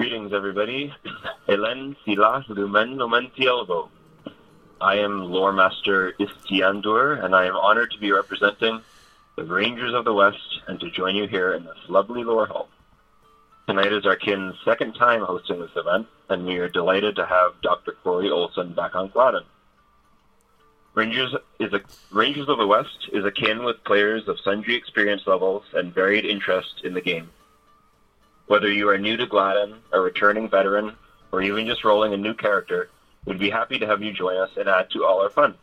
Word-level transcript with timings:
Greetings, 0.00 0.32
everybody. 0.32 0.94
Helen 1.46 1.94
Sila 2.06 2.42
Lumen 2.48 2.96
Lumen. 2.96 3.30
I 4.80 4.94
am 4.94 5.24
Lore 5.30 5.52
Master 5.52 6.14
Istiandur, 6.18 7.22
and 7.22 7.36
I 7.36 7.44
am 7.44 7.54
honored 7.54 7.90
to 7.90 7.98
be 7.98 8.10
representing 8.10 8.80
the 9.36 9.44
Rangers 9.44 9.92
of 9.92 10.06
the 10.06 10.14
West 10.14 10.60
and 10.66 10.80
to 10.80 10.90
join 10.90 11.16
you 11.16 11.26
here 11.26 11.52
in 11.52 11.64
this 11.64 11.76
lovely 11.88 12.24
lore 12.24 12.46
hall. 12.46 12.70
Tonight 13.66 13.92
is 13.92 14.06
our 14.06 14.16
kin's 14.16 14.54
second 14.64 14.94
time 14.94 15.20
hosting 15.20 15.60
this 15.60 15.76
event, 15.76 16.06
and 16.30 16.46
we 16.46 16.56
are 16.56 16.70
delighted 16.70 17.16
to 17.16 17.26
have 17.26 17.60
Dr. 17.60 17.92
Corey 18.02 18.30
Olsen 18.30 18.72
back 18.72 18.94
on 18.94 19.08
Gladden. 19.08 19.44
Rangers 20.94 21.34
is 21.58 21.74
a 21.74 21.82
Rangers 22.10 22.48
of 22.48 22.56
the 22.56 22.66
West 22.66 23.10
is 23.12 23.26
akin 23.26 23.64
with 23.64 23.84
players 23.84 24.28
of 24.28 24.40
sundry 24.40 24.76
experience 24.76 25.26
levels 25.26 25.64
and 25.74 25.92
varied 25.92 26.24
interest 26.24 26.80
in 26.84 26.94
the 26.94 27.02
game. 27.02 27.28
Whether 28.50 28.68
you 28.68 28.88
are 28.88 28.98
new 28.98 29.16
to 29.16 29.26
Gladden, 29.26 29.76
a 29.92 30.00
returning 30.00 30.48
veteran, 30.48 30.96
or 31.30 31.40
even 31.40 31.68
just 31.68 31.84
rolling 31.84 32.14
a 32.14 32.16
new 32.16 32.34
character, 32.34 32.90
we'd 33.24 33.38
be 33.38 33.48
happy 33.48 33.78
to 33.78 33.86
have 33.86 34.02
you 34.02 34.12
join 34.12 34.38
us 34.38 34.50
and 34.56 34.68
add 34.68 34.90
to 34.90 35.04
all 35.04 35.22
our 35.22 35.30
fun. 35.30 35.54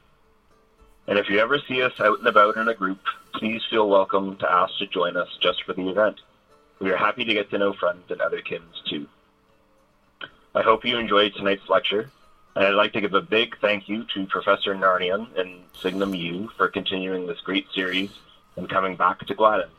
And 1.06 1.20
if 1.20 1.30
you 1.30 1.40
ever 1.40 1.60
see 1.68 1.82
us 1.82 1.92
out 2.00 2.20
and 2.20 2.28
about 2.30 2.56
in 2.56 2.70
a 2.70 2.74
group, 2.74 3.02
please 3.34 3.62
feel 3.70 3.90
welcome 3.90 4.38
to 4.38 4.50
ask 4.50 4.78
to 4.78 4.88
join 4.88 5.18
us 5.18 5.28
just 5.42 5.66
for 5.66 5.74
the 5.74 5.90
event. 5.90 6.22
We 6.80 6.90
are 6.92 6.96
happy 6.96 7.26
to 7.26 7.34
get 7.34 7.50
to 7.50 7.58
know 7.58 7.74
friends 7.74 8.10
and 8.10 8.22
other 8.22 8.40
kins 8.40 8.82
too. 8.90 9.06
I 10.56 10.62
hope 10.62 10.86
you 10.86 10.98
enjoyed 10.98 11.36
tonight's 11.36 11.68
lecture, 11.68 12.10
and 12.56 12.68
I'd 12.68 12.74
like 12.74 12.94
to 12.94 13.02
give 13.02 13.14
a 13.14 13.22
big 13.22 13.58
thank 13.60 13.90
you 13.90 14.06
to 14.14 14.28
Professor 14.28 14.74
Narnian 14.74 15.38
and 15.38 15.60
Signum 15.78 16.16
U 16.16 16.50
for 16.56 16.70
continuing 16.70 17.28
this 17.28 17.42
great 17.42 17.68
series 17.76 18.12
and 18.56 18.70
coming 18.70 18.96
back 18.96 19.26
to 19.26 19.36
Gladden. 19.36 19.72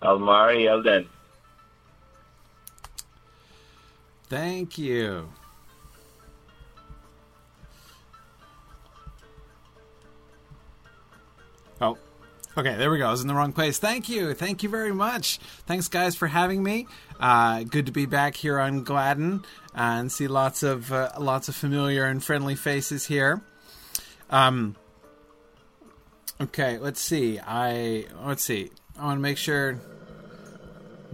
Almari 0.00 0.68
Elden. 0.68 1.08
Thank 4.28 4.78
you. 4.78 5.28
Oh, 11.80 11.98
okay. 12.56 12.76
There 12.76 12.90
we 12.90 12.98
go. 12.98 13.06
I 13.06 13.10
was 13.10 13.20
in 13.20 13.28
the 13.28 13.34
wrong 13.34 13.52
place. 13.52 13.78
Thank 13.78 14.08
you. 14.08 14.32
Thank 14.34 14.62
you 14.62 14.68
very 14.68 14.92
much. 14.92 15.38
Thanks, 15.66 15.88
guys, 15.88 16.16
for 16.16 16.26
having 16.26 16.62
me. 16.62 16.86
Uh, 17.20 17.64
good 17.64 17.86
to 17.86 17.92
be 17.92 18.06
back 18.06 18.34
here 18.34 18.58
on 18.58 18.82
Gladden 18.82 19.44
uh, 19.74 19.78
and 19.78 20.12
see 20.12 20.26
lots 20.26 20.62
of 20.62 20.90
uh, 20.92 21.10
lots 21.18 21.48
of 21.48 21.54
familiar 21.54 22.04
and 22.04 22.24
friendly 22.24 22.54
faces 22.54 23.06
here. 23.06 23.42
Um. 24.30 24.76
Okay. 26.40 26.78
Let's 26.78 27.00
see. 27.00 27.38
I 27.38 28.06
let's 28.24 28.42
see. 28.42 28.70
I 28.98 29.04
want 29.04 29.18
to 29.18 29.22
make 29.22 29.38
sure 29.38 29.78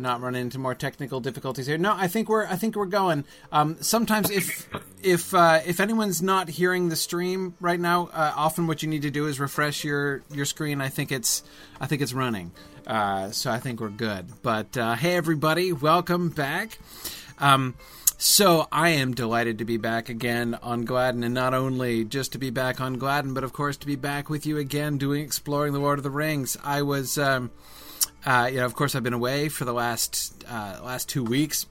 not 0.00 0.20
run 0.20 0.34
into 0.34 0.58
more 0.58 0.74
technical 0.74 1.20
difficulties 1.20 1.66
here. 1.66 1.78
No, 1.78 1.94
I 1.94 2.08
think 2.08 2.28
we're 2.28 2.46
I 2.46 2.56
think 2.56 2.76
we're 2.76 2.86
going. 2.86 3.24
Um, 3.52 3.76
sometimes 3.80 4.30
if 4.30 4.68
if 5.02 5.34
uh, 5.34 5.60
if 5.66 5.80
anyone's 5.80 6.22
not 6.22 6.48
hearing 6.48 6.88
the 6.88 6.96
stream 6.96 7.54
right 7.60 7.80
now, 7.80 8.08
uh, 8.12 8.32
often 8.36 8.66
what 8.66 8.82
you 8.82 8.88
need 8.88 9.02
to 9.02 9.10
do 9.10 9.26
is 9.26 9.40
refresh 9.40 9.84
your 9.84 10.22
your 10.30 10.44
screen. 10.44 10.80
I 10.80 10.88
think 10.88 11.12
it's 11.12 11.42
I 11.80 11.86
think 11.86 12.02
it's 12.02 12.12
running, 12.12 12.52
uh, 12.86 13.30
so 13.30 13.50
I 13.50 13.58
think 13.58 13.80
we're 13.80 13.88
good. 13.88 14.26
But 14.42 14.76
uh, 14.76 14.94
hey, 14.94 15.16
everybody, 15.16 15.72
welcome 15.72 16.30
back. 16.30 16.78
Um, 17.38 17.74
so 18.18 18.68
I 18.70 18.90
am 18.90 19.14
delighted 19.14 19.58
to 19.58 19.64
be 19.64 19.78
back 19.78 20.10
again 20.10 20.58
on 20.62 20.84
Gladden, 20.84 21.24
and 21.24 21.32
not 21.34 21.54
only 21.54 22.04
just 22.04 22.32
to 22.32 22.38
be 22.38 22.50
back 22.50 22.78
on 22.78 22.98
Gladden, 22.98 23.32
but 23.32 23.44
of 23.44 23.54
course 23.54 23.78
to 23.78 23.86
be 23.86 23.96
back 23.96 24.28
with 24.28 24.44
you 24.44 24.58
again 24.58 24.98
doing 24.98 25.22
exploring 25.22 25.72
the 25.72 25.78
Lord 25.78 25.98
of 25.98 26.02
the 26.02 26.10
Rings. 26.10 26.56
I 26.62 26.82
was. 26.82 27.16
Um, 27.16 27.50
uh, 28.26 28.48
you 28.50 28.58
know, 28.58 28.66
of 28.66 28.74
course, 28.74 28.94
I've 28.94 29.02
been 29.02 29.12
away 29.12 29.48
for 29.48 29.64
the 29.64 29.72
last 29.72 30.44
uh, 30.48 30.80
last 30.82 31.08
two 31.08 31.24
weeks. 31.24 31.66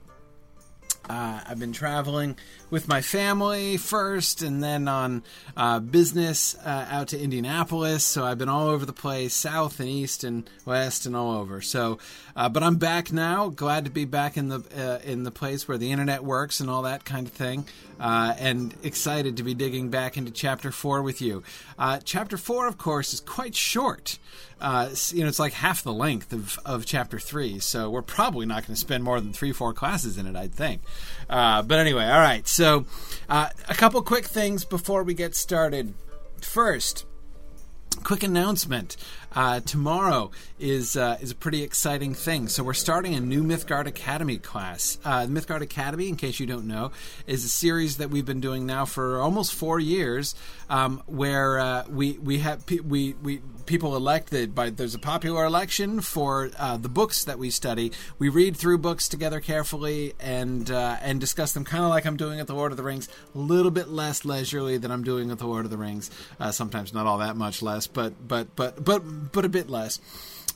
Uh, 1.09 1.41
I've 1.47 1.59
been 1.59 1.73
traveling 1.73 2.37
with 2.69 2.87
my 2.87 3.01
family 3.01 3.77
first, 3.77 4.41
and 4.41 4.63
then 4.63 4.87
on 4.87 5.23
uh, 5.57 5.79
business 5.79 6.55
uh, 6.65 6.87
out 6.89 7.07
to 7.09 7.19
Indianapolis. 7.19 8.03
So 8.03 8.25
I've 8.25 8.37
been 8.37 8.49
all 8.49 8.67
over 8.67 8.85
the 8.85 8.93
place, 8.93 9.33
south 9.33 9.79
and 9.79 9.89
east 9.89 10.23
and 10.23 10.49
west, 10.65 11.05
and 11.05 11.15
all 11.15 11.35
over. 11.35 11.61
So, 11.61 11.99
uh, 12.35 12.49
but 12.49 12.63
I'm 12.63 12.77
back 12.77 13.11
now. 13.11 13.49
Glad 13.49 13.85
to 13.85 13.91
be 13.91 14.05
back 14.05 14.37
in 14.37 14.49
the 14.49 14.59
uh, 14.75 14.99
in 15.03 15.23
the 15.23 15.31
place 15.31 15.67
where 15.67 15.77
the 15.77 15.91
internet 15.91 16.23
works 16.23 16.59
and 16.59 16.69
all 16.69 16.83
that 16.83 17.05
kind 17.05 17.27
of 17.27 17.33
thing, 17.33 17.65
uh, 17.99 18.35
and 18.37 18.75
excited 18.83 19.37
to 19.37 19.43
be 19.43 19.53
digging 19.53 19.89
back 19.89 20.17
into 20.17 20.31
chapter 20.31 20.71
four 20.71 21.01
with 21.01 21.21
you. 21.21 21.43
chapter 22.03 22.37
four, 22.37 22.67
of 22.67 22.77
course, 22.77 23.13
is 23.13 23.19
quite 23.19 23.55
short. 23.55 24.17
Uh, 24.61 24.89
you 25.11 25.21
know, 25.21 25.29
it's 25.29 25.39
like 25.39 25.53
half 25.53 25.83
the 25.83 25.93
length 25.93 26.33
of, 26.33 26.59
of 26.65 26.85
chapter 26.85 27.17
three, 27.17 27.59
so 27.59 27.89
we're 27.89 28.01
probably 28.01 28.45
not 28.45 28.65
going 28.65 28.75
to 28.75 28.79
spend 28.79 29.03
more 29.03 29.21
than 29.21 29.31
three, 29.31 29.53
four 29.53 29.73
classes 29.73 30.17
in 30.17 30.25
it, 30.27 30.35
I'd 30.35 30.53
think. 30.53 30.81
Uh, 31.29 31.61
but 31.61 31.79
anyway, 31.79 32.05
all 32.05 32.19
right. 32.19 32.47
So, 32.47 32.85
uh, 33.29 33.49
a 33.67 33.75
couple 33.75 34.01
quick 34.01 34.25
things 34.25 34.65
before 34.65 35.03
we 35.03 35.13
get 35.13 35.35
started. 35.35 35.93
First, 36.41 37.05
quick 38.03 38.23
announcement. 38.23 38.97
Uh, 39.35 39.59
tomorrow 39.59 40.31
is 40.59 40.95
uh, 40.95 41.17
is 41.21 41.31
a 41.31 41.35
pretty 41.35 41.63
exciting 41.63 42.13
thing. 42.13 42.47
So 42.47 42.63
we're 42.63 42.73
starting 42.73 43.13
a 43.13 43.19
new 43.19 43.43
Mythgard 43.43 43.85
Academy 43.85 44.37
class. 44.37 44.97
Uh, 45.05 45.21
Mythgard 45.27 45.61
Academy, 45.61 46.09
in 46.09 46.15
case 46.15 46.39
you 46.39 46.45
don't 46.45 46.65
know, 46.65 46.91
is 47.27 47.45
a 47.45 47.49
series 47.49 47.97
that 47.97 48.09
we've 48.09 48.25
been 48.25 48.41
doing 48.41 48.65
now 48.65 48.85
for 48.85 49.19
almost 49.19 49.53
four 49.53 49.79
years, 49.79 50.35
um, 50.69 51.03
where 51.05 51.59
uh, 51.59 51.83
we 51.89 52.17
we 52.17 52.39
have 52.39 52.63
we 52.83 53.13
we 53.21 53.41
people 53.65 53.95
elected 53.95 54.55
by 54.55 54.71
there's 54.71 54.95
a 54.95 54.99
popular 54.99 55.45
election 55.45 56.01
for 56.01 56.49
uh, 56.57 56.77
the 56.77 56.89
books 56.89 57.23
that 57.25 57.37
we 57.37 57.49
study. 57.51 57.91
We 58.17 58.29
read 58.29 58.57
through 58.57 58.79
books 58.79 59.07
together 59.07 59.39
carefully 59.39 60.13
and 60.19 60.69
uh, 60.71 60.97
and 61.01 61.19
discuss 61.19 61.51
them, 61.51 61.65
kind 61.65 61.83
of 61.83 61.91
like 61.91 62.05
I'm 62.05 62.17
doing 62.17 62.39
at 62.39 62.47
the 62.47 62.55
Lord 62.55 62.71
of 62.71 62.77
the 62.77 62.83
Rings. 62.83 63.07
A 63.35 63.37
little 63.37 63.71
bit 63.71 63.89
less 63.89 64.25
leisurely 64.25 64.77
than 64.77 64.91
I'm 64.91 65.03
doing 65.03 65.29
at 65.29 65.37
the 65.37 65.47
Lord 65.47 65.65
of 65.65 65.71
the 65.71 65.77
Rings. 65.77 66.09
sometimes 66.51 66.93
not 66.93 67.05
all 67.05 67.19
that 67.19 67.35
much 67.35 67.61
less, 67.61 67.85
but 67.85 68.27
but 68.27 68.55
but 68.55 68.83
but 68.83 69.03
but 69.31 69.45
a 69.45 69.49
bit 69.49 69.69
less. 69.69 69.99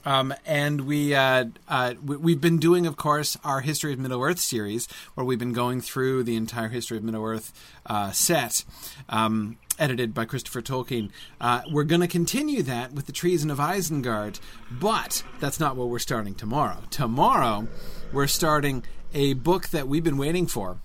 Um, 0.06 0.34
and 0.46 0.81
we, 0.81 1.16
uh, 1.16 1.46
uh, 1.68 1.94
we 2.03 2.34
have 2.34 2.41
been 2.41 2.57
doing, 2.57 2.85
of 2.85 2.97
course, 2.97 3.38
our 3.44 3.62
History 3.62 3.94
of 3.94 4.00
Middle 4.00 4.22
Earth 4.22 4.40
series, 4.40 4.88
where 5.13 5.25
we've 5.25 5.40
been 5.40 5.53
going 5.53 5.81
through 5.81 6.24
the 6.24 6.35
entire 6.35 6.68
History 6.68 6.97
of 6.97 7.03
Middle 7.03 7.23
Earth 7.23 7.53
uh, 7.85 8.12
set, 8.12 8.66
um, 9.07 9.57
edited 9.79 10.13
by 10.13 10.25
Christopher 10.25 10.62
Tolkien. 10.62 11.09
Uh, 11.40 11.62
we're 11.72 11.85
going 11.85 12.02
to 12.02 12.07
continue 12.07 12.63
that 12.63 12.91
with 12.91 13.06
the 13.06 13.13
Treason 13.13 13.50
of 13.50 13.59
Isengard, 13.59 14.40
but 14.69 15.23
that's 15.40 15.59
not 15.59 15.78
what 15.78 15.88
we're 15.88 16.00
starting 16.00 16.35
tomorrow. 16.35 16.79
Tomorrow, 16.90 17.68
we're 18.12 18.28
starting 18.28 18.84
a 19.13 19.34
book 19.34 19.69
that 19.69 19.88
we've 19.88 20.03
been 20.03 20.18
waiting 20.18 20.47
for 20.47 20.79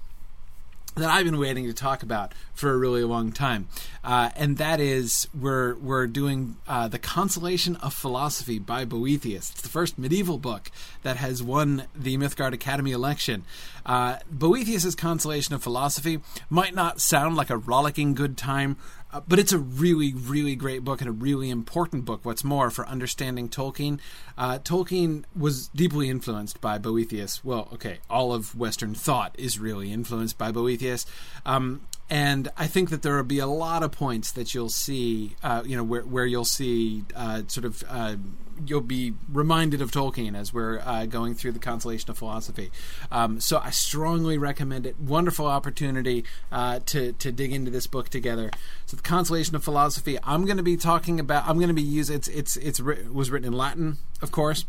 that 0.99 1.11
I've 1.11 1.25
been 1.25 1.38
waiting 1.38 1.67
to 1.67 1.72
talk 1.72 2.03
about 2.03 2.33
for 2.55 2.71
a 2.72 2.77
really 2.77 3.05
long 3.05 3.33
time, 3.33 3.69
uh, 4.05 4.31
and 4.37 4.57
that 4.59 4.81
is 4.81 5.29
we're 5.39 5.77
we're 5.77 6.07
doing 6.07 6.57
uh, 6.67 6.89
the 6.89 6.99
Consolation 6.99 7.77
of 7.77 7.95
Philosophy 7.95 8.59
by 8.59 8.85
Boethius. 8.85 9.51
It's 9.51 9.63
the 9.63 9.69
first 9.69 9.99
medieval 9.99 10.39
book 10.39 10.71
that 11.03 11.17
has 11.17 11.43
won 11.43 11.85
the 11.95 12.17
Mythgard 12.17 12.53
Academy 12.53 12.93
election. 12.93 13.45
Uh, 13.85 14.19
Boethius's 14.31 14.95
Consolation 14.95 15.55
of 15.55 15.63
Philosophy 15.63 16.21
might 16.51 16.75
not 16.75 17.01
sound 17.01 17.37
like 17.37 17.51
a 17.51 17.57
rollicking 17.57 18.15
good 18.15 18.37
time 18.37 18.77
uh, 19.11 19.21
but 19.27 19.39
it's 19.39 19.53
a 19.53 19.59
really, 19.59 20.13
really 20.13 20.55
great 20.55 20.85
book 20.85 21.01
and 21.01 21.09
a 21.09 21.13
really 21.13 21.49
important 21.49 22.05
book. 22.05 22.25
What's 22.25 22.45
more, 22.45 22.71
for 22.71 22.87
understanding 22.87 23.49
Tolkien, 23.49 24.01
uh, 24.37 24.59
Tolkien 24.59 25.25
was 25.35 25.69
deeply 25.69 26.11
influenced 26.11 26.61
by 26.61 26.79
Boethius. 26.79 27.43
Well, 27.43 27.69
okay, 27.73 27.99
all 28.11 28.35
of 28.35 28.55
Western 28.55 28.95
thought 28.95 29.35
is 29.39 29.59
really 29.59 29.93
influenced 29.93 30.37
by 30.37 30.53
Boethius. 30.53 31.07
Um, 31.47 31.83
and 32.11 32.49
I 32.57 32.67
think 32.67 32.91
that 32.91 33.03
there 33.03 33.17
will 33.17 33.23
be 33.23 33.39
a 33.39 33.47
lot 33.47 33.83
of 33.83 33.93
points 33.93 34.33
that 34.33 34.55
you'll 34.55 34.71
see, 34.71 35.37
uh, 35.43 35.63
you 35.67 35.77
know, 35.77 35.85
where, 35.85 36.03
where 36.03 36.25
you'll 36.25 36.45
see 36.47 37.05
uh, 37.15 37.43
sort 37.49 37.67
of 37.67 37.85
uh, 37.89 38.17
you'll 38.65 38.81
be 38.81 39.15
reminded 39.31 39.83
of 39.83 39.91
Tolkien 39.91 40.37
as 40.37 40.53
we're 40.53 40.81
uh, 40.81 41.07
going 41.07 41.35
through 41.35 41.53
the 41.53 41.59
Consolation 41.59 42.11
of 42.11 42.19
Philosophy. 42.19 42.71
Um, 43.13 43.41
so 43.41 43.61
I 43.63 43.71
strongly 43.71 44.39
recommend 44.39 44.87
it. 44.87 44.99
Wonderful 44.99 45.47
opportunity 45.47 46.25
uh, 46.50 46.81
to 46.87 47.12
to 47.12 47.31
dig 47.31 47.53
into 47.53 47.71
this 47.71 47.87
book 47.87 48.09
together. 48.09 48.50
So 48.87 48.97
the 48.97 49.03
Consolation 49.03 49.55
of 49.55 49.62
Philosophy. 49.62 50.19
I'm 50.23 50.44
going 50.47 50.56
to 50.56 50.62
be 50.62 50.77
talking 50.77 51.21
about. 51.21 51.47
I'm 51.47 51.56
going 51.56 51.69
to 51.69 51.75
be 51.75 51.82
using. 51.82 52.17
It's 52.17 52.29
it's 52.29 52.56
it's 52.56 52.81
it 52.81 53.12
was 53.12 53.31
written 53.31 53.49
in 53.49 53.59
Latin, 53.59 53.99
of 54.23 54.31
course 54.31 54.65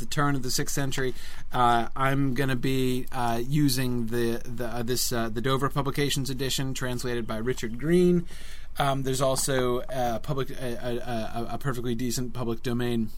the 0.00 0.06
turn 0.06 0.34
of 0.34 0.42
the 0.42 0.50
sixth 0.50 0.74
century. 0.74 1.14
Uh, 1.52 1.88
I'm 1.94 2.34
going 2.34 2.50
to 2.50 2.56
be 2.56 3.06
uh, 3.12 3.40
using 3.46 4.06
the, 4.06 4.42
the 4.44 4.66
uh, 4.66 4.82
this 4.82 5.12
uh, 5.12 5.28
the 5.28 5.40
Dover 5.40 5.68
Publications 5.68 6.30
edition, 6.30 6.74
translated 6.74 7.26
by 7.26 7.36
Richard 7.36 7.78
Green. 7.78 8.26
Um, 8.78 9.02
there's 9.02 9.20
also 9.20 9.82
a 9.88 10.18
public 10.20 10.50
a, 10.50 11.44
a, 11.44 11.54
a, 11.54 11.58
perfectly 11.58 11.94
decent 11.94 12.32
public 12.32 12.62
domain 12.62 13.10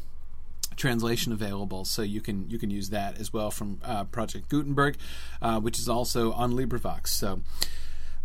translation 0.76 1.32
available, 1.32 1.84
so 1.84 2.02
you 2.02 2.20
can 2.20 2.48
you 2.50 2.58
can 2.58 2.70
use 2.70 2.90
that 2.90 3.18
as 3.18 3.32
well 3.32 3.50
from 3.50 3.78
uh, 3.84 4.04
Project 4.04 4.48
Gutenberg, 4.48 4.96
uh, 5.40 5.60
which 5.60 5.78
is 5.78 5.88
also 5.88 6.32
on 6.32 6.52
LibriVox. 6.52 7.08
So 7.08 7.42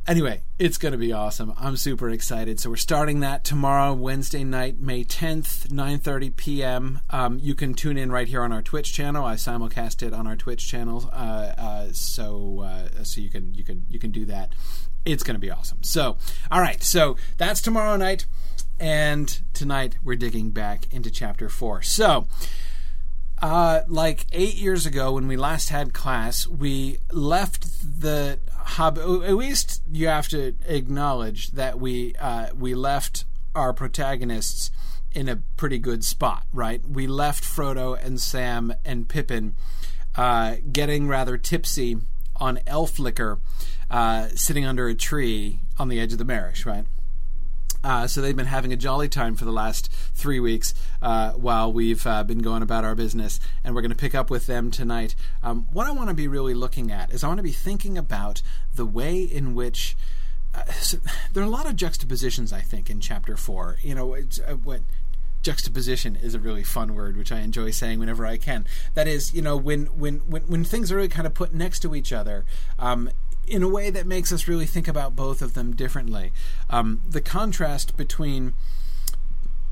anyway, 0.07 0.41
it's 0.57 0.77
going 0.77 0.93
to 0.93 0.97
be 0.97 1.11
awesome. 1.11 1.53
I'm 1.57 1.75
super 1.75 2.09
excited. 2.09 2.59
So 2.59 2.69
we're 2.69 2.77
starting 2.77 3.19
that 3.19 3.43
tomorrow, 3.43 3.93
Wednesday 3.93 4.43
night, 4.43 4.79
May 4.79 5.03
10th, 5.03 5.67
9:30 5.67 6.35
p.m. 6.35 7.01
Um, 7.09 7.39
you 7.39 7.53
can 7.53 7.73
tune 7.73 7.97
in 7.97 8.11
right 8.11 8.27
here 8.27 8.41
on 8.41 8.51
our 8.51 8.61
Twitch 8.61 8.93
channel. 8.93 9.25
I 9.25 9.35
simulcast 9.35 10.01
it 10.05 10.13
on 10.13 10.25
our 10.25 10.35
Twitch 10.35 10.67
channel, 10.67 11.09
uh, 11.13 11.53
uh, 11.57 11.87
so 11.91 12.61
uh, 12.61 13.03
so 13.03 13.21
you 13.21 13.29
can 13.29 13.53
you 13.53 13.63
can 13.63 13.85
you 13.89 13.99
can 13.99 14.11
do 14.11 14.25
that. 14.25 14.53
It's 15.05 15.23
going 15.23 15.35
to 15.35 15.39
be 15.39 15.51
awesome. 15.51 15.83
So, 15.83 16.17
all 16.51 16.61
right. 16.61 16.81
So 16.83 17.17
that's 17.37 17.61
tomorrow 17.61 17.95
night, 17.97 18.25
and 18.79 19.39
tonight 19.53 19.97
we're 20.03 20.15
digging 20.15 20.51
back 20.51 20.91
into 20.91 21.11
chapter 21.11 21.49
four. 21.49 21.81
So. 21.81 22.27
Uh, 23.39 23.83
like 23.87 24.25
eight 24.31 24.55
years 24.55 24.87
ago, 24.87 25.11
when 25.11 25.27
we 25.27 25.37
last 25.37 25.69
had 25.69 25.93
class, 25.93 26.47
we 26.47 26.97
left 27.11 28.01
the 28.01 28.39
hub. 28.67 28.97
At 28.97 29.35
least 29.35 29.81
you 29.91 30.07
have 30.07 30.27
to 30.29 30.55
acknowledge 30.65 31.51
that 31.51 31.79
we 31.79 32.15
uh, 32.15 32.47
we 32.55 32.75
left 32.75 33.25
our 33.55 33.73
protagonists 33.73 34.71
in 35.11 35.27
a 35.27 35.37
pretty 35.55 35.79
good 35.79 36.03
spot, 36.03 36.45
right? 36.53 36.87
We 36.87 37.07
left 37.07 37.43
Frodo 37.43 37.97
and 38.03 38.19
Sam 38.19 38.73
and 38.85 39.07
Pippin 39.09 39.55
uh, 40.15 40.57
getting 40.71 41.07
rather 41.07 41.37
tipsy 41.37 41.97
on 42.35 42.59
elf 42.67 42.99
liquor, 42.99 43.39
uh, 43.89 44.27
sitting 44.35 44.65
under 44.65 44.87
a 44.87 44.95
tree 44.95 45.59
on 45.79 45.87
the 45.87 45.99
edge 45.99 46.11
of 46.11 46.19
the 46.19 46.25
Marish, 46.25 46.65
right? 46.65 46.85
Uh, 47.87 48.05
so 48.05 48.19
they've 48.19 48.35
been 48.35 48.47
having 48.47 48.73
a 48.73 48.75
jolly 48.75 49.07
time 49.07 49.33
for 49.33 49.45
the 49.45 49.51
last 49.51 49.89
three 50.13 50.41
weeks 50.41 50.73
uh, 51.01 51.31
while 51.31 51.71
we've 51.71 52.05
uh, 52.05 52.21
been 52.21 52.39
going 52.39 52.61
about 52.61 52.83
our 52.83 52.95
business, 52.95 53.39
and 53.63 53.73
we're 53.73 53.81
going 53.81 53.89
to 53.89 53.95
pick 53.95 54.13
up 54.13 54.29
with 54.29 54.45
them 54.45 54.69
tonight. 54.69 55.15
Um, 55.41 55.67
what 55.71 55.87
I 55.87 55.91
want 55.91 56.09
to 56.09 56.13
be 56.13 56.27
really 56.27 56.53
looking 56.53 56.91
at 56.91 57.11
is 57.11 57.23
I 57.23 57.29
want 57.29 57.37
to 57.37 57.43
be 57.43 57.53
thinking 57.53 57.97
about 57.97 58.41
the 58.75 58.85
way 58.85 59.21
in 59.21 59.55
which. 59.55 59.95
Uh, 60.53 60.65
so 60.73 60.97
there 61.31 61.41
are 61.41 61.45
a 61.45 61.49
lot 61.49 61.65
of 61.65 61.77
juxtapositions, 61.77 62.51
I 62.51 62.59
think, 62.59 62.89
in 62.89 62.99
chapter 62.99 63.37
four. 63.37 63.77
You 63.81 63.95
know, 63.95 64.15
uh, 64.15 64.55
what 64.55 64.81
juxtaposition 65.41 66.17
is 66.17 66.35
a 66.35 66.39
really 66.39 66.63
fun 66.63 66.93
word, 66.93 67.15
which 67.15 67.31
I 67.31 67.39
enjoy 67.39 67.71
saying 67.71 67.99
whenever 67.99 68.25
I 68.25 68.35
can. 68.35 68.67
That 68.95 69.07
is, 69.07 69.33
you 69.33 69.41
know, 69.41 69.55
when 69.55 69.85
when 69.97 70.17
when, 70.27 70.41
when 70.41 70.65
things 70.65 70.91
are 70.91 70.97
really 70.97 71.07
kind 71.07 71.25
of 71.25 71.33
put 71.33 71.53
next 71.53 71.79
to 71.83 71.95
each 71.95 72.11
other, 72.11 72.43
um, 72.77 73.11
in 73.47 73.63
a 73.63 73.69
way 73.69 73.89
that 73.89 74.05
makes 74.05 74.31
us 74.31 74.47
really 74.47 74.65
think 74.65 74.87
about 74.87 75.15
both 75.15 75.41
of 75.41 75.53
them 75.53 75.75
differently. 75.75 76.31
Um, 76.69 77.01
the 77.07 77.21
contrast 77.21 77.95
between 77.95 78.53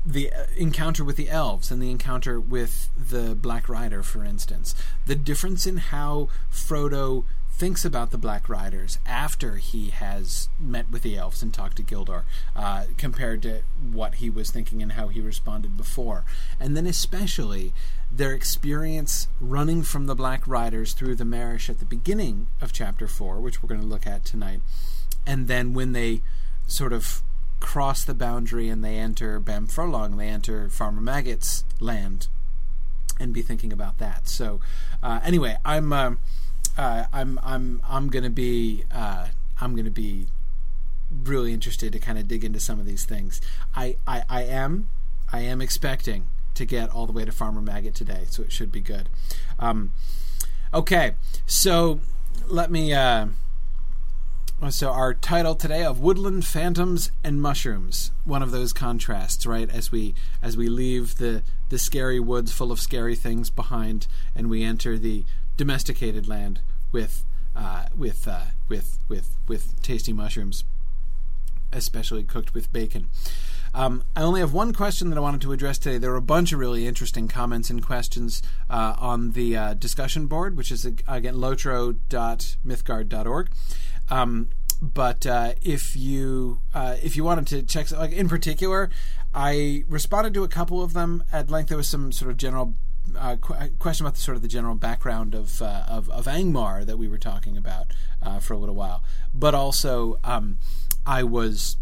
the 0.04 0.32
uh, 0.32 0.44
encounter 0.56 1.04
with 1.04 1.16
the 1.16 1.28
elves 1.28 1.70
and 1.70 1.82
the 1.82 1.90
encounter 1.90 2.40
with 2.40 2.88
the 2.96 3.34
Black 3.34 3.68
Rider, 3.68 4.02
for 4.02 4.24
instance, 4.24 4.74
the 5.04 5.16
difference 5.16 5.66
in 5.66 5.76
how 5.78 6.28
Frodo 6.50 7.24
thinks 7.56 7.84
about 7.84 8.10
the 8.10 8.18
Black 8.18 8.48
Riders 8.48 8.98
after 9.06 9.56
he 9.56 9.88
has 9.88 10.48
met 10.60 10.90
with 10.90 11.02
the 11.02 11.16
elves 11.16 11.42
and 11.42 11.52
talked 11.52 11.76
to 11.78 11.82
Gildor, 11.82 12.24
uh, 12.54 12.84
compared 12.98 13.42
to 13.42 13.62
what 13.92 14.16
he 14.16 14.28
was 14.28 14.50
thinking 14.50 14.82
and 14.82 14.92
how 14.92 15.08
he 15.08 15.20
responded 15.20 15.76
before. 15.76 16.24
And 16.60 16.76
then, 16.76 16.86
especially, 16.86 17.72
their 18.16 18.32
experience 18.32 19.28
running 19.40 19.82
from 19.82 20.06
the 20.06 20.14
Black 20.14 20.46
Riders 20.46 20.92
through 20.92 21.16
the 21.16 21.24
Marish 21.24 21.68
at 21.68 21.78
the 21.78 21.84
beginning 21.84 22.46
of 22.60 22.72
chapter 22.72 23.06
4, 23.06 23.40
which 23.40 23.62
we're 23.62 23.68
going 23.68 23.80
to 23.80 23.86
look 23.86 24.06
at 24.06 24.24
tonight, 24.24 24.60
and 25.26 25.48
then 25.48 25.74
when 25.74 25.92
they 25.92 26.22
sort 26.66 26.92
of 26.92 27.22
cross 27.60 28.04
the 28.04 28.14
boundary 28.14 28.68
and 28.68 28.84
they 28.84 28.96
enter 28.96 29.40
Bamfurlong, 29.40 30.16
they 30.16 30.28
enter 30.28 30.68
Farmer 30.68 31.00
Maggot's 31.00 31.64
land, 31.80 32.28
and 33.18 33.32
be 33.32 33.42
thinking 33.42 33.72
about 33.72 33.98
that. 33.98 34.28
So, 34.28 34.60
uh, 35.02 35.20
anyway, 35.24 35.56
I'm. 35.64 35.92
Uh, 35.92 36.14
uh, 36.76 37.06
I'm 37.12 37.40
I'm 37.42 37.80
I'm 37.88 38.08
gonna 38.08 38.30
be 38.30 38.84
uh, 38.92 39.28
I'm 39.60 39.74
gonna 39.74 39.90
be 39.90 40.26
really 41.24 41.54
interested 41.54 41.92
to 41.92 41.98
kind 41.98 42.18
of 42.18 42.28
dig 42.28 42.44
into 42.44 42.60
some 42.60 42.78
of 42.78 42.86
these 42.86 43.04
things. 43.04 43.40
I, 43.74 43.96
I 44.06 44.24
I 44.28 44.42
am 44.42 44.88
I 45.32 45.40
am 45.40 45.62
expecting 45.62 46.28
to 46.56 46.66
get 46.66 46.90
all 46.90 47.06
the 47.06 47.12
way 47.12 47.24
to 47.24 47.32
Farmer 47.32 47.60
Maggot 47.60 47.94
today, 47.94 48.24
so 48.28 48.42
it 48.42 48.52
should 48.52 48.72
be 48.72 48.80
good. 48.80 49.08
Um, 49.58 49.92
okay, 50.74 51.14
so 51.46 52.00
let 52.46 52.70
me. 52.70 52.92
Uh, 52.92 53.28
so 54.70 54.90
our 54.90 55.12
title 55.12 55.54
today 55.54 55.84
of 55.84 56.00
woodland 56.00 56.42
phantoms 56.42 57.10
and 57.22 57.42
mushrooms 57.42 58.10
one 58.24 58.42
of 58.42 58.52
those 58.52 58.72
contrasts 58.72 59.44
right 59.44 59.68
as 59.68 59.92
we 59.92 60.14
as 60.40 60.56
we 60.56 60.66
leave 60.66 61.18
the 61.18 61.42
the 61.68 61.78
scary 61.78 62.18
woods 62.18 62.52
full 62.52 62.72
of 62.72 62.80
scary 62.80 63.14
things 63.14 63.50
behind 63.50 64.06
and 64.34 64.48
we 64.48 64.64
enter 64.64 64.96
the 64.96 65.26
domesticated 65.58 66.26
land 66.26 66.60
with 66.90 67.22
uh, 67.56 67.86
with 67.96 68.28
uh, 68.28 68.44
with 68.68 68.98
with 69.08 69.36
with 69.48 69.80
tasty 69.82 70.12
mushrooms, 70.12 70.64
especially 71.72 72.22
cooked 72.22 72.54
with 72.54 72.72
bacon. 72.72 73.08
Um, 73.76 74.02
I 74.16 74.22
only 74.22 74.40
have 74.40 74.52
one 74.54 74.72
question 74.72 75.10
that 75.10 75.18
I 75.18 75.20
wanted 75.20 75.42
to 75.42 75.52
address 75.52 75.76
today. 75.76 75.98
There 75.98 76.10
were 76.10 76.16
a 76.16 76.22
bunch 76.22 76.54
of 76.54 76.58
really 76.58 76.86
interesting 76.86 77.28
comments 77.28 77.68
and 77.68 77.84
questions 77.84 78.42
uh, 78.70 78.94
on 78.98 79.32
the 79.32 79.54
uh, 79.54 79.74
discussion 79.74 80.28
board, 80.28 80.56
which 80.56 80.72
is 80.72 80.86
again 80.86 81.34
lotro.mythgard.org. 81.34 83.50
Um, 84.08 84.48
but 84.80 85.26
uh, 85.26 85.52
if 85.60 85.94
you 85.94 86.62
uh, 86.74 86.96
if 87.02 87.18
you 87.18 87.24
wanted 87.24 87.48
to 87.48 87.62
check, 87.62 87.90
like 87.90 88.12
in 88.12 88.30
particular, 88.30 88.88
I 89.34 89.84
responded 89.90 90.32
to 90.34 90.42
a 90.42 90.48
couple 90.48 90.82
of 90.82 90.94
them 90.94 91.22
at 91.30 91.50
length. 91.50 91.68
There 91.68 91.76
was 91.76 91.88
some 91.88 92.12
sort 92.12 92.30
of 92.30 92.38
general 92.38 92.72
uh, 93.14 93.36
qu- 93.36 93.72
question 93.78 94.06
about 94.06 94.14
the 94.14 94.22
sort 94.22 94.36
of 94.36 94.42
the 94.42 94.48
general 94.48 94.76
background 94.76 95.34
of 95.34 95.60
uh, 95.60 95.82
of, 95.86 96.08
of 96.08 96.24
Angmar 96.24 96.86
that 96.86 96.96
we 96.96 97.08
were 97.08 97.18
talking 97.18 97.58
about 97.58 97.88
uh, 98.22 98.38
for 98.38 98.54
a 98.54 98.58
little 98.58 98.74
while, 98.74 99.02
but 99.34 99.54
also 99.54 100.18
um, 100.24 100.56
I 101.04 101.24
was 101.24 101.76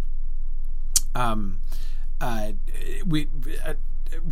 um, 1.14 1.60
uh, 2.20 2.52
we. 3.06 3.28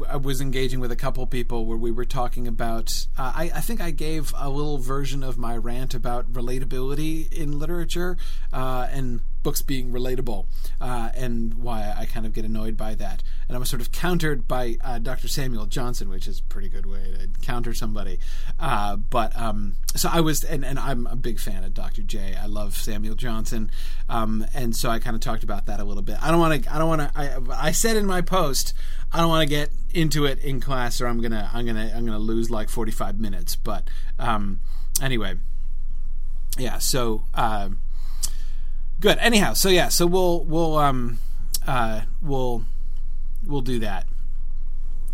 I 0.09 0.17
was 0.17 0.41
engaging 0.41 0.79
with 0.79 0.93
a 0.93 0.97
couple 0.97 1.27
people 1.27 1.67
where 1.67 1.77
we 1.77 1.91
were 1.91 2.05
talking 2.05 2.47
about. 2.47 3.07
Uh, 3.19 3.33
I, 3.35 3.51
I, 3.57 3.61
think 3.61 3.81
I 3.81 3.91
gave 3.91 4.33
a 4.37 4.49
little 4.49 4.79
version 4.79 5.25
of 5.25 5.39
my 5.39 5.57
rant 5.57 5.93
about 5.93 6.33
relatability 6.33 7.33
in 7.33 7.59
literature 7.59 8.17
uh, 8.53 8.87
and 8.93 9.23
books 9.43 9.63
being 9.63 9.91
relatable, 9.91 10.47
uh, 10.81 11.11
and 11.15 11.55
why 11.55 11.93
I 11.97 12.07
kind 12.07 12.27
of 12.27 12.33
get 12.33 12.45
annoyed 12.45 12.77
by 12.77 12.95
that. 12.95 13.23
And 13.49 13.57
I 13.57 13.61
was 13.61 13.69
sort 13.69 13.83
of 13.83 13.93
countered 13.93 14.47
by 14.47 14.77
uh, 14.83 14.99
Dr. 14.99 15.29
Samuel 15.29 15.67
Johnson, 15.67 16.09
which 16.09 16.29
is 16.29 16.41
a 16.41 16.43
pretty 16.45 16.69
good 16.69 16.87
way 16.87 17.15
to 17.19 17.41
counter 17.41 17.75
somebody. 17.75 18.19
Uh, 18.59 18.97
but 18.97 19.37
um, 19.37 19.77
so 19.95 20.09
I 20.13 20.21
was, 20.21 20.45
and, 20.45 20.65
and, 20.65 20.79
I'm 20.79 21.07
a 21.07 21.17
big 21.17 21.39
fan 21.39 21.65
of 21.65 21.75
Dr. 21.75 22.03
J. 22.03 22.35
I 22.41 22.47
love 22.47 22.75
Samuel 22.77 23.15
Johnson, 23.15 23.71
um, 24.09 24.47
and 24.55 24.75
so 24.75 24.91
I 24.91 24.99
kind 24.99 25.15
of 25.15 25.21
talked 25.21 25.45
about 25.45 25.67
that 25.67 25.81
a 25.81 25.85
little 25.85 26.03
bit. 26.03 26.17
I 26.23 26.31
don't 26.31 26.41
want 26.41 26.65
to. 26.65 26.75
I 26.75 26.79
don't 26.79 26.89
want 26.89 27.01
to. 27.03 27.11
I, 27.15 27.69
I 27.69 27.73
said 27.73 27.97
in 27.97 28.07
my 28.07 28.21
post, 28.21 28.75
I 29.13 29.19
don't 29.19 29.29
want 29.29 29.49
to 29.49 29.55
get 29.55 29.71
into 29.95 30.25
it 30.25 30.39
in 30.41 30.61
class, 30.61 31.01
or 31.01 31.07
I'm 31.07 31.21
gonna, 31.21 31.51
I'm 31.53 31.67
gonna, 31.67 31.93
I'm 31.95 32.05
gonna 32.05 32.19
lose 32.19 32.51
like 32.51 32.69
45 32.69 33.19
minutes. 33.19 33.57
But 33.57 33.89
um, 34.19 34.61
anyway, 35.01 35.35
yeah. 36.59 36.79
So. 36.79 37.25
Uh, 37.35 37.71
Good. 39.03 39.19
Anyhow, 39.19 39.55
so 39.55 39.69
yeah, 39.69 39.89
so 39.89 40.07
we'll 40.07 40.45
we'll 40.45 40.77
um 40.77 41.19
uh 41.67 42.03
we'll 42.23 42.65
we'll 43.45 43.61
do 43.61 43.81
that. 43.81 44.07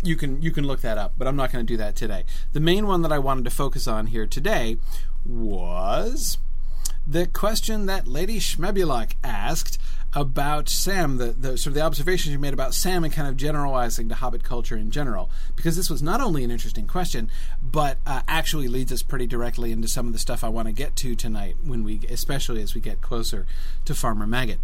You 0.03 0.15
can 0.15 0.43
you 0.43 0.51
can 0.51 0.63
look 0.67 0.81
that 0.81 0.99
up, 0.99 1.13
but 1.17 1.27
I'm 1.27 1.35
not 1.35 1.51
going 1.51 1.65
to 1.65 1.73
do 1.73 1.75
that 1.77 1.95
today. 1.95 2.23
The 2.53 2.59
main 2.59 2.85
one 2.85 3.01
that 3.01 3.11
I 3.11 3.17
wanted 3.17 3.45
to 3.45 3.49
focus 3.49 3.87
on 3.87 4.05
here 4.07 4.27
today 4.27 4.77
was 5.25 6.37
the 7.07 7.25
question 7.25 7.87
that 7.87 8.07
Lady 8.07 8.39
Schmebulok 8.39 9.13
asked 9.23 9.81
about 10.13 10.69
Sam, 10.69 11.17
the, 11.17 11.27
the 11.27 11.57
sort 11.57 11.67
of 11.67 11.73
the 11.75 11.81
observations 11.81 12.33
you 12.33 12.39
made 12.39 12.53
about 12.53 12.73
Sam 12.73 13.03
and 13.03 13.13
kind 13.13 13.27
of 13.27 13.37
generalizing 13.37 14.09
to 14.09 14.15
Hobbit 14.15 14.43
culture 14.43 14.75
in 14.75 14.89
general, 14.91 15.29
because 15.55 15.75
this 15.75 15.89
was 15.89 16.01
not 16.01 16.19
only 16.19 16.43
an 16.43 16.51
interesting 16.51 16.87
question, 16.87 17.29
but 17.61 17.99
uh, 18.05 18.21
actually 18.27 18.67
leads 18.67 18.91
us 18.91 19.03
pretty 19.03 19.27
directly 19.27 19.71
into 19.71 19.87
some 19.87 20.07
of 20.07 20.13
the 20.13 20.19
stuff 20.19 20.43
I 20.43 20.49
want 20.49 20.67
to 20.67 20.73
get 20.73 20.95
to 20.97 21.15
tonight, 21.15 21.57
when 21.63 21.83
we, 21.83 22.01
especially 22.09 22.61
as 22.61 22.73
we 22.73 22.81
get 22.81 23.01
closer 23.01 23.45
to 23.85 23.93
Farmer 23.93 24.25
Maggot. 24.25 24.59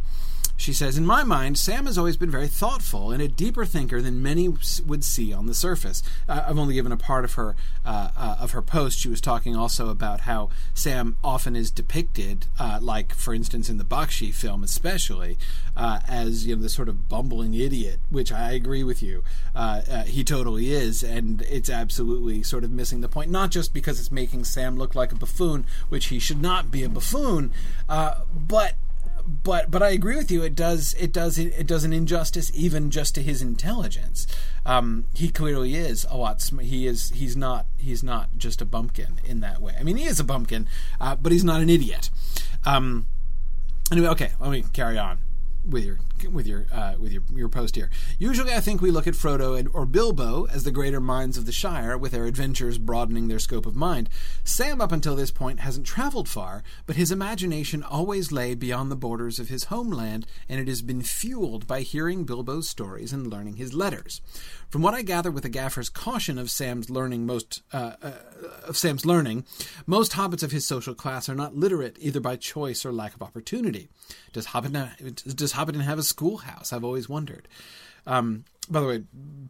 She 0.58 0.74
says, 0.74 0.98
In 0.98 1.06
my 1.06 1.24
mind, 1.24 1.58
Sam 1.58 1.86
has 1.86 1.98
always 1.98 2.18
been 2.18 2.32
very 2.32 2.48
thoughtful 2.48 3.12
and 3.12 3.22
a 3.22 3.28
deeper 3.28 3.66
thinker 3.66 4.02
than 4.02 4.24
many 4.24 4.48
would 4.86 5.04
see 5.04 5.34
on 5.34 5.48
the 5.48 5.54
surface. 5.54 6.02
Uh, 6.30 6.46
I've 6.48 6.58
only 6.58 6.74
given 6.76 6.92
a 6.92 6.98
part 6.98 7.26
of 7.26 7.34
her 7.34 7.56
uh, 7.86 8.10
uh, 8.16 8.38
of 8.40 8.52
her 8.52 8.62
post. 8.62 9.00
She 9.00 9.10
was 9.10 9.20
talking 9.20 9.56
also 9.56 9.90
about 9.90 10.22
how 10.22 10.50
Sam 10.74 11.18
often 11.24 11.56
is 11.56 11.72
depicted, 11.72 12.48
uh, 12.58 12.80
like 12.82 13.14
for 13.14 13.34
instance 13.34 13.70
in 13.70 13.78
the 13.78 13.84
Bakshi 13.84 14.34
film, 14.34 14.64
especially 14.64 15.38
uh, 15.76 16.00
as 16.08 16.48
you 16.48 16.56
know 16.56 16.62
the 16.62 16.70
sort 16.70 16.88
of 16.88 17.10
bumbling 17.10 17.54
idiot, 17.54 18.00
which 18.10 18.32
I 18.32 18.52
agree 18.52 18.84
with 18.84 19.04
you. 19.04 19.24
Uh, 19.54 20.04
he 20.04 20.24
totally 20.24 20.72
is, 20.72 21.04
and 21.04 21.42
it's 21.44 21.70
absolutely 21.70 22.44
sort 22.44 22.64
of 22.64 22.72
missing 22.72 23.02
the 23.02 23.10
point. 23.10 23.30
Not 23.30 23.52
just 23.52 23.74
because 23.74 24.00
it's 24.00 24.12
making 24.12 24.46
Sam 24.46 24.78
look 24.78 24.96
like 24.96 25.12
a 25.12 25.16
buffoon, 25.16 25.66
which 25.90 26.08
he 26.08 26.20
should 26.20 26.42
not 26.42 26.72
be 26.72 26.84
a 26.84 26.90
buffoon, 26.90 27.52
but 27.88 28.76
but 29.27 29.72
but 29.72 29.82
I 29.82 29.89
agree 29.89 30.15
with 30.15 30.32
you. 30.32 30.44
It 30.44 30.55
does 30.55 30.96
it 31.00 31.12
does 31.12 31.38
it 31.38 31.67
does 31.67 31.84
an 31.84 31.94
injustice 31.94 32.51
even 32.53 32.91
just 32.91 33.15
to 33.15 33.22
his 33.22 33.41
intelligence. 33.41 34.27
Um, 34.65 35.05
he 35.13 35.29
clearly 35.29 35.75
is 35.75 36.05
a 36.10 36.17
lot. 36.17 36.41
Sm- 36.41 36.60
he 36.60 36.88
is 36.88 37.10
he's 37.12 37.36
not 37.36 37.65
he's 37.77 38.03
not 38.03 38.38
just 38.38 38.62
a 38.62 38.65
bumpkin 38.65 39.20
in 39.24 39.39
that 39.41 39.62
way. 39.62 39.75
I 39.79 39.84
mean, 39.84 39.98
he 39.98 40.05
is 40.05 40.20
a 40.20 40.24
bumpkin, 40.24 40.67
uh, 41.00 41.15
but 41.15 41.32
he's 41.32 41.44
not 41.44 41.62
an 41.62 41.70
idiot. 41.70 42.10
Um, 42.65 43.08
Anyway, 43.91 44.08
okay, 44.08 44.32
let 44.39 44.50
me 44.50 44.63
carry 44.74 44.98
on 44.98 45.20
with 45.67 45.86
your 45.86 46.00
with 46.24 46.48
your 46.48 46.66
uh, 46.72 46.96
with 47.00 47.12
your 47.12 47.24
your 47.34 47.50
post 47.50 47.76
here. 47.76 47.90
Usually, 48.18 48.54
I 48.54 48.60
think 48.60 48.82
we 48.82 48.92
look 48.92 49.08
at 49.08 49.14
Frodo 49.14 49.58
and, 49.58 49.70
or 49.74 49.86
Bilbo 49.86 50.46
as 50.48 50.64
the 50.64 50.72
greater 50.72 51.00
minds 51.00 51.38
of 51.38 51.46
the 51.46 51.52
Shire, 51.52 51.98
with 51.98 52.12
their 52.12 52.26
adventures 52.26 52.78
broadening 52.78 53.28
their 53.28 53.40
scope 53.40 53.66
of 53.66 53.76
mind. 53.76 54.10
Sam, 54.44 54.82
up 54.82 54.92
until 54.92 55.16
this 55.16 55.32
point, 55.32 55.60
hasn't 55.60 55.86
traveled 55.86 56.30
far, 56.30 56.64
but 56.86 56.96
his 56.96 57.12
imagination 57.12 57.84
always 57.84 58.32
lay 58.32 58.56
beyond 58.56 58.92
the 58.92 58.96
borders 58.96 59.40
of 59.40 59.50
his 59.50 59.66
homeland, 59.66 60.26
and 60.48 60.60
it 60.60 60.68
has 60.68 60.82
been 60.82 61.02
fueled 61.02 61.68
by 61.68 61.82
hearing 61.82 62.24
Bilbo's 62.24 62.70
stories 62.70 63.14
and 63.14 63.28
learning 63.28 63.58
his 63.58 63.74
letters. 63.74 64.22
From 64.70 64.82
what 64.82 64.94
I 64.94 65.04
gather, 65.04 65.32
with 65.32 65.44
the 65.44 65.50
Gaffer's 65.50 65.90
caution 65.90 66.38
of 66.38 66.52
Sam's 66.52 66.90
learning, 66.90 67.26
most 67.26 67.62
uh, 67.72 67.94
uh, 68.02 68.12
of 68.68 68.78
Sam's 68.78 69.06
learning, 69.06 69.46
most 69.86 70.14
hobbits 70.14 70.44
of 70.44 70.52
his 70.52 70.66
social 70.66 70.94
class 70.94 71.30
are 71.30 71.36
not 71.36 71.56
literate 71.56 71.98
either 72.00 72.20
by 72.20 72.36
choice 72.36 72.86
or 72.86 72.92
lack 72.92 73.16
of 73.16 73.22
opportunity. 73.22 73.90
Does 74.34 74.48
Hobbiton 74.48 75.36
does 75.36 75.54
Hobbiton 75.54 75.82
have 75.82 76.00
a 76.00 76.04
schoolhouse? 76.04 76.74
I've 76.74 76.84
always 76.84 77.08
wondered. 77.08 77.48
Um, 78.06 78.46
by 78.70 78.80
the 78.82 78.88
way, 78.88 79.04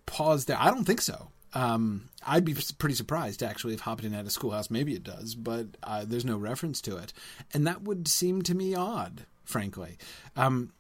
pause 0.06 0.46
there. 0.46 0.58
I 0.60 0.70
don't 0.70 0.86
think 0.86 1.02
so. 1.02 1.30
Um, 1.54 2.10
I'd 2.26 2.44
be 2.44 2.56
pretty 2.78 2.96
surprised 2.96 3.42
actually 3.42 3.74
if 3.74 3.82
Hobbiton 3.82 4.12
had 4.12 4.26
a 4.26 4.30
schoolhouse. 4.30 4.70
Maybe 4.70 4.94
it 4.94 5.04
does, 5.04 5.36
but 5.36 5.68
uh, 5.82 6.04
there's 6.06 6.26
no 6.26 6.38
reference 6.38 6.82
to 6.82 6.98
it, 6.98 7.14
and 7.54 7.66
that 7.66 7.82
would 7.84 8.08
seem 8.08 8.42
to 8.44 8.54
me 8.54 8.76
odd, 8.76 9.26
frankly. 9.46 9.98
Um, 10.36 10.74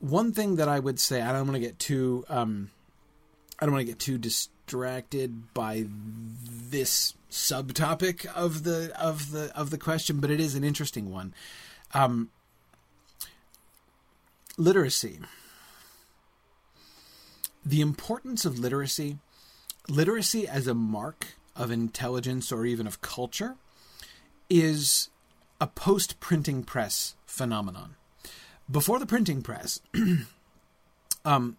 one 0.00 0.32
thing 0.32 0.56
that 0.56 0.68
I 0.68 0.78
would 0.78 1.00
say, 1.00 1.22
I 1.22 1.32
don't 1.32 1.46
want 1.46 1.54
to 1.54 1.60
get 1.60 1.78
too, 1.78 2.24
um, 2.28 2.70
I 3.58 3.64
don't 3.64 3.74
want 3.74 3.86
to 3.86 3.92
get 3.92 3.98
too 3.98 4.18
distracted 4.18 5.52
by 5.54 5.86
this 5.88 7.14
subtopic 7.30 8.26
of 8.26 8.64
the 8.64 8.92
of 8.98 9.32
the 9.32 9.52
of 9.54 9.70
the 9.70 9.78
question, 9.78 10.20
but 10.20 10.30
it 10.30 10.40
is 10.40 10.54
an 10.54 10.64
interesting 10.64 11.10
one. 11.10 11.34
Um, 11.94 12.30
literacy. 14.56 15.20
The 17.64 17.80
importance 17.80 18.44
of 18.44 18.58
literacy, 18.58 19.18
literacy 19.88 20.48
as 20.48 20.66
a 20.66 20.74
mark 20.74 21.34
of 21.54 21.70
intelligence 21.70 22.50
or 22.50 22.64
even 22.64 22.86
of 22.86 23.02
culture, 23.02 23.56
is 24.48 25.10
a 25.60 25.66
post 25.66 26.18
printing 26.20 26.62
press 26.62 27.14
phenomenon 27.26 27.96
before 28.70 28.98
the 28.98 29.06
printing 29.06 29.42
press, 29.42 29.80
um, 31.24 31.56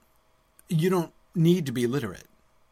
you 0.67 0.89
don't 0.89 1.11
need 1.35 1.65
to 1.65 1.71
be 1.71 1.87
literate 1.87 2.25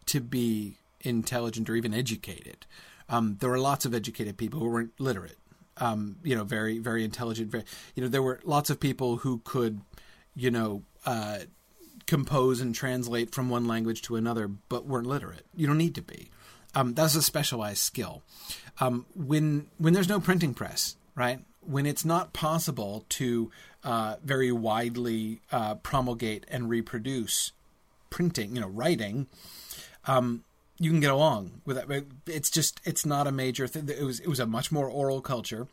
to 0.07 0.21
be 0.21 0.77
intelligent 1.01 1.69
or 1.69 1.75
even 1.75 1.93
educated. 1.93 2.65
Um, 3.09 3.37
there 3.39 3.49
were 3.49 3.59
lots 3.59 3.85
of 3.85 3.93
educated 3.93 4.37
people 4.37 4.59
who 4.59 4.69
weren't 4.69 4.99
literate. 4.99 5.37
Um, 5.77 6.17
you 6.23 6.35
know, 6.35 6.43
very 6.43 6.79
very 6.79 7.03
intelligent. 7.03 7.51
Very, 7.51 7.63
you 7.95 8.01
know, 8.01 8.09
there 8.09 8.23
were 8.23 8.39
lots 8.43 8.69
of 8.69 8.79
people 8.79 9.17
who 9.17 9.41
could, 9.43 9.81
you 10.35 10.49
know, 10.49 10.81
uh, 11.05 11.39
compose 12.07 12.61
and 12.61 12.73
translate 12.73 13.33
from 13.33 13.49
one 13.49 13.67
language 13.67 14.01
to 14.03 14.15
another, 14.15 14.47
but 14.47 14.85
weren't 14.87 15.05
literate. 15.05 15.45
You 15.55 15.67
don't 15.67 15.77
need 15.77 15.95
to 15.95 16.01
be. 16.01 16.31
Um, 16.73 16.93
that's 16.93 17.15
a 17.15 17.21
specialized 17.21 17.79
skill. 17.79 18.23
Um, 18.79 19.05
when 19.15 19.67
when 19.77 19.93
there's 19.93 20.09
no 20.09 20.19
printing 20.19 20.53
press, 20.53 20.95
right? 21.15 21.39
When 21.67 21.85
it's 21.85 22.05
not 22.05 22.31
possible 22.31 23.05
to 23.09 23.51
uh, 23.83 24.15
very 24.23 24.51
widely 24.51 25.41
uh, 25.51 25.75
promulgate 25.75 26.45
and 26.47 26.69
reproduce 26.69 27.51
printing, 28.09 28.55
you 28.55 28.61
know, 28.61 28.67
writing, 28.67 29.27
um, 30.05 30.43
you 30.79 30.89
can 30.89 30.99
get 30.99 31.11
along 31.11 31.61
with 31.65 31.75
that. 31.75 32.05
It's 32.25 32.49
just 32.49 32.79
it's 32.85 33.05
not 33.05 33.27
a 33.27 33.31
major 33.31 33.67
thing. 33.67 33.89
It 33.89 34.03
was 34.03 34.19
it 34.19 34.27
was 34.27 34.39
a 34.39 34.45
much 34.45 34.71
more 34.71 34.87
oral 34.87 35.21
culture, 35.21 35.67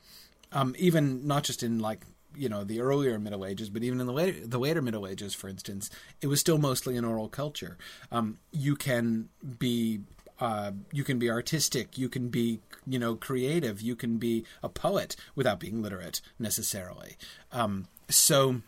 um, 0.52 0.74
even 0.78 1.26
not 1.26 1.44
just 1.44 1.62
in 1.62 1.78
like 1.78 2.04
you 2.36 2.48
know 2.48 2.64
the 2.64 2.80
earlier 2.80 3.18
Middle 3.18 3.44
Ages, 3.44 3.70
but 3.70 3.82
even 3.82 4.00
in 4.00 4.06
the 4.06 4.12
later 4.12 4.46
the 4.46 4.58
later 4.58 4.82
Middle 4.82 5.06
Ages, 5.06 5.34
for 5.34 5.48
instance, 5.48 5.90
it 6.20 6.26
was 6.26 6.40
still 6.40 6.58
mostly 6.58 6.96
an 6.96 7.04
oral 7.04 7.28
culture. 7.28 7.76
Um, 8.10 8.38
you 8.50 8.76
can 8.76 9.28
be 9.58 10.00
uh, 10.44 10.72
you 10.92 11.04
can 11.04 11.18
be 11.18 11.30
artistic, 11.30 11.96
you 11.96 12.10
can 12.10 12.28
be 12.28 12.60
you 12.86 12.98
know 12.98 13.14
creative, 13.16 13.80
you 13.80 13.96
can 13.96 14.18
be 14.18 14.44
a 14.62 14.68
poet 14.68 15.16
without 15.34 15.58
being 15.58 15.80
literate 15.80 16.20
necessarily. 16.38 17.16
Um, 17.50 17.88
so 18.10 18.60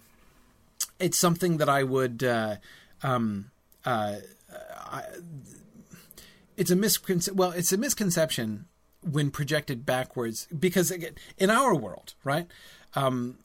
it's 0.99 1.19
something 1.19 1.59
that 1.59 1.69
I 1.69 1.83
would. 1.83 2.25
Uh, 2.25 2.57
um, 3.03 3.51
uh, 3.85 4.17
I, 4.75 5.03
it's 6.57 6.71
a 6.71 6.77
misconception. 6.77 7.37
Well, 7.37 7.51
it's 7.51 7.73
a 7.73 7.77
misconception 7.77 8.65
when 9.03 9.31
projected 9.31 9.85
backwards 9.85 10.49
because 10.59 10.91
again, 10.91 11.17
in 11.37 11.51
our 11.51 11.75
world, 11.75 12.15
right, 12.25 12.47
um, 12.95 13.37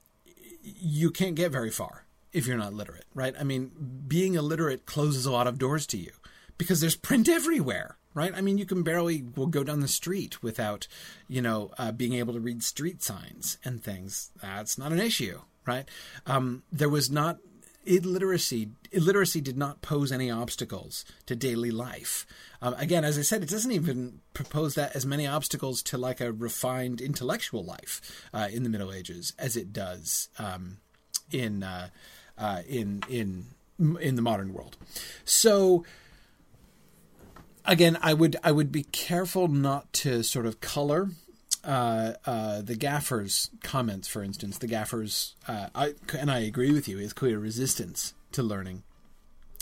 you 0.64 1.12
can't 1.12 1.36
get 1.36 1.52
very 1.52 1.70
far 1.70 2.06
if 2.32 2.48
you're 2.48 2.58
not 2.58 2.74
literate, 2.74 3.08
right? 3.14 3.36
I 3.38 3.44
mean, 3.44 3.72
being 4.08 4.36
illiterate 4.36 4.86
closes 4.86 5.26
a 5.26 5.32
lot 5.34 5.48
of 5.48 5.60
doors 5.60 5.86
to 5.88 5.98
you 5.98 6.12
because 6.58 6.80
there's 6.80 6.96
print 6.96 7.28
everywhere, 7.28 7.98
right? 8.14 8.34
I 8.36 8.42
mean, 8.42 8.58
you 8.58 8.66
can 8.66 8.84
barely 8.84 9.24
will 9.36 9.48
go 9.48 9.64
down 9.64 9.80
the 9.80 9.88
street 9.88 10.44
without, 10.44 10.88
you 11.28 11.42
know, 11.42 11.72
uh, 11.78 11.92
being 11.92 12.14
able 12.14 12.34
to 12.34 12.40
read 12.40 12.64
street 12.64 13.02
signs 13.02 13.58
and 13.64 13.84
things. 13.84 14.32
That's 14.42 14.78
not 14.78 14.92
an 14.92 15.00
issue, 15.00 15.42
right? 15.66 15.88
Um, 16.26 16.64
there 16.72 16.90
was 16.90 17.10
not 17.10 17.40
illiteracy. 17.86 18.70
Illiteracy 18.92 19.42
did 19.42 19.58
not 19.58 19.82
pose 19.82 20.12
any 20.12 20.30
obstacles 20.30 21.06
to 21.26 21.36
daily 21.36 21.72
life. 21.72 22.26
Um, 22.62 22.76
again, 22.78 23.04
as 23.04 23.18
I 23.18 23.22
said, 23.22 23.42
it 23.42 23.50
doesn't 23.50 23.72
even 23.72 24.20
propose 24.34 24.76
that 24.76 24.96
as 24.96 25.06
many 25.06 25.26
obstacles 25.26 25.82
to 25.84 25.98
like 25.98 26.22
a 26.22 26.32
refined 26.32 27.02
intellectual 27.02 27.64
life 27.64 28.02
uh, 28.34 28.48
in 28.52 28.64
the 28.64 28.70
Middle 28.70 28.94
Ages 28.94 29.34
as 29.40 29.56
it 29.56 29.74
does 29.74 30.30
um, 30.38 30.78
in 31.32 31.64
uh, 31.64 31.90
uh, 32.38 32.62
in 32.68 33.02
in 33.10 33.46
in 34.00 34.16
the 34.16 34.22
modern 34.22 34.54
world. 34.54 34.78
So 35.26 35.86
again, 37.66 37.98
I 38.02 38.14
would 38.14 38.38
I 38.44 38.52
would 38.52 38.72
be 38.72 38.84
careful 38.84 39.48
not 39.48 39.92
to 39.94 40.24
sort 40.24 40.46
of 40.46 40.62
color 40.62 41.10
uh, 41.64 42.14
uh, 42.26 42.62
the 42.62 42.76
gaffer's 42.76 43.50
comments, 43.64 44.08
for 44.08 44.24
instance, 44.24 44.58
the 44.58 44.68
gaffer's, 44.68 45.36
uh, 45.48 45.68
I, 45.76 45.94
and 46.18 46.32
I 46.32 46.40
agree 46.40 46.72
with 46.72 46.88
you, 46.88 46.98
his 46.98 47.14
clear 47.14 47.38
resistance 47.38 48.14
to 48.32 48.42
learning, 48.42 48.84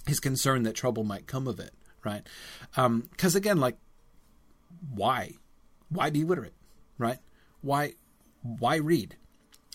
his 0.08 0.20
concern 0.20 0.64
that 0.64 0.76
trouble 0.76 1.04
might 1.04 1.28
come 1.28 1.48
of 1.48 1.60
it, 1.60 1.74
right? 2.04 2.24
Because 2.72 3.36
um, 3.36 3.38
again, 3.38 3.58
like, 3.58 3.78
why, 4.94 5.34
why 5.90 6.10
be 6.10 6.24
literate, 6.24 6.54
right? 6.98 7.20
Why, 7.62 7.96
why 8.44 8.78
read? 8.78 9.18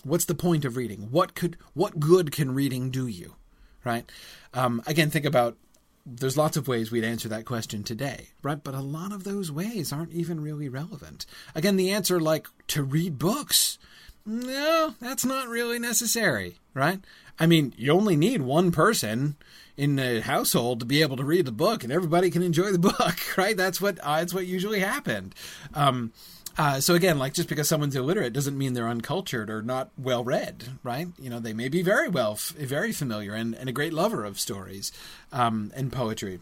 What's 0.03 0.25
the 0.25 0.35
point 0.35 0.65
of 0.65 0.77
reading? 0.77 1.09
What 1.11 1.35
could, 1.35 1.57
what 1.73 1.99
good 1.99 2.31
can 2.31 2.55
reading 2.55 2.89
do 2.89 3.05
you, 3.05 3.35
right? 3.83 4.09
Um, 4.53 4.81
again, 4.87 5.11
think 5.11 5.25
about 5.25 5.57
there's 6.05 6.37
lots 6.37 6.55
of 6.55 6.67
ways 6.67 6.91
we'd 6.91 7.03
answer 7.03 7.27
that 7.29 7.45
question 7.45 7.83
today, 7.83 8.29
right? 8.43 8.63
But 8.63 8.75
a 8.75 8.81
lot 8.81 9.11
of 9.11 9.23
those 9.23 9.51
ways 9.51 9.91
aren't 9.91 10.13
even 10.13 10.39
really 10.39 10.69
relevant. 10.69 11.25
Again, 11.55 11.77
the 11.77 11.91
answer, 11.91 12.19
like 12.19 12.47
to 12.67 12.83
read 12.83 13.17
books, 13.17 13.79
no, 14.25 14.93
that's 14.99 15.25
not 15.25 15.47
really 15.47 15.79
necessary, 15.79 16.59
right? 16.73 16.99
I 17.39 17.47
mean, 17.47 17.73
you 17.77 17.91
only 17.91 18.15
need 18.15 18.41
one 18.41 18.71
person 18.71 19.35
in 19.77 19.95
the 19.95 20.21
household 20.21 20.79
to 20.79 20.85
be 20.85 21.01
able 21.01 21.17
to 21.17 21.25
read 21.25 21.45
the 21.45 21.51
book, 21.51 21.83
and 21.83 21.91
everybody 21.91 22.29
can 22.29 22.41
enjoy 22.41 22.71
the 22.71 22.79
book, 22.97 23.37
right? 23.37 23.57
That's 23.57 23.81
what 23.81 23.99
uh, 23.99 24.17
that's 24.17 24.33
what 24.33 24.45
usually 24.45 24.79
happened. 24.79 25.35
Um, 25.73 26.13
uh, 26.57 26.79
so 26.79 26.93
again, 26.93 27.19
like 27.19 27.33
just 27.33 27.49
because 27.49 27.67
someone's 27.67 27.95
illiterate 27.95 28.33
doesn't 28.33 28.57
mean 28.57 28.73
they're 28.73 28.87
uncultured 28.87 29.49
or 29.49 29.61
not 29.61 29.89
well 29.97 30.23
read, 30.23 30.69
right? 30.83 31.07
You 31.19 31.29
know, 31.29 31.39
they 31.39 31.53
may 31.53 31.67
be 31.67 31.81
very 31.81 32.07
well, 32.07 32.33
f- 32.33 32.53
very 32.57 32.91
familiar 32.91 33.33
and, 33.33 33.53
and 33.55 33.67
a 33.67 33.73
great 33.73 33.93
lover 33.93 34.23
of 34.23 34.39
stories 34.39 34.91
um, 35.31 35.71
and 35.75 35.91
poetry. 35.91 36.39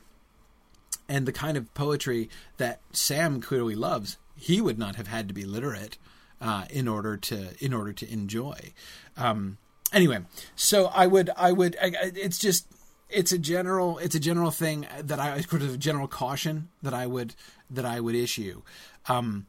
And 1.10 1.26
the 1.26 1.32
kind 1.32 1.58
of 1.58 1.74
poetry 1.74 2.30
that 2.58 2.80
Sam 2.92 3.42
clearly 3.42 3.76
loves, 3.76 4.18
he 4.36 4.62
would 4.62 4.78
not 4.78 4.96
have 4.96 5.08
had 5.08 5.28
to 5.28 5.34
be 5.34 5.46
literate 5.46 5.98
uh, 6.40 6.66
in 6.70 6.88
order 6.88 7.18
to 7.18 7.56
in 7.60 7.74
order 7.74 7.94
to 7.94 8.12
enjoy. 8.12 8.74
Um, 9.18 9.58
anyway, 9.92 10.20
so 10.56 10.88
I 10.88 11.08
would 11.08 11.30
I 11.36 11.52
would 11.52 11.76
I, 11.82 11.92
it's 12.16 12.38
just 12.38 12.68
it's 13.10 13.32
a 13.32 13.38
general 13.38 13.98
it's 13.98 14.16
a 14.16 14.20
general 14.20 14.52
thing 14.52 14.88
that 15.02 15.20
I 15.20 15.42
sort 15.42 15.62
of 15.62 15.80
general 15.80 16.08
caution 16.08 16.70
that 16.82 16.94
I 16.94 17.08
would 17.08 17.36
that 17.70 17.86
I 17.86 18.00
would 18.00 18.16
issue. 18.16 18.62
Um, 19.08 19.46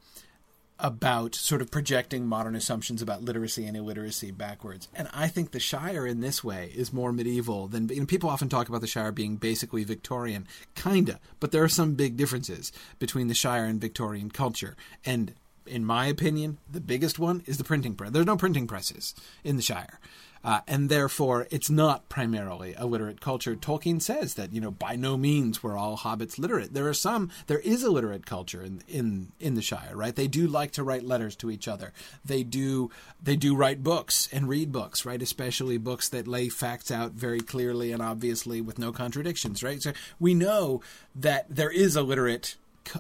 about 0.79 1.35
sort 1.35 1.63
of 1.63 1.71
projecting 1.71 2.27
modern 2.27 2.57
assumptions 2.57 3.01
about 3.01 3.23
literacy 3.23 3.65
and 3.65 3.77
illiteracy 3.77 4.31
backwards. 4.31 4.89
And 4.95 5.09
I 5.15 5.29
think 5.29 5.51
the 5.51 5.61
Shire 5.61 6.07
in 6.07 6.21
this 6.21 6.43
way 6.43 6.73
is 6.75 6.93
more 6.93 7.13
medieval 7.13 7.69
than 7.69 7.89
you 7.89 8.01
know, 8.01 8.07
people 8.07 8.29
often 8.29 8.49
talk 8.49 8.69
about 8.69 8.81
the 8.81 8.87
Shire 8.87 9.13
being 9.13 9.37
basically 9.37 9.85
Victorian, 9.85 10.47
kinda, 10.75 11.21
but 11.39 11.53
there 11.53 11.63
are 11.63 11.69
some 11.69 11.95
big 11.95 12.17
differences 12.17 12.73
between 12.99 13.29
the 13.29 13.35
Shire 13.35 13.65
and 13.65 13.81
Victorian 13.81 14.31
culture. 14.31 14.77
And 15.05 15.35
in 15.67 15.85
my 15.85 16.07
opinion, 16.07 16.59
the 16.71 16.81
biggest 16.81 17.19
one 17.19 17.43
is 17.47 17.59
the 17.59 17.65
printing 17.65 17.95
press. 17.95 18.11
There's 18.11 18.27
no 18.27 18.37
printing 18.37 18.67
presses 18.67 19.15
in 19.45 19.57
the 19.57 19.63
Shire. 19.63 20.01
Uh, 20.45 20.61
and 20.69 20.91
therefore, 20.91 21.47
it's 21.51 21.71
not 21.71 22.09
primarily 22.11 22.75
a 22.77 22.85
literate 22.85 23.21
culture. 23.21 23.57
Tolkien 23.57 24.01
says 24.01 24.35
that 24.35 24.53
you 24.53 24.61
know 24.61 24.71
by 24.71 24.95
no 24.95 25.17
means 25.17 25.63
were 25.63 25.77
all 25.77 25.97
hobbits 25.97 26.39
literate. 26.39 26.75
There 26.75 26.87
are 26.87 26.95
some. 26.95 27.31
There 27.47 27.61
is 27.61 27.83
a 27.83 27.91
literate 27.91 28.27
culture 28.27 28.63
in 28.63 28.83
in 28.87 29.33
in 29.41 29.55
the 29.55 29.63
Shire, 29.63 29.97
right? 29.97 30.15
They 30.15 30.29
do 30.29 30.47
like 30.47 30.73
to 30.73 30.85
write 30.85 31.03
letters 31.03 31.35
to 31.37 31.51
each 31.51 31.67
other. 31.67 31.93
They 32.25 32.43
do 32.43 32.91
they 33.23 33.37
do 33.37 33.57
write 33.57 33.83
books 33.83 34.29
and 34.33 34.49
read 34.49 34.71
books, 34.71 35.07
right? 35.07 35.23
Especially 35.23 35.79
books 35.79 36.11
that 36.11 36.29
lay 36.29 36.51
facts 36.51 36.91
out 36.91 37.13
very 37.13 37.41
clearly 37.41 37.91
and 37.91 38.03
obviously 38.03 38.61
with 38.61 38.79
no 38.79 38.93
contradictions, 38.93 39.63
right? 39.63 39.81
So 39.81 39.93
we 40.21 40.35
know 40.35 40.83
that 41.15 41.47
there 41.49 41.71
is 41.71 41.97
a 41.97 42.03
literate 42.03 42.57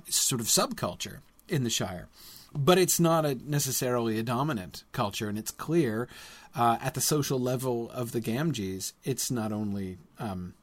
sort 0.08 0.40
of 0.40 0.46
subculture 0.46 1.18
in 1.48 1.62
the 1.62 1.70
Shire 1.70 2.08
but 2.56 2.78
it's 2.78 3.00
not 3.00 3.26
a, 3.26 3.34
necessarily 3.34 4.18
a 4.18 4.22
dominant 4.22 4.84
culture, 4.92 5.28
and 5.28 5.36
it's 5.36 5.50
clear 5.50 6.08
uh, 6.54 6.78
at 6.80 6.94
the 6.94 7.00
social 7.00 7.38
level 7.38 7.90
of 7.92 8.12
the 8.12 8.20
Gamgees, 8.20 8.92
it's 9.02 9.30
not 9.30 9.52
only 9.52 9.98
um, 10.18 10.54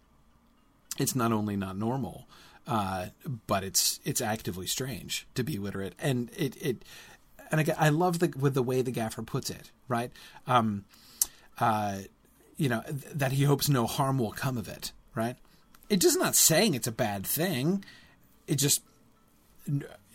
it's 0.97 1.15
not 1.15 1.31
only 1.31 1.55
not 1.55 1.77
normal, 1.77 2.27
uh, 2.67 3.07
but 3.47 3.63
it's 3.63 3.99
it's 4.03 4.21
actively 4.21 4.67
strange 4.67 5.27
to 5.35 5.43
be 5.43 5.57
literate, 5.57 5.93
and 5.99 6.29
it 6.37 6.55
it 6.61 6.85
and 7.51 7.61
I, 7.61 7.65
I 7.77 7.89
love 7.89 8.19
the 8.19 8.33
with 8.37 8.53
the 8.53 8.63
way 8.63 8.81
the 8.81 8.91
gaffer 8.91 9.21
puts 9.21 9.49
it, 9.49 9.71
right? 9.87 10.11
Um, 10.47 10.85
uh, 11.59 11.99
you 12.57 12.69
know 12.69 12.81
th- 12.81 13.13
that 13.13 13.33
he 13.33 13.43
hopes 13.43 13.67
no 13.67 13.85
harm 13.87 14.17
will 14.17 14.31
come 14.31 14.57
of 14.57 14.67
it, 14.67 14.91
right? 15.15 15.35
It 15.89 15.99
just 15.99 16.19
not 16.19 16.35
saying 16.35 16.73
it's 16.73 16.87
a 16.87 16.91
bad 16.91 17.25
thing. 17.25 17.83
It 18.47 18.55
just 18.55 18.81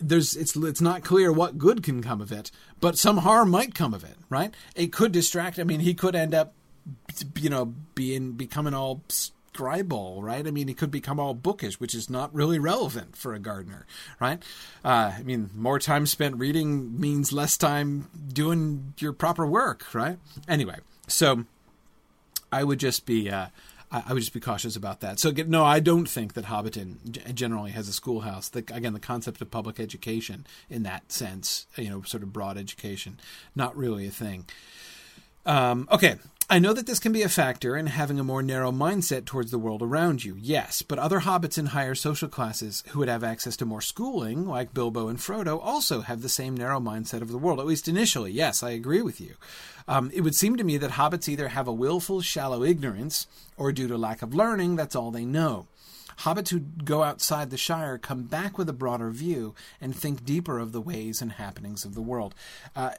there's 0.00 0.36
it's 0.36 0.56
it's 0.56 0.80
not 0.80 1.04
clear 1.04 1.32
what 1.32 1.58
good 1.58 1.82
can 1.82 2.02
come 2.02 2.20
of 2.20 2.32
it, 2.32 2.50
but 2.80 2.98
some 2.98 3.18
harm 3.18 3.50
might 3.50 3.74
come 3.74 3.94
of 3.94 4.04
it, 4.04 4.16
right? 4.28 4.54
It 4.74 4.92
could 4.92 5.12
distract. 5.12 5.58
I 5.58 5.64
mean, 5.64 5.80
he 5.80 5.94
could 5.94 6.14
end 6.14 6.34
up, 6.34 6.52
you 7.36 7.50
know, 7.50 7.74
being 7.94 8.32
becoming 8.32 8.74
all 8.74 9.02
scribal, 9.08 10.22
right? 10.22 10.46
I 10.46 10.50
mean, 10.50 10.68
he 10.68 10.74
could 10.74 10.90
become 10.90 11.18
all 11.18 11.34
bookish, 11.34 11.80
which 11.80 11.94
is 11.94 12.10
not 12.10 12.34
really 12.34 12.58
relevant 12.58 13.16
for 13.16 13.34
a 13.34 13.38
gardener, 13.38 13.86
right? 14.20 14.42
Uh, 14.84 15.12
I 15.18 15.22
mean, 15.22 15.50
more 15.54 15.78
time 15.78 16.06
spent 16.06 16.36
reading 16.36 17.00
means 17.00 17.32
less 17.32 17.56
time 17.56 18.08
doing 18.32 18.94
your 18.98 19.12
proper 19.12 19.46
work, 19.46 19.94
right? 19.94 20.18
Anyway, 20.46 20.76
so 21.08 21.44
I 22.52 22.64
would 22.64 22.80
just 22.80 23.06
be. 23.06 23.30
Uh, 23.30 23.46
I, 23.90 24.12
would 24.12 24.20
just 24.20 24.32
be 24.32 24.40
cautious 24.40 24.76
about 24.76 25.00
that. 25.00 25.18
So 25.20 25.30
no, 25.30 25.64
I 25.64 25.80
don't 25.80 26.08
think 26.08 26.34
that 26.34 26.46
Hobbiton 26.46 27.34
generally 27.34 27.70
has 27.70 27.88
a 27.88 27.92
schoolhouse. 27.92 28.48
The, 28.48 28.58
again, 28.58 28.92
the 28.92 29.00
concept 29.00 29.40
of 29.40 29.50
public 29.50 29.78
education 29.78 30.46
in 30.68 30.82
that 30.82 31.12
sense, 31.12 31.66
you 31.76 31.88
know, 31.88 32.02
sort 32.02 32.22
of 32.22 32.32
broad 32.32 32.58
education, 32.58 33.20
not 33.54 33.76
really 33.76 34.06
a 34.06 34.10
thing. 34.10 34.46
Um, 35.44 35.88
okay, 35.92 36.16
I 36.48 36.60
know 36.60 36.72
that 36.74 36.86
this 36.86 37.00
can 37.00 37.10
be 37.10 37.22
a 37.22 37.28
factor 37.28 37.76
in 37.76 37.88
having 37.88 38.20
a 38.20 38.24
more 38.24 38.40
narrow 38.40 38.70
mindset 38.70 39.24
towards 39.24 39.50
the 39.50 39.58
world 39.58 39.82
around 39.82 40.24
you, 40.24 40.36
yes, 40.38 40.80
but 40.80 40.96
other 40.96 41.18
hobbits 41.18 41.58
in 41.58 41.66
higher 41.66 41.96
social 41.96 42.28
classes 42.28 42.84
who 42.90 43.00
would 43.00 43.08
have 43.08 43.24
access 43.24 43.56
to 43.56 43.64
more 43.64 43.80
schooling, 43.80 44.46
like 44.46 44.72
Bilbo 44.72 45.08
and 45.08 45.18
Frodo, 45.18 45.58
also 45.60 46.02
have 46.02 46.22
the 46.22 46.28
same 46.28 46.56
narrow 46.56 46.78
mindset 46.78 47.20
of 47.20 47.32
the 47.32 47.38
world, 47.38 47.58
at 47.58 47.66
least 47.66 47.88
initially. 47.88 48.30
Yes, 48.30 48.62
I 48.62 48.70
agree 48.70 49.02
with 49.02 49.20
you. 49.20 49.34
Um, 49.88 50.08
it 50.14 50.20
would 50.20 50.36
seem 50.36 50.56
to 50.56 50.62
me 50.62 50.76
that 50.76 50.92
hobbits 50.92 51.28
either 51.28 51.48
have 51.48 51.66
a 51.66 51.72
willful, 51.72 52.20
shallow 52.20 52.62
ignorance, 52.62 53.26
or 53.56 53.72
due 53.72 53.88
to 53.88 53.98
lack 53.98 54.22
of 54.22 54.32
learning, 54.32 54.76
that's 54.76 54.94
all 54.94 55.10
they 55.10 55.24
know. 55.24 55.66
Hobbits 56.20 56.50
who 56.50 56.60
go 56.60 57.02
outside 57.02 57.50
the 57.50 57.58
Shire 57.58 57.98
come 57.98 58.22
back 58.22 58.56
with 58.56 58.68
a 58.68 58.72
broader 58.72 59.10
view 59.10 59.56
and 59.80 59.96
think 59.96 60.24
deeper 60.24 60.60
of 60.60 60.70
the 60.70 60.80
ways 60.80 61.20
and 61.20 61.32
happenings 61.32 61.84
of 61.84 61.96
the 61.96 62.00
world. 62.00 62.36
Uh, 62.76 62.92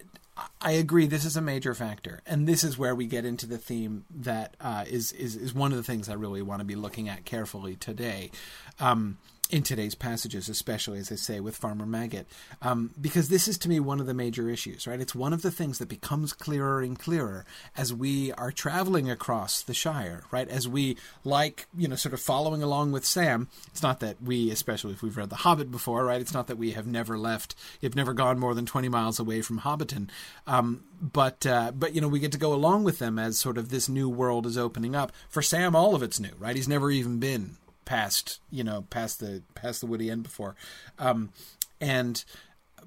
I 0.62 0.72
agree. 0.72 1.08
This 1.08 1.26
is 1.26 1.36
a 1.38 1.42
major 1.42 1.74
factor, 1.74 2.22
and 2.26 2.48
this 2.48 2.64
is 2.64 2.78
where 2.78 2.94
we 2.94 3.08
get 3.08 3.26
into 3.26 3.46
the 3.46 3.58
theme 3.58 4.06
that 4.10 4.56
uh, 4.60 4.86
is 4.88 5.12
is 5.12 5.36
is 5.36 5.54
one 5.54 5.72
of 5.72 5.78
the 5.78 5.84
things 5.84 6.10
I 6.10 6.14
really 6.14 6.42
want 6.42 6.60
to 6.60 6.66
be 6.66 6.76
looking 6.76 7.10
at 7.10 7.26
carefully 7.26 7.76
today. 7.76 8.32
Um, 8.80 9.18
in 9.50 9.64
today's 9.64 9.96
passages, 9.96 10.50
especially 10.50 11.00
as 11.00 11.12
I 11.12 11.16
say 11.16 11.40
with 11.40 11.56
Farmer 11.56 11.86
Maggot, 11.86 12.28
um, 12.62 12.92
because 13.00 13.30
this 13.30 13.48
is 13.48 13.58
to 13.60 13.70
me 13.70 13.80
one 13.80 14.00
of 14.00 14.06
the 14.06 14.14
major 14.14 14.50
issues, 14.50 14.88
right? 14.88 15.00
It's 15.00 15.16
one 15.16 15.34
of 15.34 15.42
the 15.42 15.52
things 15.52 15.80
that 15.80 15.88
becomes 15.88 16.34
clearer 16.34 16.82
and 16.82 16.98
clearer 16.98 17.46
as 17.76 17.94
we 17.94 18.32
are 18.34 18.52
traveling 18.52 19.10
across 19.10 19.62
the 19.62 19.74
Shire, 19.74 20.24
right? 20.32 20.48
As 20.50 20.68
we 20.68 20.98
like, 21.24 21.68
you 21.78 21.88
know, 21.88 21.96
sort 21.96 22.14
of 22.14 22.20
following 22.20 22.62
along 22.62 22.92
with 22.92 23.06
Sam. 23.06 23.48
It's 23.68 23.84
not 23.84 24.00
that 24.02 24.22
we, 24.22 24.52
especially 24.52 24.94
if 24.94 25.02
we've 25.02 25.18
read 25.18 25.30
The 25.30 25.38
Hobbit 25.38 25.72
before, 25.72 26.06
right? 26.06 26.22
It's 26.22 26.34
not 26.34 26.48
that 26.48 26.58
we 26.58 26.72
have 26.72 26.88
never 26.88 27.18
left, 27.18 27.56
have 27.82 27.96
never 27.96 28.14
gone 28.14 28.40
more 28.40 28.54
than 28.54 28.66
twenty 28.66 28.90
miles 28.90 29.20
away 29.20 29.42
from 29.42 29.62
Hobbiton, 29.62 30.10
um, 30.46 30.84
but 31.02 31.46
uh, 31.46 31.72
but 31.74 31.96
you 31.96 32.02
know 32.02 32.08
we 32.08 32.20
get 32.20 32.32
to 32.34 32.38
go 32.38 32.54
along 32.54 32.84
with 32.84 33.00
them 33.00 33.18
as 33.18 33.38
sort 33.38 33.58
of 33.58 33.70
this 33.70 33.88
new 33.88 34.10
world 34.10 34.46
is 34.46 34.58
opening 34.58 34.96
up. 34.96 35.12
For 35.30 35.42
Sam, 35.42 35.76
all 35.76 35.96
of 35.96 36.04
it's 36.04 36.20
new, 36.20 36.34
right? 36.38 36.56
He's 36.56 36.68
never 36.68 36.92
even 36.92 37.20
been 37.20 37.58
past 37.88 38.42
you 38.52 38.66
know 38.66 38.82
past 38.90 39.22
the 39.22 39.42
past 39.56 39.80
the 39.80 39.88
woody 39.88 40.12
end 40.12 40.22
before. 40.22 40.56
Um, 41.00 41.32
and 41.80 42.24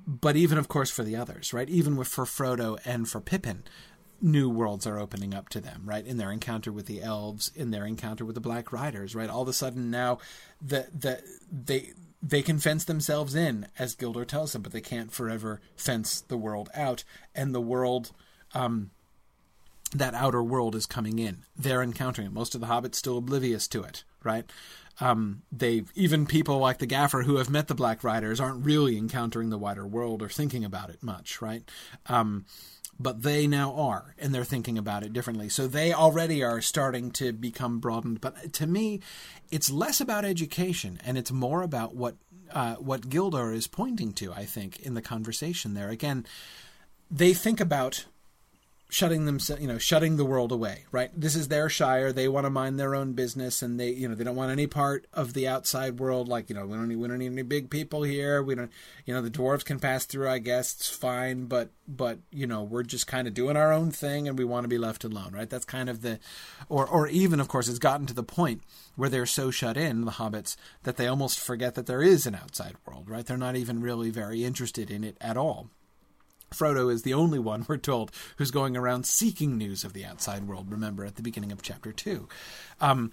but 0.07 0.37
even 0.37 0.59
of 0.59 0.69
course 0.69 0.91
for 0.91 1.03
the 1.03 1.17
others 1.17 1.53
right? 1.55 1.69
Even 1.71 1.97
with 1.97 2.07
for 2.07 2.25
frodo 2.25 2.79
and 2.85 3.09
for 3.09 3.21
pippin 3.21 3.65
new 4.21 4.51
worlds 4.51 4.87
are 4.87 4.99
opening 4.99 5.33
up 5.33 5.49
to 5.49 5.61
them 5.61 5.83
right? 5.87 6.07
In 6.07 6.19
their 6.19 6.31
encounter 6.31 6.71
with 6.71 6.85
the 6.85 7.03
elves 7.03 7.51
in 7.57 7.71
their 7.71 7.87
encounter 7.87 8.27
with 8.27 8.35
the 8.35 8.43
black 8.43 8.73
riders 8.73 9.15
right? 9.15 9.31
All 9.31 9.43
of 9.43 9.49
a 9.49 9.55
sudden 9.55 9.91
now 9.91 10.19
the 10.61 10.87
the 10.93 11.23
they 11.51 11.93
they 12.23 12.43
can 12.43 12.59
fence 12.59 12.85
themselves 12.85 13.35
in 13.35 13.69
as 13.79 13.97
gildor 13.97 14.27
tells 14.27 14.53
them 14.53 14.61
but 14.61 14.73
they 14.73 14.83
can't 14.83 15.11
forever 15.11 15.63
fence 15.77 16.21
the 16.21 16.37
world 16.37 16.69
out. 16.75 17.05
And 17.35 17.55
the 17.55 17.61
world 17.63 18.13
um, 18.53 18.91
that 19.95 20.15
outer 20.15 20.43
world 20.43 20.75
is 20.75 20.85
coming 20.85 21.19
in. 21.19 21.45
They're 21.57 21.83
encountering 21.83 22.27
it. 22.27 22.33
Most 22.33 22.55
of 22.55 22.61
the 22.61 22.67
hobbits 22.67 22.97
still 22.97 23.17
oblivious 23.17 23.67
to 23.69 23.83
it 23.83 24.05
right 24.23 24.51
um, 25.01 25.43
they 25.51 25.85
even 25.95 26.27
people 26.27 26.59
like 26.59 26.79
the 26.79 26.87
gaffer 26.87 27.23
who 27.23 27.37
have 27.37 27.51
met 27.51 27.69
the 27.69 27.75
Black 27.75 28.05
Riders 28.05 28.41
aren't 28.41 28.65
really 28.65 28.97
encountering 28.97 29.51
the 29.51 29.59
wider 29.59 29.87
world 29.87 30.23
or 30.23 30.29
thinking 30.29 30.65
about 30.65 30.91
it 30.91 31.03
much, 31.03 31.41
right? 31.41 31.63
Um, 32.07 32.45
but 32.99 33.23
they 33.23 33.47
now 33.47 33.73
are, 33.75 34.15
and 34.19 34.35
they're 34.35 34.45
thinking 34.45 34.77
about 34.77 35.03
it 35.03 35.15
differently. 35.15 35.49
So 35.49 35.67
they 35.67 35.95
already 35.95 36.45
are 36.45 36.61
starting 36.61 37.11
to 37.13 37.33
become 37.33 37.79
broadened. 37.81 38.21
But 38.21 38.53
to 38.53 38.67
me, 38.67 39.01
it's 39.51 39.71
less 39.71 40.03
about 40.03 40.27
education, 40.27 41.01
and 41.03 41.17
it's 41.17 41.33
more 41.33 41.63
about 41.63 41.95
what 41.97 42.17
uh, 42.53 42.75
what 42.75 43.09
Gildor 43.09 43.55
is 43.55 43.67
pointing 43.67 44.13
to. 44.15 44.33
I 44.33 44.45
think 44.45 44.81
in 44.81 44.93
the 44.93 45.03
conversation 45.03 45.73
there 45.73 45.89
again, 45.89 46.27
they 47.11 47.33
think 47.33 47.59
about 47.59 48.05
shutting 48.91 49.25
them 49.25 49.39
you 49.59 49.67
know 49.67 49.79
shutting 49.79 50.17
the 50.17 50.25
world 50.25 50.53
away 50.53 50.85
right? 50.93 51.11
This 51.19 51.35
is 51.35 51.49
their 51.49 51.69
shire. 51.69 52.13
They 52.13 52.29
want 52.29 52.47
to 52.47 52.51
mind 52.51 52.79
their 52.79 52.95
own 52.95 53.13
business 53.13 53.63
and 53.63 53.79
they 53.79 53.91
you 53.91 54.09
know 54.09 54.15
they 54.15 54.25
don't 54.25 54.37
want 54.37 54.53
any 54.53 54.67
part 54.67 55.07
of 55.13 55.35
the 55.35 55.49
outside 55.49 55.99
world. 55.99 56.29
Like 56.29 56.49
you 56.49 56.55
know 56.55 56.67
we 56.67 56.77
don't 56.77 56.89
need, 56.89 56.97
we 56.97 57.09
don't 57.09 57.19
need 57.19 57.33
any 57.33 57.43
big 57.43 57.71
people 57.71 58.03
here. 58.03 58.43
We 58.43 58.55
don't 58.55 58.71
you 59.07 59.15
know 59.15 59.23
the 59.23 59.31
dwarves 59.31 59.65
can 59.65 59.79
pass 59.79 60.05
through 60.05 60.29
i 60.29 60.39
guess. 60.39 60.75
It's 60.75 60.89
fine. 60.89 61.47
But 61.47 61.71
but 61.87 62.19
you 62.31 62.47
know 62.47 62.63
we're 62.63 62.83
just 62.83 63.07
kind 63.07 63.27
of 63.27 63.35
doing 63.35 63.57
our 63.57 63.73
own 63.73 63.91
thing 63.91 64.29
and 64.29 64.39
we 64.39 64.45
want 64.45 64.65
to 64.65 64.69
be 64.69 64.79
left 64.79 65.05
alone 65.05 65.33
right? 65.33 65.49
That's 65.49 65.65
kind 65.65 65.89
of 65.89 66.03
the 66.03 66.19
or 66.69 66.87
or 66.87 67.07
even 67.09 67.41
of 67.41 67.49
course 67.49 67.69
it's 67.69 67.79
gotten 67.79 68.07
to 68.07 68.15
the 68.15 68.23
point 68.23 68.63
where 68.97 69.09
they're 69.09 69.27
so 69.27 69.51
shut 69.51 69.77
in 69.77 70.05
the 70.05 70.13
hobbits 70.13 70.57
that 70.83 70.97
they 70.97 71.07
almost 71.07 71.39
forget 71.39 71.75
that 71.75 71.87
there 71.87 72.03
is 72.03 72.27
an 72.27 72.35
outside 72.35 72.75
world 72.87 73.09
right? 73.09 73.25
They're 73.25 73.37
not 73.37 73.57
even 73.57 73.81
really 73.81 74.11
very 74.11 74.45
interested 74.45 74.91
in 74.91 75.05
it 75.05 75.17
at 75.21 75.37
all 75.37 75.71
Frodo 76.51 76.93
is 76.93 77.03
the 77.03 77.15
only 77.15 77.39
one, 77.39 77.65
we're 77.69 77.77
told, 77.77 78.11
who's 78.37 78.51
going 78.51 78.77
around 78.77 79.07
seeking 79.07 79.57
news 79.57 79.85
of 79.85 79.93
the 79.93 80.05
outside 80.05 80.47
world. 80.47 80.71
Remember 80.71 81.05
at 81.05 81.17
the 81.17 81.23
beginning 81.23 81.53
of 81.53 81.63
chapter 81.63 81.93
two. 81.93 82.29
Um, 82.81 83.13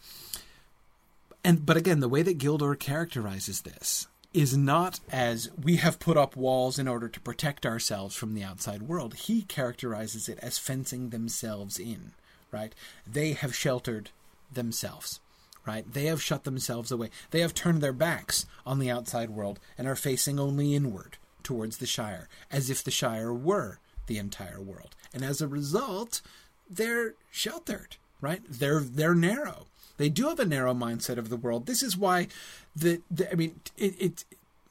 and 1.43 1.65
but 1.65 1.77
again, 1.77 1.99
the 1.99 2.09
way 2.09 2.23
that 2.23 2.39
Gildor 2.39 2.77
characterizes 2.77 3.61
this 3.61 4.07
is 4.33 4.57
not 4.57 4.99
as 5.11 5.49
we 5.61 5.77
have 5.77 5.99
put 5.99 6.17
up 6.17 6.35
walls 6.35 6.77
in 6.77 6.87
order 6.87 7.07
to 7.07 7.19
protect 7.19 7.65
ourselves 7.65 8.15
from 8.15 8.33
the 8.33 8.43
outside 8.43 8.83
world. 8.83 9.13
He 9.13 9.43
characterizes 9.43 10.27
it 10.27 10.37
as 10.41 10.57
fencing 10.57 11.09
themselves 11.09 11.79
in. 11.79 12.11
Right? 12.51 12.73
They 13.05 13.33
have 13.33 13.55
sheltered 13.55 14.09
themselves. 14.51 15.19
Right? 15.65 15.91
They 15.91 16.05
have 16.05 16.21
shut 16.21 16.43
themselves 16.43 16.91
away. 16.91 17.09
They 17.31 17.41
have 17.41 17.53
turned 17.53 17.81
their 17.81 17.93
backs 17.93 18.45
on 18.65 18.79
the 18.79 18.91
outside 18.91 19.29
world 19.29 19.59
and 19.77 19.87
are 19.87 19.95
facing 19.95 20.39
only 20.39 20.75
inward 20.75 21.17
towards 21.47 21.77
the 21.77 21.85
Shire, 21.85 22.27
as 22.51 22.69
if 22.69 22.83
the 22.83 22.91
Shire 22.91 23.33
were 23.33 23.79
the 24.07 24.17
entire 24.17 24.59
world. 24.59 24.97
And 25.13 25.23
as 25.23 25.39
a 25.39 25.47
result, 25.47 26.21
they're 26.69 27.13
sheltered, 27.31 27.95
right? 28.19 28.41
They're 28.49 28.81
they're 28.81 29.15
narrow. 29.15 29.67
They 29.95 30.09
do 30.09 30.27
have 30.27 30.41
a 30.41 30.45
narrow 30.45 30.73
mindset 30.73 31.17
of 31.17 31.29
the 31.29 31.37
world. 31.37 31.65
This 31.65 31.81
is 31.81 31.95
why 31.95 32.27
the, 32.75 33.01
the 33.09 33.31
I 33.31 33.35
mean 33.35 33.61
it, 33.77 33.95
it 33.97 34.25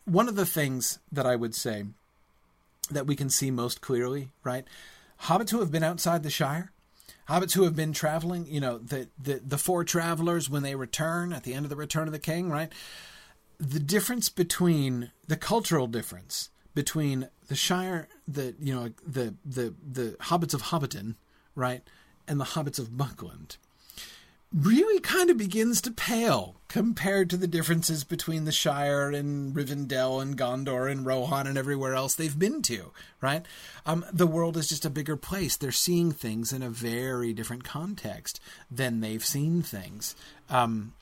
one 0.05 0.29
of 0.29 0.37
the 0.37 0.45
things 0.45 0.99
that 1.11 1.25
I 1.25 1.35
would 1.35 1.55
say 1.55 1.87
that 2.91 3.07
we 3.07 3.17
can 3.17 3.31
see 3.31 3.51
most 3.51 3.81
clearly, 3.81 4.29
right? 4.45 4.67
Hobbits 5.23 5.51
who 5.51 5.61
have 5.61 5.73
been 5.73 5.83
outside 5.83 6.23
the 6.23 6.29
Shire, 6.31 6.73
hobbits 7.27 7.55
who 7.55 7.63
have 7.63 7.75
been 7.75 7.95
traveling, 7.95 8.47
you 8.47 8.61
know, 8.61 8.77
the, 8.77 9.09
the, 9.19 9.41
the 9.45 9.57
four 9.57 9.83
travelers 9.83 10.51
when 10.51 10.63
they 10.63 10.75
return 10.75 11.33
at 11.33 11.43
the 11.43 11.55
end 11.55 11.65
of 11.65 11.71
the 11.71 11.77
Return 11.77 12.07
of 12.07 12.13
the 12.13 12.19
King, 12.19 12.51
right? 12.51 12.71
The 13.59 13.81
difference 13.81 14.29
between 14.29 15.11
the 15.27 15.39
cultural 15.39 15.87
difference 15.87 16.51
between 16.77 17.29
the 17.49 17.57
Shire, 17.57 18.07
the 18.29 18.55
you 18.61 18.73
know 18.73 18.91
the 19.05 19.35
the 19.45 19.75
the 19.83 20.17
hobbits 20.21 20.55
of 20.55 20.65
Hobbiton, 20.65 21.17
right, 21.57 21.83
and 22.29 22.39
the 22.39 22.45
hobbits 22.45 22.79
of 22.79 22.97
Buckland, 22.97 23.57
really 24.53 25.01
kind 25.01 25.31
of 25.31 25.39
begins 25.39 25.81
to 25.81 25.91
pale 25.91 26.57
compared 26.69 27.31
to 27.31 27.39
the 27.39 27.47
differences 27.47 28.05
between 28.05 28.45
the 28.45 28.53
Shire 28.53 29.11
and 29.11 29.55
Rivendell 29.55 30.21
and 30.21 30.37
Gondor 30.37 30.91
and 30.91 31.07
Rohan 31.07 31.47
and 31.47 31.57
everywhere 31.57 31.95
else 31.95 32.15
they've 32.15 32.39
been 32.39 32.61
to, 32.63 32.93
right? 33.23 33.47
Um, 33.87 34.05
the 34.13 34.27
world 34.27 34.59
is 34.59 34.69
just 34.69 34.85
a 34.85 34.91
bigger 34.91 35.17
place. 35.17 35.57
They're 35.57 35.73
seeing 35.73 36.13
things 36.13 36.53
in 36.53 36.63
a 36.63 36.69
very 36.69 37.33
different 37.33 37.65
context 37.65 38.39
than 38.71 39.01
they've 39.01 39.25
seen 39.25 39.63
things. 39.63 40.15
Um, 40.51 40.93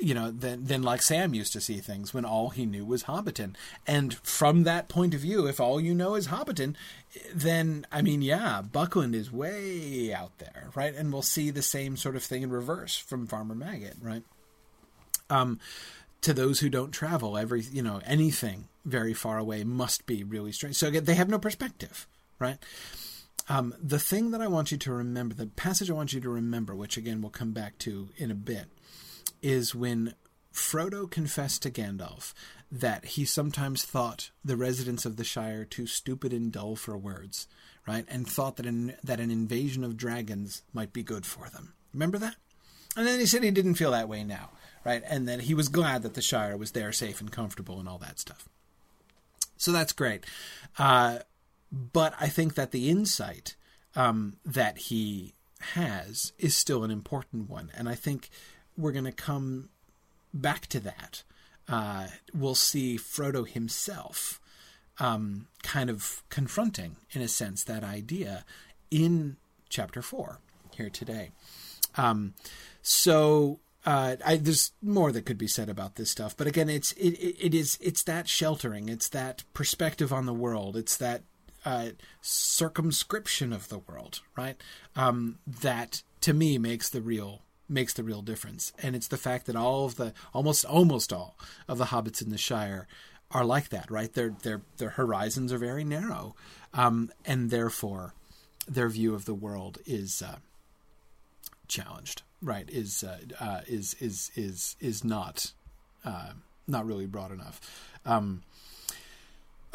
you 0.00 0.14
know, 0.14 0.30
than, 0.30 0.64
than 0.64 0.82
like 0.82 1.02
Sam 1.02 1.34
used 1.34 1.52
to 1.52 1.60
see 1.60 1.78
things 1.78 2.12
when 2.12 2.24
all 2.24 2.50
he 2.50 2.66
knew 2.66 2.84
was 2.84 3.04
Hobbiton. 3.04 3.54
And 3.86 4.14
from 4.14 4.64
that 4.64 4.88
point 4.88 5.14
of 5.14 5.20
view, 5.20 5.46
if 5.46 5.60
all 5.60 5.80
you 5.80 5.94
know 5.94 6.14
is 6.14 6.28
Hobbiton, 6.28 6.74
then, 7.34 7.86
I 7.90 8.02
mean, 8.02 8.22
yeah, 8.22 8.62
Buckland 8.62 9.14
is 9.14 9.32
way 9.32 10.12
out 10.12 10.38
there, 10.38 10.70
right? 10.74 10.94
And 10.94 11.12
we'll 11.12 11.22
see 11.22 11.50
the 11.50 11.62
same 11.62 11.96
sort 11.96 12.16
of 12.16 12.22
thing 12.22 12.42
in 12.42 12.50
reverse 12.50 12.96
from 12.96 13.26
Farmer 13.26 13.54
Maggot, 13.54 13.96
right? 14.00 14.22
Um, 15.30 15.58
to 16.22 16.32
those 16.32 16.60
who 16.60 16.68
don't 16.68 16.90
travel, 16.90 17.36
every, 17.36 17.62
you 17.62 17.82
know, 17.82 18.00
anything 18.06 18.68
very 18.84 19.14
far 19.14 19.38
away 19.38 19.64
must 19.64 20.06
be 20.06 20.24
really 20.24 20.52
strange. 20.52 20.76
So 20.76 20.88
again, 20.88 21.04
they 21.04 21.14
have 21.14 21.28
no 21.28 21.38
perspective, 21.38 22.06
right? 22.38 22.58
Um, 23.48 23.74
the 23.82 23.98
thing 23.98 24.30
that 24.32 24.42
I 24.42 24.46
want 24.48 24.72
you 24.72 24.78
to 24.78 24.92
remember, 24.92 25.34
the 25.34 25.46
passage 25.46 25.90
I 25.90 25.94
want 25.94 26.12
you 26.12 26.20
to 26.20 26.28
remember, 26.28 26.74
which 26.74 26.96
again 26.96 27.22
we'll 27.22 27.30
come 27.30 27.52
back 27.52 27.78
to 27.78 28.10
in 28.16 28.30
a 28.30 28.34
bit, 28.34 28.66
is 29.42 29.74
when 29.74 30.14
Frodo 30.52 31.10
confessed 31.10 31.62
to 31.62 31.70
Gandalf 31.70 32.32
that 32.70 33.04
he 33.04 33.24
sometimes 33.24 33.84
thought 33.84 34.30
the 34.44 34.56
residents 34.56 35.06
of 35.06 35.16
the 35.16 35.24
Shire 35.24 35.64
too 35.64 35.86
stupid 35.86 36.32
and 36.32 36.52
dull 36.52 36.76
for 36.76 36.96
words, 36.96 37.46
right? 37.86 38.04
And 38.08 38.26
thought 38.26 38.56
that 38.56 38.66
an, 38.66 38.94
that 39.02 39.20
an 39.20 39.30
invasion 39.30 39.84
of 39.84 39.96
dragons 39.96 40.62
might 40.72 40.92
be 40.92 41.02
good 41.02 41.24
for 41.24 41.48
them. 41.48 41.74
Remember 41.92 42.18
that? 42.18 42.36
And 42.96 43.06
then 43.06 43.20
he 43.20 43.26
said 43.26 43.42
he 43.42 43.50
didn't 43.50 43.74
feel 43.74 43.92
that 43.92 44.08
way 44.08 44.24
now, 44.24 44.50
right? 44.84 45.02
And 45.06 45.28
that 45.28 45.42
he 45.42 45.54
was 45.54 45.68
glad 45.68 46.02
that 46.02 46.14
the 46.14 46.22
Shire 46.22 46.56
was 46.56 46.72
there 46.72 46.92
safe 46.92 47.20
and 47.20 47.30
comfortable 47.30 47.78
and 47.78 47.88
all 47.88 47.98
that 47.98 48.18
stuff. 48.18 48.48
So 49.56 49.72
that's 49.72 49.92
great. 49.92 50.24
Uh, 50.78 51.20
but 51.72 52.14
I 52.20 52.28
think 52.28 52.54
that 52.54 52.72
the 52.72 52.88
insight 52.90 53.56
um, 53.94 54.36
that 54.44 54.78
he 54.78 55.34
has 55.74 56.32
is 56.38 56.56
still 56.56 56.84
an 56.84 56.90
important 56.90 57.48
one. 57.48 57.70
And 57.74 57.88
I 57.88 57.94
think 57.94 58.30
we're 58.78 58.92
going 58.92 59.04
to 59.04 59.12
come 59.12 59.68
back 60.32 60.66
to 60.68 60.80
that. 60.80 61.24
Uh, 61.68 62.06
we'll 62.32 62.54
see 62.54 62.96
Frodo 62.96 63.46
himself 63.46 64.40
um, 64.98 65.48
kind 65.62 65.90
of 65.90 66.22
confronting, 66.30 66.96
in 67.10 67.20
a 67.20 67.28
sense, 67.28 67.64
that 67.64 67.84
idea 67.84 68.44
in 68.90 69.36
chapter 69.68 70.00
four 70.00 70.38
here 70.74 70.88
today. 70.88 71.30
Um, 71.96 72.34
so 72.82 73.58
uh, 73.84 74.16
I, 74.24 74.36
there's 74.36 74.72
more 74.80 75.12
that 75.12 75.26
could 75.26 75.38
be 75.38 75.46
said 75.48 75.68
about 75.68 75.96
this 75.96 76.10
stuff, 76.10 76.36
but 76.36 76.46
again, 76.46 76.68
it's 76.68 76.92
it, 76.92 77.14
it 77.38 77.54
is 77.54 77.78
it's 77.80 78.02
that 78.04 78.28
sheltering, 78.28 78.88
it's 78.88 79.08
that 79.10 79.44
perspective 79.54 80.12
on 80.12 80.26
the 80.26 80.34
world, 80.34 80.76
it's 80.76 80.96
that 80.96 81.22
uh, 81.64 81.90
circumscription 82.22 83.52
of 83.52 83.68
the 83.68 83.78
world, 83.78 84.20
right? 84.36 84.56
Um, 84.96 85.38
that 85.46 86.02
to 86.22 86.32
me 86.32 86.58
makes 86.58 86.88
the 86.88 87.02
real 87.02 87.42
makes 87.68 87.92
the 87.92 88.02
real 88.02 88.22
difference. 88.22 88.72
And 88.82 88.96
it's 88.96 89.08
the 89.08 89.16
fact 89.16 89.46
that 89.46 89.56
all 89.56 89.84
of 89.84 89.96
the 89.96 90.12
almost 90.32 90.64
almost 90.64 91.12
all 91.12 91.36
of 91.66 91.78
the 91.78 91.86
hobbits 91.86 92.22
in 92.22 92.30
the 92.30 92.38
Shire 92.38 92.86
are 93.30 93.44
like 93.44 93.68
that, 93.68 93.90
right? 93.90 94.12
Their 94.12 94.30
their 94.42 94.62
their 94.78 94.90
horizons 94.90 95.52
are 95.52 95.58
very 95.58 95.84
narrow, 95.84 96.34
um, 96.72 97.10
and 97.24 97.50
therefore 97.50 98.14
their 98.66 98.88
view 98.88 99.14
of 99.14 99.24
the 99.24 99.34
world 99.34 99.78
is 99.86 100.22
uh, 100.22 100.36
challenged, 101.66 102.22
right? 102.42 102.68
Is 102.70 103.04
uh, 103.04 103.18
uh, 103.40 103.60
is 103.66 103.94
is 103.94 104.30
is 104.34 104.76
is 104.80 105.04
not 105.04 105.52
uh, 106.04 106.30
not 106.66 106.86
really 106.86 107.06
broad 107.06 107.32
enough. 107.32 107.60
Um, 108.06 108.42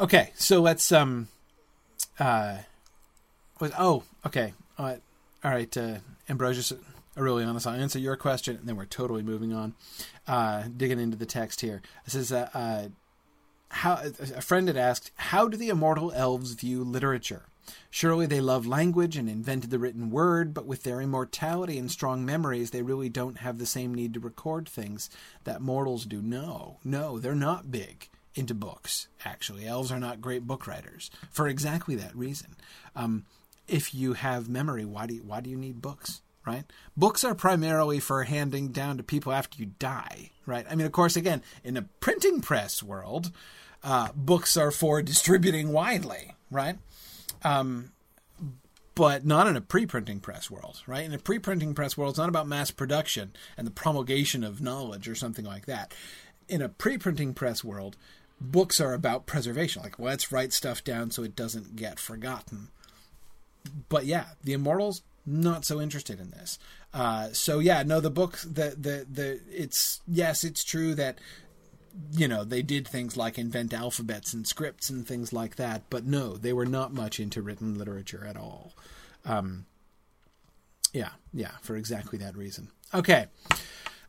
okay, 0.00 0.32
so 0.34 0.60
let's 0.60 0.90
um, 0.90 1.28
uh, 2.18 2.58
oh, 3.78 4.02
okay, 4.26 4.52
all 4.78 4.96
right, 5.44 5.76
uh, 5.76 5.98
Ambrosius 6.28 6.72
Aurelianus, 7.16 7.66
I'll 7.66 7.80
answer 7.80 7.98
your 7.98 8.16
question, 8.16 8.56
and 8.56 8.68
then 8.68 8.76
we're 8.76 8.86
totally 8.86 9.22
moving 9.22 9.52
on, 9.52 9.74
uh, 10.26 10.64
digging 10.76 10.98
into 10.98 11.16
the 11.16 11.26
text 11.26 11.60
here. 11.60 11.80
It 12.06 12.10
says, 12.10 12.32
uh, 12.32 12.48
uh, 12.54 12.88
how, 13.68 14.00
a 14.02 14.42
friend 14.42 14.68
had 14.68 14.76
asked, 14.76 15.10
How 15.16 15.48
do 15.48 15.56
the 15.56 15.68
immortal 15.68 16.12
elves 16.12 16.52
view 16.52 16.84
literature? 16.84 17.46
Surely 17.90 18.26
they 18.26 18.40
love 18.40 18.66
language 18.66 19.16
and 19.16 19.28
invented 19.28 19.70
the 19.70 19.78
written 19.78 20.10
word, 20.10 20.52
but 20.52 20.66
with 20.66 20.82
their 20.82 21.00
immortality 21.00 21.78
and 21.78 21.90
strong 21.90 22.24
memories, 22.24 22.70
they 22.70 22.82
really 22.82 23.08
don't 23.08 23.38
have 23.38 23.58
the 23.58 23.66
same 23.66 23.94
need 23.94 24.12
to 24.14 24.20
record 24.20 24.68
things 24.68 25.08
that 25.44 25.62
mortals 25.62 26.04
do. 26.04 26.20
No, 26.20 26.78
no, 26.84 27.18
they're 27.18 27.34
not 27.34 27.70
big 27.70 28.08
into 28.34 28.54
books, 28.54 29.08
actually. 29.24 29.66
Elves 29.66 29.92
are 29.92 30.00
not 30.00 30.20
great 30.20 30.46
book 30.46 30.66
writers 30.66 31.10
for 31.30 31.48
exactly 31.48 31.94
that 31.94 32.14
reason. 32.14 32.56
Um, 32.94 33.24
if 33.66 33.94
you 33.94 34.12
have 34.12 34.48
memory, 34.48 34.84
why 34.84 35.06
do 35.06 35.14
you, 35.14 35.22
why 35.22 35.40
do 35.40 35.48
you 35.48 35.56
need 35.56 35.80
books? 35.80 36.20
Right? 36.46 36.64
Books 36.96 37.24
are 37.24 37.34
primarily 37.34 38.00
for 38.00 38.24
handing 38.24 38.68
down 38.68 38.96
to 38.96 39.02
people 39.02 39.32
after 39.32 39.58
you 39.58 39.72
die, 39.78 40.30
right? 40.46 40.66
I 40.68 40.74
mean, 40.74 40.86
of 40.86 40.92
course, 40.92 41.16
again, 41.16 41.42
in 41.62 41.76
a 41.76 41.82
printing 42.00 42.40
press 42.40 42.82
world, 42.82 43.30
uh, 43.82 44.08
books 44.14 44.56
are 44.56 44.70
for 44.70 45.02
distributing 45.02 45.72
widely, 45.72 46.34
right? 46.50 46.78
Um, 47.42 47.92
but 48.94 49.26
not 49.26 49.46
in 49.46 49.56
a 49.56 49.60
pre-printing 49.60 50.20
press 50.20 50.50
world, 50.50 50.82
right? 50.86 51.04
In 51.04 51.12
a 51.12 51.18
pre-printing 51.18 51.74
press 51.74 51.96
world, 51.96 52.10
it's 52.10 52.18
not 52.18 52.28
about 52.28 52.46
mass 52.46 52.70
production 52.70 53.32
and 53.56 53.66
the 53.66 53.72
promulgation 53.72 54.44
of 54.44 54.60
knowledge 54.60 55.08
or 55.08 55.14
something 55.14 55.44
like 55.44 55.66
that. 55.66 55.92
In 56.48 56.62
a 56.62 56.68
pre-printing 56.68 57.34
press 57.34 57.64
world, 57.64 57.96
books 58.40 58.80
are 58.80 58.92
about 58.92 59.26
preservation. 59.26 59.82
Like, 59.82 59.98
let's 59.98 60.30
write 60.30 60.52
stuff 60.52 60.84
down 60.84 61.10
so 61.10 61.22
it 61.22 61.34
doesn't 61.34 61.76
get 61.76 61.98
forgotten. 61.98 62.68
But 63.88 64.04
yeah, 64.04 64.26
the 64.42 64.52
Immortals 64.52 65.02
not 65.26 65.64
so 65.64 65.80
interested 65.80 66.20
in 66.20 66.30
this. 66.30 66.58
Uh, 66.92 67.28
so 67.32 67.58
yeah, 67.58 67.82
no, 67.82 68.00
the 68.00 68.10
book, 68.10 68.38
the 68.38 68.74
the 68.78 69.06
the, 69.10 69.40
it's 69.50 70.00
yes, 70.06 70.44
it's 70.44 70.64
true 70.64 70.94
that 70.94 71.18
you 72.12 72.28
know 72.28 72.44
they 72.44 72.62
did 72.62 72.86
things 72.86 73.16
like 73.16 73.38
invent 73.38 73.72
alphabets 73.72 74.32
and 74.32 74.46
scripts 74.46 74.90
and 74.90 75.06
things 75.06 75.32
like 75.32 75.56
that, 75.56 75.82
but 75.90 76.04
no, 76.04 76.36
they 76.36 76.52
were 76.52 76.66
not 76.66 76.92
much 76.92 77.18
into 77.18 77.42
written 77.42 77.78
literature 77.78 78.26
at 78.28 78.36
all. 78.36 78.72
Um, 79.24 79.66
yeah, 80.92 81.10
yeah, 81.32 81.52
for 81.62 81.76
exactly 81.76 82.18
that 82.18 82.36
reason. 82.36 82.68
Okay, 82.92 83.26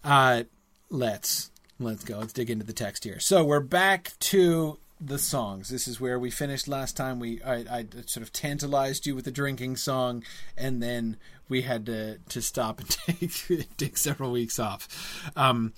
uh, 0.03 0.43
let's 0.89 1.49
let's 1.79 2.03
go. 2.03 2.19
Let's 2.19 2.33
dig 2.33 2.49
into 2.49 2.65
the 2.65 2.73
text 2.73 3.03
here. 3.03 3.19
So 3.19 3.43
we're 3.43 3.59
back 3.59 4.13
to 4.19 4.77
the 4.99 5.19
songs. 5.19 5.69
This 5.69 5.87
is 5.87 5.99
where 5.99 6.17
we 6.17 6.31
finished 6.31 6.67
last 6.67 6.95
time. 6.95 7.19
We 7.19 7.41
I, 7.43 7.55
I, 7.69 7.85
sort 8.05 8.23
of 8.23 8.31
tantalized 8.31 9.05
you 9.05 9.15
with 9.15 9.25
the 9.25 9.31
drinking 9.31 9.77
song, 9.77 10.23
and 10.57 10.81
then 10.81 11.17
we 11.49 11.63
had 11.63 11.85
to 11.87 12.17
to 12.17 12.41
stop 12.41 12.79
and 12.79 12.89
take 13.19 13.77
take 13.77 13.97
several 13.97 14.31
weeks 14.31 14.59
off. 14.59 15.31
Um, 15.35 15.73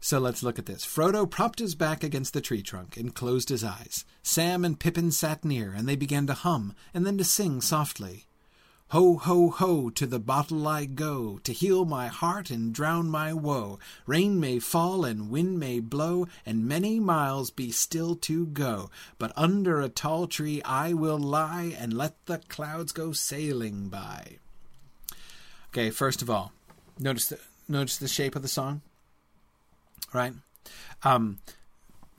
so 0.00 0.18
let's 0.20 0.42
look 0.42 0.58
at 0.58 0.66
this. 0.66 0.84
Frodo 0.84 1.28
propped 1.28 1.58
his 1.58 1.74
back 1.74 2.04
against 2.04 2.32
the 2.32 2.40
tree 2.40 2.62
trunk 2.62 2.96
and 2.96 3.14
closed 3.14 3.48
his 3.48 3.64
eyes. 3.64 4.04
Sam 4.22 4.64
and 4.64 4.78
Pippin 4.78 5.10
sat 5.10 5.44
near, 5.44 5.72
and 5.72 5.88
they 5.88 5.96
began 5.96 6.26
to 6.28 6.34
hum 6.34 6.74
and 6.94 7.04
then 7.04 7.18
to 7.18 7.24
sing 7.24 7.60
softly. 7.60 8.27
Ho, 8.92 9.18
ho, 9.18 9.50
ho, 9.50 9.90
to 9.90 10.06
the 10.06 10.18
bottle 10.18 10.66
I 10.66 10.86
go, 10.86 11.40
to 11.44 11.52
heal 11.52 11.84
my 11.84 12.06
heart 12.06 12.48
and 12.50 12.72
drown 12.72 13.10
my 13.10 13.34
woe. 13.34 13.78
Rain 14.06 14.40
may 14.40 14.58
fall 14.58 15.04
and 15.04 15.28
wind 15.28 15.60
may 15.60 15.78
blow, 15.78 16.26
and 16.46 16.66
many 16.66 16.98
miles 16.98 17.50
be 17.50 17.70
still 17.70 18.16
to 18.16 18.46
go. 18.46 18.88
But 19.18 19.32
under 19.36 19.82
a 19.82 19.90
tall 19.90 20.26
tree 20.26 20.62
I 20.64 20.94
will 20.94 21.18
lie, 21.18 21.76
and 21.78 21.92
let 21.92 22.14
the 22.24 22.38
clouds 22.48 22.92
go 22.92 23.12
sailing 23.12 23.90
by. 23.90 24.38
Okay, 25.68 25.90
first 25.90 26.22
of 26.22 26.30
all, 26.30 26.52
notice 26.98 27.28
the 27.28 27.38
notice 27.68 27.98
the 27.98 28.08
shape 28.08 28.36
of 28.36 28.40
the 28.40 28.48
song. 28.48 28.80
Right? 30.14 30.32
Um, 31.02 31.40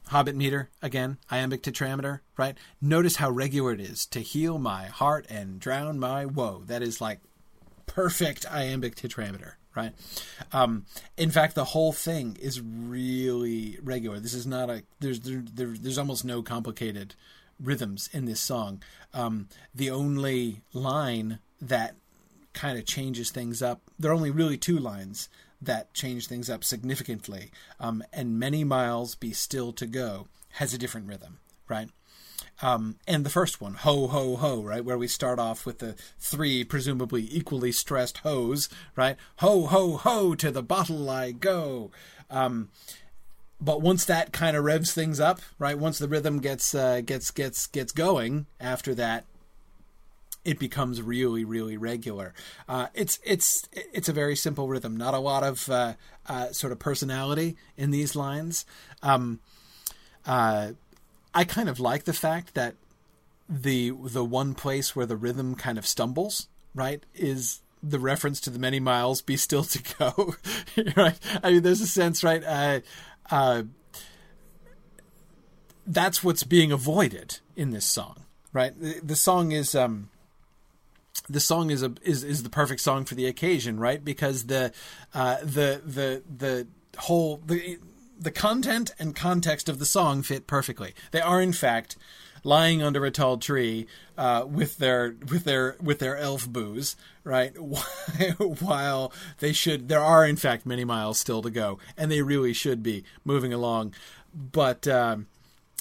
Hobbit 0.10 0.36
meter, 0.36 0.70
again, 0.82 1.18
iambic 1.30 1.62
tetrameter, 1.62 2.22
right? 2.36 2.58
Notice 2.82 3.18
how 3.18 3.30
regular 3.30 3.74
it 3.74 3.80
is 3.80 4.08
to 4.08 4.22
heal 4.22 4.58
my 4.58 4.88
heart 4.88 5.28
and 5.30 5.60
drown 5.60 6.00
my 6.00 6.26
woe. 6.26 6.64
That 6.66 6.82
is 6.82 7.00
like 7.00 7.20
perfect 7.86 8.46
iambic 8.52 8.96
tetrameter, 8.96 9.54
right? 9.76 9.94
Um, 10.52 10.86
in 11.16 11.30
fact, 11.30 11.54
the 11.54 11.66
whole 11.66 11.94
thing 11.94 12.38
is 12.42 12.60
really 12.60 13.78
regular. 13.84 14.20
This 14.20 14.34
is 14.34 14.48
not 14.48 14.70
a, 14.72 14.82
there's, 15.00 15.20
there, 15.20 15.44
there, 15.54 15.76
there's 15.80 16.00
almost 16.00 16.26
no 16.26 16.42
complicated 16.42 17.14
rhythms 17.60 18.10
in 18.12 18.26
this 18.26 18.40
song. 18.40 18.82
Um, 19.14 19.48
the 19.76 19.92
only 19.92 20.62
line 20.74 21.38
that 21.62 21.96
kind 22.54 22.80
of 22.80 22.86
changes 22.86 23.30
things 23.30 23.62
up, 23.62 23.82
there 24.00 24.10
are 24.10 24.16
only 24.16 24.32
really 24.32 24.58
two 24.58 24.80
lines 24.80 25.30
that 25.62 25.94
change 25.94 26.28
things 26.28 26.50
up 26.50 26.64
significantly. 26.64 27.52
Um, 27.80 28.04
and 28.14 28.40
many 28.40 28.64
miles 28.64 29.16
be 29.16 29.32
still 29.32 29.74
to 29.74 29.86
go 29.86 30.28
has 30.54 30.74
a 30.74 30.78
different 30.78 31.08
rhythm, 31.08 31.40
right? 31.68 31.90
Um, 32.62 32.98
and 33.08 33.26
the 33.26 33.30
first 33.30 33.62
one, 33.62 33.74
ho 33.76 34.08
ho 34.08 34.36
ho, 34.36 34.62
right, 34.62 34.84
where 34.84 34.98
we 34.98 35.08
start 35.08 35.40
off 35.40 35.66
with 35.66 35.80
the 35.80 35.96
three 36.18 36.64
presumably 36.64 37.28
equally 37.32 37.72
stressed 37.72 38.20
hoes, 38.20 38.70
right? 38.96 39.16
Ho 39.38 39.66
ho 39.68 39.98
ho, 39.98 40.36
to 40.36 40.52
the 40.52 40.64
bottle 40.64 41.10
I 41.10 41.32
go. 41.32 41.92
Um, 42.30 42.70
but 43.62 43.82
once 43.82 44.06
that 44.06 44.32
kind 44.32 44.56
of 44.56 44.64
revs 44.64 44.94
things 44.94 45.20
up, 45.20 45.42
right? 45.58 45.78
Once 45.78 46.00
the 46.00 46.08
rhythm 46.08 46.40
gets 46.40 46.74
uh, 46.76 47.02
gets 47.02 47.32
gets 47.32 47.68
gets 47.68 47.92
going, 47.92 48.46
after 48.60 48.94
that, 48.96 49.26
it 50.50 50.58
becomes 50.58 51.00
really 51.00 51.46
really 51.46 51.78
regular. 51.78 52.34
Uh, 52.68 52.88
it's 52.96 53.20
it's 53.24 53.70
it's 53.74 54.10
a 54.10 54.14
very 54.14 54.36
simple 54.36 54.68
rhythm, 54.68 54.98
not 54.98 55.14
a 55.14 55.20
lot 55.20 55.44
of 55.44 55.70
uh, 55.70 55.94
uh 56.26 56.52
sort 56.52 56.74
of 56.74 56.80
personality 56.80 57.56
in 57.78 57.92
these 57.92 58.16
lines. 58.16 58.66
Um, 59.04 59.42
uh, 60.26 60.72
I 61.36 61.44
kind 61.44 61.70
of 61.70 61.80
like 61.80 62.06
the 62.06 62.14
fact 62.14 62.56
that 62.56 62.76
the 63.48 63.92
the 63.92 64.26
one 64.26 64.56
place 64.56 64.96
where 64.96 65.06
the 65.06 65.16
rhythm 65.16 65.54
kind 65.54 65.78
of 65.78 65.86
stumbles, 65.86 66.48
right, 66.74 67.06
is 67.14 67.62
the 67.84 68.00
reference 68.00 68.42
to 68.42 68.50
the 68.50 68.60
many 68.60 68.80
miles 68.80 69.22
be 69.22 69.38
still 69.38 69.64
to 69.64 69.84
go, 70.00 70.34
right? 70.98 71.20
I 71.44 71.52
mean, 71.52 71.62
there's 71.62 71.82
a 71.82 71.88
sense, 71.88 72.24
right? 72.24 72.44
Uh, 72.44 72.80
uh, 73.30 73.64
that's 75.86 76.24
what's 76.24 76.44
being 76.44 76.72
avoided 76.72 77.40
in 77.56 77.70
this 77.70 77.86
song, 77.86 78.26
right? 78.52 78.74
The, 78.80 79.00
the 79.04 79.16
song 79.16 79.52
is 79.52 79.76
um, 79.76 80.10
the 81.30 81.40
song 81.40 81.70
is 81.70 81.84
a 81.84 81.94
is 82.04 82.24
is 82.24 82.44
the 82.44 82.50
perfect 82.50 82.82
song 82.82 83.06
for 83.06 83.16
the 83.16 83.26
occasion, 83.26 83.80
right? 83.80 84.04
Because 84.04 84.46
the 84.46 84.72
uh, 85.14 85.38
the 85.42 85.82
the 85.86 86.24
the 86.38 86.68
whole 86.98 87.42
the 87.46 87.80
the 88.20 88.32
content 88.32 88.92
and 89.00 89.16
context 89.16 89.70
of 89.70 89.80
the 89.80 89.86
song 89.86 90.22
fit 90.22 90.46
perfectly. 90.46 90.94
They 91.12 91.22
are, 91.22 91.42
in 91.42 91.54
fact, 91.54 91.96
lying 92.44 92.84
under 92.84 93.06
a 93.06 93.12
tall 93.12 93.38
tree 93.38 93.88
uh, 94.18 94.46
with 94.48 94.78
their 94.78 95.16
with 95.30 95.46
their 95.46 95.78
with 95.82 96.00
their 96.00 96.18
elf 96.18 96.48
booze, 96.48 96.96
right? 97.24 97.54
While 98.38 99.14
they 99.40 99.54
should, 99.54 99.88
there 99.88 100.04
are 100.04 100.26
in 100.26 100.36
fact 100.36 100.66
many 100.66 100.84
miles 100.84 101.20
still 101.20 101.42
to 101.42 101.50
go, 101.50 101.80
and 101.98 102.12
they 102.12 102.22
really 102.22 102.54
should 102.54 102.84
be 102.84 103.04
moving 103.24 103.54
along, 103.54 103.94
but. 104.34 104.88
Um, 104.88 105.28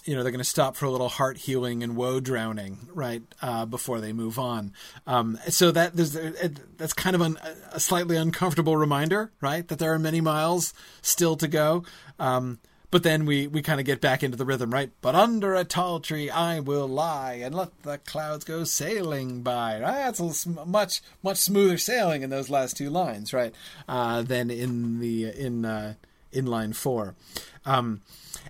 you 0.09 0.17
know 0.17 0.23
they're 0.23 0.33
going 0.33 0.39
to 0.39 0.45
stop 0.45 0.75
for 0.75 0.87
a 0.87 0.91
little 0.91 1.11
heart 1.11 1.37
healing 1.37 1.83
and 1.83 1.95
woe 1.95 2.19
drowning 2.19 2.89
right 2.95 3.23
uh, 3.43 3.67
before 3.67 4.01
they 4.01 4.13
move 4.13 4.39
on 4.39 4.73
um, 5.07 5.39
so 5.49 5.71
that 5.71 5.95
there's 5.95 6.13
that's 6.79 6.95
kind 6.95 7.15
of 7.15 7.21
an, 7.21 7.37
a 7.73 7.79
slightly 7.79 8.17
uncomfortable 8.17 8.77
reminder 8.77 9.31
right 9.43 9.69
that 9.69 9.79
there 9.79 9.93
are 9.93 9.99
many 9.99 10.23
miles 10.23 10.73
still 11.03 11.37
to 11.37 11.47
go 11.47 11.85
um, 12.19 12.59
but 12.91 13.03
then 13.03 13.27
we, 13.27 13.47
we 13.47 13.61
kind 13.61 13.81
of 13.81 13.85
get 13.85 14.01
back 14.01 14.23
into 14.23 14.39
the 14.39 14.47
rhythm, 14.47 14.71
right? 14.71 14.91
But 15.03 15.15
under 15.15 15.55
a 15.55 15.63
tall 15.63 16.01
tree 16.01 16.31
I 16.31 16.61
will 16.61 16.89
lie 16.89 17.35
and 17.35 17.55
let 17.55 17.83
the 17.83 17.99
clouds 17.99 18.47
go 18.47 18.65
sailing 18.65 19.43
by. 19.43 19.79
That's 19.79 20.47
a 20.47 20.65
much 20.65 21.03
much 21.23 21.37
smoother 21.37 21.77
sailing 21.77 22.23
in 22.23 22.31
those 22.31 22.49
last 22.49 22.79
two 22.79 22.89
lines, 22.89 23.35
right? 23.35 23.55
Uh, 23.87 24.23
than 24.23 24.51
in 24.51 25.01
the 25.01 25.27
in 25.27 25.67
uh, 25.67 25.95
in 26.33 26.47
line 26.47 26.73
four. 26.73 27.15
Um, 27.67 28.01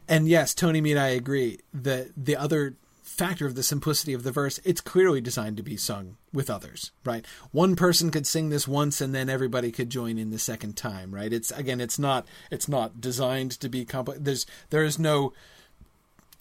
and 0.09 0.29
yes, 0.29 0.55
Tony 0.55 0.81
Mead, 0.81 0.97
I 0.97 1.09
agree 1.09 1.59
that 1.73 2.09
the 2.16 2.37
other 2.37 2.77
factor 3.03 3.47
of 3.47 3.55
the 3.55 3.62
simplicity 3.62 4.12
of 4.12 4.23
the 4.23 4.31
verse, 4.31 4.61
it's 4.64 4.81
clearly 4.81 5.21
designed 5.21 5.57
to 5.57 5.62
be 5.62 5.77
sung 5.77 6.16
with 6.33 6.49
others, 6.49 6.92
right? 7.05 7.27
One 7.51 7.75
person 7.75 8.11
could 8.11 8.27
sing 8.27 8.51
this 8.51 8.68
once 8.68 9.01
and 9.01 9.14
then 9.14 9.29
everybody 9.29 9.73
could 9.73 9.90
join 9.90 10.18
in 10.18 10.31
the 10.31 10.38
second 10.38 10.77
time, 10.77 11.14
right? 11.14 11.33
It's 11.33 11.51
again, 11.51 11.81
it's 11.81 11.99
not 11.99 12.27
it's 12.51 12.68
not 12.68 13.01
designed 13.01 13.53
to 13.53 13.68
be 13.68 13.85
complex. 13.85 14.21
There's 14.23 14.47
there 14.71 14.85
is 14.85 14.99
no 14.99 15.33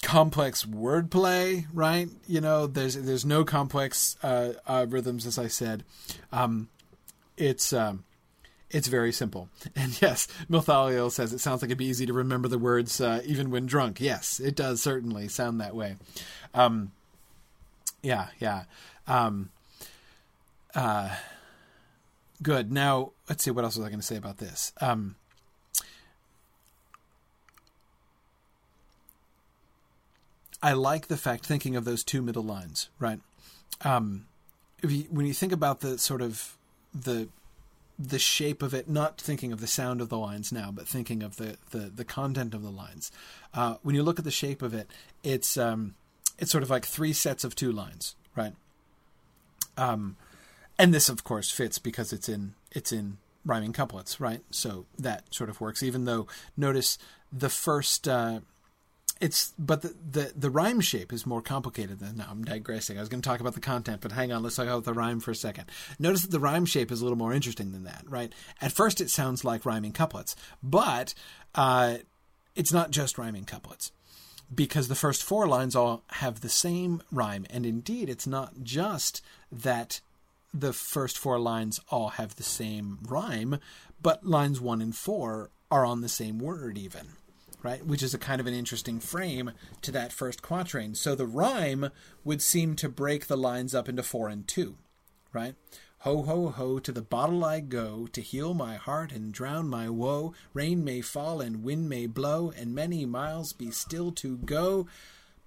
complex 0.03 0.65
wordplay, 0.65 1.65
right? 1.73 2.09
You 2.27 2.41
know, 2.41 2.67
there's 2.67 2.95
there's 2.95 3.25
no 3.25 3.43
complex 3.43 4.17
uh, 4.21 4.53
uh, 4.67 4.85
rhythms, 4.87 5.25
as 5.25 5.39
I 5.39 5.47
said. 5.47 5.83
Um, 6.31 6.69
it's 7.37 7.73
um, 7.73 8.03
it's 8.69 8.87
very 8.87 9.11
simple. 9.11 9.49
And 9.75 9.99
yes, 10.01 10.27
Milthaliel 10.49 11.11
says 11.11 11.33
it 11.33 11.39
sounds 11.39 11.61
like 11.61 11.69
it'd 11.69 11.77
be 11.77 11.85
easy 11.85 12.05
to 12.05 12.13
remember 12.13 12.47
the 12.47 12.57
words 12.57 12.99
uh, 12.99 13.21
even 13.25 13.51
when 13.51 13.65
drunk. 13.65 13.99
Yes, 14.01 14.39
it 14.39 14.55
does 14.55 14.81
certainly 14.81 15.27
sound 15.27 15.61
that 15.61 15.75
way. 15.75 15.95
Um, 16.53 16.91
yeah, 18.01 18.27
yeah. 18.39 18.63
Um, 19.07 19.49
uh, 20.73 21.15
good. 22.41 22.71
Now, 22.71 23.11
let's 23.29 23.43
see. 23.43 23.51
What 23.51 23.63
else 23.63 23.77
was 23.77 23.85
I 23.85 23.89
going 23.89 23.99
to 23.99 24.05
say 24.05 24.17
about 24.17 24.37
this? 24.37 24.73
Um, 24.81 25.15
I 30.61 30.73
like 30.73 31.07
the 31.07 31.17
fact, 31.17 31.45
thinking 31.45 31.75
of 31.75 31.85
those 31.85 32.03
two 32.03 32.21
middle 32.21 32.43
lines, 32.43 32.89
right? 32.99 33.19
Um, 33.81 34.25
you, 34.81 35.05
when 35.09 35.25
you 35.25 35.33
think 35.33 35.51
about 35.51 35.81
the 35.81 35.97
sort 35.97 36.21
of 36.21 36.55
the 36.93 37.27
the 37.99 38.19
shape 38.19 38.61
of 38.61 38.73
it, 38.73 38.87
not 38.87 39.19
thinking 39.19 39.51
of 39.51 39.59
the 39.59 39.67
sound 39.67 40.01
of 40.01 40.09
the 40.09 40.17
lines 40.17 40.51
now, 40.51 40.71
but 40.71 40.87
thinking 40.87 41.23
of 41.23 41.37
the 41.37 41.57
the, 41.71 41.91
the 41.93 42.05
content 42.05 42.53
of 42.53 42.63
the 42.63 42.69
lines. 42.69 43.11
Uh, 43.53 43.75
when 43.81 43.95
you 43.95 44.03
look 44.03 44.19
at 44.19 44.25
the 44.25 44.31
shape 44.31 44.61
of 44.61 44.73
it, 44.73 44.89
it's 45.23 45.57
um, 45.57 45.95
it's 46.37 46.51
sort 46.51 46.63
of 46.63 46.69
like 46.69 46.85
three 46.85 47.13
sets 47.13 47.43
of 47.43 47.55
two 47.55 47.71
lines, 47.71 48.15
right? 48.35 48.53
Um, 49.77 50.15
and 50.79 50.93
this, 50.93 51.09
of 51.09 51.23
course, 51.23 51.49
fits 51.49 51.79
because 51.79 52.13
it's 52.13 52.29
in 52.29 52.53
it's 52.71 52.91
in 52.91 53.17
rhyming 53.45 53.73
couplets, 53.73 54.19
right? 54.19 54.41
So 54.51 54.85
that 54.99 55.33
sort 55.33 55.49
of 55.49 55.59
works. 55.59 55.81
Even 55.81 56.05
though, 56.05 56.27
notice 56.55 56.97
the 57.31 57.49
first. 57.49 58.07
Uh, 58.07 58.41
it's 59.19 59.53
but 59.57 59.81
the, 59.81 59.95
the 60.09 60.33
the 60.35 60.49
rhyme 60.49 60.81
shape 60.81 61.11
is 61.11 61.25
more 61.25 61.41
complicated 61.41 61.99
than 61.99 62.17
now 62.17 62.27
I'm 62.29 62.43
digressing. 62.43 62.97
I 62.97 63.01
was 63.01 63.09
going 63.09 63.21
to 63.21 63.27
talk 63.27 63.39
about 63.39 63.53
the 63.53 63.59
content, 63.59 64.01
but 64.01 64.11
hang 64.11 64.31
on, 64.31 64.43
let's 64.43 64.55
talk 64.55 64.67
about 64.67 64.83
the 64.83 64.93
rhyme 64.93 65.19
for 65.19 65.31
a 65.31 65.35
second. 65.35 65.65
Notice 65.99 66.23
that 66.23 66.31
the 66.31 66.39
rhyme 66.39 66.65
shape 66.65 66.91
is 66.91 67.01
a 67.01 67.03
little 67.03 67.17
more 67.17 67.33
interesting 67.33 67.71
than 67.71 67.83
that, 67.85 68.03
right? 68.07 68.31
At 68.61 68.71
first, 68.71 69.01
it 69.01 69.09
sounds 69.09 69.43
like 69.43 69.65
rhyming 69.65 69.93
couplets, 69.93 70.35
but 70.61 71.13
uh, 71.55 71.97
it's 72.55 72.73
not 72.73 72.91
just 72.91 73.17
rhyming 73.17 73.45
couplets 73.45 73.91
because 74.53 74.87
the 74.87 74.95
first 74.95 75.23
four 75.23 75.47
lines 75.47 75.75
all 75.75 76.03
have 76.11 76.41
the 76.41 76.49
same 76.49 77.01
rhyme, 77.11 77.45
and 77.49 77.65
indeed, 77.65 78.09
it's 78.09 78.27
not 78.27 78.63
just 78.63 79.21
that 79.51 79.99
the 80.53 80.73
first 80.73 81.17
four 81.17 81.39
lines 81.39 81.79
all 81.89 82.09
have 82.09 82.35
the 82.35 82.43
same 82.43 82.99
rhyme, 83.07 83.59
but 84.01 84.25
lines 84.25 84.61
one 84.61 84.81
and 84.81 84.95
four 84.95 85.49
are 85.69 85.85
on 85.85 86.01
the 86.01 86.09
same 86.09 86.39
word 86.39 86.77
even 86.77 87.07
right? 87.63 87.85
Which 87.85 88.03
is 88.03 88.13
a 88.13 88.19
kind 88.19 88.39
of 88.39 88.47
an 88.47 88.53
interesting 88.53 88.99
frame 88.99 89.51
to 89.81 89.91
that 89.91 90.13
first 90.13 90.41
quatrain. 90.41 90.95
So 90.95 91.15
the 91.15 91.25
rhyme 91.25 91.89
would 92.23 92.41
seem 92.41 92.75
to 92.77 92.89
break 92.89 93.27
the 93.27 93.37
lines 93.37 93.73
up 93.73 93.89
into 93.89 94.03
four 94.03 94.29
and 94.29 94.47
two, 94.47 94.77
right? 95.33 95.55
Ho, 96.01 96.21
ho, 96.21 96.49
ho, 96.49 96.77
to 96.79 96.91
the 96.91 97.01
bottle 97.01 97.43
I 97.43 97.59
go, 97.59 98.07
to 98.13 98.21
heal 98.21 98.53
my 98.53 98.75
heart 98.75 99.11
and 99.11 99.33
drown 99.33 99.67
my 99.67 99.89
woe. 99.89 100.33
Rain 100.53 100.83
may 100.83 101.01
fall 101.01 101.41
and 101.41 101.63
wind 101.63 101.89
may 101.89 102.05
blow, 102.05 102.53
and 102.55 102.75
many 102.75 103.05
miles 103.05 103.51
be 103.51 103.71
still 103.71 104.11
to 104.13 104.37
go. 104.37 104.87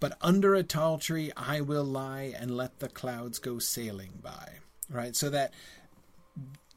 But 0.00 0.18
under 0.20 0.54
a 0.54 0.64
tall 0.64 0.98
tree 0.98 1.30
I 1.36 1.60
will 1.60 1.84
lie 1.84 2.34
and 2.36 2.56
let 2.56 2.80
the 2.80 2.88
clouds 2.88 3.38
go 3.38 3.58
sailing 3.60 4.18
by. 4.20 4.58
Right? 4.88 5.14
So 5.14 5.30
that 5.30 5.54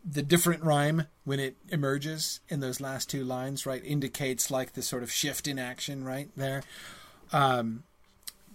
the 0.06 0.22
different 0.22 0.64
rhyme 0.64 1.08
when 1.24 1.40
it 1.40 1.56
emerges 1.70 2.42
in 2.50 2.60
those 2.60 2.82
last 2.82 3.10
two 3.10 3.24
lines, 3.24 3.66
right, 3.66 3.84
indicates 3.84 4.52
like 4.52 4.74
the 4.74 4.82
sort 4.82 5.04
of 5.04 5.12
shift 5.12 5.48
in 5.48 5.58
action 5.58 6.04
right 6.04 6.30
there. 6.36 6.64
Um, 7.32 7.84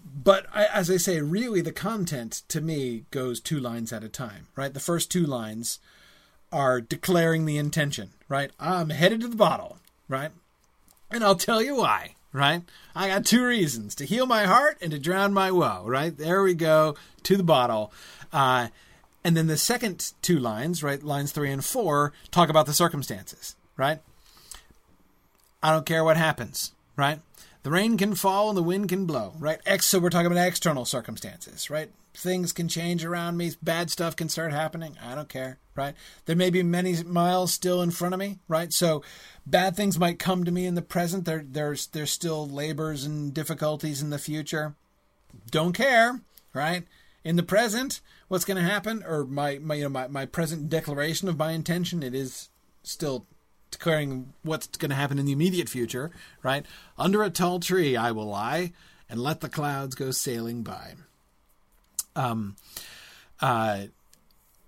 but 0.05 0.47
I, 0.55 0.67
as 0.67 0.91
I 0.91 0.97
say, 0.97 1.21
really 1.21 1.61
the 1.61 1.73
content 1.73 2.43
to 2.49 2.61
me 2.61 3.05
goes 3.11 3.41
two 3.41 3.61
lines 3.61 3.93
at 3.93 4.05
a 4.05 4.09
time, 4.09 4.49
right? 4.57 4.73
The 4.73 4.81
first 4.81 5.11
two 5.11 5.25
lines 5.25 5.79
are 6.53 6.81
declaring 6.81 7.45
the 7.45 7.59
intention, 7.59 8.11
right? 8.29 8.51
I'm 8.59 8.91
headed 8.91 9.21
to 9.23 9.29
the 9.29 9.37
bottle, 9.37 9.79
right? 10.09 10.31
And 11.11 11.25
I'll 11.25 11.35
tell 11.35 11.63
you 11.63 11.77
why, 11.77 12.15
right? 12.33 12.63
I 12.95 13.09
got 13.09 13.25
two 13.25 13.45
reasons 13.45 13.95
to 13.97 14.05
heal 14.05 14.27
my 14.27 14.45
heart 14.45 14.79
and 14.81 14.91
to 14.93 14.99
drown 14.99 15.33
my 15.33 15.51
woe, 15.51 15.85
right? 15.87 16.17
There 16.17 16.43
we 16.43 16.55
go 16.55 16.97
to 17.25 17.37
the 17.37 17.43
bottle. 17.43 17.93
Uh, 18.33 18.69
and 19.25 19.37
then 19.37 19.47
the 19.47 19.57
second 19.57 20.13
two 20.23 20.39
lines, 20.39 20.83
right, 20.83 21.03
lines 21.03 21.33
three 21.33 21.51
and 21.51 21.65
four, 21.65 22.13
talk 22.31 22.49
about 22.49 22.67
the 22.67 22.73
circumstances, 22.73 23.57
right? 23.77 24.01
I 25.63 25.73
don't 25.73 25.87
care 25.87 26.05
what 26.05 26.17
happens, 26.17 26.73
right? 26.97 27.21
The 27.65 27.71
rain 27.71 27.99
can 27.99 28.15
fall 28.15 28.49
and 28.49 28.57
the 28.57 28.63
wind 28.63 28.89
can 28.89 29.07
blow, 29.07 29.35
right? 29.39 29.61
X, 29.67 29.87
so 29.87 29.99
we're 29.99 30.11
talking 30.11 30.31
about 30.31 30.47
external 30.47 30.85
circumstances, 30.85 31.69
right? 31.69 31.91
Things 32.15 32.53
can 32.53 32.69
change 32.69 33.05
around 33.05 33.37
me. 33.37 33.53
Bad 33.63 33.91
stuff 33.91 34.17
can 34.17 34.29
start 34.29 34.53
happening. 34.53 34.97
I 35.03 35.15
don't 35.15 35.29
care, 35.29 35.59
right? 35.75 35.95
There 36.27 36.37
may 36.37 36.51
be 36.51 36.63
many 36.63 37.03
miles 37.03 37.53
still 37.53 37.83
in 37.83 37.91
front 37.91 38.15
of 38.15 38.21
me, 38.21 38.39
right? 38.49 38.73
So 38.73 39.03
bad 39.47 39.77
things 39.77 39.99
might 39.99 40.19
come 40.19 40.45
to 40.45 40.51
me 40.51 40.67
in 40.67 40.77
the 40.77 40.83
present. 40.83 41.25
There, 41.25 41.45
there's, 41.47 41.89
there's 41.89 42.11
still 42.11 42.49
labors 42.49 43.05
and 43.05 43.35
difficulties 43.35 44.01
in 44.01 44.11
the 44.11 44.19
future. 44.19 44.75
Don't 45.51 45.75
care, 45.75 46.21
right? 46.55 46.85
In 47.25 47.37
the 47.37 47.43
present, 47.43 48.01
what's 48.29 48.45
going 48.45 48.63
to 48.63 48.71
happen, 48.71 49.03
or 49.07 49.25
my, 49.25 49.59
my 49.59 49.75
you 49.75 49.83
know 49.85 49.89
my, 49.89 50.09
my 50.09 50.27
present 50.27 50.69
declaration 50.69 51.29
of 51.29 51.39
my 51.39 51.53
intention, 51.53 52.03
it 52.03 52.15
is 52.15 52.49
still 52.83 53.27
declaring 53.71 54.33
what's 54.43 54.67
going 54.67 54.91
to 54.91 54.97
happen 54.97 55.19
in 55.19 55.27
the 55.27 55.33
immediate 55.33 55.69
future, 55.69 56.11
right? 56.43 56.65
Under 56.97 57.23
a 57.23 57.31
tall 57.31 57.61
tree 57.61 57.97
I 57.97 58.13
will 58.13 58.27
lie 58.27 58.73
and 59.11 59.21
let 59.21 59.41
the 59.41 59.49
clouds 59.49 59.95
go 59.95 60.11
sailing 60.11 60.63
by. 60.63 60.95
Um, 62.17 62.57
uh, 63.41 63.85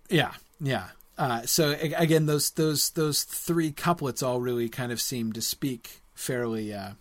yeah, 0.08 0.32
yeah. 0.60 0.88
Uh, 1.18 1.42
so 1.42 1.76
again, 1.80 2.26
those 2.26 2.50
those 2.50 2.90
those 2.90 3.24
three 3.24 3.72
couplets 3.72 4.22
all 4.22 4.40
really 4.40 4.68
kind 4.68 4.90
of 4.90 5.00
seem 5.00 5.32
to 5.34 5.42
speak 5.42 6.00
fairly 6.14 6.72
uh, 6.72 6.92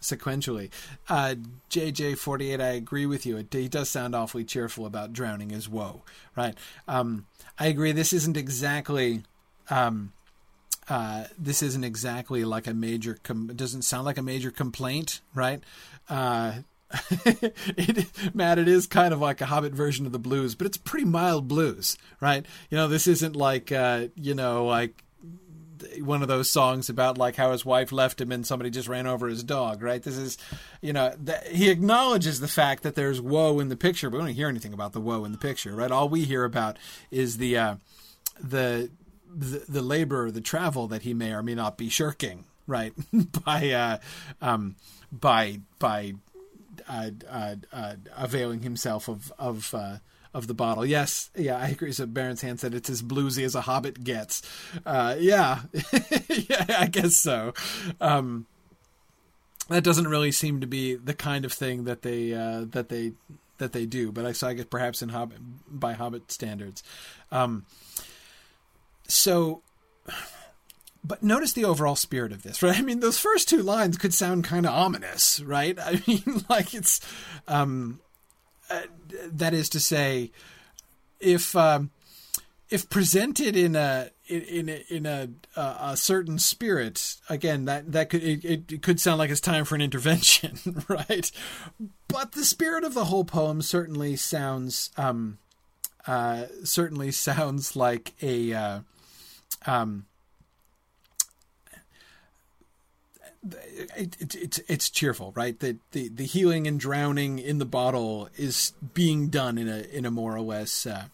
sequentially. 0.00 0.70
Uh, 1.08 1.34
JJ48, 1.70 2.60
I 2.60 2.68
agree 2.68 3.06
with 3.06 3.26
you. 3.26 3.36
It, 3.36 3.52
he 3.52 3.68
does 3.68 3.88
sound 3.88 4.14
awfully 4.14 4.44
cheerful 4.44 4.86
about 4.86 5.12
drowning 5.12 5.50
his 5.50 5.68
woe, 5.68 6.02
right? 6.36 6.56
Um, 6.86 7.26
I 7.58 7.66
agree. 7.66 7.92
This 7.92 8.12
isn't 8.12 8.36
exactly. 8.36 9.22
Um, 9.70 10.12
uh, 10.88 11.24
this 11.38 11.62
isn't 11.62 11.84
exactly 11.84 12.44
like 12.44 12.66
a 12.66 12.74
major. 12.74 13.18
Com- 13.22 13.48
doesn't 13.48 13.82
sound 13.82 14.06
like 14.06 14.18
a 14.18 14.22
major 14.22 14.50
complaint, 14.50 15.20
right? 15.34 15.62
Uh, 16.08 16.60
it, 17.76 18.34
Matt, 18.34 18.58
it 18.58 18.68
is 18.68 18.86
kind 18.86 19.12
of 19.12 19.20
like 19.20 19.40
a 19.40 19.46
Hobbit 19.46 19.74
version 19.74 20.06
of 20.06 20.12
the 20.12 20.18
blues, 20.18 20.54
but 20.54 20.66
it's 20.66 20.78
pretty 20.78 21.04
mild 21.04 21.46
blues, 21.46 21.98
right? 22.20 22.46
You 22.70 22.78
know, 22.78 22.88
this 22.88 23.06
isn't 23.06 23.36
like 23.36 23.70
uh, 23.70 24.08
you 24.14 24.34
know, 24.34 24.64
like 24.64 25.04
one 26.00 26.22
of 26.22 26.28
those 26.28 26.50
songs 26.50 26.88
about 26.88 27.18
like 27.18 27.36
how 27.36 27.52
his 27.52 27.64
wife 27.64 27.92
left 27.92 28.20
him 28.20 28.32
and 28.32 28.46
somebody 28.46 28.70
just 28.70 28.88
ran 28.88 29.06
over 29.06 29.28
his 29.28 29.42
dog, 29.42 29.82
right? 29.82 30.02
This 30.02 30.16
is, 30.16 30.38
you 30.80 30.92
know, 30.92 31.14
he 31.50 31.70
acknowledges 31.70 32.40
the 32.40 32.48
fact 32.48 32.82
that 32.82 32.94
there's 32.94 33.20
woe 33.20 33.60
in 33.60 33.68
the 33.68 33.76
picture, 33.76 34.10
but 34.10 34.18
we 34.18 34.26
don't 34.26 34.34
hear 34.34 34.48
anything 34.48 34.72
about 34.72 34.92
the 34.92 35.00
woe 35.00 35.24
in 35.24 35.32
the 35.32 35.38
picture, 35.38 35.74
right? 35.74 35.90
All 35.90 36.08
we 36.08 36.24
hear 36.24 36.44
about 36.44 36.78
is 37.10 37.38
the 37.38 37.56
uh, 37.58 37.74
the, 38.40 38.90
the 39.34 39.64
the 39.68 39.82
labor, 39.82 40.30
the 40.30 40.40
travel 40.40 40.86
that 40.88 41.02
he 41.02 41.14
may 41.14 41.32
or 41.32 41.42
may 41.42 41.54
not 41.54 41.76
be 41.76 41.88
shirking, 41.88 42.44
right? 42.66 42.92
by 43.44 43.70
uh, 43.70 43.98
um, 44.40 44.76
by 45.12 45.60
by 45.78 46.14
uh, 46.88 47.10
uh, 47.28 47.56
uh, 47.72 47.94
availing 48.16 48.62
himself 48.62 49.08
of 49.08 49.32
of 49.38 49.74
uh, 49.74 49.96
of 50.34 50.46
the 50.46 50.54
bottle. 50.54 50.84
Yes, 50.84 51.30
yeah, 51.36 51.56
I 51.56 51.68
agree. 51.68 51.92
So 51.92 52.06
Baron's 52.06 52.42
hand 52.42 52.60
said 52.60 52.74
it's 52.74 52.90
as 52.90 53.02
bluesy 53.02 53.44
as 53.44 53.54
a 53.54 53.62
hobbit 53.62 54.04
gets. 54.04 54.42
Uh, 54.84 55.16
yeah, 55.18 55.60
yeah, 56.28 56.66
I 56.78 56.88
guess 56.90 57.16
so. 57.16 57.54
Um, 58.00 58.46
that 59.68 59.84
doesn't 59.84 60.08
really 60.08 60.32
seem 60.32 60.60
to 60.60 60.66
be 60.66 60.94
the 60.94 61.14
kind 61.14 61.44
of 61.44 61.52
thing 61.52 61.84
that 61.84 62.02
they 62.02 62.32
uh, 62.32 62.64
that 62.70 62.88
they 62.88 63.12
that 63.58 63.72
they 63.72 63.86
do, 63.86 64.10
but 64.10 64.24
I 64.24 64.46
I 64.46 64.54
guess 64.54 64.66
perhaps 64.66 65.02
in 65.02 65.10
Hobbit 65.10 65.38
by 65.68 65.92
Hobbit 65.92 66.32
standards. 66.32 66.82
Um, 67.30 67.66
so, 69.06 69.62
but 71.04 71.22
notice 71.22 71.52
the 71.52 71.64
overall 71.64 71.96
spirit 71.96 72.32
of 72.32 72.42
this, 72.42 72.62
right? 72.62 72.78
I 72.78 72.82
mean, 72.82 73.00
those 73.00 73.18
first 73.18 73.48
two 73.48 73.62
lines 73.62 73.98
could 73.98 74.14
sound 74.14 74.44
kind 74.44 74.64
of 74.66 74.72
ominous, 74.72 75.40
right? 75.40 75.78
I 75.82 76.02
mean, 76.06 76.44
like 76.48 76.74
it's 76.74 77.00
um, 77.46 78.00
uh, 78.70 78.82
that 79.26 79.54
is 79.54 79.68
to 79.70 79.80
say, 79.80 80.30
if 81.20 81.54
um, 81.56 81.90
if 82.70 82.88
presented 82.90 83.56
in 83.56 83.74
a 83.76 84.10
in 84.26 84.68
a, 84.68 84.84
in 84.88 85.06
a, 85.06 85.28
a 85.56 85.96
certain 85.96 86.38
spirit, 86.38 87.16
again 87.28 87.64
that 87.64 87.92
that 87.92 88.10
could 88.10 88.22
it, 88.22 88.72
it 88.72 88.82
could 88.82 89.00
sound 89.00 89.18
like 89.18 89.30
it's 89.30 89.40
time 89.40 89.64
for 89.64 89.74
an 89.74 89.80
intervention, 89.80 90.84
right? 90.88 91.30
But 92.08 92.32
the 92.32 92.44
spirit 92.44 92.84
of 92.84 92.94
the 92.94 93.06
whole 93.06 93.24
poem 93.24 93.62
certainly 93.62 94.16
sounds 94.16 94.90
um, 94.96 95.38
uh, 96.06 96.46
certainly 96.64 97.10
sounds 97.10 97.74
like 97.74 98.14
a 98.22 98.52
uh, 98.52 98.80
um, 99.66 100.06
it, 103.96 104.16
it, 104.20 104.34
it's 104.34 104.58
it's 104.68 104.90
cheerful, 104.90 105.32
right? 105.34 105.58
The, 105.58 105.78
the 105.92 106.08
the 106.08 106.24
healing 106.24 106.66
and 106.66 106.78
drowning 106.78 107.38
in 107.38 107.58
the 107.58 107.64
bottle 107.64 108.28
is 108.36 108.72
being 108.94 109.28
done 109.28 109.58
in 109.58 109.68
a 109.68 109.80
in 109.80 110.04
a 110.04 110.10
more 110.10 110.34
or 110.34 110.40
less 110.40 110.86
uh, 110.86 111.04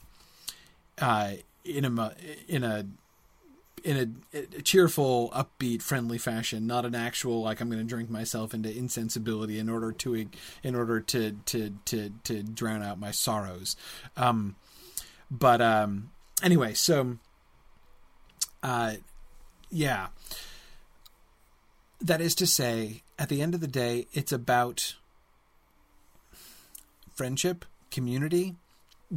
uh, 1.00 1.32
in 1.64 1.84
a 1.84 2.14
in 2.48 2.64
a 2.64 2.86
in 3.84 4.18
a, 4.32 4.38
a, 4.38 4.62
cheerful, 4.62 5.30
upbeat, 5.34 5.82
friendly 5.82 6.16
fashion, 6.16 6.66
not 6.66 6.86
an 6.86 6.94
actual 6.94 7.42
like 7.42 7.60
I'm 7.60 7.68
going 7.68 7.82
to 7.82 7.88
drink 7.88 8.08
myself 8.08 8.54
into 8.54 8.74
insensibility 8.74 9.58
in 9.58 9.68
order 9.68 9.92
to 9.92 10.26
in 10.62 10.74
order 10.74 11.00
to 11.00 11.32
to 11.32 11.70
to 11.84 12.10
to 12.24 12.42
drown 12.42 12.82
out 12.82 12.98
my 12.98 13.10
sorrows. 13.10 13.76
Um, 14.16 14.56
but 15.30 15.60
um, 15.60 16.10
anyway, 16.42 16.72
so 16.72 17.18
uh, 18.62 18.94
yeah 19.70 20.08
that 22.04 22.20
is 22.20 22.34
to 22.36 22.46
say, 22.46 23.02
at 23.18 23.30
the 23.30 23.40
end 23.40 23.54
of 23.54 23.62
the 23.62 23.66
day, 23.66 24.06
it's 24.12 24.30
about 24.30 24.94
friendship, 27.14 27.64
community, 27.90 28.56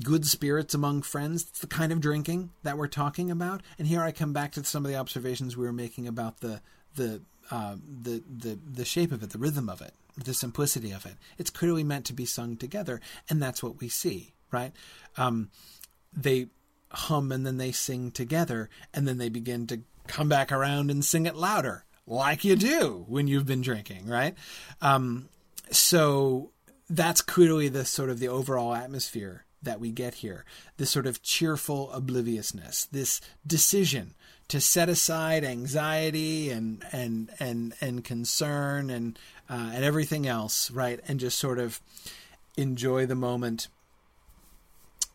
good 0.04 0.26
spirits 0.26 0.74
among 0.74 1.02
friends. 1.02 1.44
It's 1.50 1.60
the 1.60 1.68
kind 1.68 1.92
of 1.92 2.00
drinking 2.00 2.52
that 2.64 2.78
we're 2.78 2.88
talking 2.88 3.30
about. 3.30 3.62
And 3.78 3.88
here 3.88 4.02
I 4.02 4.14
come 4.14 4.32
back 4.32 4.54
to 4.54 4.64
some 4.64 4.86
of 4.86 4.92
the 4.92 4.98
observations 4.98 5.58
we 5.58 5.66
were 5.66 5.74
making 5.74 6.08
about 6.08 6.40
the 6.40 6.62
the 6.96 7.22
uh, 7.52 7.76
the 8.04 8.24
the 8.26 8.58
the 8.66 8.86
shape 8.86 9.12
of 9.12 9.22
it, 9.22 9.32
the 9.32 9.38
rhythm 9.38 9.68
of 9.70 9.82
it, 9.82 9.94
the 10.16 10.34
simplicity 10.34 10.92
of 10.92 11.06
it. 11.06 11.16
It's 11.38 11.50
clearly 11.50 11.84
meant 11.84 12.06
to 12.06 12.14
be 12.14 12.26
sung 12.26 12.56
together, 12.56 13.02
and 13.30 13.44
that's 13.44 13.62
what 13.62 13.82
we 13.82 13.90
see, 13.90 14.32
right? 14.50 14.72
Um, 15.18 15.50
they 16.14 16.48
hum 16.92 17.34
and 17.34 17.46
then 17.46 17.58
they 17.58 17.74
sing 17.74 18.12
together, 18.12 18.70
and 18.94 19.06
then 19.06 19.18
they 19.18 19.30
begin 19.30 19.68
to 19.68 19.82
come 20.08 20.30
back 20.30 20.54
around 20.54 20.90
and 20.90 21.04
sing 21.04 21.26
it 21.26 21.36
louder 21.36 21.84
like 22.08 22.44
you 22.44 22.56
do 22.56 23.06
when 23.08 23.28
you've 23.28 23.46
been 23.46 23.62
drinking, 23.62 24.08
right? 24.08 24.34
Um, 24.82 25.30
so 25.70 26.52
that's 26.90 27.22
clearly 27.22 27.68
the 27.68 27.86
sort 27.86 28.10
of 28.10 28.20
the 28.20 28.30
overall 28.30 28.74
atmosphere 28.74 29.44
that 29.62 29.80
we 29.80 29.92
get 29.92 30.16
here. 30.16 30.46
This 30.78 30.90
sort 30.90 31.06
of 31.06 31.22
cheerful 31.22 31.92
obliviousness, 31.92 32.86
this 32.86 33.20
decision 33.46 34.14
to 34.48 34.62
set 34.62 34.88
aside 34.88 35.44
anxiety 35.44 36.50
and 36.50 36.84
and 36.94 37.30
and 37.40 37.74
and 37.82 38.04
concern 38.04 38.90
and 38.90 39.20
uh, 39.50 39.72
and 39.74 39.84
everything 39.84 40.26
else, 40.26 40.72
right? 40.72 41.00
And 41.08 41.20
just 41.20 41.38
sort 41.38 41.60
of 41.60 41.82
enjoy 42.56 43.06
the 43.06 43.16
moment 43.16 43.68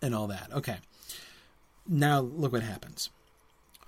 and 0.02 0.14
all 0.14 0.26
that. 0.26 0.50
Okay. 0.52 0.76
Now 1.88 2.20
look 2.20 2.52
what 2.52 2.62
happens. 2.62 3.10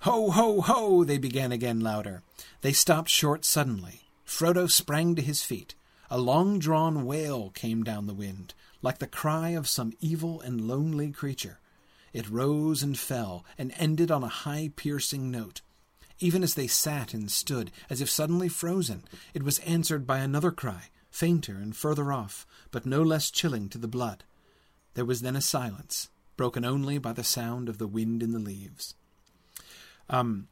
Ho, 0.05 0.29
ho, 0.29 0.61
ho! 0.61 1.03
they 1.03 1.17
began 1.17 1.51
again 1.51 1.79
louder. 1.79 2.21
They 2.61 2.73
stopped 2.73 3.09
short 3.09 3.43
suddenly. 3.43 4.01
Frodo 4.23 4.69
sprang 4.69 5.15
to 5.15 5.21
his 5.23 5.41
feet. 5.41 5.73
A 6.11 6.19
long 6.19 6.59
drawn 6.59 7.07
wail 7.07 7.49
came 7.49 7.81
down 7.81 8.05
the 8.05 8.13
wind, 8.13 8.53
like 8.83 8.99
the 8.99 9.07
cry 9.07 9.49
of 9.49 9.67
some 9.67 9.93
evil 9.99 10.39
and 10.41 10.67
lonely 10.67 11.11
creature. 11.11 11.57
It 12.13 12.29
rose 12.29 12.83
and 12.83 12.95
fell, 12.95 13.45
and 13.57 13.73
ended 13.77 14.11
on 14.11 14.23
a 14.23 14.27
high 14.27 14.69
piercing 14.75 15.31
note. 15.31 15.61
Even 16.19 16.43
as 16.43 16.53
they 16.53 16.67
sat 16.67 17.15
and 17.15 17.31
stood, 17.31 17.71
as 17.89 17.99
if 17.99 18.07
suddenly 18.07 18.47
frozen, 18.47 19.05
it 19.33 19.41
was 19.41 19.57
answered 19.65 20.05
by 20.05 20.19
another 20.19 20.51
cry, 20.51 20.89
fainter 21.09 21.55
and 21.55 21.75
further 21.75 22.13
off, 22.13 22.45
but 22.69 22.85
no 22.85 23.01
less 23.01 23.31
chilling 23.31 23.69
to 23.69 23.79
the 23.79 23.87
blood. 23.87 24.23
There 24.93 25.03
was 25.03 25.21
then 25.21 25.35
a 25.35 25.41
silence, 25.41 26.09
broken 26.37 26.63
only 26.63 26.99
by 26.99 27.13
the 27.13 27.23
sound 27.23 27.67
of 27.67 27.79
the 27.79 27.87
wind 27.87 28.21
in 28.21 28.33
the 28.33 28.37
leaves. 28.37 28.93
Um, 30.09 30.47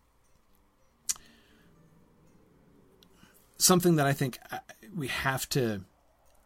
something 3.57 3.95
that 3.95 4.05
I 4.05 4.13
think 4.13 4.39
uh, 4.51 4.59
we 4.95 5.07
have 5.07 5.47
to 5.49 5.81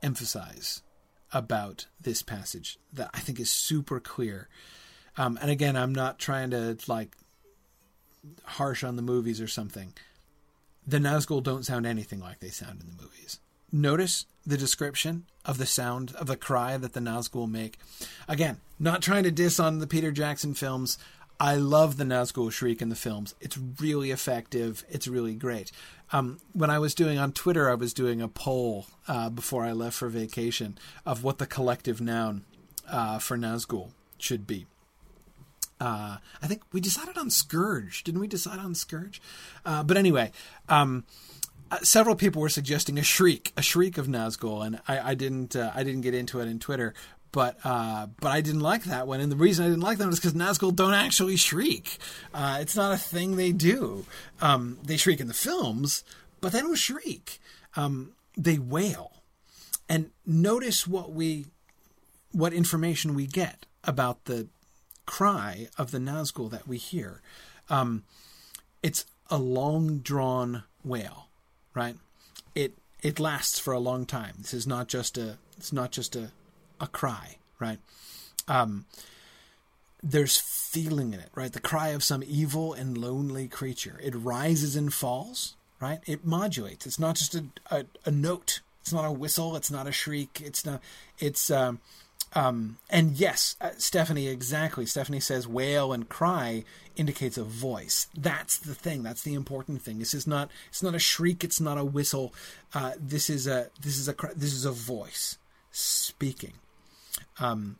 emphasize 0.02 0.82
about 1.34 1.88
this 2.00 2.22
passage 2.22 2.78
that 2.94 3.10
I 3.14 3.20
think 3.20 3.40
is 3.40 3.52
super 3.52 4.00
clear. 4.00 4.48
Um, 5.18 5.38
and 5.42 5.50
again, 5.50 5.76
I'm 5.76 5.94
not 5.94 6.20
trying 6.20 6.52
to 6.52 6.78
like 6.88 7.16
harsh 8.44 8.84
on 8.84 8.96
the 8.96 9.02
movies 9.02 9.42
or 9.42 9.48
something. 9.48 9.94
The 10.86 11.00
Nazgul 11.00 11.44
don't 11.44 11.66
sound 11.66 11.86
anything 11.86 12.20
like 12.20 12.40
they 12.40 12.50
sound 12.50 12.82
in 12.82 12.88
the 12.88 13.02
movies. 13.02 13.40
Notice 13.72 14.26
the 14.46 14.58
description 14.58 15.26
of 15.44 15.58
the 15.58 15.66
sound 15.66 16.16
of 16.16 16.28
the 16.28 16.38
cry 16.38 16.78
that 16.78 16.94
the 16.94 17.02
Nazgul 17.02 17.52
make. 17.52 17.78
Again, 18.28 18.62
not 18.80 19.02
trying 19.02 19.24
to 19.24 19.32
diss 19.32 19.60
on 19.60 19.80
the 19.80 19.88
Peter 19.88 20.12
Jackson 20.12 20.54
films. 20.54 20.98
I 21.40 21.56
love 21.56 21.98
the 21.98 22.04
Nazgul 22.04 22.52
shriek 22.52 22.82
in 22.82 22.90
the 22.90 22.96
films. 22.96 23.36
It's 23.40 23.58
really 23.58 24.12
effective. 24.12 24.84
It's 24.90 25.08
really 25.08 25.36
great. 25.36 25.72
Um, 26.12 26.40
when 26.54 26.70
I 26.70 26.80
was 26.80 26.96
doing 26.96 27.20
on 27.20 27.32
Twitter, 27.32 27.70
I 27.70 27.76
was 27.76 27.94
doing 27.94 28.22
a 28.22 28.28
poll 28.28 28.88
uh, 29.08 29.30
before 29.30 29.64
I 29.64 29.72
left 29.72 29.98
for 29.98 30.10
vacation 30.10 30.78
of 31.06 31.24
what 31.24 31.38
the 31.38 31.46
collective 31.46 32.02
noun 32.02 32.46
uh, 32.90 33.20
for 33.20 33.38
Nazgul 33.38 33.92
should 34.18 34.48
be. 34.48 34.66
Uh, 35.80 36.18
I 36.42 36.48
think 36.48 36.64
we 36.72 36.82
decided 36.82 37.18
on 37.18 37.30
Scourge. 37.30 38.04
Didn't 38.04 38.22
we 38.22 38.28
decide 38.28 38.60
on 38.60 38.74
Scourge? 38.74 39.22
Uh, 39.64 39.84
but 39.84 39.96
anyway, 39.96 40.32
um, 40.70 41.04
uh, 41.70 41.78
several 41.84 42.16
people 42.16 42.42
were 42.42 42.50
suggesting 42.50 42.98
a 42.98 43.04
shriek, 43.04 43.54
a 43.56 43.62
shriek 43.62 43.98
of 43.98 44.08
Nazgul, 44.08 44.66
and 44.66 44.80
I, 44.88 45.12
I 45.12 45.14
didn't. 45.14 45.56
Uh, 45.56 45.72
I 45.76 45.84
didn't 45.84 46.02
get 46.02 46.14
into 46.14 46.40
it 46.40 46.48
in 46.48 46.60
Twitter 46.60 46.94
but 47.32 47.58
uh, 47.64 48.08
but 48.20 48.30
I 48.30 48.42
didn't 48.42 48.62
like 48.62 48.84
that 48.86 49.08
one, 49.08 49.20
and 49.20 49.32
the 49.32 49.36
reason 49.36 49.66
I 49.66 49.70
didn't 49.70 49.84
like 49.84 49.98
that 49.98 50.08
is 50.10 50.20
because 50.20 50.34
Nazgul 50.34 50.76
don't 50.76 50.94
actually 50.94 51.36
shriek. 51.36 51.98
Uh, 52.34 52.58
it's 52.62 52.76
not 52.76 52.94
a 52.94 52.98
thing 52.98 53.36
they 53.36 53.52
do. 53.52 54.06
Um, 54.42 54.80
they 54.84 54.98
shriek 54.98 55.20
in 55.20 55.28
the 55.28 55.34
films, 55.34 56.04
but 56.42 56.52
they 56.52 56.60
don't 56.60 56.76
shriek. 56.76 57.40
Um, 57.76 58.14
they 58.38 58.58
wail, 58.58 59.24
and 59.90 60.12
notice 60.26 60.88
what 60.88 61.12
we, 61.12 61.48
what 62.32 62.54
information 62.54 63.14
we 63.14 63.28
get 63.28 63.66
about 63.84 64.26
the 64.26 64.48
cry 65.06 65.68
of 65.78 65.92
the 65.92 66.00
Nazgul 66.00 66.52
that 66.52 66.68
we 66.68 66.78
hear. 66.78 67.22
Um, 67.70 68.04
it's 68.84 69.06
a 69.30 69.38
long 69.38 70.00
drawn 70.00 70.64
wail, 70.84 71.28
right? 71.74 71.96
It 72.56 72.78
it 73.02 73.20
lasts 73.20 73.60
for 73.60 73.74
a 73.74 73.80
long 73.80 74.06
time. 74.06 74.36
This 74.40 74.54
is 74.54 74.68
not 74.68 74.88
just 74.88 75.18
a 75.18 75.38
it's 75.58 75.74
not 75.74 75.92
just 75.92 76.16
a 76.16 76.32
a 76.80 76.88
cry, 76.88 77.38
right? 77.60 77.80
Um, 78.48 78.86
there's 80.04 80.38
feeling 80.38 81.14
in 81.14 81.20
it, 81.20 81.30
right? 81.36 81.52
The 81.52 81.60
cry 81.60 81.90
of 81.90 82.04
some 82.04 82.24
evil 82.26 82.74
and 82.74 82.98
lonely 82.98 83.48
creature. 83.48 84.00
It 84.04 84.16
rises 84.16 84.76
and 84.76 84.94
falls, 84.94 85.56
right? 85.80 86.00
It 86.06 86.26
modulates. 86.26 86.86
It's 86.86 87.00
not 87.00 87.16
just 87.16 87.36
a, 87.36 87.46
a, 87.72 87.86
a 88.06 88.12
note. 88.12 88.62
It's 88.82 88.94
not 88.94 89.06
a 89.06 89.12
whistle. 89.12 89.56
It's 89.56 89.72
not 89.72 89.88
a 89.88 89.92
shriek. 89.92 90.42
It's 90.42 90.66
not. 90.66 90.82
It's 91.20 91.50
um, 91.50 91.80
um, 92.34 92.78
and 92.90 93.14
yes, 93.14 93.56
uh, 93.62 93.72
Stephanie, 93.78 94.28
exactly. 94.28 94.86
Stephanie 94.86 95.20
says 95.20 95.48
wail 95.48 95.94
and 95.94 96.08
cry 96.08 96.64
indicates 96.96 97.38
a 97.38 97.44
voice. 97.44 98.08
That's 98.16 98.58
the 98.58 98.76
thing. 98.76 99.04
That's 99.04 99.24
the 99.24 99.34
important 99.34 99.82
thing. 99.82 100.00
This 100.00 100.14
is 100.14 100.28
not. 100.28 100.52
It's 100.70 100.84
not 100.84 100.96
a 100.96 101.00
shriek. 101.00 101.44
It's 101.44 101.62
not 101.62 101.78
a 101.78 101.86
whistle. 101.86 102.34
Uh, 102.74 102.94
this 103.00 103.30
is 103.30 103.48
a. 103.48 103.70
This 103.82 103.98
is 103.98 104.08
a. 104.08 104.16
This 104.36 104.54
is 104.54 104.66
a 104.66 104.72
voice 104.72 105.38
speaking. 105.72 106.54
Um, 107.40 107.78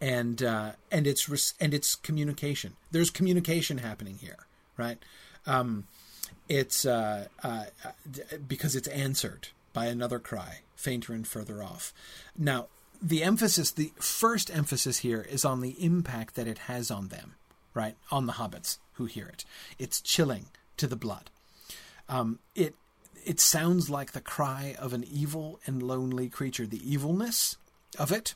and 0.00 0.42
uh, 0.42 0.72
and 0.90 1.06
it's 1.06 1.28
res- 1.28 1.54
and 1.60 1.72
it's 1.72 1.94
communication. 1.94 2.74
There's 2.90 3.10
communication 3.10 3.78
happening 3.78 4.18
here, 4.20 4.46
right? 4.76 4.98
Um, 5.46 5.86
it's 6.48 6.84
uh, 6.84 7.28
uh, 7.42 7.64
because 8.46 8.76
it's 8.76 8.88
answered 8.88 9.48
by 9.72 9.86
another 9.86 10.18
cry, 10.18 10.60
fainter 10.74 11.12
and 11.12 11.26
further 11.26 11.62
off. 11.62 11.92
Now, 12.36 12.68
the 13.02 13.22
emphasis, 13.22 13.70
the 13.70 13.92
first 13.96 14.54
emphasis 14.54 14.98
here 14.98 15.22
is 15.28 15.44
on 15.44 15.60
the 15.60 15.82
impact 15.82 16.34
that 16.34 16.46
it 16.46 16.58
has 16.60 16.90
on 16.90 17.08
them, 17.08 17.34
right? 17.74 17.96
On 18.10 18.26
the 18.26 18.34
hobbits 18.34 18.78
who 18.94 19.06
hear 19.06 19.26
it. 19.26 19.44
It's 19.78 20.00
chilling 20.00 20.46
to 20.76 20.86
the 20.86 20.96
blood. 20.96 21.30
Um, 22.08 22.38
it 22.54 22.74
it 23.24 23.40
sounds 23.40 23.90
like 23.90 24.12
the 24.12 24.20
cry 24.20 24.76
of 24.78 24.92
an 24.92 25.04
evil 25.04 25.58
and 25.66 25.82
lonely 25.82 26.28
creature. 26.28 26.66
The 26.66 26.90
evilness 26.90 27.56
of 27.98 28.12
it 28.12 28.34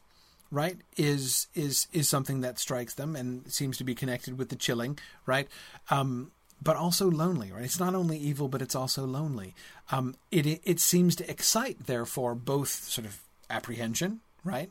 right 0.51 0.79
is 0.97 1.47
is 1.55 1.87
is 1.93 2.09
something 2.09 2.41
that 2.41 2.59
strikes 2.59 2.95
them 2.95 3.15
and 3.15 3.51
seems 3.51 3.77
to 3.77 3.85
be 3.85 3.95
connected 3.95 4.39
with 4.39 4.49
the 4.49 4.57
chilling 4.57 4.99
right? 5.27 5.49
Um, 5.91 6.33
but 6.63 6.77
also 6.77 7.11
lonely 7.11 7.53
right? 7.53 7.65
It's 7.65 7.81
not 7.81 7.95
only 7.95 8.19
evil 8.19 8.49
but 8.49 8.63
it's 8.63 8.75
also 8.75 9.05
lonely. 9.05 9.55
Um, 9.93 10.17
it, 10.31 10.47
it, 10.65 10.79
seems 10.79 11.17
to 11.17 11.29
excite 11.29 11.87
therefore 11.87 12.35
both 12.35 12.69
sort 12.69 13.07
of 13.07 13.21
apprehension 13.49 14.21
right? 14.45 14.71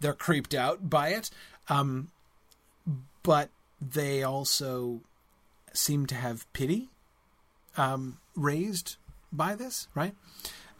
They're 0.00 0.12
creeped 0.12 0.54
out 0.54 0.90
by 0.90 1.10
it 1.10 1.30
um, 1.68 2.08
but 3.22 3.50
they 3.80 4.22
also 4.22 5.00
seem 5.72 6.06
to 6.06 6.14
have 6.14 6.52
pity 6.52 6.88
um, 7.76 8.18
raised 8.34 8.96
by 9.32 9.54
this 9.54 9.88
right? 9.94 10.14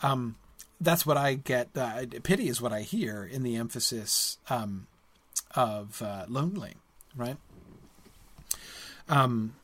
Um, 0.03 0.35
that's 0.83 1.07
what 1.07 1.17
I 1.17 1.35
get. 1.35 1.71
Uh, 1.77 2.05
pity 2.23 2.49
is 2.49 2.61
what 2.61 2.73
I 2.73 2.83
hear 2.83 3.25
in 3.25 3.43
the 3.43 3.57
emphasis 3.57 4.39
um, 4.51 4.87
of 5.55 6.03
uh, 6.03 6.25
lonely, 6.29 6.75
right? 7.17 7.37
Um, 9.09 9.55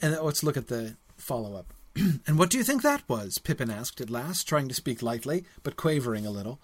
and 0.00 0.18
let's 0.20 0.42
look 0.42 0.56
at 0.56 0.68
the 0.68 0.96
follow 1.16 1.54
up. 1.56 1.72
and 2.26 2.38
what 2.38 2.50
do 2.50 2.58
you 2.58 2.64
think 2.64 2.82
that 2.82 3.08
was? 3.08 3.38
Pippin 3.38 3.70
asked 3.70 4.00
at 4.00 4.10
last, 4.10 4.48
trying 4.48 4.68
to 4.68 4.74
speak 4.74 5.02
lightly, 5.02 5.44
but 5.62 5.76
quavering 5.76 6.26
a 6.26 6.30
little. 6.30 6.60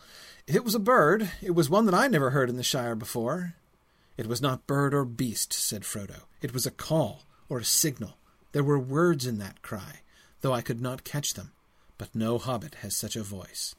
It 0.47 0.65
was 0.65 0.75
a 0.75 0.81
bird. 0.81 1.31
It 1.43 1.55
was 1.55 1.71
one 1.71 1.87
that 1.87 1.95
I 1.95 2.09
never 2.09 2.31
heard 2.31 2.49
in 2.49 2.57
the 2.57 2.63
Shire 2.63 2.95
before. 2.95 3.55
It 4.17 4.27
was 4.27 4.41
not 4.41 4.67
bird 4.67 4.95
or 4.95 5.05
beast, 5.05 5.53
said 5.53 5.83
Frodo. 5.83 6.23
It 6.41 6.55
was 6.55 6.67
a 6.67 6.71
call, 6.71 7.25
or 7.49 7.59
a 7.59 7.65
signal. 7.65 8.17
There 8.53 8.65
were 8.65 8.79
words 8.79 9.27
in 9.27 9.39
that 9.39 9.61
cry, 9.61 10.01
though 10.41 10.55
I 10.55 10.63
could 10.63 10.81
not 10.81 11.05
catch 11.05 11.35
them 11.35 11.53
but 11.99 12.15
no 12.15 12.39
hobbit 12.39 12.77
has 12.77 12.95
such 12.95 13.17
a 13.17 13.23
voice. 13.23 13.75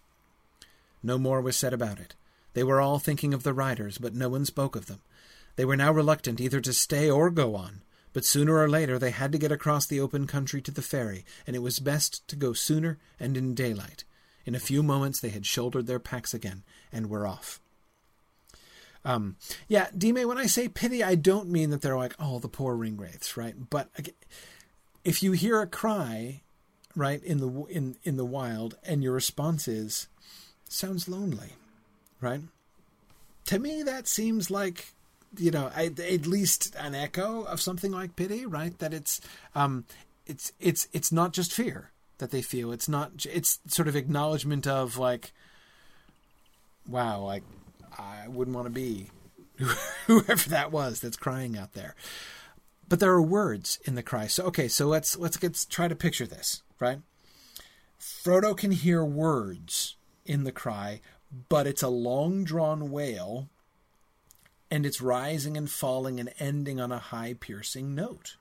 No 1.03 1.17
more 1.17 1.41
was 1.41 1.55
said 1.55 1.73
about 1.73 1.99
it. 1.99 2.15
They 2.53 2.63
were 2.63 2.81
all 2.81 2.99
thinking 2.99 3.33
of 3.33 3.43
the 3.43 3.53
riders, 3.53 3.97
but 3.97 4.15
no 4.15 4.29
one 4.29 4.45
spoke 4.45 4.75
of 4.75 4.87
them. 4.87 5.01
They 5.55 5.65
were 5.65 5.77
now 5.77 5.91
reluctant 5.91 6.41
either 6.41 6.59
to 6.61 6.73
stay 6.73 7.09
or 7.09 7.29
go 7.29 7.55
on, 7.55 7.81
but 8.13 8.25
sooner 8.25 8.57
or 8.57 8.69
later 8.69 8.97
they 8.97 9.11
had 9.11 9.31
to 9.31 9.37
get 9.37 9.51
across 9.51 9.85
the 9.85 9.99
open 9.99 10.27
country 10.27 10.61
to 10.61 10.71
the 10.71 10.81
ferry, 10.81 11.23
and 11.45 11.55
it 11.55 11.59
was 11.59 11.79
best 11.79 12.27
to 12.27 12.35
go 12.35 12.53
sooner 12.53 12.97
and 13.19 13.37
in 13.37 13.53
daylight. 13.53 14.03
In 14.45 14.55
a 14.55 14.59
few 14.59 14.81
moments 14.81 15.19
they 15.19 15.29
had 15.29 15.45
shouldered 15.45 15.87
their 15.87 15.99
packs 15.99 16.33
again 16.33 16.63
and 16.91 17.09
were 17.09 17.27
off. 17.27 17.59
Um, 19.05 19.37
yeah, 19.67 19.87
Dime, 19.97 20.27
when 20.27 20.37
I 20.37 20.47
say 20.47 20.67
pity, 20.67 21.03
I 21.03 21.15
don't 21.15 21.49
mean 21.49 21.69
that 21.69 21.81
they're 21.81 21.97
like, 21.97 22.15
oh, 22.19 22.39
the 22.39 22.49
poor 22.49 22.75
ringwraiths, 22.75 23.37
right? 23.37 23.55
But 23.69 23.89
if 25.03 25.23
you 25.23 25.31
hear 25.31 25.61
a 25.61 25.67
cry 25.67 26.41
right 26.97 27.23
in 27.23 27.37
the 27.37 27.65
in 27.69 27.95
in 28.03 28.17
the 28.17 28.25
wild 28.25 28.75
and 28.83 29.03
your 29.03 29.13
response 29.13 29.67
is 29.67 30.07
sounds 30.67 31.07
lonely 31.07 31.53
right? 32.19 32.41
To 33.45 33.59
me 33.59 33.83
that 33.83 34.07
seems 34.07 34.49
like 34.49 34.93
you 35.37 35.51
know 35.51 35.71
at 35.75 36.25
least 36.25 36.75
an 36.79 36.95
echo 36.95 37.43
of 37.43 37.61
something 37.61 37.91
like 37.91 38.15
pity 38.15 38.45
right? 38.45 38.77
That 38.79 38.93
it's 38.93 39.21
um 39.55 39.85
it's 40.25 40.51
it's 40.59 40.87
it's 40.91 41.11
not 41.11 41.33
just 41.33 41.53
fear 41.53 41.91
that 42.17 42.31
they 42.31 42.41
feel. 42.41 42.71
It's 42.71 42.89
not 42.89 43.25
it's 43.31 43.59
sort 43.67 43.87
of 43.87 43.95
acknowledgement 43.95 44.67
of 44.67 44.97
like 44.97 45.31
wow 46.87 47.19
like 47.19 47.43
i 47.99 48.25
wouldn't 48.29 48.55
want 48.55 48.65
to 48.65 48.71
be 48.71 49.09
whoever 50.07 50.49
that 50.49 50.71
was 50.71 50.99
that's 50.99 51.17
crying 51.17 51.57
out 51.57 51.73
there. 51.73 51.95
But 52.89 53.01
there 53.01 53.11
are 53.11 53.21
words 53.21 53.79
in 53.83 53.95
the 53.95 54.03
cry. 54.03 54.27
So 54.27 54.45
okay 54.45 54.67
so 54.67 54.87
let's 54.87 55.15
let's 55.17 55.37
get 55.37 55.65
try 55.69 55.87
to 55.87 55.95
picture 55.95 56.25
this 56.25 56.63
right? 56.79 56.99
Frodo 57.99 58.55
can 58.55 58.71
hear 58.71 59.03
words 59.03 59.95
in 60.25 60.43
the 60.43 60.51
cry, 60.51 61.01
but 61.49 61.67
it's 61.67 61.83
a 61.83 61.89
long 61.89 62.43
drawn 62.43 62.91
wail, 62.91 63.49
and 64.69 64.85
it's 64.85 65.01
rising 65.01 65.57
and 65.57 65.69
falling 65.69 66.19
and 66.19 66.33
ending 66.39 66.79
on 66.79 66.91
a 66.91 66.99
high 66.99 67.35
piercing 67.39 67.95
note. 67.95 68.37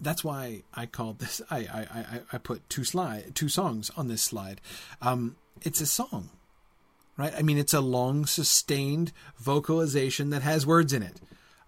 That's 0.00 0.24
why 0.24 0.64
I 0.74 0.86
called 0.86 1.20
this. 1.20 1.40
I 1.48 1.58
I, 1.58 2.20
I, 2.32 2.38
put 2.38 2.68
two 2.68 2.82
slide 2.82 3.36
two 3.36 3.48
songs 3.48 3.88
on 3.96 4.08
this 4.08 4.20
slide. 4.20 4.60
Um, 5.00 5.36
it's 5.60 5.80
a 5.80 5.86
song, 5.86 6.30
right? 7.16 7.32
I 7.36 7.42
mean, 7.42 7.56
it's 7.56 7.72
a 7.72 7.80
long, 7.80 8.26
sustained 8.26 9.12
vocalization 9.38 10.30
that 10.30 10.42
has 10.42 10.66
words 10.66 10.92
in 10.92 11.04
it 11.04 11.20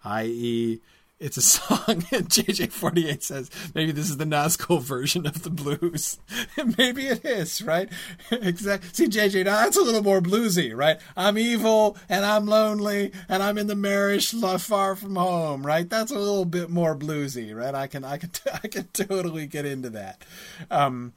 i.e., 0.05 0.79
it's 1.19 1.37
a 1.37 1.41
song. 1.41 2.03
And 2.11 2.29
JJ48 2.29 3.23
says 3.23 3.49
maybe 3.73 3.91
this 3.91 4.09
is 4.09 4.17
the 4.17 4.25
Nazgul 4.25 4.81
version 4.81 5.25
of 5.25 5.43
the 5.43 5.49
blues. 5.49 6.19
maybe 6.77 7.07
it 7.07 7.23
is, 7.25 7.61
right? 7.61 7.89
exactly. 8.31 8.89
See, 8.93 9.07
JJ, 9.07 9.45
now 9.45 9.63
that's 9.63 9.77
a 9.77 9.81
little 9.81 10.03
more 10.03 10.21
bluesy, 10.21 10.75
right? 10.75 10.99
I'm 11.15 11.37
evil 11.37 11.97
and 12.09 12.25
I'm 12.25 12.45
lonely 12.45 13.11
and 13.29 13.41
I'm 13.41 13.57
in 13.57 13.67
the 13.67 13.75
marish 13.75 14.31
far 14.31 14.95
from 14.95 15.15
home, 15.15 15.65
right? 15.65 15.89
That's 15.89 16.11
a 16.11 16.19
little 16.19 16.45
bit 16.45 16.69
more 16.69 16.95
bluesy, 16.95 17.55
right? 17.55 17.73
I 17.73 17.87
can, 17.87 18.03
I 18.03 18.17
can, 18.17 18.31
I 18.63 18.67
can 18.67 18.85
totally 18.93 19.47
get 19.47 19.65
into 19.65 19.89
that. 19.91 20.21
Um, 20.69 21.13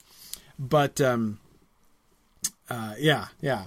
but 0.58 1.00
um, 1.00 1.38
uh, 2.70 2.94
yeah, 2.98 3.26
yeah. 3.40 3.64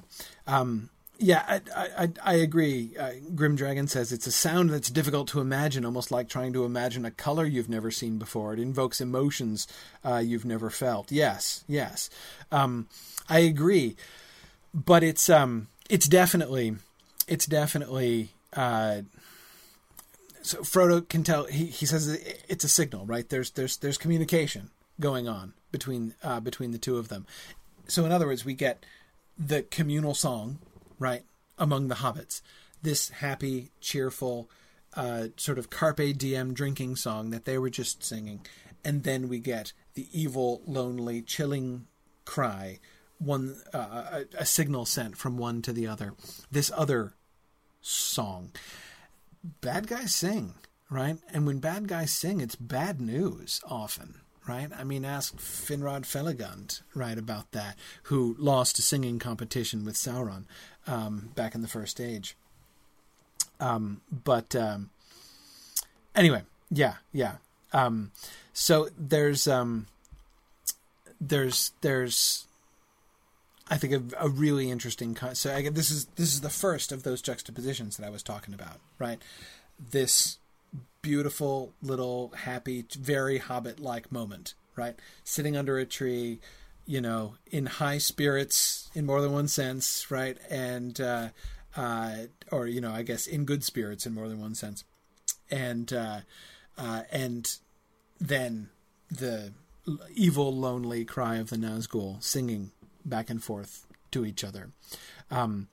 Um, 0.48 0.90
yeah, 1.22 1.62
I, 1.76 1.90
I, 1.98 2.10
I 2.24 2.34
agree. 2.34 2.96
Uh, 3.00 3.12
Grim 3.36 3.56
Dragon 3.56 3.88
says 3.88 4.12
it's 4.12 4.26
a 4.26 4.32
sound 4.32 4.72
that's 4.72 4.90
difficult 4.90 5.28
to 5.30 5.40
imagine, 5.40 5.86
almost 5.86 6.12
like 6.12 6.28
trying 6.28 6.52
to 6.54 6.66
imagine 6.66 7.06
a 7.06 7.12
color 7.12 7.46
you've 7.46 7.70
never 7.70 7.92
seen 7.92 8.18
before. 8.18 8.54
It 8.54 8.60
invokes 8.60 9.00
emotions 9.00 9.68
uh, 10.04 10.18
you've 10.18 10.46
never 10.46 10.72
felt. 10.72 11.12
Yes, 11.12 11.64
yes, 11.68 12.10
um, 12.52 12.88
I 13.30 13.40
agree. 13.40 13.96
But 14.74 15.04
it's 15.04 15.30
um, 15.30 15.68
it's 15.90 16.08
definitely, 16.08 16.76
it's 17.28 17.46
definitely. 17.46 18.30
Uh, 18.54 19.02
so 20.42 20.62
Frodo 20.62 21.08
can 21.08 21.24
tell. 21.24 21.46
He, 21.46 21.66
he 21.68 21.86
says 21.86 22.08
it's 22.50 22.64
a 22.64 22.70
signal, 22.70 23.06
right? 23.06 23.30
There's 23.30 23.52
there's 23.52 23.78
there's 23.78 24.00
communication 24.00 24.72
going 25.00 25.28
on 25.28 25.54
between 25.72 26.16
uh, 26.24 26.40
between 26.40 26.72
the 26.72 26.80
two 26.80 26.98
of 26.98 27.10
them. 27.10 27.28
So 27.88 28.06
in 28.06 28.12
other 28.12 28.26
words, 28.26 28.44
we 28.44 28.56
get 28.56 28.84
the 29.38 29.62
communal 29.62 30.16
song 30.16 30.58
right, 31.02 31.24
among 31.58 31.88
the 31.88 31.96
hobbits. 31.96 32.42
This 32.82 33.10
happy, 33.10 33.72
cheerful, 33.82 34.50
uh, 34.96 35.28
sort 35.36 35.58
of 35.58 35.70
carpe 35.70 36.18
diem 36.18 36.54
drinking 36.54 36.96
song 36.96 37.32
that 37.32 37.46
they 37.46 37.58
were 37.58 37.70
just 37.70 38.04
singing, 38.04 38.46
and 38.86 39.04
then 39.04 39.28
we 39.28 39.40
get 39.40 39.74
the 39.96 40.08
evil, 40.14 40.62
lonely, 40.66 41.22
chilling 41.22 41.88
cry, 42.24 42.80
one 43.18 43.58
uh, 43.74 44.24
a, 44.38 44.42
a 44.42 44.46
signal 44.46 44.86
sent 44.86 45.18
from 45.18 45.38
one 45.38 45.62
to 45.64 45.74
the 45.74 45.88
other. 45.88 46.14
This 46.52 46.72
other 46.76 47.14
song, 47.82 48.52
bad 49.62 49.88
guys 49.88 50.14
sing, 50.14 50.54
right? 50.90 51.18
And 51.34 51.46
when 51.48 51.60
bad 51.60 51.88
guys 51.88 52.12
sing, 52.12 52.42
it's 52.42 52.56
bad 52.56 53.02
news 53.02 53.60
often, 53.66 54.21
right? 54.48 54.70
I 54.78 54.84
mean, 54.84 55.06
ask 55.06 55.36
Finrod 55.38 56.02
Felagund, 56.02 56.82
right, 56.96 57.18
about 57.18 57.52
that, 57.52 57.78
who 58.04 58.36
lost 58.40 58.80
a 58.80 58.82
singing 58.82 59.20
competition 59.20 59.86
with 59.86 59.96
Sauron 59.96 60.46
um, 60.88 61.32
back 61.36 61.56
in 61.56 61.62
the 61.62 61.68
First 61.68 62.00
Age. 62.00 62.36
Um, 63.60 64.02
but 64.12 64.56
um, 64.56 64.90
anyway, 66.16 66.44
yeah, 66.72 66.96
yeah. 67.14 67.36
Um, 67.74 68.12
so 68.54 68.90
there's 68.98 69.48
um, 69.48 69.88
there's 71.20 71.72
there's 71.82 72.48
I 73.70 73.78
think 73.78 73.94
a, 73.94 74.26
a 74.26 74.30
really 74.30 74.70
interesting. 74.70 75.16
So 75.34 75.56
I, 75.56 75.70
this 75.70 75.92
is 75.92 76.06
this 76.16 76.34
is 76.34 76.42
the 76.42 76.50
first 76.50 76.92
of 76.92 77.04
those 77.04 77.22
juxtapositions 77.22 77.98
that 77.98 78.06
I 78.06 78.10
was 78.10 78.24
talking 78.24 78.54
about, 78.54 78.80
right? 79.00 79.22
This 79.80 80.38
beautiful 81.02 81.74
little 81.82 82.32
happy, 82.36 82.86
very 82.98 83.38
Hobbit-like 83.38 84.12
moment, 84.12 84.54
right? 84.76 84.96
Sitting 85.24 85.58
under 85.58 85.78
a 85.78 85.86
tree, 85.86 86.40
you 86.86 87.02
know, 87.02 87.36
in 87.52 87.66
high 87.66 87.98
spirits 87.98 88.90
in 88.94 89.06
more 89.06 89.22
than 89.22 89.32
one 89.32 89.48
sense, 89.48 90.10
right? 90.12 90.38
And 90.50 91.00
uh, 91.00 91.30
uh, 91.76 92.16
or 92.52 92.68
you 92.68 92.82
know, 92.82 92.92
I 92.92 93.04
guess 93.04 93.28
in 93.28 93.46
good 93.46 93.64
spirits 93.64 94.06
in 94.06 94.14
more 94.14 94.28
than 94.28 94.42
one 94.42 94.56
sense, 94.56 94.84
and 95.50 95.92
uh, 95.94 96.20
uh 96.78 97.04
and 97.12 97.58
then 98.20 98.70
the 99.10 99.54
evil, 100.14 100.56
lonely 100.56 101.06
cry 101.06 101.38
of 101.38 101.50
the 101.50 101.58
Nazgul 101.58 102.22
singing 102.24 102.72
back 103.04 103.30
and 103.30 103.44
forth 103.44 103.88
to 104.12 104.26
each 104.26 104.44
other. 104.44 104.70
Um, 105.32 105.68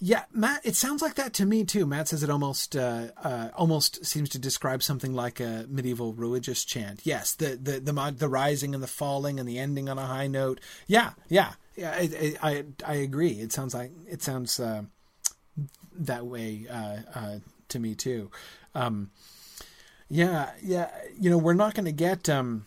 yeah, 0.00 0.24
Matt, 0.32 0.60
it 0.64 0.76
sounds 0.76 1.02
like 1.02 1.14
that 1.14 1.32
to 1.34 1.46
me 1.46 1.64
too. 1.64 1.84
Matt 1.84 2.08
says 2.08 2.22
it 2.22 2.30
almost 2.30 2.76
uh, 2.76 3.08
uh, 3.22 3.48
almost 3.54 4.04
seems 4.06 4.28
to 4.30 4.38
describe 4.38 4.82
something 4.82 5.12
like 5.12 5.40
a 5.40 5.66
medieval 5.68 6.12
religious 6.12 6.64
chant. 6.64 7.00
Yes, 7.02 7.34
the 7.34 7.56
the 7.56 7.80
the 7.80 8.14
the 8.16 8.28
rising 8.28 8.74
and 8.74 8.82
the 8.82 8.88
falling 8.88 9.40
and 9.40 9.48
the 9.48 9.58
ending 9.58 9.88
on 9.88 9.98
a 9.98 10.06
high 10.06 10.28
note. 10.28 10.60
Yeah, 10.86 11.12
yeah, 11.28 11.54
yeah. 11.74 11.90
I 11.90 12.36
I, 12.42 12.64
I 12.86 12.94
agree. 12.94 13.32
It 13.40 13.52
sounds 13.52 13.74
like 13.74 13.90
it 14.06 14.22
sounds 14.22 14.60
uh, 14.60 14.82
that 15.98 16.26
way 16.26 16.66
uh, 16.70 16.98
uh, 17.14 17.38
to 17.68 17.78
me 17.80 17.96
too. 17.96 18.30
Um, 18.76 19.10
yeah, 20.08 20.50
yeah. 20.62 20.90
You 21.18 21.30
know, 21.30 21.38
we're 21.38 21.54
not 21.54 21.74
going 21.74 21.86
to 21.86 21.92
get. 21.92 22.28
Um, 22.28 22.66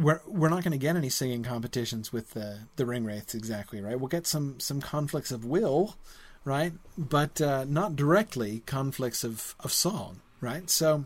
we're 0.00 0.20
we're 0.26 0.48
not 0.48 0.62
going 0.62 0.72
to 0.72 0.78
get 0.78 0.96
any 0.96 1.08
singing 1.08 1.42
competitions 1.42 2.12
with 2.12 2.30
the 2.30 2.60
the 2.76 2.86
ring 2.86 3.04
wraiths 3.04 3.34
exactly 3.34 3.80
right? 3.80 3.98
We'll 3.98 4.08
get 4.08 4.26
some 4.26 4.58
some 4.60 4.80
conflicts 4.80 5.30
of 5.30 5.44
will 5.44 5.96
right? 6.44 6.72
But 6.96 7.40
uh, 7.40 7.64
not 7.68 7.96
directly 7.96 8.62
conflicts 8.66 9.24
of 9.24 9.54
of 9.60 9.72
song 9.72 10.20
right? 10.40 10.68
So 10.70 11.04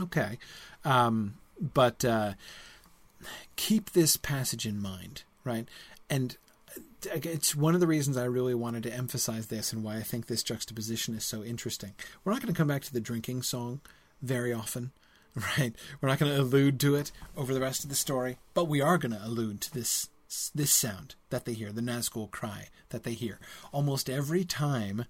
okay 0.00 0.38
um, 0.84 1.34
but 1.60 2.04
uh, 2.04 2.34
keep 3.56 3.92
this 3.92 4.16
passage 4.16 4.66
in 4.66 4.80
mind 4.80 5.24
right? 5.44 5.68
And 6.10 6.36
it's 7.04 7.54
one 7.54 7.74
of 7.74 7.80
the 7.80 7.86
reasons 7.86 8.16
I 8.16 8.24
really 8.24 8.54
wanted 8.54 8.82
to 8.84 8.92
emphasize 8.92 9.46
this 9.46 9.72
and 9.72 9.82
why 9.82 9.96
I 9.96 10.02
think 10.02 10.26
this 10.26 10.42
juxtaposition 10.42 11.14
is 11.14 11.24
so 11.24 11.42
interesting. 11.42 11.92
We're 12.24 12.32
not 12.32 12.42
going 12.42 12.52
to 12.52 12.58
come 12.58 12.68
back 12.68 12.82
to 12.82 12.92
the 12.92 13.00
drinking 13.00 13.42
song 13.42 13.80
very 14.22 14.52
often, 14.52 14.92
right? 15.58 15.74
We're 16.00 16.08
not 16.08 16.18
going 16.18 16.34
to 16.34 16.40
allude 16.40 16.80
to 16.80 16.94
it 16.94 17.12
over 17.36 17.52
the 17.52 17.60
rest 17.60 17.84
of 17.84 17.90
the 17.90 17.96
story, 17.96 18.38
but 18.54 18.68
we 18.68 18.80
are 18.80 18.98
going 18.98 19.12
to 19.12 19.24
allude 19.24 19.60
to 19.62 19.74
this 19.74 20.08
this 20.54 20.72
sound 20.72 21.14
that 21.30 21.44
they 21.44 21.52
hear, 21.52 21.70
the 21.70 21.80
Nazgul 21.80 22.28
cry 22.30 22.66
that 22.88 23.04
they 23.04 23.12
hear. 23.12 23.38
Almost 23.70 24.10
every 24.10 24.44
time 24.44 25.04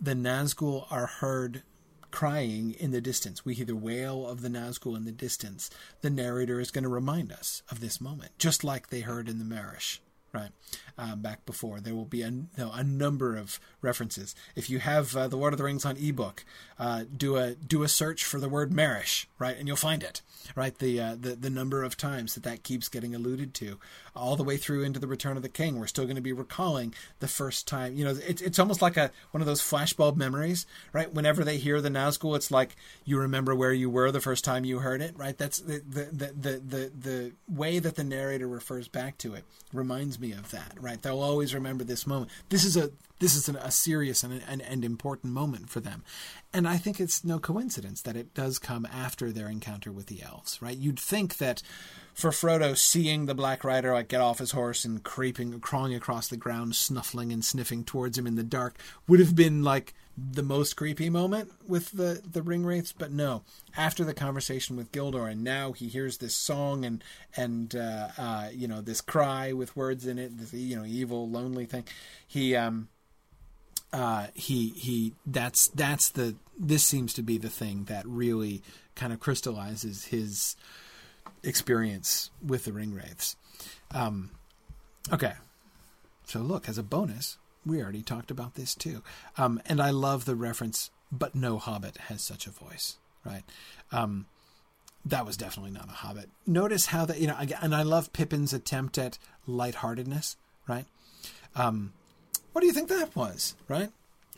the 0.00 0.14
Nazgul 0.14 0.90
are 0.90 1.06
heard 1.06 1.62
crying 2.10 2.74
in 2.80 2.90
the 2.90 3.02
distance, 3.02 3.44
we 3.44 3.52
hear 3.52 3.66
the 3.66 3.76
wail 3.76 4.26
of 4.26 4.40
the 4.40 4.48
Nazgul 4.48 4.96
in 4.96 5.04
the 5.04 5.12
distance, 5.12 5.68
the 6.00 6.08
narrator 6.08 6.60
is 6.60 6.70
going 6.70 6.84
to 6.84 6.88
remind 6.88 7.30
us 7.30 7.62
of 7.70 7.80
this 7.80 8.00
moment, 8.00 8.32
just 8.38 8.64
like 8.64 8.88
they 8.88 9.00
heard 9.00 9.28
in 9.28 9.38
the 9.38 9.44
Marish 9.44 10.00
right? 10.32 10.50
Um, 10.96 11.20
back 11.20 11.46
before 11.46 11.80
there 11.80 11.94
will 11.94 12.04
be 12.04 12.22
a, 12.22 12.32
a 12.56 12.84
number 12.84 13.36
of 13.36 13.60
references. 13.80 14.34
If 14.56 14.68
you 14.68 14.80
have 14.80 15.16
uh, 15.16 15.28
the 15.28 15.36
Lord 15.36 15.52
of 15.52 15.58
the 15.58 15.64
Rings 15.64 15.84
on 15.84 15.96
ebook, 15.96 16.44
uh, 16.78 17.04
do 17.16 17.36
a 17.36 17.54
do 17.54 17.82
a 17.82 17.88
search 17.88 18.24
for 18.24 18.40
the 18.40 18.48
word 18.48 18.72
Marish, 18.72 19.28
right, 19.38 19.56
and 19.56 19.66
you'll 19.66 19.76
find 19.76 20.02
it, 20.02 20.22
right? 20.54 20.76
The 20.76 21.00
uh, 21.00 21.16
the 21.18 21.36
the 21.36 21.50
number 21.50 21.82
of 21.82 21.96
times 21.96 22.34
that 22.34 22.42
that 22.42 22.62
keeps 22.62 22.88
getting 22.88 23.14
alluded 23.14 23.54
to, 23.54 23.78
all 24.14 24.36
the 24.36 24.44
way 24.44 24.56
through 24.56 24.82
into 24.82 24.98
the 24.98 25.06
Return 25.06 25.36
of 25.36 25.42
the 25.42 25.48
King. 25.48 25.78
We're 25.78 25.86
still 25.86 26.04
going 26.04 26.16
to 26.16 26.22
be 26.22 26.32
recalling 26.32 26.94
the 27.20 27.28
first 27.28 27.66
time. 27.68 27.94
You 27.94 28.04
know, 28.04 28.18
it's 28.26 28.42
it's 28.42 28.58
almost 28.58 28.82
like 28.82 28.96
a 28.96 29.10
one 29.30 29.40
of 29.40 29.46
those 29.46 29.62
flashbulb 29.62 30.16
memories, 30.16 30.66
right? 30.92 31.12
Whenever 31.12 31.44
they 31.44 31.58
hear 31.58 31.80
the 31.80 31.88
Nazgul, 31.88 32.36
it's 32.36 32.50
like 32.50 32.76
you 33.04 33.18
remember 33.18 33.54
where 33.54 33.72
you 33.72 33.88
were 33.88 34.10
the 34.10 34.20
first 34.20 34.44
time 34.44 34.64
you 34.64 34.80
heard 34.80 35.00
it, 35.00 35.16
right? 35.16 35.38
That's 35.38 35.60
the 35.60 35.82
the 35.88 36.04
the 36.04 36.32
the 36.32 36.52
the, 36.58 36.92
the 36.98 37.32
way 37.48 37.78
that 37.78 37.96
the 37.96 38.04
narrator 38.04 38.48
refers 38.48 38.88
back 38.88 39.18
to 39.18 39.34
it 39.34 39.44
reminds 39.72 40.17
me 40.20 40.32
of 40.32 40.50
that, 40.50 40.74
right? 40.80 41.00
They'll 41.00 41.20
always 41.20 41.54
remember 41.54 41.84
this 41.84 42.06
moment. 42.06 42.30
This 42.48 42.64
is 42.64 42.76
a 42.76 42.90
this 43.20 43.34
is 43.34 43.48
an, 43.48 43.56
a 43.56 43.72
serious 43.72 44.22
and, 44.22 44.40
and, 44.48 44.62
and 44.62 44.84
important 44.84 45.32
moment 45.32 45.68
for 45.68 45.80
them, 45.80 46.04
and 46.52 46.68
I 46.68 46.76
think 46.76 47.00
it's 47.00 47.24
no 47.24 47.38
coincidence 47.38 48.02
that 48.02 48.16
it 48.16 48.32
does 48.32 48.58
come 48.58 48.86
after 48.86 49.32
their 49.32 49.48
encounter 49.48 49.90
with 49.90 50.06
the 50.06 50.22
elves, 50.22 50.62
right? 50.62 50.76
You'd 50.76 51.00
think 51.00 51.38
that 51.38 51.62
for 52.14 52.30
Frodo, 52.30 52.76
seeing 52.76 53.26
the 53.26 53.34
Black 53.34 53.64
Rider 53.64 53.92
like 53.92 54.08
get 54.08 54.20
off 54.20 54.38
his 54.38 54.52
horse 54.52 54.84
and 54.84 55.02
creeping, 55.02 55.58
crawling 55.60 55.94
across 55.94 56.28
the 56.28 56.36
ground, 56.36 56.74
snuffling 56.74 57.32
and 57.32 57.44
sniffing 57.44 57.84
towards 57.84 58.18
him 58.18 58.26
in 58.26 58.34
the 58.34 58.42
dark, 58.42 58.78
would 59.06 59.20
have 59.20 59.36
been 59.36 59.62
like 59.62 59.94
the 60.32 60.42
most 60.42 60.76
creepy 60.76 61.10
moment 61.10 61.52
with 61.66 61.92
the 61.92 62.22
the 62.30 62.42
ring 62.42 62.64
wraiths, 62.64 62.92
but 62.92 63.12
no. 63.12 63.42
After 63.76 64.04
the 64.04 64.14
conversation 64.14 64.76
with 64.76 64.92
Gildor, 64.92 65.30
and 65.30 65.44
now 65.44 65.72
he 65.72 65.88
hears 65.88 66.18
this 66.18 66.34
song 66.34 66.84
and 66.84 67.02
and 67.36 67.74
uh, 67.74 68.08
uh, 68.16 68.48
you 68.52 68.68
know 68.68 68.80
this 68.80 69.00
cry 69.00 69.52
with 69.52 69.76
words 69.76 70.06
in 70.06 70.18
it, 70.18 70.36
this 70.38 70.52
you 70.52 70.76
know 70.76 70.84
evil 70.84 71.28
lonely 71.28 71.66
thing. 71.66 71.84
He 72.26 72.56
um 72.56 72.88
uh 73.92 74.28
he 74.34 74.70
he 74.70 75.14
that's 75.26 75.68
that's 75.68 76.10
the 76.10 76.36
this 76.58 76.84
seems 76.84 77.14
to 77.14 77.22
be 77.22 77.38
the 77.38 77.48
thing 77.48 77.84
that 77.84 78.06
really 78.06 78.62
kind 78.94 79.12
of 79.12 79.20
crystallizes 79.20 80.06
his 80.06 80.56
experience 81.42 82.30
with 82.44 82.64
the 82.64 82.72
ring 82.72 82.92
wraiths. 82.92 83.36
Um, 83.92 84.30
okay, 85.12 85.34
so 86.24 86.40
look 86.40 86.68
as 86.68 86.78
a 86.78 86.82
bonus 86.82 87.38
we 87.64 87.82
already 87.82 88.02
talked 88.02 88.30
about 88.30 88.54
this 88.54 88.74
too. 88.74 89.02
Um, 89.36 89.60
and 89.66 89.80
I 89.80 89.90
love 89.90 90.24
the 90.24 90.36
reference, 90.36 90.90
but 91.10 91.34
no 91.34 91.58
hobbit 91.58 91.96
has 92.08 92.22
such 92.22 92.46
a 92.46 92.50
voice, 92.50 92.98
right? 93.24 93.42
Um, 93.92 94.26
that 95.04 95.24
was 95.24 95.36
definitely 95.36 95.70
not 95.72 95.88
a 95.88 95.92
hobbit. 95.92 96.28
Notice 96.46 96.86
how 96.86 97.04
that, 97.06 97.20
you 97.20 97.26
know, 97.26 97.36
and 97.62 97.74
I 97.74 97.82
love 97.82 98.12
Pippin's 98.12 98.52
attempt 98.52 98.98
at 98.98 99.18
lightheartedness, 99.46 100.36
right? 100.66 100.84
Um, 101.54 101.92
what 102.52 102.60
do 102.60 102.66
you 102.66 102.72
think 102.72 102.88
that 102.88 103.14
was, 103.16 103.54
right? 103.68 103.90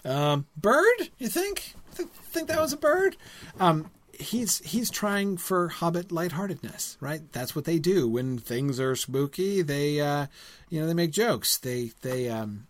Um, 0.05 0.47
bird? 0.57 1.11
You 1.19 1.29
think? 1.29 1.75
Th- 1.97 2.09
think 2.09 2.49
that 2.49 2.61
was 2.61 2.73
a 2.73 2.77
bird? 2.77 3.17
Um, 3.59 3.91
he's 4.13 4.59
he's 4.59 4.91
trying 4.91 5.37
for 5.37 5.69
Hobbit 5.69 6.13
lightheartedness, 6.13 6.97
right? 7.01 7.21
That's 7.33 7.55
what 7.57 7.65
they 7.65 7.79
do 7.79 8.09
when 8.09 8.39
things 8.39 8.79
are 8.79 8.97
spooky. 8.97 9.63
They, 9.63 10.01
uh, 10.01 10.27
you 10.69 10.81
know, 10.81 10.87
they 10.87 10.95
make 10.95 11.11
jokes. 11.11 11.59
They 11.59 11.93
they 12.03 12.29
um, 12.29 12.67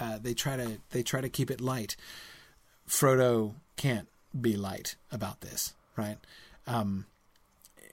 uh, 0.00 0.18
they 0.20 0.34
try 0.34 0.56
to 0.56 0.78
they 0.90 1.02
try 1.02 1.20
to 1.20 1.28
keep 1.28 1.50
it 1.50 1.60
light. 1.60 1.96
Frodo 2.88 3.54
can't 3.76 4.08
be 4.38 4.56
light 4.56 4.96
about 5.10 5.40
this, 5.40 5.74
right? 5.96 6.18
Um, 6.66 7.06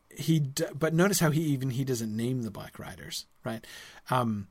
he 0.10 0.40
d- 0.40 0.66
but 0.78 0.94
notice 0.94 1.20
how 1.20 1.32
he 1.32 1.42
even 1.42 1.72
he 1.72 1.84
doesn't 1.84 2.16
name 2.16 2.44
the 2.44 2.52
Black 2.52 2.80
Riders, 2.80 3.26
right? 3.44 3.66
Um, 4.10 4.48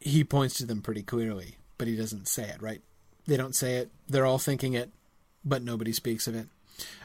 he 0.00 0.24
points 0.24 0.56
to 0.56 0.66
them 0.66 0.82
pretty 0.82 1.02
clearly, 1.02 1.56
but 1.76 1.88
he 1.88 1.96
doesn't 1.96 2.28
say 2.28 2.44
it, 2.44 2.60
right? 2.60 2.80
They 3.26 3.36
don't 3.36 3.54
say 3.54 3.76
it. 3.76 3.90
They're 4.08 4.26
all 4.26 4.38
thinking 4.38 4.74
it, 4.74 4.90
but 5.44 5.62
nobody 5.62 5.92
speaks 5.92 6.26
of 6.26 6.34
it. 6.34 6.48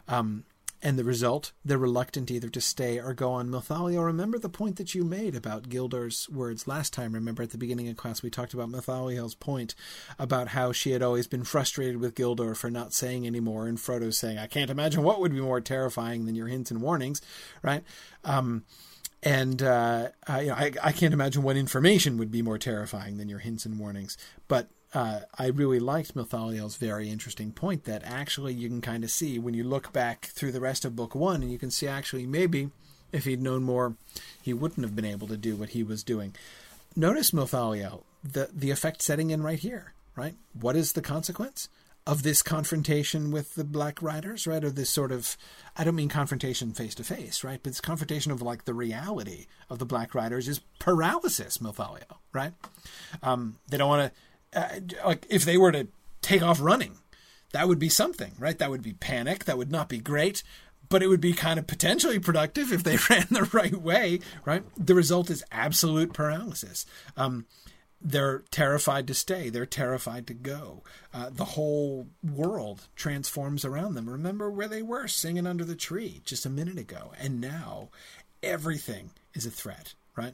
Um, 0.08 0.46
and 0.84 1.00
the 1.00 1.04
result, 1.06 1.54
they're 1.64 1.78
reluctant 1.78 2.30
either 2.30 2.50
to 2.50 2.60
stay 2.60 3.00
or 3.00 3.14
go 3.14 3.32
on. 3.32 3.50
Malthalia, 3.50 4.04
remember 4.06 4.38
the 4.38 4.50
point 4.50 4.76
that 4.76 4.94
you 4.94 5.06
made 5.06 5.34
about 5.34 5.70
Gildor's 5.70 6.30
words 6.30 6.68
last 6.68 6.92
time. 6.92 7.14
Remember 7.14 7.42
at 7.42 7.52
the 7.52 7.58
beginning 7.58 7.88
of 7.88 7.96
class 7.96 8.22
we 8.22 8.30
talked 8.30 8.54
about 8.54 8.70
Malthaliel's 8.70 9.34
point 9.34 9.76
about 10.20 10.50
how 10.50 10.74
she 10.74 10.92
had 10.92 11.02
always 11.02 11.26
been 11.26 11.46
frustrated 11.46 12.02
with 12.02 12.16
Gildor 12.16 12.56
for 12.56 12.70
not 12.70 12.94
saying 12.94 13.26
anymore, 13.26 13.66
and 13.66 13.78
Frodo 13.78 14.14
saying, 14.14 14.38
I 14.38 14.48
can't 14.48 14.70
imagine 14.70 15.04
what 15.04 15.22
would 15.22 15.32
be 15.32 15.40
more 15.40 15.62
terrifying 15.62 16.26
than 16.26 16.36
your 16.36 16.48
hints 16.48 16.70
and 16.70 16.82
warnings, 16.82 17.22
right? 17.62 17.84
Um, 18.26 18.66
and 19.24 19.64
uh, 19.64 20.10
I, 20.28 20.42
you 20.42 20.48
know, 20.50 20.56
I, 20.56 20.74
I 20.84 20.92
can't 20.92 21.14
imagine 21.14 21.44
what 21.44 21.56
information 21.56 22.18
would 22.18 22.32
be 22.32 22.42
more 22.42 22.58
terrifying 22.58 23.18
than 23.18 23.30
your 23.30 23.40
hints 23.40 23.66
and 23.66 23.80
warnings. 23.80 24.18
But 24.50 24.68
uh, 24.94 25.22
I 25.38 25.48
really 25.48 25.80
liked 25.80 26.16
Malthaliel's 26.16 26.78
very 26.78 27.10
interesting 27.10 27.52
point 27.52 27.86
that 27.86 28.04
actually 28.04 28.54
you 28.54 28.70
can 28.70 28.82
kind 28.82 29.04
of 29.04 29.12
see 29.12 29.40
when 29.40 29.54
you 29.54 29.64
look 29.64 29.92
back 29.92 30.26
through 30.26 30.52
the 30.52 30.62
rest 30.62 30.86
of 30.86 30.96
Book 30.96 31.16
One, 31.16 31.42
and 31.42 31.52
you 31.52 31.58
can 31.58 31.72
see 31.72 31.88
actually 31.88 32.26
maybe 32.26 32.70
if 33.12 33.26
he'd 33.26 33.42
known 33.42 33.64
more, 33.64 33.96
he 34.42 34.54
wouldn't 34.54 34.86
have 34.86 34.96
been 34.96 35.06
able 35.06 35.28
to 35.28 35.38
do 35.38 35.56
what 35.56 35.70
he 35.70 35.84
was 35.84 36.04
doing. 36.04 36.36
Notice 36.96 37.32
Malthaliel, 37.32 38.04
the 38.24 38.50
the 38.54 38.72
effect 38.72 39.02
setting 39.02 39.32
in 39.32 39.42
right 39.42 39.60
here, 39.60 39.94
right? 40.16 40.36
What 40.54 40.76
is 40.76 40.94
the 40.94 41.02
consequence? 41.02 41.70
of 42.06 42.24
this 42.24 42.42
confrontation 42.42 43.32
with 43.32 43.56
the 43.56 43.64
Black 43.64 44.02
Riders, 44.02 44.46
right? 44.46 44.64
Or 44.64 44.70
this 44.70 44.90
sort 44.90 45.12
of, 45.12 45.38
I 45.78 45.84
don't 45.84 45.96
mean 45.96 46.10
confrontation 46.10 46.74
face 46.74 46.96
to 46.96 47.04
face, 47.04 47.44
right? 47.44 47.60
But 47.64 47.72
this 47.72 47.82
confrontation 47.82 48.32
of 48.32 48.42
like 48.42 48.66
the 48.66 48.74
reality 48.74 49.46
of 49.70 49.80
the 49.80 49.86
Black 49.86 50.14
Riders 50.14 50.48
is 50.48 50.60
paralysis, 50.80 51.60
Milthalio, 51.60 52.18
right? 52.34 52.54
Um, 53.22 53.58
they 53.70 53.78
don't 53.78 53.88
want 53.88 54.12
to, 54.12 54.20
uh, 54.56 54.68
like, 55.06 55.26
if 55.30 55.46
they 55.46 55.58
were 55.58 55.72
to 55.72 55.88
take 56.22 56.42
off 56.42 56.62
running, 56.62 56.98
that 57.52 57.68
would 57.68 57.80
be 57.80 57.90
something, 57.90 58.34
right? 58.40 58.58
That 58.58 58.70
would 58.70 58.82
be 58.84 58.94
panic. 58.94 59.46
That 59.46 59.58
would 59.58 59.72
not 59.72 59.90
be 59.90 60.00
great, 60.00 60.44
but 60.90 61.04
it 61.04 61.08
would 61.08 61.22
be 61.22 61.34
kind 61.34 61.60
of 61.60 61.68
potentially 61.68 62.20
productive 62.20 62.72
if 62.72 62.84
they 62.84 62.98
ran 63.10 63.28
the 63.30 63.50
right 63.54 63.76
way, 63.76 64.20
right? 64.46 64.64
The 64.78 64.96
result 64.96 65.30
is 65.30 65.44
absolute 65.52 66.14
paralysis. 66.14 66.86
Um, 67.16 67.46
they're 68.04 68.40
terrified 68.52 69.08
to 69.08 69.14
stay. 69.14 69.50
They're 69.50 69.66
terrified 69.66 70.28
to 70.28 70.34
go. 70.34 70.84
Uh, 71.14 71.30
the 71.30 71.46
whole 71.46 72.08
world 72.22 72.88
transforms 72.96 73.64
around 73.64 73.94
them. 73.94 74.10
Remember 74.10 74.52
where 74.52 74.68
they 74.68 74.82
were 74.82 75.08
singing 75.08 75.48
under 75.48 75.64
the 75.64 75.76
tree 75.76 76.22
just 76.26 76.46
a 76.46 76.50
minute 76.50 76.78
ago. 76.78 77.14
And 77.18 77.40
now 77.40 77.90
everything 78.42 79.12
is 79.34 79.46
a 79.46 79.52
threat, 79.52 79.94
right? 80.18 80.34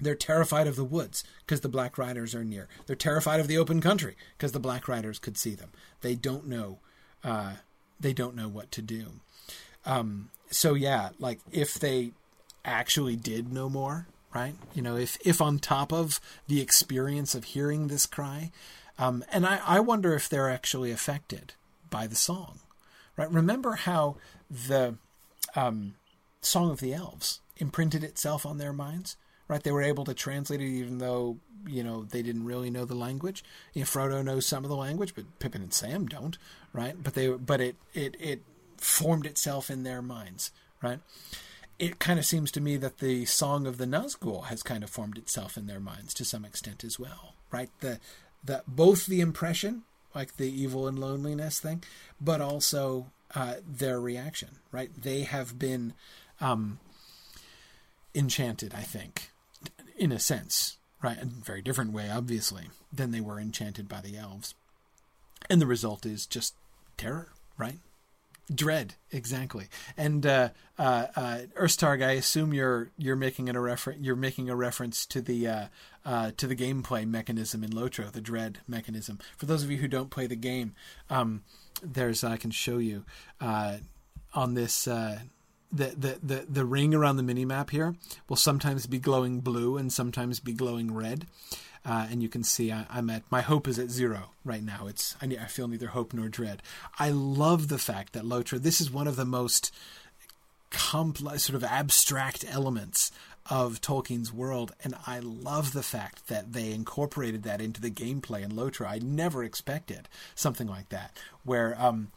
They're 0.00 0.14
terrified 0.14 0.66
of 0.66 0.76
the 0.76 0.84
woods 0.84 1.24
because 1.44 1.60
the 1.60 1.68
Black 1.68 1.98
Riders 1.98 2.34
are 2.34 2.44
near. 2.44 2.68
They're 2.86 2.96
terrified 2.96 3.40
of 3.40 3.48
the 3.48 3.58
open 3.58 3.80
country 3.80 4.16
because 4.36 4.52
the 4.52 4.60
Black 4.60 4.88
Riders 4.88 5.18
could 5.18 5.36
see 5.36 5.54
them. 5.54 5.70
They 6.00 6.14
don't 6.14 6.46
know. 6.46 6.78
Uh, 7.22 7.54
they 7.98 8.12
don't 8.12 8.36
know 8.36 8.48
what 8.48 8.70
to 8.72 8.82
do. 8.82 9.06
Um, 9.84 10.30
so 10.50 10.74
yeah, 10.74 11.10
like 11.18 11.40
if 11.52 11.74
they 11.74 12.12
actually 12.64 13.16
did 13.16 13.52
know 13.52 13.68
more, 13.68 14.06
right? 14.34 14.54
You 14.74 14.82
know, 14.82 14.96
if 14.96 15.18
if 15.24 15.40
on 15.40 15.58
top 15.58 15.92
of 15.92 16.20
the 16.46 16.60
experience 16.60 17.34
of 17.34 17.44
hearing 17.44 17.88
this 17.88 18.06
cry, 18.06 18.50
um, 18.98 19.24
and 19.32 19.46
I, 19.46 19.60
I 19.66 19.80
wonder 19.80 20.14
if 20.14 20.28
they're 20.28 20.50
actually 20.50 20.90
affected 20.90 21.54
by 21.88 22.06
the 22.06 22.16
song, 22.16 22.60
right? 23.16 23.30
Remember 23.30 23.72
how 23.72 24.16
the 24.50 24.96
um, 25.56 25.94
Song 26.42 26.70
of 26.70 26.80
the 26.80 26.94
Elves 26.94 27.40
imprinted 27.56 28.04
itself 28.04 28.46
on 28.46 28.58
their 28.58 28.72
minds, 28.72 29.16
right? 29.50 29.62
They 29.62 29.72
were 29.72 29.82
able 29.82 30.04
to 30.04 30.14
translate 30.14 30.60
it 30.60 30.64
even 30.64 30.98
though 30.98 31.38
you 31.66 31.82
know 31.82 32.04
they 32.04 32.22
didn't 32.22 32.44
really 32.44 32.70
know 32.70 32.84
the 32.84 32.94
language. 32.94 33.42
You 33.74 33.82
know, 33.82 33.86
Frodo 33.86 34.24
knows 34.24 34.46
some 34.46 34.64
of 34.64 34.70
the 34.70 34.76
language, 34.76 35.14
but 35.14 35.24
Pippin 35.40 35.60
and 35.60 35.74
Sam 35.74 36.06
don't, 36.06 36.38
right? 36.72 36.94
But 37.02 37.14
they 37.14 37.28
but 37.28 37.60
it 37.60 37.76
it 37.92 38.16
it 38.20 38.42
formed 38.76 39.26
itself 39.26 39.68
in 39.68 39.82
their 39.82 40.00
minds, 40.00 40.52
right? 40.80 41.00
it 41.80 41.98
kind 41.98 42.18
of 42.18 42.26
seems 42.26 42.52
to 42.52 42.60
me 42.60 42.76
that 42.76 42.98
the 42.98 43.24
song 43.24 43.66
of 43.66 43.78
the 43.78 43.86
Nazgul 43.86 44.44
has 44.44 44.62
kind 44.62 44.84
of 44.84 44.90
formed 44.90 45.16
itself 45.16 45.56
in 45.56 45.66
their 45.66 45.80
minds 45.80 46.12
to 46.12 46.26
some 46.26 46.44
extent 46.44 46.84
as 46.84 47.00
well, 47.00 47.34
right? 47.50 47.70
The 47.80 47.98
the 48.44 48.62
both 48.68 49.06
the 49.06 49.22
impression, 49.22 49.82
like 50.14 50.36
the 50.36 50.50
evil 50.50 50.86
and 50.86 50.98
loneliness 50.98 51.58
thing, 51.58 51.82
but 52.20 52.42
also 52.42 53.06
uh, 53.34 53.54
their 53.66 53.98
reaction, 53.98 54.58
right? 54.70 54.90
They 54.94 55.22
have 55.22 55.58
been 55.58 55.94
um, 56.38 56.80
enchanted, 58.14 58.74
I 58.74 58.82
think, 58.82 59.30
in 60.00 60.10
a 60.10 60.18
sense, 60.18 60.78
right? 61.02 61.18
A 61.20 61.26
very 61.26 61.60
different 61.60 61.92
way, 61.92 62.10
obviously, 62.10 62.70
than 62.90 63.12
they 63.12 63.20
were 63.20 63.38
enchanted 63.38 63.86
by 63.88 64.00
the 64.00 64.16
elves, 64.16 64.54
and 65.48 65.60
the 65.60 65.66
result 65.66 66.06
is 66.06 66.26
just 66.26 66.54
terror, 66.96 67.28
right? 67.58 67.78
Dread, 68.52 68.94
exactly. 69.12 69.68
And 69.96 70.26
uh, 70.26 70.48
uh, 70.76 71.06
uh, 71.14 71.38
Erstarg, 71.56 72.04
I 72.04 72.12
assume 72.12 72.52
you're 72.52 72.90
you're 72.98 73.14
making 73.14 73.48
a 73.48 73.60
refer- 73.60 73.94
you're 74.00 74.16
making 74.16 74.50
a 74.50 74.56
reference 74.56 75.06
to 75.06 75.20
the 75.20 75.46
uh, 75.46 75.66
uh, 76.04 76.32
to 76.36 76.48
the 76.48 76.56
gameplay 76.56 77.06
mechanism 77.06 77.62
in 77.62 77.70
Lotro, 77.70 78.10
the 78.10 78.20
dread 78.20 78.58
mechanism. 78.66 79.20
For 79.36 79.46
those 79.46 79.62
of 79.62 79.70
you 79.70 79.76
who 79.76 79.86
don't 79.86 80.10
play 80.10 80.26
the 80.26 80.34
game, 80.34 80.74
um, 81.10 81.44
there's 81.80 82.24
I 82.24 82.38
can 82.38 82.50
show 82.50 82.78
you 82.78 83.04
uh, 83.40 83.76
on 84.34 84.54
this. 84.54 84.88
The, 85.72 85.94
the, 85.96 86.18
the, 86.22 86.46
the 86.48 86.64
ring 86.64 86.94
around 86.94 87.16
the 87.16 87.22
mini 87.22 87.44
map 87.44 87.70
here 87.70 87.94
will 88.28 88.36
sometimes 88.36 88.86
be 88.86 88.98
glowing 88.98 89.40
blue 89.40 89.76
and 89.76 89.92
sometimes 89.92 90.40
be 90.40 90.52
glowing 90.52 90.92
red. 90.92 91.26
Uh, 91.84 92.06
and 92.10 92.22
you 92.22 92.28
can 92.28 92.42
see 92.44 92.70
I, 92.70 92.84
am 92.90 93.08
at 93.08 93.22
my 93.30 93.40
hope 93.40 93.66
is 93.66 93.78
at 93.78 93.90
zero 93.90 94.30
right 94.44 94.62
now. 94.62 94.86
It's 94.86 95.16
I, 95.22 95.26
I 95.40 95.46
feel 95.46 95.68
neither 95.68 95.88
hope 95.88 96.12
nor 96.12 96.28
dread. 96.28 96.62
I 96.98 97.10
love 97.10 97.68
the 97.68 97.78
fact 97.78 98.12
that 98.12 98.24
Lotro. 98.24 98.60
This 98.60 98.80
is 98.80 98.90
one 98.90 99.06
of 99.06 99.16
the 99.16 99.24
most 99.24 99.72
complex, 100.70 101.44
sort 101.44 101.56
of 101.56 101.64
abstract 101.64 102.44
elements 102.48 103.10
of 103.48 103.80
Tolkien's 103.80 104.32
world, 104.32 104.72
and 104.84 104.94
I 105.06 105.18
love 105.20 105.72
the 105.72 105.82
fact 105.82 106.28
that 106.28 106.52
they 106.52 106.72
incorporated 106.72 107.42
that 107.44 107.60
into 107.60 107.80
the 107.80 107.90
gameplay 107.90 108.42
in 108.42 108.52
Lotro. 108.52 108.86
I 108.86 108.98
never 108.98 109.42
expected 109.42 110.08
something 110.34 110.68
like 110.68 110.90
that, 110.90 111.16
where 111.44 111.74
um, 111.80 112.12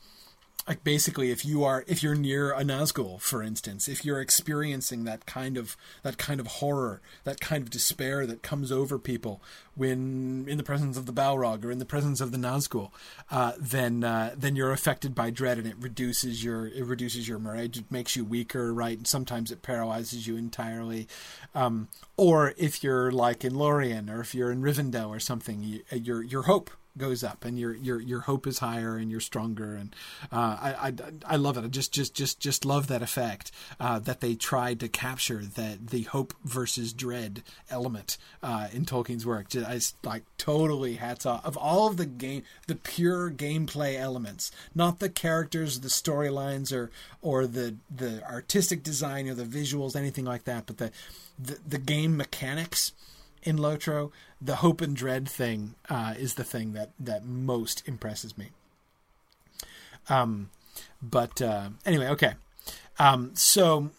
like 0.68 0.84
basically 0.84 1.32
if 1.32 1.46
you 1.46 1.64
are 1.64 1.84
if 1.88 2.02
you're 2.02 2.16
near 2.16 2.52
a 2.54 2.64
Nazgul, 2.64 3.20
for 3.20 3.44
instance, 3.44 3.88
if 3.88 4.06
you're 4.06 4.22
experiencing 4.22 5.04
that 5.04 5.26
kind 5.26 5.58
of 5.58 5.76
that 6.04 6.18
kind 6.18 6.40
of 6.40 6.48
horror, 6.48 7.02
that 7.24 7.40
kind 7.40 7.64
of 7.64 7.70
despair 7.70 8.26
that 8.26 8.44
comes 8.44 8.72
over 8.72 8.98
people 8.98 9.42
when 9.76 10.46
in 10.48 10.58
the 10.58 10.64
presence 10.64 10.98
of 10.98 11.06
the 11.06 11.14
Balrog 11.14 11.66
or 11.66 11.72
in 11.72 11.80
the 11.80 11.86
presence 11.86 12.22
of 12.22 12.32
the 12.32 12.38
Nazgul, 12.38 12.92
uh, 13.32 13.54
then 13.60 14.04
uh, 14.04 14.34
then 14.38 14.56
you're 14.56 14.72
affected 14.72 15.16
by 15.16 15.30
dread 15.30 15.58
and 15.58 15.68
it 15.68 15.76
reduces 15.80 16.44
your 16.44 16.68
it 16.68 16.86
reduces 16.86 17.28
your 17.28 17.40
morale, 17.40 17.66
it 17.66 17.92
makes 17.92 18.16
you 18.16 18.24
weaker, 18.24 18.74
right? 18.74 18.98
And 18.98 19.08
sometimes 19.08 19.52
it 19.52 19.62
paralyzes 19.62 20.28
you 20.28 20.38
entirely. 20.38 21.08
Um, 21.56 21.88
or 22.16 22.54
if 22.58 22.84
you're 22.84 23.12
like 23.12 23.44
in 23.44 23.56
Lorien 23.56 24.10
or 24.10 24.22
if 24.22 24.36
you're 24.36 24.52
in 24.52 24.62
Rivendell 24.62 25.10
or 25.10 25.20
something, 25.20 25.62
you, 25.64 25.82
your 25.92 26.24
your 26.24 26.44
hope 26.44 26.70
goes 26.98 27.24
up 27.24 27.44
and 27.46 27.58
your 27.58 27.74
your 27.74 28.00
your 28.00 28.22
hope 28.22 28.46
is 28.46 28.60
higher 28.60 28.98
and 28.98 29.10
you're 29.10 29.20
stronger. 29.20 29.76
And 29.76 29.96
uh, 30.32 30.58
I, 30.62 30.76
I 30.88 30.94
I 31.26 31.36
love 31.36 31.58
it. 31.58 31.64
I 31.64 31.68
just 31.68 31.92
just 31.92 32.14
just 32.14 32.40
just 32.40 32.66
love 32.66 32.88
that 32.88 33.02
effect 33.02 33.52
uh, 33.80 34.00
that 34.00 34.22
they 34.22 34.36
tried 34.36 34.80
to 34.82 34.88
capture 34.88 35.40
that 35.40 35.88
the 35.88 36.04
hope 36.04 36.34
versus 36.44 36.94
dread 36.94 37.44
element 37.70 38.18
uh, 38.42 38.68
in 38.72 38.86
Tolkien's 38.86 39.26
work. 39.26 39.50
Just, 39.50 39.96
I 40.04 40.08
like 40.08 40.24
totally 40.38 40.96
hats 40.96 41.26
off. 41.26 41.46
Of 41.46 41.58
all 41.58 41.88
of 41.88 41.98
the 41.98 42.06
game 42.06 42.44
the 42.68 42.76
pure 42.76 43.32
gameplay 43.32 44.00
elements 44.00 44.52
not 44.76 45.00
the 45.00 45.10
characters 45.10 45.80
the 45.80 45.88
storylines 45.88 46.76
or 46.76 46.92
or 47.22 47.48
the 47.48 47.76
the 47.94 48.24
artistic 48.24 48.84
design 48.84 49.28
or 49.28 49.34
the 49.34 49.44
visuals 49.44 49.96
anything 49.96 50.26
like 50.26 50.44
that 50.46 50.66
but 50.66 50.78
the 50.78 50.92
the, 51.40 51.58
the 51.68 51.78
game 51.78 52.16
mechanics 52.16 52.92
in 53.44 53.58
Lotro, 53.58 54.12
the 54.44 54.58
hope 54.58 54.82
and 54.82 54.96
dread 54.96 55.28
thing 55.30 55.76
uh, 55.90 56.14
is 56.18 56.34
the 56.34 56.44
thing 56.44 56.74
that 56.74 56.92
that 57.00 57.26
most 57.26 57.88
impresses 57.88 58.38
me. 58.38 58.50
Um, 60.10 60.50
but 61.02 61.42
uh, 61.42 61.70
anyway, 61.86 62.08
okay. 62.08 62.34
Um, 63.00 63.32
so 63.34 63.92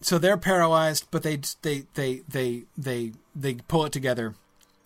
so 0.00 0.18
they're 0.18 0.36
paralyzed, 0.36 1.06
but 1.10 1.22
they 1.22 1.40
they 1.62 1.84
they 1.94 2.22
they 2.28 2.64
they 2.76 3.12
they 3.34 3.54
pull 3.54 3.84
it 3.84 3.92
together 3.92 4.34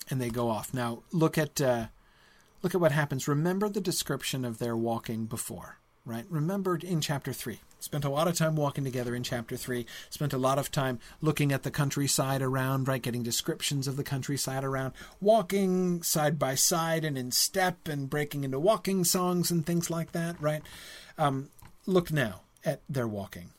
and 0.09 0.21
they 0.21 0.31
go 0.31 0.49
off. 0.49 0.73
Now 0.73 1.03
look 1.13 1.37
at 1.37 1.61
uh, 1.61 1.87
look 2.63 2.75
at 2.75 2.81
what 2.81 2.93
happens. 2.93 3.27
Remember 3.27 3.69
the 3.69 3.81
description 3.81 4.45
of 4.45 4.59
their 4.59 4.77
walking 4.77 5.27
before, 5.27 5.79
right? 6.05 6.27
Remember 6.29 6.77
in 6.77 7.01
chapter 7.01 7.33
three. 7.33 7.61
Spent 7.81 8.05
a 8.05 8.11
lot 8.11 8.29
of 8.29 8.37
time 8.37 8.57
walking 8.57 8.85
together 8.85 9.15
in 9.15 9.23
chapter 9.23 9.57
three. 9.57 9.87
Spent 10.11 10.33
a 10.33 10.39
lot 10.39 10.59
of 10.59 10.71
time 10.71 10.99
looking 11.21 11.51
at 11.51 11.63
the 11.63 11.71
countryside 11.71 12.43
around, 12.43 12.87
right? 12.87 13.03
Getting 13.03 13.23
descriptions 13.23 13.89
of 13.89 13.97
the 13.97 14.05
countryside 14.05 14.65
around, 14.65 14.93
walking 15.21 16.03
side 16.03 16.39
by 16.39 16.55
side 16.55 17.05
and 17.05 17.17
in 17.17 17.31
step 17.31 17.89
and 17.89 18.11
breaking 18.11 18.45
into 18.45 18.61
walking 18.61 19.05
songs 19.05 19.51
and 19.51 19.65
things 19.65 19.91
like 19.91 20.13
that, 20.13 20.41
right? 20.41 20.63
Um, 21.19 21.49
look 21.87 22.13
now 22.13 22.43
at 22.65 22.83
their 22.89 23.09
walking. 23.09 23.51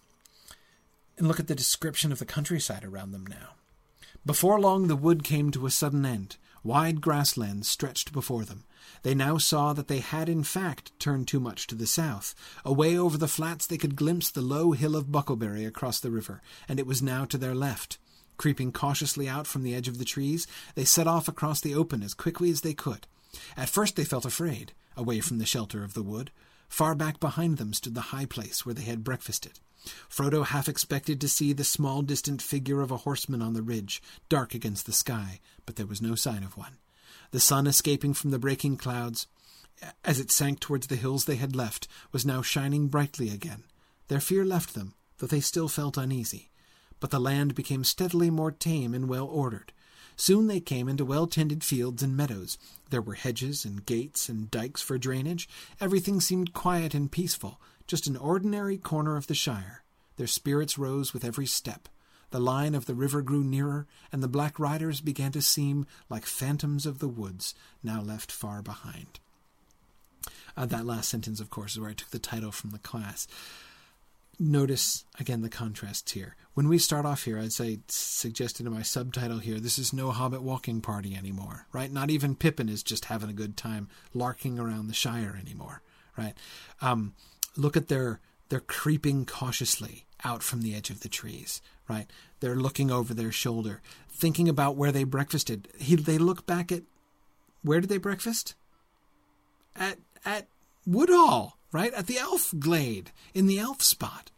And 1.17 1.27
look 1.27 1.39
at 1.39 1.47
the 1.47 1.55
description 1.55 2.11
of 2.11 2.19
the 2.19 2.25
countryside 2.25 2.83
around 2.83 3.11
them 3.11 3.25
now. 3.27 3.55
Before 4.25 4.59
long, 4.59 4.87
the 4.87 4.95
wood 4.95 5.23
came 5.23 5.51
to 5.51 5.65
a 5.65 5.71
sudden 5.71 6.05
end. 6.05 6.37
Wide 6.63 7.01
grasslands 7.01 7.67
stretched 7.67 8.13
before 8.13 8.45
them. 8.45 8.65
They 9.03 9.15
now 9.15 9.37
saw 9.37 9.73
that 9.73 9.87
they 9.87 9.99
had 9.99 10.29
in 10.29 10.43
fact 10.43 10.91
turned 10.99 11.27
too 11.27 11.39
much 11.39 11.67
to 11.67 11.75
the 11.75 11.87
south. 11.87 12.35
Away 12.63 12.97
over 12.97 13.17
the 13.17 13.27
flats 13.27 13.65
they 13.65 13.77
could 13.77 13.95
glimpse 13.95 14.29
the 14.29 14.41
low 14.41 14.71
hill 14.71 14.95
of 14.95 15.11
Bucklebury 15.11 15.65
across 15.65 15.99
the 15.99 16.11
river, 16.11 16.41
and 16.67 16.79
it 16.79 16.87
was 16.87 17.01
now 17.01 17.25
to 17.25 17.37
their 17.37 17.55
left. 17.55 17.97
Creeping 18.37 18.71
cautiously 18.71 19.29
out 19.29 19.47
from 19.47 19.63
the 19.63 19.75
edge 19.75 19.87
of 19.87 19.97
the 19.97 20.05
trees, 20.05 20.47
they 20.75 20.85
set 20.85 21.07
off 21.07 21.27
across 21.27 21.61
the 21.61 21.75
open 21.75 22.01
as 22.01 22.13
quickly 22.13 22.49
as 22.49 22.61
they 22.61 22.73
could. 22.73 23.07
At 23.55 23.69
first 23.69 23.95
they 23.95 24.03
felt 24.03 24.25
afraid, 24.25 24.73
away 24.97 25.19
from 25.19 25.37
the 25.37 25.45
shelter 25.45 25.83
of 25.83 25.93
the 25.93 26.03
wood. 26.03 26.31
Far 26.67 26.95
back 26.95 27.19
behind 27.19 27.57
them 27.57 27.73
stood 27.73 27.95
the 27.95 28.11
high 28.11 28.25
place 28.25 28.65
where 28.65 28.73
they 28.73 28.83
had 28.83 29.03
breakfasted. 29.03 29.59
Frodo 30.09 30.45
half 30.45 30.69
expected 30.69 31.19
to 31.21 31.29
see 31.29 31.53
the 31.53 31.63
small 31.63 32.01
distant 32.01 32.41
figure 32.41 32.81
of 32.81 32.91
a 32.91 32.97
horseman 32.97 33.41
on 33.41 33.53
the 33.53 33.61
ridge, 33.61 34.01
dark 34.29 34.53
against 34.53 34.85
the 34.85 34.93
sky, 34.93 35.39
but 35.65 35.75
there 35.75 35.87
was 35.87 36.01
no 36.01 36.15
sign 36.15 36.43
of 36.43 36.57
one. 36.57 36.77
The 37.31 37.39
sun 37.39 37.65
escaping 37.65 38.13
from 38.13 38.31
the 38.31 38.39
breaking 38.39 38.77
clouds, 38.77 39.27
as 40.03 40.19
it 40.19 40.31
sank 40.31 40.59
towards 40.59 40.87
the 40.87 40.95
hills 40.97 41.25
they 41.25 41.37
had 41.37 41.55
left, 41.55 41.87
was 42.11 42.25
now 42.25 42.41
shining 42.41 42.87
brightly 42.87 43.29
again. 43.29 43.63
Their 44.09 44.19
fear 44.19 44.45
left 44.45 44.73
them, 44.73 44.93
though 45.17 45.27
they 45.27 45.39
still 45.39 45.69
felt 45.69 45.97
uneasy. 45.97 46.49
But 46.99 47.09
the 47.09 47.19
land 47.19 47.55
became 47.55 47.83
steadily 47.83 48.29
more 48.29 48.51
tame 48.51 48.93
and 48.93 49.07
well 49.07 49.25
ordered. 49.25 49.71
Soon 50.17 50.47
they 50.47 50.59
came 50.59 50.89
into 50.89 51.05
well 51.05 51.25
tended 51.25 51.63
fields 51.63 52.03
and 52.03 52.15
meadows. 52.15 52.57
There 52.89 53.01
were 53.01 53.13
hedges 53.13 53.63
and 53.63 53.85
gates 53.85 54.27
and 54.27 54.51
dikes 54.51 54.81
for 54.81 54.97
drainage. 54.97 55.47
Everything 55.79 56.19
seemed 56.19 56.53
quiet 56.53 56.93
and 56.93 57.11
peaceful, 57.11 57.59
just 57.87 58.07
an 58.07 58.17
ordinary 58.17 58.77
corner 58.77 59.15
of 59.15 59.27
the 59.27 59.33
Shire. 59.33 59.83
Their 60.17 60.27
spirits 60.27 60.77
rose 60.77 61.13
with 61.13 61.23
every 61.23 61.47
step. 61.47 61.87
The 62.31 62.39
line 62.39 62.75
of 62.75 62.85
the 62.85 62.95
river 62.95 63.21
grew 63.21 63.43
nearer, 63.43 63.87
and 64.11 64.23
the 64.23 64.27
black 64.27 64.59
riders 64.59 65.01
began 65.01 65.31
to 65.33 65.41
seem 65.41 65.85
like 66.09 66.25
phantoms 66.25 66.85
of 66.85 66.99
the 66.99 67.07
woods, 67.07 67.53
now 67.83 68.01
left 68.01 68.31
far 68.31 68.61
behind. 68.61 69.19
Uh, 70.57 70.65
that 70.65 70.85
last 70.85 71.09
sentence, 71.09 71.39
of 71.39 71.49
course, 71.49 71.73
is 71.73 71.79
where 71.79 71.89
I 71.89 71.93
took 71.93 72.09
the 72.09 72.19
title 72.19 72.51
from 72.51 72.71
the 72.71 72.79
class. 72.79 73.27
Notice 74.39 75.05
again 75.19 75.41
the 75.41 75.49
contrasts 75.49 76.13
here. 76.13 76.35
When 76.53 76.67
we 76.67 76.77
start 76.77 77.05
off 77.05 77.23
here, 77.23 77.37
as 77.37 77.61
I 77.61 77.79
suggested 77.87 78.65
in 78.65 78.73
my 78.73 78.81
subtitle 78.81 79.39
here, 79.39 79.59
this 79.59 79.77
is 79.77 79.93
no 79.93 80.11
Hobbit 80.11 80.41
walking 80.41 80.81
party 80.81 81.15
anymore, 81.15 81.67
right? 81.71 81.91
Not 81.91 82.09
even 82.09 82.35
Pippin 82.35 82.67
is 82.67 82.81
just 82.81 83.05
having 83.05 83.29
a 83.29 83.33
good 83.33 83.55
time 83.55 83.87
larking 84.13 84.57
around 84.57 84.87
the 84.87 84.93
Shire 84.93 85.37
anymore, 85.39 85.81
right? 86.17 86.33
Um, 86.81 87.13
look 87.55 87.77
at 87.77 87.87
their 87.87 88.19
they're 88.49 88.59
creeping 88.59 89.25
cautiously 89.25 90.05
out 90.23 90.43
from 90.43 90.61
the 90.61 90.75
edge 90.75 90.89
of 90.89 91.01
the 91.01 91.09
trees, 91.09 91.61
right? 91.87 92.07
They're 92.39 92.55
looking 92.55 92.91
over 92.91 93.13
their 93.13 93.31
shoulder, 93.31 93.81
thinking 94.09 94.47
about 94.49 94.75
where 94.75 94.91
they 94.91 95.03
breakfasted. 95.03 95.67
He, 95.77 95.95
they 95.95 96.17
look 96.17 96.45
back 96.45 96.71
at 96.71 96.83
where 97.63 97.79
did 97.79 97.89
they 97.89 97.97
breakfast? 97.97 98.55
At 99.75 99.97
at 100.25 100.47
Woodhall, 100.85 101.57
right? 101.71 101.93
At 101.93 102.07
the 102.07 102.17
elf 102.17 102.53
glade, 102.57 103.11
in 103.33 103.47
the 103.47 103.59
elf 103.59 103.81
spot. 103.81 104.31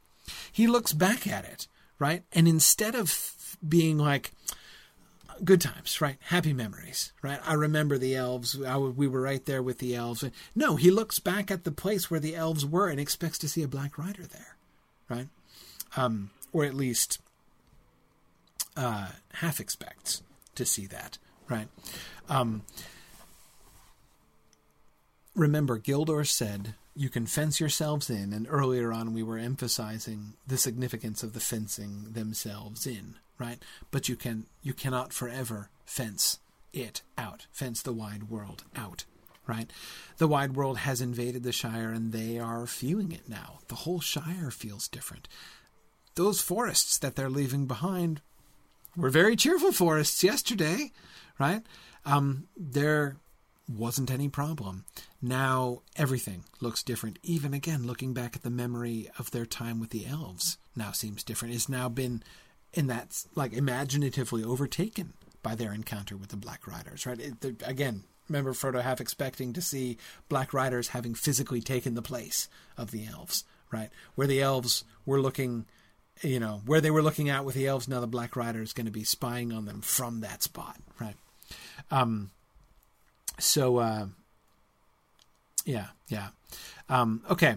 He 0.51 0.67
looks 0.67 0.93
back 0.93 1.27
at 1.27 1.45
it, 1.45 1.67
right? 1.99 2.23
And 2.31 2.47
instead 2.47 2.95
of 2.95 3.57
being 3.67 3.97
like, 3.97 4.31
good 5.43 5.61
times, 5.61 6.01
right? 6.01 6.17
Happy 6.19 6.53
memories, 6.53 7.13
right? 7.21 7.39
I 7.45 7.53
remember 7.53 7.97
the 7.97 8.15
elves. 8.15 8.57
we 8.57 9.07
were 9.07 9.21
right 9.21 9.45
there 9.45 9.63
with 9.63 9.79
the 9.79 9.95
elves. 9.95 10.23
No, 10.55 10.75
he 10.75 10.91
looks 10.91 11.19
back 11.19 11.51
at 11.51 11.63
the 11.63 11.71
place 11.71 12.09
where 12.09 12.19
the 12.19 12.35
elves 12.35 12.65
were 12.65 12.89
and 12.89 12.99
expects 12.99 13.37
to 13.39 13.49
see 13.49 13.63
a 13.63 13.67
black 13.67 13.97
rider 13.97 14.23
there, 14.25 14.55
right? 15.09 15.27
Um, 15.95 16.31
or 16.51 16.63
at 16.63 16.73
least 16.73 17.19
uh, 18.75 19.09
half 19.33 19.59
expects 19.59 20.21
to 20.55 20.65
see 20.65 20.85
that, 20.87 21.17
right? 21.49 21.67
Um, 22.29 22.63
remember, 25.35 25.79
Gildor 25.79 26.25
said, 26.27 26.75
You 26.95 27.09
can 27.09 27.25
fence 27.25 27.59
yourselves 27.59 28.09
in, 28.09 28.33
and 28.33 28.47
earlier 28.49 28.91
on 28.91 29.13
we 29.13 29.23
were 29.23 29.37
emphasizing 29.37 30.33
the 30.47 30.57
significance 30.57 31.23
of 31.23 31.33
the 31.33 31.39
fencing 31.39 32.07
themselves 32.13 32.85
in, 32.85 33.15
right? 33.39 33.61
But 33.91 34.09
you 34.09 34.15
can 34.15 34.45
you 34.61 34.73
cannot 34.73 35.13
forever 35.13 35.69
fence 35.85 36.39
it 36.71 37.01
out, 37.17 37.47
fence 37.51 37.81
the 37.81 37.93
wide 37.93 38.29
world 38.29 38.63
out, 38.75 39.05
right? 39.45 39.69
The 40.17 40.27
wide 40.27 40.55
world 40.55 40.79
has 40.79 41.01
invaded 41.01 41.43
the 41.43 41.51
Shire 41.51 41.91
and 41.91 42.11
they 42.11 42.39
are 42.39 42.65
feeling 42.65 43.11
it 43.11 43.29
now. 43.29 43.59
The 43.67 43.75
whole 43.75 43.99
Shire 43.99 44.49
feels 44.49 44.87
different. 44.87 45.27
Those 46.15 46.41
forests 46.41 46.97
that 46.99 47.15
they're 47.15 47.29
leaving 47.29 47.65
behind 47.65 48.21
were 48.95 49.09
very 49.09 49.35
cheerful 49.35 49.71
forests 49.71 50.23
yesterday, 50.23 50.91
right? 51.39 51.63
Um, 52.05 52.47
they're 52.55 53.17
wasn't 53.67 54.11
any 54.11 54.27
problem. 54.27 54.85
Now 55.21 55.81
everything 55.95 56.43
looks 56.59 56.83
different. 56.83 57.17
Even 57.23 57.53
again, 57.53 57.87
looking 57.87 58.13
back 58.13 58.35
at 58.35 58.43
the 58.43 58.49
memory 58.49 59.09
of 59.17 59.31
their 59.31 59.45
time 59.45 59.79
with 59.79 59.91
the 59.91 60.05
elves 60.05 60.57
now 60.75 60.91
seems 60.91 61.23
different. 61.23 61.55
It's 61.55 61.69
now 61.69 61.89
been 61.89 62.23
in 62.73 62.87
that 62.87 63.23
like 63.35 63.53
imaginatively 63.53 64.43
overtaken 64.43 65.13
by 65.41 65.55
their 65.55 65.73
encounter 65.73 66.17
with 66.17 66.29
the 66.29 66.37
Black 66.37 66.67
Riders. 66.67 67.05
Right? 67.05 67.19
It, 67.19 67.63
again, 67.65 68.03
remember 68.27 68.53
Frodo 68.53 68.81
half 68.81 69.01
expecting 69.01 69.53
to 69.53 69.61
see 69.61 69.97
Black 70.29 70.53
Riders 70.53 70.89
having 70.89 71.15
physically 71.15 71.61
taken 71.61 71.95
the 71.95 72.01
place 72.01 72.49
of 72.77 72.91
the 72.91 73.05
elves. 73.05 73.45
Right? 73.71 73.89
Where 74.15 74.27
the 74.27 74.41
elves 74.41 74.83
were 75.05 75.21
looking 75.21 75.65
you 76.21 76.39
know, 76.39 76.61
where 76.65 76.81
they 76.81 76.91
were 76.91 77.01
looking 77.01 77.29
out 77.29 77.45
with 77.45 77.55
the 77.55 77.67
elves, 77.67 77.87
now 77.87 77.99
the 77.99 78.07
Black 78.07 78.35
Rider 78.35 78.61
is 78.61 78.73
going 78.73 78.85
to 78.85 78.91
be 78.91 79.03
spying 79.03 79.51
on 79.51 79.65
them 79.65 79.81
from 79.81 80.21
that 80.21 80.43
spot, 80.43 80.77
right? 80.99 81.15
Um, 81.91 82.31
so 83.39 83.77
uh, 83.77 84.05
yeah, 85.65 85.87
yeah. 86.07 86.29
Um, 86.89 87.21
okay. 87.29 87.55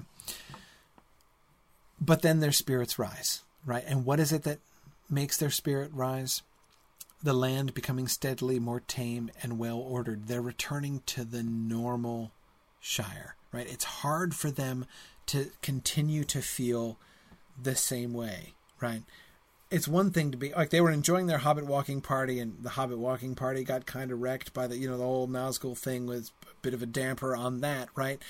But 2.01 2.23
then 2.23 2.41
their 2.41 2.53
spirits 2.53 2.99
rise, 2.99 3.43
right? 3.65 3.85
And 3.87 4.05
what 4.05 4.21
is 4.21 4.33
it 4.33 4.43
that 4.45 4.59
makes 5.09 5.37
their 5.37 5.51
spirit 5.51 5.91
rise? 5.93 6.43
The 7.23 7.33
land 7.33 7.75
becoming 7.75 8.09
steadily 8.09 8.59
more 8.59 8.81
tame 8.81 9.31
and 9.43 9.59
well 9.59 9.79
ordered. 9.79 10.29
They're 10.29 10.43
returning 10.43 11.03
to 11.07 11.25
the 11.25 11.43
normal 11.43 12.33
Shire, 12.79 13.35
right? 13.51 13.67
It's 13.69 13.85
hard 13.85 14.35
for 14.35 14.51
them 14.51 14.87
to 15.27 15.51
continue 15.61 16.23
to 16.25 16.41
feel 16.41 16.99
the 17.61 17.75
same 17.75 18.13
way, 18.13 18.55
right? 18.81 19.03
it's 19.71 19.89
one 19.89 20.11
thing 20.11 20.31
to 20.31 20.37
be 20.37 20.53
like 20.53 20.71
they 20.71 20.81
were 20.81 20.91
enjoying 20.91 21.27
their 21.27 21.39
Hobbit 21.39 21.67
walking 21.67 22.01
party, 22.01 22.39
and 22.39 22.63
the 22.63 22.71
Hobbit 22.71 22.99
walking 22.99 23.35
party 23.35 23.65
got 23.65 23.87
kind 23.87 24.13
of 24.13 24.21
wrecked 24.21 24.55
by 24.55 24.67
the 24.67 24.77
you 24.77 24.89
know 24.89 24.97
the 24.97 25.05
whole 25.05 25.29
Nazgul 25.29 25.77
thing 25.77 26.07
was 26.07 26.33
a 26.45 26.55
bit 26.63 26.75
of 26.75 26.83
a 26.83 26.87
damper 26.87 27.35
on 27.35 27.61
that, 27.61 27.89
right? 27.95 28.23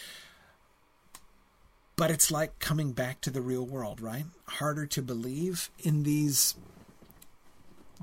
But 1.97 2.11
it's 2.11 2.31
like 2.31 2.59
coming 2.59 2.93
back 2.93 3.21
to 3.23 3.31
the 3.31 3.41
real 3.41 3.65
world, 3.65 4.01
right? 4.01 4.25
Harder 4.47 4.87
to 4.87 5.03
believe 5.03 5.71
in 5.79 6.03
these, 6.03 6.55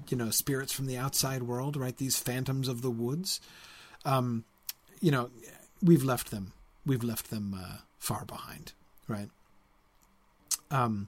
you 0.09 0.17
know, 0.17 0.31
spirits 0.31 0.73
from 0.73 0.87
the 0.87 0.97
outside 0.97 1.43
world, 1.43 1.77
right? 1.77 1.95
These 1.95 2.17
phantoms 2.17 2.67
of 2.67 2.81
the 2.81 2.89
woods. 2.89 3.39
Um, 4.03 4.45
you 4.99 5.11
know, 5.11 5.29
we've 5.81 6.03
left 6.03 6.31
them. 6.31 6.53
We've 6.85 7.03
left 7.03 7.29
them 7.29 7.55
uh, 7.55 7.77
far 7.99 8.25
behind, 8.25 8.73
right? 9.07 9.29
Um, 10.73 11.07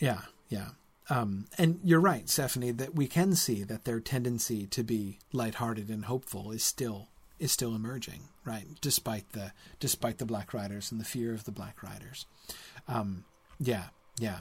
yeah, 0.00 0.22
yeah. 0.48 0.68
Um, 1.10 1.46
and 1.58 1.80
you're 1.84 2.00
right, 2.00 2.28
Stephanie, 2.28 2.70
that 2.72 2.94
we 2.94 3.06
can 3.06 3.34
see 3.34 3.62
that 3.62 3.84
their 3.84 4.00
tendency 4.00 4.66
to 4.68 4.82
be 4.82 5.18
lighthearted 5.32 5.90
and 5.90 6.06
hopeful 6.06 6.50
is 6.50 6.64
still 6.64 7.08
is 7.38 7.52
still 7.52 7.74
emerging, 7.74 8.20
right? 8.44 8.64
Despite 8.80 9.32
the 9.32 9.52
despite 9.80 10.18
the 10.18 10.24
Black 10.24 10.54
Riders 10.54 10.90
and 10.90 11.00
the 11.00 11.04
fear 11.04 11.34
of 11.34 11.44
the 11.44 11.52
Black 11.52 11.82
Riders. 11.82 12.24
Um, 12.88 13.24
yeah, 13.60 13.88
yeah, 14.18 14.40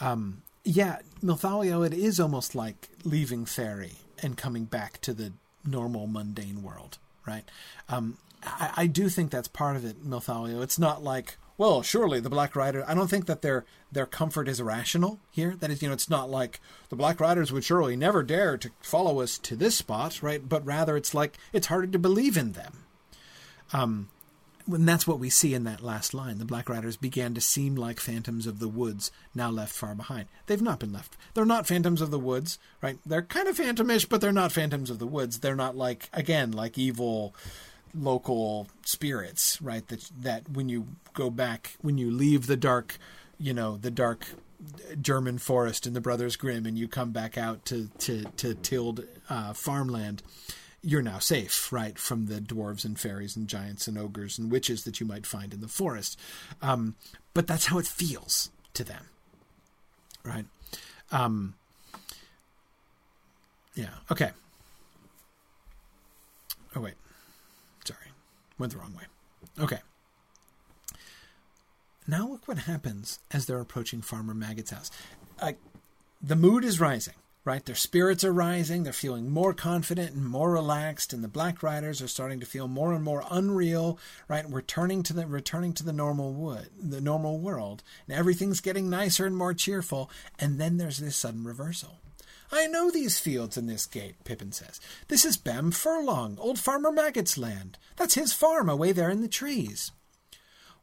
um, 0.00 0.42
yeah. 0.64 0.98
Milthalio, 1.22 1.86
it 1.86 1.94
is 1.94 2.18
almost 2.18 2.56
like 2.56 2.88
leaving 3.04 3.44
fairy 3.46 3.92
and 4.20 4.36
coming 4.36 4.64
back 4.64 5.00
to 5.02 5.14
the 5.14 5.32
normal 5.64 6.08
mundane 6.08 6.62
world, 6.62 6.98
right? 7.24 7.44
Um, 7.88 8.18
I, 8.42 8.72
I 8.76 8.86
do 8.88 9.08
think 9.08 9.30
that's 9.30 9.48
part 9.48 9.76
of 9.76 9.84
it, 9.84 10.04
Milthalio. 10.04 10.60
It's 10.60 10.78
not 10.78 11.04
like 11.04 11.36
well, 11.58 11.82
surely 11.82 12.20
the 12.20 12.30
Black 12.30 12.54
Rider. 12.54 12.84
I 12.86 12.94
don't 12.94 13.10
think 13.10 13.26
that 13.26 13.42
their 13.42 13.64
their 13.90 14.06
comfort 14.06 14.48
is 14.48 14.60
irrational 14.60 15.18
here. 15.30 15.56
That 15.58 15.70
is, 15.70 15.82
you 15.82 15.88
know, 15.88 15.94
it's 15.94 16.08
not 16.08 16.30
like 16.30 16.60
the 16.88 16.96
Black 16.96 17.20
Riders 17.20 17.52
would 17.52 17.64
surely 17.64 17.96
never 17.96 18.22
dare 18.22 18.56
to 18.56 18.70
follow 18.80 19.20
us 19.20 19.36
to 19.38 19.56
this 19.56 19.76
spot, 19.76 20.22
right? 20.22 20.48
But 20.48 20.64
rather, 20.64 20.96
it's 20.96 21.14
like 21.14 21.36
it's 21.52 21.66
harder 21.66 21.88
to 21.88 21.98
believe 21.98 22.36
in 22.36 22.52
them. 22.52 22.84
Um, 23.72 24.08
and 24.66 24.88
that's 24.88 25.06
what 25.06 25.18
we 25.18 25.30
see 25.30 25.54
in 25.54 25.64
that 25.64 25.82
last 25.82 26.14
line. 26.14 26.38
The 26.38 26.44
Black 26.44 26.68
Riders 26.68 26.96
began 26.96 27.34
to 27.34 27.40
seem 27.40 27.74
like 27.74 28.00
phantoms 28.00 28.46
of 28.46 28.58
the 28.58 28.68
woods, 28.68 29.10
now 29.34 29.50
left 29.50 29.74
far 29.74 29.94
behind. 29.94 30.28
They've 30.46 30.60
not 30.60 30.78
been 30.78 30.92
left. 30.92 31.16
They're 31.34 31.44
not 31.44 31.66
phantoms 31.66 32.00
of 32.00 32.10
the 32.10 32.18
woods, 32.18 32.58
right? 32.82 32.98
They're 33.04 33.22
kind 33.22 33.48
of 33.48 33.56
phantomish, 33.56 34.08
but 34.08 34.20
they're 34.20 34.30
not 34.30 34.52
phantoms 34.52 34.90
of 34.90 34.98
the 34.98 35.06
woods. 35.06 35.40
They're 35.40 35.56
not 35.56 35.76
like 35.76 36.08
again 36.12 36.52
like 36.52 36.78
evil 36.78 37.34
local 37.94 38.68
spirits, 38.84 39.60
right? 39.60 39.86
That 39.88 40.10
that 40.20 40.50
when 40.50 40.68
you 40.68 40.86
go 41.14 41.30
back, 41.30 41.76
when 41.80 41.98
you 41.98 42.10
leave 42.10 42.46
the 42.46 42.56
dark, 42.56 42.98
you 43.38 43.52
know, 43.52 43.76
the 43.76 43.90
dark 43.90 44.26
German 45.00 45.38
forest 45.38 45.86
and 45.86 45.94
the 45.94 46.00
Brothers 46.00 46.36
Grimm, 46.36 46.66
and 46.66 46.78
you 46.78 46.88
come 46.88 47.12
back 47.12 47.38
out 47.38 47.64
to 47.66 47.88
to 47.98 48.24
to 48.36 48.54
tilled 48.54 49.04
uh, 49.28 49.52
farmland, 49.52 50.22
you're 50.82 51.02
now 51.02 51.18
safe, 51.18 51.72
right, 51.72 51.98
from 51.98 52.26
the 52.26 52.40
dwarves 52.40 52.84
and 52.84 52.98
fairies 52.98 53.36
and 53.36 53.48
giants 53.48 53.88
and 53.88 53.98
ogres 53.98 54.38
and 54.38 54.50
witches 54.50 54.84
that 54.84 55.00
you 55.00 55.06
might 55.06 55.26
find 55.26 55.52
in 55.52 55.60
the 55.60 55.68
forest. 55.68 56.18
Um, 56.62 56.96
but 57.34 57.46
that's 57.46 57.66
how 57.66 57.78
it 57.78 57.86
feels 57.86 58.50
to 58.74 58.84
them, 58.84 59.04
right? 60.24 60.46
Um, 61.10 61.54
yeah. 63.74 63.90
Okay. 64.10 64.30
Oh 66.74 66.80
wait. 66.80 66.94
Went 68.58 68.72
the 68.72 68.78
wrong 68.78 68.94
way. 68.94 69.04
Okay. 69.62 69.78
Now 72.06 72.26
look 72.26 72.48
what 72.48 72.58
happens 72.60 73.18
as 73.30 73.46
they're 73.46 73.60
approaching 73.60 74.00
Farmer 74.00 74.34
Maggot's 74.34 74.70
house. 74.70 74.90
Uh, 75.38 75.52
the 76.22 76.36
mood 76.36 76.64
is 76.64 76.80
rising, 76.80 77.14
right? 77.44 77.64
Their 77.64 77.74
spirits 77.74 78.24
are 78.24 78.32
rising. 78.32 78.82
They're 78.82 78.92
feeling 78.94 79.30
more 79.30 79.52
confident 79.52 80.14
and 80.14 80.24
more 80.24 80.50
relaxed, 80.50 81.12
and 81.12 81.22
the 81.22 81.28
Black 81.28 81.62
Riders 81.62 82.00
are 82.00 82.08
starting 82.08 82.40
to 82.40 82.46
feel 82.46 82.66
more 82.66 82.94
and 82.94 83.04
more 83.04 83.24
unreal, 83.30 83.98
right? 84.26 84.50
Returning 84.50 85.02
to 85.04 85.12
the 85.12 85.26
returning 85.26 85.74
to 85.74 85.84
the 85.84 85.92
normal 85.92 86.32
wood, 86.32 86.70
the 86.80 87.02
normal 87.02 87.38
world, 87.38 87.82
and 88.08 88.18
everything's 88.18 88.60
getting 88.60 88.88
nicer 88.88 89.26
and 89.26 89.36
more 89.36 89.54
cheerful. 89.54 90.10
And 90.38 90.58
then 90.58 90.78
there's 90.78 90.98
this 90.98 91.16
sudden 91.16 91.44
reversal. 91.44 92.00
I 92.50 92.66
know 92.66 92.90
these 92.90 93.18
fields 93.18 93.56
and 93.56 93.68
this 93.68 93.86
gate, 93.86 94.24
Pippin 94.24 94.52
says. 94.52 94.80
This 95.08 95.24
is 95.24 95.36
Bamfurlong, 95.36 96.38
old 96.38 96.58
Farmer 96.58 96.90
Maggot's 96.90 97.36
land. 97.36 97.78
That's 97.96 98.14
his 98.14 98.32
farm 98.32 98.68
away 98.68 98.92
there 98.92 99.10
in 99.10 99.20
the 99.20 99.28
trees. 99.28 99.92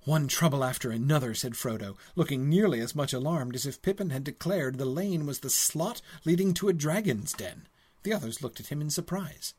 One 0.03 0.27
trouble 0.27 0.63
after 0.63 0.91
another, 0.91 1.33
said 1.33 1.53
Frodo, 1.53 1.97
looking 2.15 2.47
nearly 2.47 2.79
as 2.79 2.95
much 2.95 3.11
alarmed 3.11 3.55
as 3.55 3.65
if 3.65 3.81
Pippin 3.81 4.11
had 4.11 4.23
declared 4.23 4.77
the 4.77 4.85
lane 4.85 5.25
was 5.25 5.39
the 5.39 5.49
slot 5.49 6.01
leading 6.25 6.53
to 6.55 6.69
a 6.69 6.73
dragon's 6.73 7.33
den. 7.33 7.67
The 8.03 8.13
others 8.13 8.43
looked 8.43 8.59
at 8.59 8.67
him 8.67 8.81
in 8.81 8.91
surprise. 8.91 9.55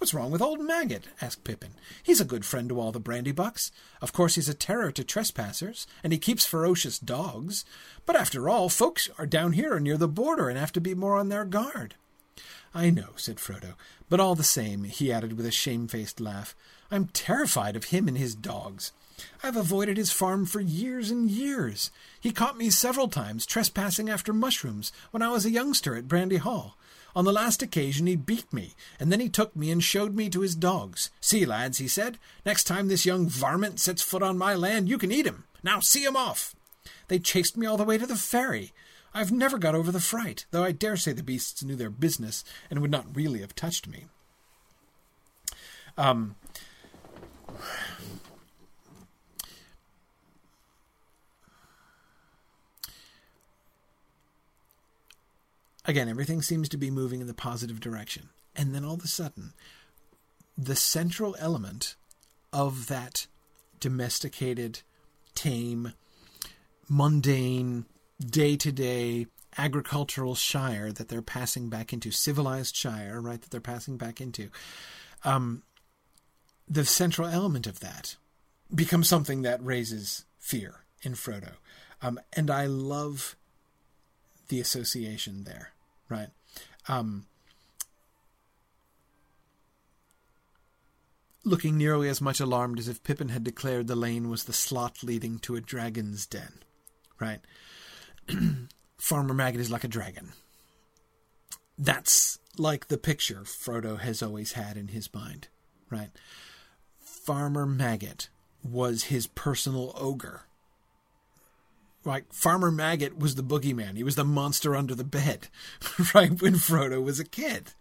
What's 0.00 0.14
wrong 0.14 0.30
with 0.30 0.40
old 0.40 0.62
Maggot? 0.62 1.08
asked 1.20 1.44
Pippin. 1.44 1.72
He's 2.02 2.22
a 2.22 2.24
good 2.24 2.46
friend 2.46 2.70
to 2.70 2.80
all 2.80 2.90
the 2.90 2.98
Brandybucks. 2.98 3.70
Of 4.00 4.14
course 4.14 4.36
he's 4.36 4.48
a 4.48 4.54
terror 4.54 4.90
to 4.92 5.04
trespassers, 5.04 5.86
and 6.02 6.10
he 6.10 6.18
keeps 6.18 6.46
ferocious 6.46 6.98
dogs. 6.98 7.66
But 8.06 8.16
after 8.16 8.48
all, 8.48 8.70
folks 8.70 9.10
are 9.18 9.26
down 9.26 9.52
here 9.52 9.74
or 9.74 9.78
near 9.78 9.98
the 9.98 10.08
border 10.08 10.48
and 10.48 10.58
have 10.58 10.72
to 10.72 10.80
be 10.80 10.94
more 10.94 11.16
on 11.16 11.28
their 11.28 11.44
guard. 11.44 11.96
I 12.74 12.88
know, 12.88 13.10
said 13.16 13.36
Frodo, 13.36 13.74
but 14.08 14.20
all 14.20 14.34
the 14.34 14.42
same, 14.42 14.84
he 14.84 15.12
added 15.12 15.36
with 15.36 15.44
a 15.44 15.50
shamefaced 15.50 16.18
laugh, 16.18 16.56
I'm 16.90 17.08
terrified 17.08 17.76
of 17.76 17.84
him 17.84 18.08
and 18.08 18.16
his 18.16 18.34
dogs. 18.34 18.92
I've 19.42 19.56
avoided 19.56 19.98
his 19.98 20.12
farm 20.12 20.46
for 20.46 20.60
years 20.60 21.10
and 21.10 21.30
years. 21.30 21.90
He 22.18 22.32
caught 22.32 22.56
me 22.56 22.70
several 22.70 23.08
times 23.08 23.44
trespassing 23.44 24.08
after 24.08 24.32
mushrooms 24.32 24.92
when 25.10 25.22
I 25.22 25.28
was 25.28 25.44
a 25.44 25.50
youngster 25.50 25.94
at 25.94 26.08
Brandy 26.08 26.38
Hall. 26.38 26.78
On 27.14 27.24
the 27.24 27.32
last 27.32 27.62
occasion 27.62 28.06
he 28.06 28.16
beat 28.16 28.52
me, 28.52 28.74
and 28.98 29.10
then 29.10 29.20
he 29.20 29.28
took 29.28 29.54
me 29.56 29.70
and 29.70 29.82
showed 29.82 30.14
me 30.14 30.28
to 30.30 30.40
his 30.40 30.54
dogs. 30.54 31.10
See, 31.20 31.44
lads, 31.44 31.78
he 31.78 31.88
said, 31.88 32.18
next 32.46 32.64
time 32.64 32.88
this 32.88 33.06
young 33.06 33.28
varmint 33.28 33.80
sets 33.80 34.02
foot 34.02 34.22
on 34.22 34.38
my 34.38 34.54
land, 34.54 34.88
you 34.88 34.98
can 34.98 35.12
eat 35.12 35.26
him. 35.26 35.44
Now 35.62 35.80
see 35.80 36.04
him 36.04 36.16
off. 36.16 36.54
They 37.08 37.18
chased 37.18 37.56
me 37.56 37.66
all 37.66 37.76
the 37.76 37.84
way 37.84 37.98
to 37.98 38.06
the 38.06 38.16
ferry. 38.16 38.72
I've 39.12 39.32
never 39.32 39.58
got 39.58 39.74
over 39.74 39.90
the 39.90 40.00
fright, 40.00 40.46
though 40.52 40.62
I 40.62 40.72
dare 40.72 40.96
say 40.96 41.12
the 41.12 41.22
beasts 41.22 41.64
knew 41.64 41.74
their 41.74 41.90
business 41.90 42.44
and 42.70 42.80
would 42.80 42.90
not 42.90 43.14
really 43.14 43.40
have 43.40 43.54
touched 43.54 43.88
me. 43.88 44.06
Um, 45.98 46.36
again, 55.90 56.08
everything 56.08 56.40
seems 56.40 56.68
to 56.70 56.76
be 56.76 56.90
moving 56.90 57.20
in 57.20 57.26
the 57.26 57.34
positive 57.34 57.80
direction. 57.80 58.30
And 58.56 58.74
then 58.74 58.84
all 58.84 58.94
of 58.94 59.04
a 59.04 59.08
sudden, 59.08 59.52
the 60.56 60.76
central 60.76 61.36
element 61.38 61.96
of 62.52 62.86
that 62.88 63.26
domesticated, 63.78 64.82
tame, 65.34 65.92
mundane, 66.88 67.86
day 68.18 68.56
to 68.56 68.72
day 68.72 69.26
agricultural 69.58 70.34
shire 70.34 70.92
that 70.92 71.08
they're 71.08 71.22
passing 71.22 71.68
back 71.68 71.92
into, 71.92 72.10
civilized 72.10 72.76
shire, 72.76 73.20
right, 73.20 73.40
that 73.40 73.50
they're 73.50 73.60
passing 73.60 73.96
back 73.96 74.20
into, 74.20 74.48
um, 75.24 75.62
the 76.68 76.84
central 76.84 77.26
element 77.26 77.66
of 77.66 77.80
that 77.80 78.16
becomes 78.72 79.08
something 79.08 79.42
that 79.42 79.64
raises 79.64 80.24
fear 80.38 80.84
in 81.02 81.14
Frodo. 81.14 81.54
Um, 82.00 82.20
and 82.32 82.50
I 82.50 82.66
love 82.66 83.36
the 84.48 84.60
association 84.60 85.44
there, 85.44 85.72
right? 86.10 86.28
Um, 86.88 87.26
looking 91.44 91.78
nearly 91.78 92.08
as 92.08 92.20
much 92.20 92.40
alarmed 92.40 92.78
as 92.78 92.88
if 92.88 93.02
Pippin 93.02 93.30
had 93.30 93.44
declared 93.44 93.86
the 93.86 93.96
lane 93.96 94.28
was 94.28 94.44
the 94.44 94.52
slot 94.52 95.02
leading 95.02 95.38
to 95.40 95.56
a 95.56 95.60
dragon's 95.60 96.26
den, 96.26 96.60
right? 97.18 97.40
Farmer 98.98 99.34
Maggot 99.34 99.60
is 99.60 99.70
like 99.70 99.84
a 99.84 99.88
dragon. 99.88 100.32
That's 101.78 102.38
like 102.58 102.88
the 102.88 102.98
picture 102.98 103.40
Frodo 103.44 103.98
has 103.98 104.22
always 104.22 104.52
had 104.52 104.76
in 104.76 104.88
his 104.88 105.12
mind, 105.14 105.48
right? 105.88 106.10
Farmer 106.98 107.64
Maggot 107.64 108.28
was 108.62 109.04
his 109.04 109.26
personal 109.26 109.94
ogre 109.96 110.42
like 112.04 112.32
Farmer 112.32 112.70
Maggot 112.70 113.18
was 113.18 113.34
the 113.34 113.42
boogeyman. 113.42 113.96
He 113.96 114.02
was 114.02 114.16
the 114.16 114.24
monster 114.24 114.74
under 114.74 114.94
the 114.94 115.04
bed, 115.04 115.48
right 116.14 116.40
when 116.40 116.54
Frodo 116.54 117.02
was 117.02 117.20
a 117.20 117.24
kid. 117.24 117.72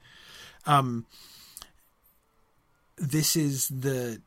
Um, 0.66 1.06
this 2.98 3.36
is 3.36 3.70
the 3.70 4.22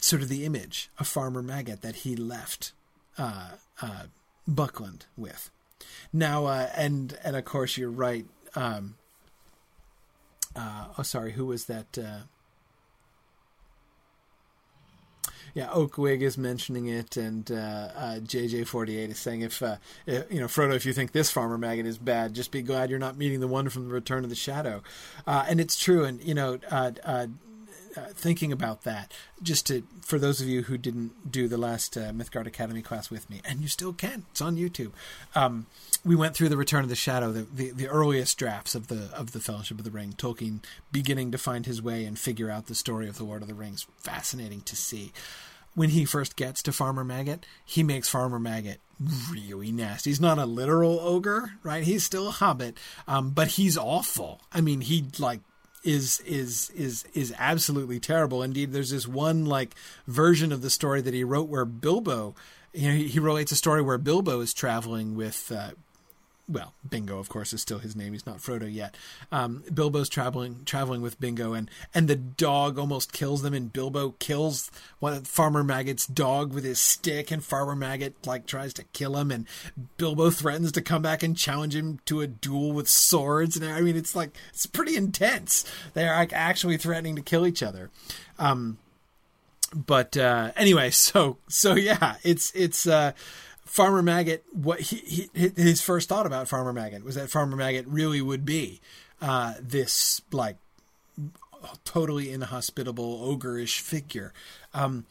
sort 0.00 0.22
of 0.22 0.28
the 0.28 0.44
image 0.44 0.90
of 0.98 1.08
Farmer 1.08 1.42
Maggot 1.42 1.82
that 1.82 1.96
he 1.96 2.14
left 2.14 2.72
uh, 3.16 3.50
uh, 3.82 4.04
Buckland 4.46 5.06
with. 5.16 5.50
Now, 6.12 6.46
uh, 6.46 6.70
and 6.76 7.18
and 7.24 7.36
of 7.36 7.44
course, 7.44 7.76
you're 7.76 7.90
right. 7.90 8.26
Um, 8.54 8.96
uh, 10.56 10.86
oh, 10.96 11.02
sorry, 11.02 11.32
who 11.32 11.46
was 11.46 11.66
that? 11.66 11.98
Uh, 11.98 12.20
yeah, 15.58 15.66
Oakwig 15.70 16.20
is 16.20 16.38
mentioning 16.38 16.86
it, 16.86 17.16
and 17.16 17.50
uh, 17.50 17.88
uh, 17.96 18.18
JJ48 18.20 19.10
is 19.10 19.18
saying 19.18 19.40
if, 19.40 19.60
uh, 19.60 19.78
if, 20.06 20.32
you 20.32 20.38
know 20.38 20.46
Frodo, 20.46 20.76
if 20.76 20.86
you 20.86 20.92
think 20.92 21.10
this 21.10 21.32
farmer 21.32 21.58
maggot 21.58 21.84
is 21.84 21.98
bad, 21.98 22.32
just 22.32 22.52
be 22.52 22.62
glad 22.62 22.90
you're 22.90 22.98
not 23.00 23.18
meeting 23.18 23.40
the 23.40 23.48
one 23.48 23.68
from 23.68 23.88
the 23.88 23.92
Return 23.92 24.22
of 24.22 24.30
the 24.30 24.36
Shadow, 24.36 24.84
uh, 25.26 25.46
and 25.48 25.60
it's 25.60 25.76
true. 25.76 26.04
And 26.04 26.22
you 26.22 26.32
know, 26.32 26.60
uh, 26.70 26.92
uh, 27.04 27.26
thinking 28.10 28.52
about 28.52 28.82
that, 28.82 29.12
just 29.42 29.66
to 29.66 29.82
for 30.00 30.20
those 30.20 30.40
of 30.40 30.46
you 30.46 30.62
who 30.62 30.78
didn't 30.78 31.32
do 31.32 31.48
the 31.48 31.58
last 31.58 31.94
Mythgard 31.94 32.46
Academy 32.46 32.80
class 32.80 33.10
with 33.10 33.28
me, 33.28 33.40
and 33.44 33.60
you 33.60 33.66
still 33.66 33.92
can, 33.92 34.26
it's 34.30 34.40
on 34.40 34.54
YouTube. 34.54 34.92
Um, 35.34 35.66
we 36.04 36.14
went 36.14 36.36
through 36.36 36.50
the 36.50 36.56
Return 36.56 36.84
of 36.84 36.88
the 36.88 36.94
Shadow, 36.94 37.32
the, 37.32 37.48
the, 37.52 37.70
the 37.72 37.88
earliest 37.88 38.38
drafts 38.38 38.76
of 38.76 38.86
the 38.86 39.10
of 39.12 39.32
the 39.32 39.40
Fellowship 39.40 39.78
of 39.78 39.84
the 39.84 39.90
Ring. 39.90 40.14
Tolkien 40.16 40.62
beginning 40.92 41.32
to 41.32 41.38
find 41.38 41.66
his 41.66 41.82
way 41.82 42.04
and 42.04 42.16
figure 42.16 42.48
out 42.48 42.66
the 42.66 42.76
story 42.76 43.08
of 43.08 43.18
the 43.18 43.24
Lord 43.24 43.42
of 43.42 43.48
the 43.48 43.54
Rings. 43.54 43.88
Fascinating 43.96 44.60
to 44.60 44.76
see 44.76 45.12
when 45.74 45.90
he 45.90 46.04
first 46.04 46.36
gets 46.36 46.62
to 46.62 46.72
Farmer 46.72 47.04
Maggot, 47.04 47.46
he 47.64 47.82
makes 47.82 48.08
Farmer 48.08 48.38
Maggot 48.38 48.80
really 49.30 49.70
nasty. 49.70 50.10
He's 50.10 50.20
not 50.20 50.38
a 50.38 50.46
literal 50.46 50.98
ogre, 51.00 51.52
right? 51.62 51.84
He's 51.84 52.04
still 52.04 52.28
a 52.28 52.32
hobbit, 52.32 52.76
um, 53.06 53.30
but 53.30 53.48
he's 53.48 53.78
awful. 53.78 54.40
I 54.52 54.60
mean, 54.60 54.80
he 54.80 55.06
like 55.18 55.40
is 55.84 56.20
is 56.20 56.70
is 56.70 57.04
is 57.14 57.32
absolutely 57.38 58.00
terrible. 58.00 58.42
Indeed, 58.42 58.72
there's 58.72 58.90
this 58.90 59.06
one 59.06 59.46
like 59.46 59.74
version 60.06 60.52
of 60.52 60.62
the 60.62 60.70
story 60.70 61.00
that 61.00 61.14
he 61.14 61.24
wrote 61.24 61.48
where 61.48 61.64
Bilbo, 61.64 62.34
you 62.72 62.88
know, 62.88 62.94
he, 62.94 63.08
he 63.08 63.20
relates 63.20 63.52
a 63.52 63.56
story 63.56 63.82
where 63.82 63.98
Bilbo 63.98 64.40
is 64.40 64.52
traveling 64.52 65.14
with 65.14 65.52
uh, 65.54 65.70
well, 66.48 66.72
Bingo, 66.88 67.18
of 67.18 67.28
course, 67.28 67.52
is 67.52 67.60
still 67.60 67.78
his 67.78 67.94
name. 67.94 68.14
He's 68.14 68.24
not 68.24 68.38
Frodo 68.38 68.72
yet. 68.72 68.96
Um, 69.30 69.62
Bilbo's 69.72 70.08
traveling 70.08 70.62
traveling 70.64 71.02
with 71.02 71.20
Bingo, 71.20 71.52
and 71.52 71.70
and 71.94 72.08
the 72.08 72.16
dog 72.16 72.78
almost 72.78 73.12
kills 73.12 73.42
them, 73.42 73.52
and 73.52 73.72
Bilbo 73.72 74.12
kills 74.18 74.70
one 74.98 75.24
Farmer 75.24 75.62
Maggot's 75.62 76.06
dog 76.06 76.54
with 76.54 76.64
his 76.64 76.78
stick, 76.78 77.30
and 77.30 77.44
Farmer 77.44 77.76
Maggot 77.76 78.26
like 78.26 78.46
tries 78.46 78.72
to 78.74 78.84
kill 78.94 79.16
him, 79.18 79.30
and 79.30 79.46
Bilbo 79.98 80.30
threatens 80.30 80.72
to 80.72 80.80
come 80.80 81.02
back 81.02 81.22
and 81.22 81.36
challenge 81.36 81.76
him 81.76 82.00
to 82.06 82.22
a 82.22 82.26
duel 82.26 82.72
with 82.72 82.88
swords, 82.88 83.56
and 83.56 83.70
I 83.70 83.82
mean, 83.82 83.96
it's 83.96 84.16
like 84.16 84.36
it's 84.48 84.64
pretty 84.64 84.96
intense. 84.96 85.66
They're 85.92 86.14
like 86.14 86.32
actually 86.32 86.78
threatening 86.78 87.16
to 87.16 87.22
kill 87.22 87.46
each 87.46 87.62
other. 87.62 87.90
Um, 88.38 88.78
but 89.74 90.16
uh, 90.16 90.52
anyway, 90.56 90.90
so 90.92 91.36
so 91.48 91.74
yeah, 91.74 92.16
it's 92.22 92.52
it's. 92.54 92.86
Uh, 92.86 93.12
Farmer 93.68 94.02
Maggot, 94.02 94.44
what 94.52 94.80
he, 94.80 95.28
he, 95.34 95.52
his 95.56 95.82
first 95.82 96.08
thought 96.08 96.26
about 96.26 96.48
Farmer 96.48 96.72
Maggot 96.72 97.04
was 97.04 97.16
that 97.16 97.30
Farmer 97.30 97.54
Maggot 97.54 97.86
really 97.86 98.22
would 98.22 98.44
be 98.44 98.80
uh, 99.20 99.54
this 99.60 100.22
like 100.32 100.56
totally 101.84 102.32
inhospitable 102.32 103.36
ogreish 103.36 103.78
figure. 103.80 104.32
Um, 104.72 105.04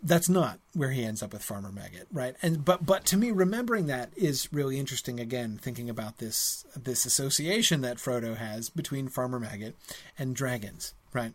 that's 0.00 0.28
not 0.28 0.58
where 0.74 0.90
he 0.90 1.04
ends 1.04 1.22
up 1.22 1.32
with 1.32 1.42
Farmer 1.42 1.72
Maggot, 1.72 2.06
right? 2.12 2.36
And 2.40 2.64
but 2.64 2.86
but 2.86 3.04
to 3.06 3.16
me, 3.16 3.30
remembering 3.30 3.88
that 3.88 4.10
is 4.16 4.52
really 4.52 4.78
interesting. 4.78 5.18
Again, 5.18 5.58
thinking 5.60 5.90
about 5.90 6.18
this 6.18 6.64
this 6.80 7.04
association 7.04 7.80
that 7.80 7.98
Frodo 7.98 8.36
has 8.36 8.70
between 8.70 9.08
Farmer 9.08 9.40
Maggot 9.40 9.76
and 10.18 10.36
dragons, 10.36 10.94
right? 11.12 11.34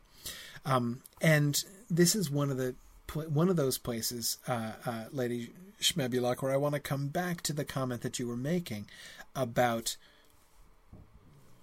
Um, 0.65 1.01
and 1.21 1.63
this 1.89 2.15
is 2.15 2.29
one 2.31 2.49
of 2.49 2.57
the 2.57 2.75
one 3.13 3.49
of 3.49 3.55
those 3.55 3.77
places, 3.77 4.37
uh, 4.47 4.73
uh, 4.85 5.05
Lady 5.11 5.51
Schmebulok, 5.81 6.41
where 6.41 6.53
I 6.53 6.57
want 6.57 6.75
to 6.75 6.79
come 6.79 7.07
back 7.07 7.41
to 7.43 7.53
the 7.53 7.65
comment 7.65 8.01
that 8.01 8.19
you 8.19 8.27
were 8.27 8.37
making 8.37 8.87
about 9.35 9.97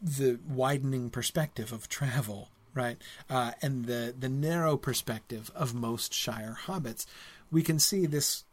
the 0.01 0.39
widening 0.49 1.11
perspective 1.11 1.73
of 1.73 1.89
travel, 1.89 2.49
right? 2.75 2.99
Uh, 3.29 3.53
and 3.63 3.87
the, 3.87 4.15
the 4.19 4.29
narrow 4.29 4.77
perspective 4.77 5.51
of 5.55 5.75
most 5.75 6.13
Shire 6.13 6.59
hobbits. 6.67 7.07
We 7.51 7.63
can 7.63 7.79
see 7.79 8.07
this 8.07 8.45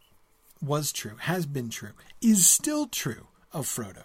was 0.62 0.92
true, 0.92 1.16
has 1.22 1.46
been 1.46 1.70
true, 1.70 1.94
is 2.22 2.48
still 2.48 2.88
true 2.88 3.28
of 3.52 3.66
Frodo, 3.66 4.04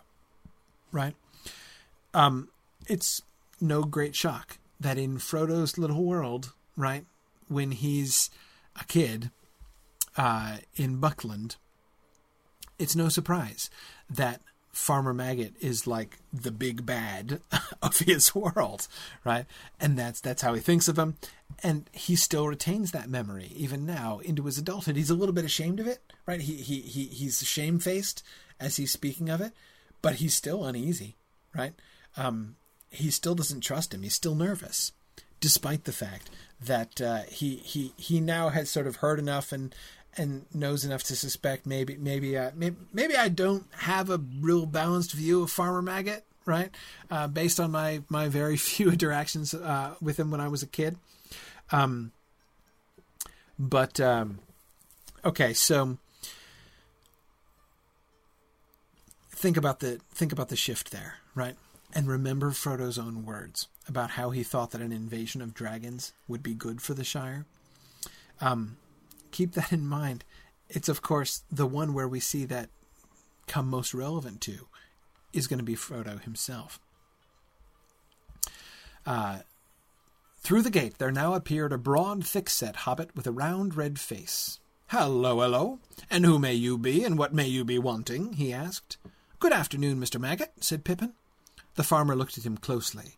right? 0.91 1.15
Um, 2.15 2.49
it's 2.89 3.23
no 3.61 3.85
great 3.85 4.15
shock 4.15 4.59
that 4.81 4.99
in 4.99 5.19
Frodo's 5.19 5.79
little 5.79 6.05
world, 6.05 6.53
right, 6.77 7.05
when 7.49 7.73
he's 7.73 8.31
a 8.79 8.85
kid, 8.85 9.31
uh, 10.17 10.59
in 10.77 10.97
Buckland, 10.97 11.57
it's 12.79 12.97
no 12.97 13.09
surprise 13.09 13.71
that 14.09 14.41
Farmer 14.77 15.15
Maggot 15.15 15.55
is 15.61 15.87
like 15.87 16.19
the 16.33 16.51
big 16.51 16.85
bad 16.85 17.41
of 17.83 17.99
his 17.99 18.35
world, 18.35 18.89
right? 19.25 19.47
And 19.81 19.99
that's 19.99 20.21
that's 20.21 20.43
how 20.43 20.53
he 20.53 20.61
thinks 20.61 20.87
of 20.87 20.99
him, 20.99 21.17
and 21.63 21.89
he 21.93 22.15
still 22.15 22.47
retains 22.47 22.93
that 22.93 23.09
memory 23.09 23.53
even 23.57 23.87
now 23.87 24.19
into 24.19 24.43
his 24.45 24.59
adulthood. 24.59 24.97
He's 24.97 25.11
a 25.11 25.15
little 25.15 25.35
bit 25.35 25.47
ashamed 25.47 25.81
of 25.81 25.87
it, 25.87 26.01
right? 26.27 26.43
He 26.43 26.57
he 26.57 26.83
he 26.83 27.05
he's 27.05 27.43
shamefaced 27.43 28.23
as 28.61 28.77
he's 28.77 28.93
speaking 28.93 29.31
of 29.31 29.41
it, 29.41 29.53
but 30.03 30.17
he's 30.17 30.35
still 30.35 30.65
uneasy, 30.65 31.17
right? 31.55 31.73
Um, 32.17 32.57
he 32.91 33.11
still 33.11 33.35
doesn't 33.35 33.63
trust 33.63 33.95
him. 33.95 34.03
He's 34.03 34.15
still 34.15 34.35
nervous, 34.35 34.93
despite 35.41 35.85
the 35.85 35.93
fact 35.93 36.29
that 36.61 37.01
uh, 37.01 37.23
he 37.29 37.57
he 37.57 37.93
he 37.97 38.21
now 38.21 38.49
has 38.49 38.71
sort 38.71 38.87
of 38.87 38.97
heard 38.97 39.19
enough 39.19 39.53
and 39.53 39.75
and 40.17 40.47
knows 40.55 40.85
enough 40.85 41.03
to 41.05 41.17
suspect 41.17 41.67
maybe 41.67 41.97
maybe 41.97 42.37
uh, 42.37 42.51
maybe, 42.55 42.77
maybe 42.93 43.17
I 43.17 43.29
don't 43.29 43.67
have 43.79 44.11
a 44.11 44.21
real 44.41 44.67
balanced 44.67 45.13
view 45.13 45.43
of 45.43 45.51
Farmer 45.51 45.83
Maggot, 45.83 46.25
right? 46.45 46.71
Uh, 47.11 47.29
based 47.29 47.61
on 47.61 47.71
my 47.71 48.03
my 48.09 48.29
very 48.29 48.57
few 48.57 48.91
interactions 48.91 49.55
uh, 49.55 49.95
with 50.01 50.19
him 50.19 50.31
when 50.31 50.41
I 50.41 50.49
was 50.49 50.63
a 50.63 50.67
kid. 50.67 50.97
Um, 51.73 52.13
but 53.59 54.01
um, 54.01 54.39
okay, 55.25 55.53
so 55.53 55.99
think 59.31 59.57
about 59.57 59.81
the 59.81 60.01
think 60.11 60.33
about 60.33 60.49
the 60.49 60.57
shift 60.57 60.91
there, 60.91 61.17
right? 61.35 61.57
And 61.95 62.09
remember 62.09 62.51
Frodo's 62.51 62.99
own 62.99 63.25
words 63.25 63.69
about 63.89 64.13
how 64.13 64.31
he 64.31 64.43
thought 64.43 64.71
that 64.73 64.81
an 64.81 64.93
invasion 64.93 65.41
of 65.41 65.55
dragons 65.55 66.13
would 66.29 66.43
be 66.43 66.55
good 66.55 66.81
for 66.81 66.95
the 66.95 67.05
Shire. 67.05 67.47
Um, 68.41 68.77
keep 69.31 69.53
that 69.53 69.73
in 69.73 69.87
mind. 69.87 70.25
It's, 70.69 70.89
of 70.89 71.03
course, 71.03 71.43
the 71.51 71.67
one 71.67 71.95
where 71.95 72.09
we 72.09 72.21
see 72.21 72.45
that 72.47 72.71
come 73.47 73.69
most 73.69 73.95
relevant 73.95 74.41
to 74.43 74.67
is 75.33 75.47
going 75.47 75.59
to 75.59 75.65
be 75.65 75.77
Frodo 75.77 76.21
himself. 76.21 76.81
Uh, 79.05 79.41
through 80.39 80.63
the 80.63 80.71
gate 80.71 80.99
there 80.99 81.13
now 81.13 81.35
appeared 81.35 81.73
a 81.73 81.79
broad, 81.79 82.27
thick-set 82.27 82.77
hobbit 82.77 83.15
with 83.15 83.27
a 83.27 83.33
round, 83.33 83.77
red 83.77 84.01
face. 84.01 84.59
"Hello, 84.89 85.41
hello! 85.41 85.81
And 86.11 86.25
who 86.25 86.39
may 86.39 86.55
you 86.55 86.79
be, 86.79 87.05
and 87.05 87.19
what 87.19 87.35
may 87.35 87.47
you 87.47 87.65
be 87.65 87.79
wanting?" 87.79 88.35
he 88.35 88.53
asked. 88.53 88.97
"Good 89.39 89.53
afternoon, 89.53 90.01
Mr. 90.01 90.21
Maggot," 90.21 90.53
said 90.61 90.85
Pippin. 90.85 91.15
The 91.75 91.85
farmer 91.85 92.17
looked 92.17 92.39
at 92.39 92.47
him 92.47 92.57
closely. 92.57 93.17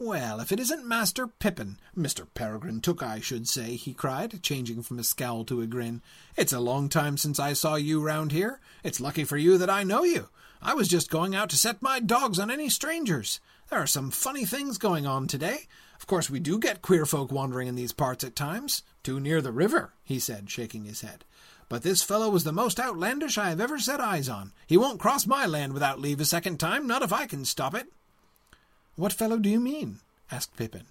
Well, 0.00 0.38
if 0.38 0.52
it 0.52 0.60
isn't 0.60 0.86
Master 0.86 1.26
Pippin, 1.26 1.76
Mr. 1.96 2.24
Peregrine 2.32 2.80
Took, 2.80 3.02
I 3.02 3.18
should 3.18 3.48
say, 3.48 3.74
he 3.74 3.92
cried, 3.92 4.44
changing 4.44 4.84
from 4.84 5.00
a 5.00 5.02
scowl 5.02 5.44
to 5.46 5.60
a 5.60 5.66
grin. 5.66 6.02
It's 6.36 6.52
a 6.52 6.60
long 6.60 6.88
time 6.88 7.16
since 7.16 7.40
I 7.40 7.52
saw 7.52 7.74
you 7.74 8.00
round 8.00 8.30
here. 8.30 8.60
It's 8.84 9.00
lucky 9.00 9.24
for 9.24 9.36
you 9.36 9.58
that 9.58 9.68
I 9.68 9.82
know 9.82 10.04
you. 10.04 10.28
I 10.62 10.74
was 10.74 10.86
just 10.86 11.10
going 11.10 11.34
out 11.34 11.50
to 11.50 11.56
set 11.56 11.82
my 11.82 11.98
dogs 11.98 12.38
on 12.38 12.48
any 12.48 12.68
strangers. 12.68 13.40
There 13.70 13.80
are 13.80 13.88
some 13.88 14.12
funny 14.12 14.44
things 14.44 14.78
going 14.78 15.04
on 15.04 15.26
today. 15.26 15.66
Of 15.98 16.06
course, 16.06 16.30
we 16.30 16.38
do 16.38 16.60
get 16.60 16.80
queer 16.80 17.04
folk 17.04 17.32
wandering 17.32 17.66
in 17.66 17.74
these 17.74 17.92
parts 17.92 18.22
at 18.22 18.36
times. 18.36 18.84
Too 19.02 19.18
near 19.18 19.40
the 19.40 19.50
river, 19.50 19.94
he 20.04 20.20
said, 20.20 20.48
shaking 20.48 20.84
his 20.84 21.00
head. 21.00 21.24
But 21.68 21.82
this 21.82 22.04
fellow 22.04 22.30
was 22.30 22.44
the 22.44 22.52
most 22.52 22.78
outlandish 22.78 23.36
I 23.36 23.48
have 23.48 23.60
ever 23.60 23.80
set 23.80 24.00
eyes 24.00 24.28
on. 24.28 24.52
He 24.64 24.76
won't 24.76 25.00
cross 25.00 25.26
my 25.26 25.44
land 25.44 25.72
without 25.72 26.00
leave 26.00 26.20
a 26.20 26.24
second 26.24 26.60
time, 26.60 26.86
not 26.86 27.02
if 27.02 27.12
I 27.12 27.26
can 27.26 27.44
stop 27.44 27.74
it. 27.74 27.92
What 28.98 29.12
fellow 29.12 29.38
do 29.38 29.48
you 29.48 29.60
mean? 29.60 30.00
asked 30.28 30.56
Pippin. 30.56 30.82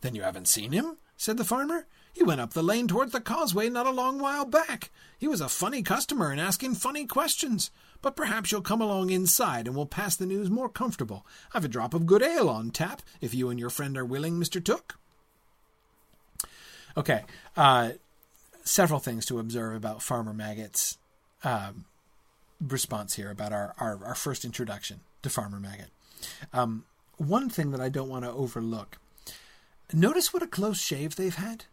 Then 0.00 0.14
you 0.14 0.22
haven't 0.22 0.46
seen 0.46 0.70
him? 0.70 0.98
said 1.16 1.36
the 1.36 1.44
farmer. 1.44 1.86
He 2.12 2.22
went 2.22 2.40
up 2.40 2.52
the 2.52 2.62
lane 2.62 2.86
towards 2.86 3.10
the 3.10 3.20
causeway 3.20 3.68
not 3.68 3.88
a 3.88 3.90
long 3.90 4.20
while 4.20 4.44
back. 4.44 4.90
He 5.18 5.26
was 5.26 5.40
a 5.40 5.48
funny 5.48 5.82
customer 5.82 6.30
and 6.30 6.40
asking 6.40 6.76
funny 6.76 7.06
questions. 7.06 7.72
But 8.02 8.14
perhaps 8.14 8.52
you'll 8.52 8.62
come 8.62 8.80
along 8.80 9.10
inside 9.10 9.66
and 9.66 9.74
we'll 9.74 9.84
pass 9.84 10.14
the 10.14 10.26
news 10.26 10.48
more 10.48 10.68
comfortable. 10.68 11.26
I've 11.52 11.64
a 11.64 11.68
drop 11.68 11.92
of 11.92 12.06
good 12.06 12.22
ale 12.22 12.48
on 12.48 12.70
tap, 12.70 13.02
if 13.20 13.34
you 13.34 13.50
and 13.50 13.58
your 13.58 13.70
friend 13.70 13.98
are 13.98 14.04
willing, 14.04 14.38
Mr. 14.38 14.62
Took. 14.62 14.96
Okay, 16.96 17.24
uh, 17.56 17.92
several 18.62 19.00
things 19.00 19.26
to 19.26 19.40
observe 19.40 19.74
about 19.74 20.02
Farmer 20.02 20.32
Maggot's 20.32 20.98
um, 21.42 21.86
response 22.60 23.14
here 23.16 23.32
about 23.32 23.52
our, 23.52 23.74
our, 23.78 24.04
our, 24.04 24.14
first 24.14 24.44
introduction 24.44 25.00
to 25.22 25.28
Farmer 25.28 25.58
Maggot. 25.58 25.90
Um, 26.52 26.84
one 27.16 27.48
thing 27.48 27.70
that 27.70 27.80
I 27.80 27.88
don't 27.88 28.08
want 28.08 28.24
to 28.24 28.30
overlook. 28.30 28.98
Notice 29.92 30.32
what 30.32 30.42
a 30.42 30.46
close 30.46 30.80
shave 30.80 31.16
they've 31.16 31.34
had. 31.34 31.64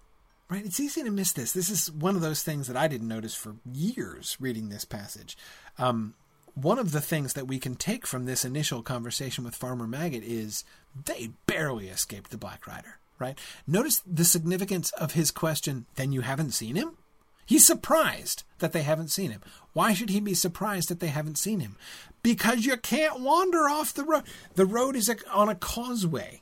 Right? 0.49 0.65
It's 0.65 0.79
easy 0.79 1.01
to 1.03 1.09
miss 1.09 1.31
this. 1.31 1.51
This 1.51 1.69
is 1.69 1.91
one 1.91 2.15
of 2.15 2.21
those 2.21 2.43
things 2.43 2.67
that 2.67 2.77
I 2.77 2.87
didn't 2.87 3.07
notice 3.07 3.33
for 3.33 3.55
years 3.71 4.37
reading 4.39 4.69
this 4.69 4.85
passage. 4.85 5.37
Um, 5.79 6.13
one 6.53 6.77
of 6.77 6.91
the 6.91 7.01
things 7.01 7.33
that 7.33 7.47
we 7.47 7.57
can 7.57 7.75
take 7.75 8.05
from 8.05 8.25
this 8.25 8.45
initial 8.45 8.83
conversation 8.83 9.43
with 9.43 9.55
Farmer 9.55 9.87
Maggot 9.87 10.23
is 10.23 10.63
they 11.05 11.31
barely 11.47 11.87
escaped 11.87 12.29
the 12.29 12.37
Black 12.37 12.67
Rider, 12.67 12.99
right? 13.17 13.39
Notice 13.65 14.03
the 14.05 14.25
significance 14.25 14.91
of 14.91 15.13
his 15.13 15.31
question, 15.31 15.87
then 15.95 16.11
you 16.11 16.21
haven't 16.21 16.51
seen 16.51 16.75
him? 16.75 16.97
He's 17.45 17.65
surprised 17.65 18.43
that 18.59 18.71
they 18.71 18.83
haven't 18.83 19.09
seen 19.09 19.31
him. 19.31 19.41
Why 19.73 19.93
should 19.93 20.09
he 20.09 20.19
be 20.19 20.33
surprised 20.33 20.89
that 20.89 20.99
they 20.99 21.07
haven't 21.07 21.37
seen 21.37 21.59
him? 21.59 21.75
Because 22.21 22.65
you 22.65 22.77
can't 22.77 23.19
wander 23.19 23.67
off 23.69 23.93
the 23.93 24.03
road. 24.03 24.23
The 24.55 24.65
road 24.65 24.95
is 24.95 25.13
on 25.31 25.49
a 25.49 25.55
causeway, 25.55 26.41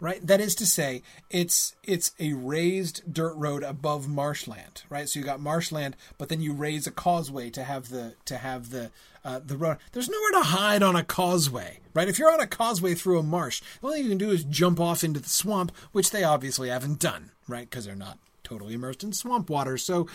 right? 0.00 0.24
That 0.26 0.40
is 0.40 0.54
to 0.56 0.66
say, 0.66 1.02
it's 1.30 1.74
it's 1.82 2.12
a 2.18 2.34
raised 2.34 3.14
dirt 3.14 3.34
road 3.36 3.62
above 3.62 4.08
marshland, 4.08 4.82
right? 4.90 5.08
So 5.08 5.20
you 5.20 5.24
got 5.24 5.40
marshland, 5.40 5.96
but 6.18 6.28
then 6.28 6.42
you 6.42 6.52
raise 6.52 6.86
a 6.86 6.90
causeway 6.90 7.50
to 7.50 7.64
have 7.64 7.88
the 7.88 8.16
to 8.26 8.36
have 8.36 8.70
the 8.70 8.90
uh, 9.24 9.40
the 9.44 9.56
road. 9.56 9.78
There's 9.92 10.10
nowhere 10.10 10.42
to 10.42 10.48
hide 10.48 10.82
on 10.82 10.96
a 10.96 11.04
causeway, 11.04 11.78
right? 11.94 12.08
If 12.08 12.18
you're 12.18 12.32
on 12.32 12.40
a 12.40 12.46
causeway 12.46 12.94
through 12.94 13.20
a 13.20 13.22
marsh, 13.22 13.62
the 13.80 13.86
only 13.86 13.98
thing 13.98 14.04
you 14.04 14.10
can 14.10 14.18
do 14.18 14.30
is 14.32 14.44
jump 14.44 14.80
off 14.80 15.04
into 15.04 15.20
the 15.20 15.28
swamp, 15.28 15.72
which 15.92 16.10
they 16.10 16.24
obviously 16.24 16.68
haven't 16.68 16.98
done, 16.98 17.30
right? 17.48 17.70
Because 17.70 17.86
they're 17.86 17.94
not 17.94 18.18
totally 18.52 18.74
immersed 18.74 19.02
in 19.02 19.12
swamp 19.12 19.48
water. 19.48 19.78
So 19.78 20.06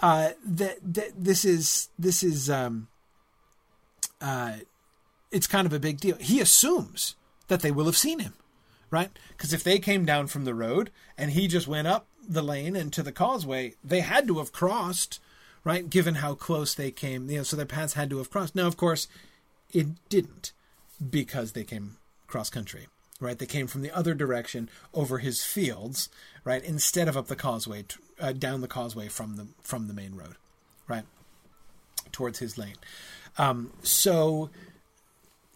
uh, 0.00 0.30
that, 0.44 0.78
this 0.82 1.44
is 1.44 1.88
this 1.98 2.22
is 2.22 2.48
um, 2.48 2.88
uh, 4.20 4.56
it's 5.30 5.46
kind 5.46 5.66
of 5.66 5.72
a 5.72 5.78
big 5.78 6.00
deal. 6.00 6.16
He 6.16 6.40
assumes 6.40 7.14
that 7.48 7.60
they 7.60 7.70
will 7.70 7.84
have 7.84 7.96
seen 7.96 8.20
him, 8.20 8.34
right? 8.90 9.10
Because 9.36 9.52
if 9.52 9.62
they 9.62 9.78
came 9.78 10.04
down 10.04 10.28
from 10.28 10.44
the 10.44 10.54
road 10.54 10.90
and 11.18 11.32
he 11.32 11.46
just 11.46 11.68
went 11.68 11.88
up 11.88 12.06
the 12.26 12.42
lane 12.42 12.74
and 12.74 12.92
to 12.92 13.02
the 13.02 13.12
causeway, 13.12 13.74
they 13.84 14.00
had 14.00 14.26
to 14.28 14.38
have 14.38 14.52
crossed, 14.52 15.20
right? 15.62 15.90
Given 15.90 16.16
how 16.16 16.34
close 16.34 16.74
they 16.74 16.90
came, 16.90 17.28
you 17.28 17.38
know, 17.38 17.42
so 17.42 17.56
their 17.56 17.66
paths 17.66 17.94
had 17.94 18.08
to 18.10 18.18
have 18.18 18.30
crossed. 18.30 18.54
Now, 18.54 18.66
of 18.66 18.78
course, 18.78 19.08
it 19.72 19.88
didn't 20.08 20.52
because 21.10 21.52
they 21.52 21.64
came 21.64 21.96
cross 22.26 22.48
country 22.48 22.86
right? 23.20 23.38
They 23.38 23.46
came 23.46 23.66
from 23.66 23.82
the 23.82 23.90
other 23.92 24.14
direction 24.14 24.68
over 24.92 25.18
his 25.18 25.44
fields, 25.44 26.08
right? 26.44 26.62
Instead 26.62 27.08
of 27.08 27.16
up 27.16 27.28
the 27.28 27.36
causeway, 27.36 27.84
uh, 28.20 28.32
down 28.32 28.60
the 28.60 28.68
causeway 28.68 29.08
from 29.08 29.36
the 29.36 29.46
from 29.62 29.88
the 29.88 29.94
main 29.94 30.14
road, 30.14 30.36
right? 30.88 31.04
Towards 32.12 32.38
his 32.38 32.58
lane. 32.58 32.76
Um, 33.38 33.72
so 33.82 34.50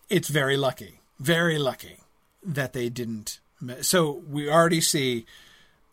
it's 0.09 0.29
very 0.29 0.57
lucky, 0.57 1.01
very 1.19 1.59
lucky 1.59 1.99
that 2.43 2.73
they 2.73 2.89
didn't. 2.89 3.41
So 3.83 4.23
we 4.29 4.49
already 4.49 4.81
see 4.81 5.27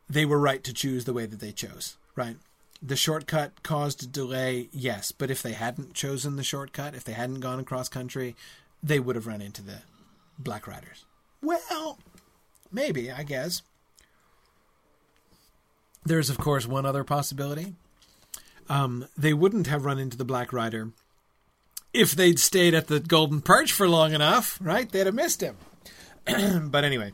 they 0.09 0.25
were 0.25 0.39
right 0.39 0.63
to 0.63 0.73
choose 0.73 1.05
the 1.05 1.13
way 1.13 1.25
that 1.25 1.39
they 1.39 1.51
chose, 1.51 1.97
right? 2.15 2.37
The 2.81 2.95
shortcut 2.95 3.63
caused 3.63 4.03
a 4.03 4.07
delay, 4.07 4.69
yes, 4.71 5.11
but 5.11 5.31
if 5.31 5.41
they 5.41 5.53
hadn't 5.53 5.93
chosen 5.93 6.35
the 6.35 6.43
shortcut, 6.43 6.93
if 6.93 7.03
they 7.03 7.13
hadn't 7.13 7.39
gone 7.39 7.59
across 7.59 7.89
country, 7.89 8.35
they 8.83 8.99
would 8.99 9.15
have 9.15 9.25
run 9.25 9.41
into 9.41 9.63
the 9.63 9.79
Black 10.37 10.67
Riders. 10.67 11.05
Well, 11.45 11.99
maybe, 12.71 13.11
I 13.11 13.23
guess. 13.23 13.61
There's, 16.03 16.29
of 16.29 16.37
course, 16.37 16.67
one 16.67 16.85
other 16.85 17.03
possibility. 17.03 17.75
Um, 18.67 19.07
they 19.17 19.33
wouldn't 19.33 19.67
have 19.67 19.85
run 19.85 19.99
into 19.99 20.17
the 20.17 20.25
Black 20.25 20.51
Rider 20.51 20.91
if 21.93 22.11
they'd 22.11 22.39
stayed 22.39 22.73
at 22.73 22.87
the 22.87 22.99
Golden 22.99 23.41
Perch 23.41 23.71
for 23.71 23.87
long 23.87 24.13
enough, 24.13 24.57
right? 24.61 24.89
They'd 24.91 25.05
have 25.05 25.15
missed 25.15 25.41
him. 25.41 25.55
but 26.69 26.83
anyway, 26.83 27.13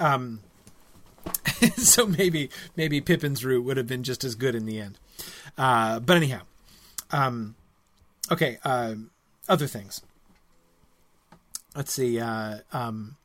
um, 0.00 0.40
so 1.76 2.06
maybe 2.06 2.50
maybe 2.76 3.00
Pippin's 3.00 3.44
route 3.44 3.64
would 3.64 3.76
have 3.76 3.86
been 3.86 4.02
just 4.02 4.24
as 4.24 4.34
good 4.34 4.54
in 4.54 4.66
the 4.66 4.80
end. 4.80 4.98
Uh, 5.56 6.00
but 6.00 6.16
anyhow, 6.16 6.40
um, 7.12 7.54
okay. 8.30 8.58
Uh, 8.64 8.96
other 9.48 9.66
things. 9.66 10.02
Let's 11.74 11.92
see. 11.92 12.20
Uh, 12.20 12.58
um, 12.72 13.16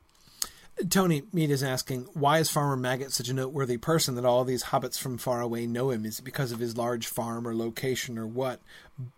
Tony 0.89 1.23
Mead 1.31 1.51
is 1.51 1.63
asking, 1.63 2.07
why 2.13 2.39
is 2.39 2.49
Farmer 2.49 2.75
Maggot 2.75 3.11
such 3.11 3.29
a 3.29 3.33
noteworthy 3.33 3.77
person 3.77 4.15
that 4.15 4.25
all 4.25 4.43
these 4.43 4.65
hobbits 4.65 4.97
from 4.97 5.17
far 5.17 5.39
away 5.39 5.67
know 5.67 5.91
him? 5.91 6.05
Is 6.05 6.19
it 6.19 6.23
because 6.23 6.51
of 6.51 6.59
his 6.59 6.75
large 6.75 7.07
farm 7.07 7.47
or 7.47 7.55
location 7.55 8.17
or 8.17 8.25
what? 8.25 8.59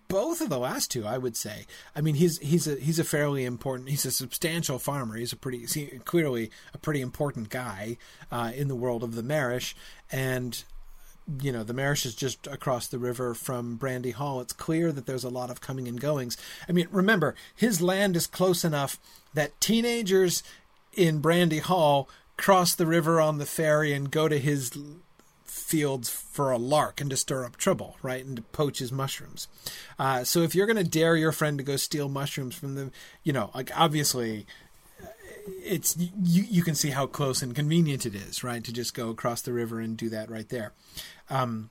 Both 0.09 0.41
of 0.41 0.49
the 0.49 0.59
last 0.59 0.91
two, 0.91 1.05
I 1.05 1.17
would 1.17 1.37
say. 1.37 1.65
I 1.95 2.01
mean, 2.01 2.15
he's 2.15 2.39
he's 2.39 2.67
a 2.67 2.75
he's 2.75 2.99
a 2.99 3.03
fairly 3.03 3.45
important, 3.45 3.89
he's 3.89 4.05
a 4.05 4.11
substantial 4.11 4.79
farmer. 4.79 5.15
He's 5.15 5.33
a 5.33 5.37
pretty 5.37 5.65
clearly 6.05 6.51
a 6.73 6.77
pretty 6.77 7.01
important 7.01 7.49
guy 7.49 7.97
uh, 8.31 8.51
in 8.55 8.67
the 8.67 8.75
world 8.75 9.03
of 9.03 9.15
the 9.15 9.23
Marish, 9.23 9.75
and 10.11 10.63
you 11.41 11.51
know 11.51 11.63
the 11.63 11.73
Marish 11.73 12.05
is 12.05 12.15
just 12.15 12.47
across 12.47 12.87
the 12.87 12.99
river 12.99 13.33
from 13.33 13.75
Brandy 13.75 14.11
Hall. 14.11 14.41
It's 14.41 14.53
clear 14.53 14.91
that 14.91 15.05
there's 15.05 15.23
a 15.23 15.29
lot 15.29 15.49
of 15.49 15.61
coming 15.61 15.87
and 15.87 15.99
goings. 15.99 16.37
I 16.69 16.71
mean, 16.71 16.87
remember 16.91 17.35
his 17.55 17.81
land 17.81 18.15
is 18.15 18.27
close 18.27 18.63
enough 18.63 18.99
that 19.33 19.59
teenagers 19.59 20.43
in 20.95 21.19
Brandy 21.19 21.59
Hall 21.59 22.09
cross 22.37 22.75
the 22.75 22.85
river 22.85 23.21
on 23.21 23.37
the 23.37 23.45
ferry 23.45 23.93
and 23.93 24.11
go 24.11 24.27
to 24.27 24.37
his 24.37 24.71
fields 25.45 26.09
for 26.09 26.51
a 26.51 26.57
lark 26.57 26.99
and 26.99 27.09
to 27.09 27.17
stir 27.17 27.45
up 27.45 27.57
trouble, 27.57 27.97
right, 28.01 28.25
and 28.25 28.37
to 28.37 28.41
poach 28.41 28.79
his 28.79 28.91
mushrooms. 28.91 29.47
Uh, 29.97 30.23
so 30.23 30.41
if 30.41 30.53
you're 30.53 30.67
going 30.67 30.75
to 30.75 30.83
dare 30.83 31.15
your 31.15 31.31
friend 31.31 31.57
to 31.57 31.63
go 31.63 31.75
steal 31.75 32.09
mushrooms 32.09 32.55
from 32.55 32.75
them, 32.75 32.91
you 33.23 33.33
know, 33.33 33.51
like 33.55 33.71
obviously 33.77 34.45
it's 35.63 35.95
you 35.97 36.43
you 36.43 36.63
can 36.63 36.75
see 36.75 36.89
how 36.89 37.05
close 37.05 37.41
and 37.41 37.55
convenient 37.55 38.05
it 38.05 38.15
is, 38.15 38.43
right, 38.43 38.63
to 38.63 38.73
just 38.73 38.93
go 38.93 39.09
across 39.09 39.41
the 39.41 39.53
river 39.53 39.79
and 39.79 39.97
do 39.97 40.09
that 40.09 40.29
right 40.29 40.49
there. 40.49 40.73
Um, 41.29 41.69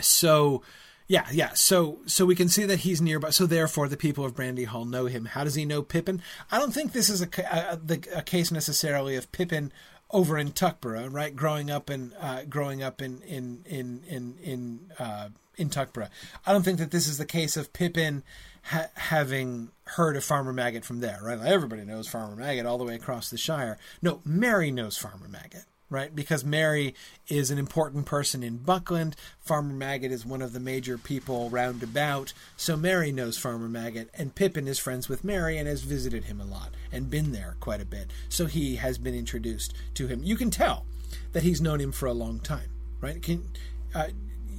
so 0.00 0.62
yeah, 1.08 1.26
yeah. 1.32 1.52
So 1.54 2.00
so 2.06 2.26
we 2.26 2.34
can 2.34 2.48
see 2.48 2.64
that 2.64 2.80
he's 2.80 3.00
nearby. 3.00 3.30
So 3.30 3.46
therefore, 3.46 3.88
the 3.88 3.96
people 3.96 4.24
of 4.24 4.34
Brandy 4.34 4.64
Hall 4.64 4.84
know 4.84 5.06
him. 5.06 5.26
How 5.26 5.44
does 5.44 5.54
he 5.54 5.64
know 5.64 5.82
Pippin? 5.82 6.22
I 6.50 6.58
don't 6.58 6.72
think 6.72 6.92
this 6.92 7.08
is 7.08 7.22
a, 7.22 7.28
a, 7.38 7.78
a 8.16 8.22
case 8.22 8.50
necessarily 8.50 9.16
of 9.16 9.30
Pippin 9.32 9.72
over 10.10 10.38
in 10.38 10.52
Tuckborough, 10.52 11.12
right? 11.12 11.34
Growing 11.34 11.70
up 11.70 11.90
in 11.90 12.12
uh, 12.20 12.42
growing 12.48 12.82
up 12.82 13.00
in 13.00 13.20
in 13.22 13.62
in 13.66 14.02
in 14.08 14.38
in 14.42 14.80
uh, 14.98 15.28
in 15.56 15.70
Tuckborough. 15.70 16.10
I 16.44 16.52
don't 16.52 16.64
think 16.64 16.78
that 16.78 16.90
this 16.90 17.08
is 17.08 17.18
the 17.18 17.26
case 17.26 17.56
of 17.56 17.72
Pippin 17.72 18.22
ha- 18.64 18.90
having 18.94 19.70
heard 19.84 20.16
of 20.16 20.24
Farmer 20.24 20.52
Maggot 20.52 20.84
from 20.84 21.00
there, 21.00 21.20
right? 21.22 21.38
Like 21.38 21.48
everybody 21.48 21.84
knows 21.84 22.08
Farmer 22.08 22.36
Maggot 22.36 22.66
all 22.66 22.78
the 22.78 22.84
way 22.84 22.94
across 22.94 23.30
the 23.30 23.38
Shire. 23.38 23.78
No, 24.02 24.20
Merry 24.24 24.70
knows 24.70 24.96
Farmer 24.96 25.28
Maggot, 25.28 25.64
right? 25.88 26.14
Because 26.14 26.44
Merry 26.44 26.94
is 27.28 27.50
an 27.50 27.58
important 27.58 28.06
person 28.06 28.42
in 28.42 28.58
Buckland. 28.58 29.14
Farmer 29.40 29.72
Maggot 29.72 30.10
is 30.10 30.26
one 30.26 30.42
of 30.42 30.52
the 30.52 30.60
major 30.60 30.98
people 30.98 31.48
round 31.48 31.82
about. 31.82 32.32
So 32.56 32.76
Merry 32.76 33.12
knows 33.12 33.38
Farmer 33.38 33.68
Maggot, 33.68 34.10
and 34.14 34.34
Pippin 34.34 34.66
is 34.66 34.78
friends 34.78 35.08
with 35.08 35.24
Merry 35.24 35.56
and 35.58 35.68
has 35.68 35.82
visited 35.82 36.24
him 36.24 36.40
a 36.40 36.44
lot 36.44 36.70
and 36.90 37.10
been 37.10 37.32
there 37.32 37.56
quite 37.60 37.80
a 37.80 37.84
bit. 37.84 38.10
So 38.28 38.46
he 38.46 38.76
has 38.76 38.98
been 38.98 39.14
introduced 39.14 39.74
to 39.94 40.06
him. 40.06 40.22
You 40.24 40.36
can 40.36 40.50
tell 40.50 40.86
that 41.32 41.42
he's 41.42 41.60
known 41.60 41.80
him 41.80 41.92
for 41.92 42.06
a 42.06 42.12
long 42.12 42.40
time, 42.40 42.68
right? 43.00 43.22
Can 43.22 43.48
uh, 43.94 44.08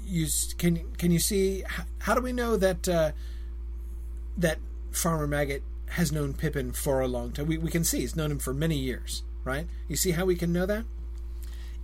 you 0.05 0.27
can 0.57 0.93
can 0.97 1.11
you 1.11 1.19
see 1.19 1.63
how 1.99 2.15
do 2.15 2.21
we 2.21 2.31
know 2.31 2.55
that 2.55 2.87
uh, 2.87 3.11
that 4.37 4.59
Farmer 4.91 5.27
Maggot 5.27 5.63
has 5.89 6.11
known 6.11 6.33
Pippin 6.33 6.71
for 6.71 7.01
a 7.01 7.07
long 7.07 7.31
time? 7.31 7.47
We 7.47 7.57
we 7.57 7.69
can 7.69 7.83
see 7.83 7.99
he's 7.99 8.15
known 8.15 8.31
him 8.31 8.39
for 8.39 8.53
many 8.53 8.77
years, 8.77 9.23
right? 9.43 9.67
You 9.89 9.97
see 9.97 10.11
how 10.11 10.23
we 10.23 10.35
can 10.35 10.53
know 10.53 10.65
that? 10.65 10.85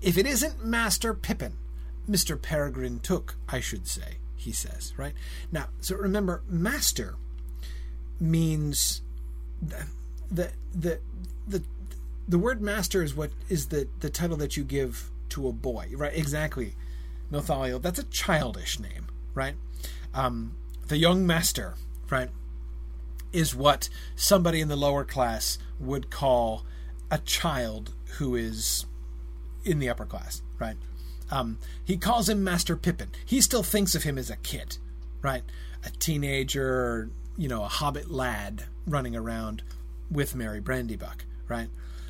If 0.04 0.18
it 0.18 0.28
isn't 0.28 0.64
Master 0.64 1.14
Pippin, 1.14 1.54
Mr. 2.10 2.40
Peregrine 2.40 3.00
Took, 3.00 3.38
I 3.48 3.62
should 3.62 3.88
say, 3.88 4.18
he 4.36 4.52
says, 4.52 4.94
right? 4.98 5.14
Now, 5.52 5.68
so 5.80 5.96
remember, 5.96 6.44
Master 6.48 7.16
means 8.20 9.02
the 9.62 9.86
the 10.30 10.52
the 10.74 11.00
the, 11.48 11.64
the 12.28 12.38
word 12.40 12.62
master 12.62 13.04
is 13.04 13.16
what 13.16 13.32
is 13.50 13.68
the, 13.68 13.88
the 14.00 14.10
title 14.10 14.38
that 14.38 14.56
you 14.56 14.64
give 14.64 15.10
to 15.30 15.48
a 15.48 15.52
boy, 15.52 15.90
right? 15.96 16.16
Exactly. 16.16 16.76
Nathaniel. 17.32 17.80
that's 17.80 18.00
a 18.00 18.04
childish 18.04 18.80
name, 18.80 19.08
right? 19.34 19.56
Um, 20.14 20.56
the 20.88 20.98
young 20.98 21.26
master, 21.26 21.76
right, 22.10 22.30
is 23.32 23.56
what 23.56 23.90
somebody 24.16 24.62
in 24.62 24.68
the 24.68 24.76
lower 24.76 25.04
class 25.04 25.58
would 25.80 26.12
call 26.12 26.66
a 27.10 27.18
child 27.18 27.94
who 28.18 28.36
is 28.36 28.86
in 29.66 29.80
the 29.80 29.90
upper 29.90 30.06
class, 30.06 30.42
right? 30.60 30.78
Um, 31.32 31.58
he 31.84 31.98
calls 31.98 32.30
him 32.30 32.44
Master 32.44 32.76
Pippin. 32.76 33.10
He 33.26 33.42
still 33.42 33.64
thinks 33.64 33.96
of 33.96 34.04
him 34.04 34.18
as 34.18 34.30
a 34.30 34.38
kid, 34.38 34.78
right? 35.22 35.44
A 35.86 35.90
teenager, 35.90 37.10
you 37.38 37.48
know, 37.48 37.64
a 37.64 37.68
hobbit 37.68 38.12
lad 38.12 38.66
running 38.86 39.16
around 39.16 39.64
with 40.12 40.36
Merry 40.36 40.62
Brandybuck, 40.62 41.22
right? 41.48 41.70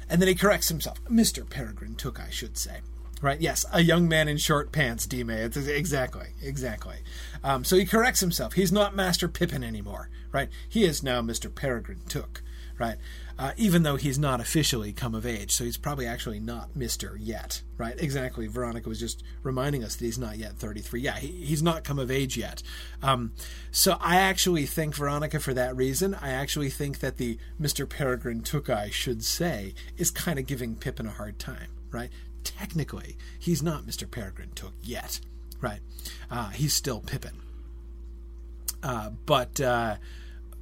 And 0.10 0.22
then 0.22 0.28
he 0.28 0.36
corrects 0.36 0.70
himself. 0.70 1.04
Mr. 1.06 1.50
Peregrine 1.50 1.96
Took, 1.96 2.20
I 2.20 2.30
should 2.30 2.58
say. 2.58 2.82
Right? 3.22 3.40
Yes, 3.40 3.66
a 3.72 3.82
young 3.82 4.10
man 4.10 4.28
in 4.28 4.36
short 4.36 4.74
pants, 4.74 5.08
D 5.08 5.24
May. 5.24 5.44
Exactly, 5.44 6.28
exactly. 6.42 6.98
Um, 7.42 7.64
so 7.64 7.78
he 7.78 7.86
corrects 7.86 8.20
himself. 8.20 8.54
He's 8.54 8.72
not 8.72 8.98
Master 8.98 9.30
Pippin 9.30 9.64
anymore, 9.64 10.10
right? 10.34 10.50
He 10.68 10.84
is 10.84 11.02
now 11.02 11.22
Mr. 11.22 11.54
Peregrine 11.54 12.02
Took, 12.10 12.44
right? 12.78 12.98
Uh, 13.38 13.52
even 13.58 13.84
though 13.84 13.96
he's 13.96 14.20
not 14.20 14.40
officially 14.40 14.94
come 14.94 15.16
of 15.16 15.26
age. 15.26 15.52
So 15.52 15.64
he's 15.64 15.78
probably 15.78 16.06
actually 16.06 16.40
not 16.40 16.76
Mister 16.76 17.18
yet, 17.20 17.62
right? 17.78 18.00
Exactly. 18.00 18.48
Veronica 18.48 18.90
was 18.90 19.00
just 19.00 19.24
reminding 19.42 19.84
us 19.84 19.96
that 19.96 20.06
he's 20.06 20.20
not 20.20 20.38
yet 20.38 20.58
33. 20.58 21.02
Yeah, 21.02 21.16
he, 21.18 21.28
he's 21.28 21.64
not 21.64 21.84
come 21.84 22.00
of 22.00 22.12
age 22.12 22.38
yet. 22.38 22.62
Um, 23.02 23.34
so 23.72 23.98
I 24.00 24.18
actually 24.18 24.66
think 24.66 24.96
Veronica, 24.96 25.40
for 25.40 25.54
that 25.54 25.76
reason, 25.76 26.14
I 26.16 26.30
actually 26.30 26.70
think 26.70 27.00
that 27.00 27.18
the 27.18 27.38
Mister 27.58 27.86
Peregrine 27.86 28.42
Took, 28.42 28.70
I 28.70 28.90
should 28.90 29.24
say, 29.24 29.74
is 29.98 30.12
kind 30.12 30.40
of 30.40 30.46
giving 30.46 30.76
Pippin 30.76 31.08
a 31.08 31.12
hard 31.12 31.40
time, 31.40 31.70
right? 31.92 32.10
Technically, 32.44 33.18
he's 33.40 33.64
not 33.64 33.86
Mister 33.86 34.06
Peregrine 34.06 34.52
Took 34.54 34.74
yet, 34.82 35.20
right? 35.62 35.80
Uh, 36.30 36.50
he's 36.50 36.74
still 36.74 37.00
Pippin. 37.00 37.42
Uh, 38.84 39.12
but 39.26 39.62
uh, 39.62 39.96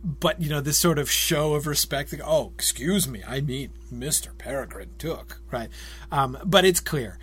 but 0.03 0.41
you 0.41 0.49
know 0.49 0.61
this 0.61 0.77
sort 0.77 0.97
of 0.97 1.09
show 1.09 1.53
of 1.53 1.67
respect 1.67 2.11
like, 2.11 2.21
oh 2.25 2.51
excuse 2.55 3.07
me 3.07 3.21
i 3.27 3.39
mean 3.39 3.71
mr 3.93 4.35
peregrine 4.37 4.89
took 4.97 5.41
right? 5.51 5.69
Um, 6.11 6.37
but 6.43 6.65
it's 6.65 6.79
clear 6.79 7.19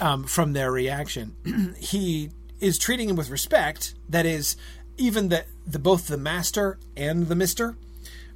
um, 0.00 0.24
from 0.24 0.52
their 0.52 0.70
reaction 0.70 1.74
he 1.78 2.30
is 2.62 2.78
treating 2.78 3.10
him 3.10 3.16
with 3.16 3.28
respect. 3.28 3.94
That 4.08 4.24
is 4.24 4.56
even 4.96 5.28
the, 5.28 5.44
the 5.66 5.80
both 5.80 6.06
the 6.06 6.16
master 6.16 6.78
and 6.96 7.26
the 7.26 7.34
mister 7.34 7.76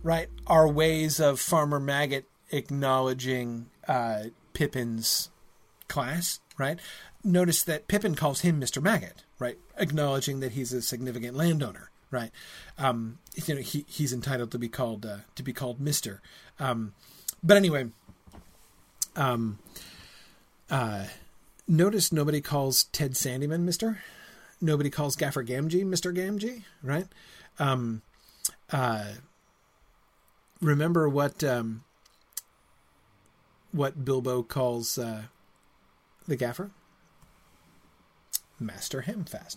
right 0.03 0.28
are 0.47 0.68
ways 0.68 1.20
of 1.20 1.41
farmer 1.41 1.80
maggot 1.80 2.26
acknowledging 2.51 3.66
uh, 3.89 4.24
pippin's 4.53 5.30
class 5.89 6.41
right? 6.59 6.78
Notice 7.22 7.62
that 7.62 7.89
pippin 7.89 8.14
calls 8.14 8.41
him 8.41 8.61
mr 8.61 8.82
maggot 8.82 9.24
right? 9.39 9.59
Acknowledging 9.76 10.41
that 10.41 10.53
he's 10.53 10.72
a 10.72 10.82
significant 10.82 11.37
landowner 11.37 11.91
right? 12.11 12.31
Um, 12.79 13.19
you 13.35 13.55
know, 13.55 13.61
he 13.61 13.85
he's 13.89 14.13
entitled 14.13 14.51
to 14.53 14.59
be 14.59 14.69
called 14.69 15.05
uh, 15.05 15.19
to 15.35 15.43
be 15.43 15.53
called 15.53 15.81
Mister. 15.81 16.21
Um, 16.59 16.95
but 17.43 17.57
anyway, 17.57 17.89
um, 19.15 19.59
uh, 20.71 21.07
notice 21.69 22.13
nobody 22.13 22.41
calls 22.41 22.85
Ted 22.85 23.13
Sandyman 23.13 23.61
Mister. 23.61 24.01
Nobody 24.61 24.89
calls 24.89 25.17
Gaffer 25.17 25.45
Gamgee 25.45 25.85
Mister 25.85 26.13
Gamgee, 26.13 26.63
right? 26.83 27.07
Um, 27.59 28.03
uh, 28.73 29.13
remember 30.61 31.09
what 31.09 31.45
um, 31.45 31.85
what 33.73 34.05
Bilbo 34.05 34.43
calls 34.43 34.99
uh, 34.99 35.25
the 36.27 36.37
Gaffer? 36.37 36.71
Master 38.59 39.03
Hamfast. 39.03 39.57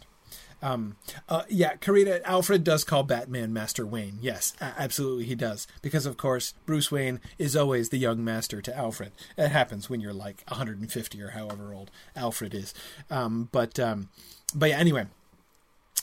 Um, 0.61 0.97
uh, 1.27 1.43
yeah, 1.49 1.75
Karita, 1.75 2.21
Alfred 2.23 2.63
does 2.63 2.83
call 2.83 3.03
Batman 3.03 3.53
Master 3.53 3.85
Wayne. 3.85 4.19
Yes, 4.21 4.53
absolutely 4.59 5.25
he 5.25 5.35
does. 5.35 5.67
Because, 5.81 6.05
of 6.05 6.17
course, 6.17 6.53
Bruce 6.65 6.91
Wayne 6.91 7.21
is 7.37 7.55
always 7.55 7.89
the 7.89 7.97
young 7.97 8.23
master 8.23 8.61
to 8.61 8.75
Alfred. 8.75 9.11
It 9.37 9.49
happens 9.49 9.89
when 9.89 10.01
you're 10.01 10.13
like 10.13 10.43
150 10.47 11.21
or 11.21 11.29
however 11.29 11.73
old 11.73 11.91
Alfred 12.15 12.53
is. 12.53 12.73
Um, 13.09 13.49
but, 13.51 13.79
um, 13.79 14.09
but 14.53 14.69
yeah, 14.69 14.77
anyway. 14.77 15.07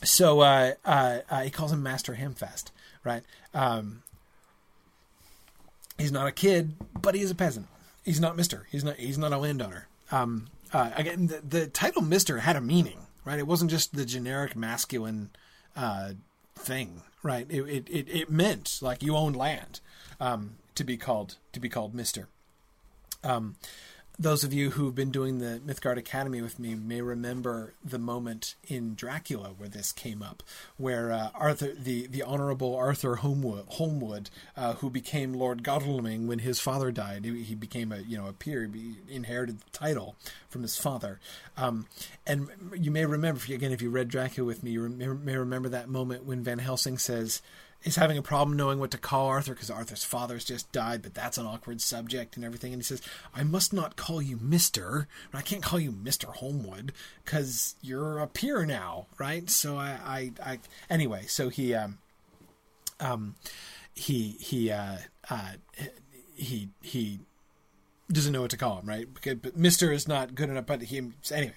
So 0.05 0.41
uh, 0.41 0.75
uh, 0.85 1.21
uh 1.31 1.43
he 1.43 1.51
calls 1.51 1.73
him 1.73 1.83
Master 1.83 2.15
Hamfast, 2.15 2.71
right? 3.03 3.23
Um, 3.55 4.03
he's 5.97 6.13
not 6.13 6.27
a 6.27 6.33
kid, 6.33 6.75
but 7.01 7.15
he 7.15 7.23
is 7.23 7.31
a 7.31 7.35
peasant. 7.35 7.67
He's 8.05 8.21
not 8.21 8.37
Mister. 8.37 8.67
He's 8.71 8.85
not. 8.85 8.97
He's 8.97 9.19
not 9.19 9.33
a 9.33 9.39
landowner. 9.39 9.89
Um, 10.13 10.49
uh, 10.73 10.91
again, 10.95 11.29
the, 11.29 11.41
the 11.41 11.67
title 11.67 12.03
Mister 12.03 12.39
had 12.41 12.57
a 12.57 12.61
meaning 12.61 13.06
right? 13.27 13.39
It 13.39 13.47
wasn't 13.47 13.71
just 13.71 13.95
the 13.95 14.07
generic 14.07 14.57
masculine 14.57 15.31
uh, 15.77 16.13
thing, 16.55 17.03
right? 17.23 17.47
It, 17.51 17.63
it, 17.63 17.89
it, 17.91 18.09
it, 18.09 18.31
meant 18.31 18.79
like 18.81 19.03
you 19.03 19.17
owned 19.17 19.37
land 19.37 19.81
um, 20.21 20.57
to 20.77 20.85
be 20.85 20.97
called 20.97 21.37
to 21.53 21.61
be 21.61 21.69
called 21.69 21.95
Mister. 21.95 22.29
Um, 23.23 23.57
those 24.19 24.45
of 24.45 24.53
you 24.53 24.71
who've 24.71 24.95
been 24.95 25.11
doing 25.11 25.39
the 25.39 25.61
Mythgard 25.67 25.99
Academy 25.99 26.41
with 26.41 26.59
me 26.59 26.75
may 26.75 27.03
remember 27.03 27.75
the 27.85 27.99
moment 27.99 28.55
in 28.67 28.95
Dracula 28.95 29.51
where 29.57 29.69
this 29.69 29.93
came 29.93 30.23
up, 30.23 30.43
where 30.79 31.13
uh, 31.13 31.29
Arthur, 31.35 31.73
the, 31.75 32.07
the 32.07 32.23
Honorable 32.23 32.75
Arthur 32.75 33.17
Holmwood, 33.17 33.67
Holmwood 33.73 34.31
uh, 34.57 34.75
who 34.75 34.89
became 34.89 35.35
Lord 35.35 35.63
Godalming 35.63 36.27
when 36.27 36.39
his 36.39 36.61
father 36.61 36.91
died, 36.91 37.27
he, 37.27 37.43
he 37.43 37.55
became 37.55 37.93
a 37.93 37.99
you 37.99 38.17
know 38.17 38.27
a 38.27 38.33
peer, 38.33 38.69
he 38.73 38.97
inherited 39.09 39.61
the 39.61 39.71
title 39.71 40.17
from 40.57 40.63
his 40.63 40.79
father. 40.79 41.21
Um, 41.57 41.87
and 42.27 42.49
you 42.75 42.91
may 42.91 43.05
remember, 43.05 43.41
again, 43.53 43.73
if 43.73 43.83
you 43.83 43.91
read 43.91 44.09
Dracula 44.09 44.47
with 44.47 44.63
me, 44.63 44.71
you 44.71 44.89
may 44.89 45.37
remember 45.37 45.69
that 45.69 45.89
moment 45.89 46.25
when 46.25 46.43
Van 46.43 46.59
Helsing 46.59 46.97
says, 46.97 47.43
is 47.83 47.97
having 47.97 48.17
a 48.17 48.23
problem 48.23 48.57
knowing 48.57 48.79
what 48.79 48.91
to 48.91 48.99
call 48.99 49.27
Arthur 49.27 49.53
because 49.53 49.71
Arthur's 49.71 50.03
father's 50.03 50.47
just 50.47 50.73
died, 50.73 51.03
but 51.03 51.13
that's 51.13 51.37
an 51.37 51.45
awkward 51.47 51.83
subject 51.83 52.35
and 52.35 52.45
everything. 52.45 52.73
And 52.73 52.81
he 52.81 52.85
says, 52.85 53.03
"I 53.35 53.45
must 53.45 53.73
not 53.73 53.97
call 53.97 54.23
you 54.23 54.39
Mister. 54.41 55.07
I 55.35 55.43
can't 55.43 55.63
call 55.63 55.79
you 55.79 55.93
Mister 55.93 56.29
Holmwood 56.29 56.93
because 57.23 57.77
you're 57.83 58.19
a 58.19 58.27
peer 58.27 58.65
now, 58.65 59.07
right? 59.19 59.49
So 59.51 59.77
I, 59.77 59.99
I, 60.05 60.33
I 60.43 60.59
anyway. 60.89 61.27
So 61.27 61.51
he, 61.51 61.75
um, 61.75 61.99
um, 62.99 63.37
he, 63.95 64.37
he, 64.41 64.71
uh, 64.71 64.97
uh, 65.29 65.53
he, 66.35 66.71
he." 66.81 67.21
Doesn't 68.13 68.33
know 68.33 68.43
what 68.43 68.51
to 68.53 68.57
call 68.57 68.79
him, 68.79 68.87
right? 68.89 69.13
Because, 69.13 69.35
but 69.37 69.57
Mister 69.57 69.93
is 69.93 70.07
not 70.07 70.35
good 70.35 70.49
enough. 70.49 70.67
But 70.67 70.83
he 70.83 71.11
anyway. 71.33 71.55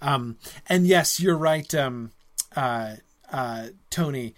Um, 0.00 0.38
and 0.68 0.86
yes, 0.86 1.20
you're 1.20 1.36
right. 1.36 1.74
Um, 1.74 2.12
uh, 2.56 2.96
uh, 3.30 3.68
Tony, 3.90 4.34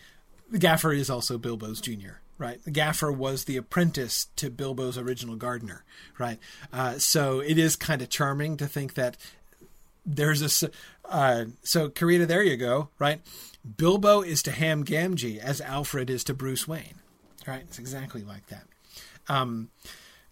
the 0.50 0.58
gaffer 0.58 0.92
is 0.92 1.08
also 1.08 1.38
Bilbo's 1.38 1.80
junior, 1.80 2.20
right? 2.38 2.62
The 2.64 2.70
gaffer 2.70 3.12
was 3.12 3.44
the 3.44 3.56
apprentice 3.56 4.26
to 4.36 4.50
Bilbo's 4.50 4.98
original 4.98 5.36
gardener, 5.36 5.84
right? 6.18 6.38
Uh, 6.72 6.98
so 6.98 7.40
it 7.40 7.58
is 7.58 7.76
kind 7.76 8.02
of 8.02 8.08
charming 8.08 8.56
to 8.56 8.66
think 8.66 8.94
that 8.94 9.16
there's 10.04 10.62
a. 10.62 10.70
Uh, 11.08 11.46
so, 11.62 11.88
Karita, 11.88 12.26
there 12.26 12.42
you 12.42 12.56
go, 12.56 12.88
right? 12.98 13.20
Bilbo 13.76 14.22
is 14.22 14.42
to 14.42 14.50
Ham 14.50 14.84
Gamgee 14.84 15.38
as 15.38 15.60
Alfred 15.60 16.10
is 16.10 16.24
to 16.24 16.34
Bruce 16.34 16.68
Wayne, 16.68 17.00
right? 17.46 17.62
It's 17.62 17.78
exactly 17.78 18.22
like 18.22 18.46
that. 18.48 18.64
Um, 19.28 19.70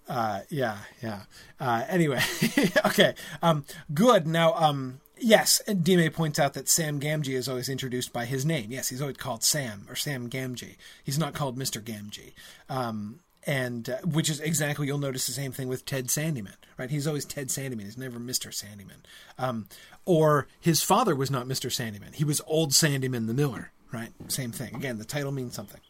uh, 0.09 0.41
yeah, 0.51 0.79
yeah. 1.03 1.23
Uh, 1.61 1.85
anyway, 1.89 2.21
okay. 2.87 3.15
Um, 3.43 3.65
good. 3.95 4.27
Now, 4.27 4.55
um, 4.55 5.01
Yes, 5.25 5.63
and 5.69 5.85
points 6.13 6.41
out 6.41 6.55
that 6.55 6.69
Sam 6.69 6.99
Gamgee 6.99 7.37
is 7.37 7.49
always 7.49 7.69
introduced 7.69 8.13
by 8.13 8.25
his 8.25 8.45
name. 8.45 8.73
Yes, 8.73 8.89
he's 8.89 9.01
always 9.01 9.19
called 9.19 9.45
Sam 9.45 9.87
or 9.89 9.95
Sam 9.95 10.29
Gamgee. 10.29 10.77
He's 11.05 11.19
not 11.19 11.33
called 11.33 11.57
Mister 11.57 11.81
Gamgee, 11.81 12.33
um, 12.69 13.21
and 13.47 13.89
uh, 13.89 13.99
which 13.99 14.29
is 14.29 14.41
exactly 14.41 14.89
you'll 14.89 14.99
notice 14.99 15.29
the 15.29 15.33
same 15.33 15.53
thing 15.53 15.69
with 15.69 15.85
Ted 15.85 16.09
Sandyman, 16.09 16.57
right? 16.77 16.91
He's 16.91 17.07
always 17.07 17.25
Ted 17.25 17.49
Sandyman. 17.49 17.83
He's 17.83 17.97
never 17.97 18.19
Mister 18.19 18.49
Sandyman. 18.49 19.05
Um, 19.39 19.69
or 20.05 20.49
his 20.61 20.83
father 20.83 21.15
was 21.15 21.31
not 21.31 21.47
Mister 21.47 21.69
Sandyman. 21.69 22.15
He 22.15 22.25
was 22.25 22.41
Old 22.49 22.71
Sandyman 22.71 23.29
the 23.29 23.35
Miller, 23.35 23.71
right? 23.93 24.11
Same 24.27 24.51
thing. 24.51 24.75
Again, 24.75 24.99
the 24.99 25.05
title 25.05 25.31
means 25.31 25.55
something. 25.55 25.81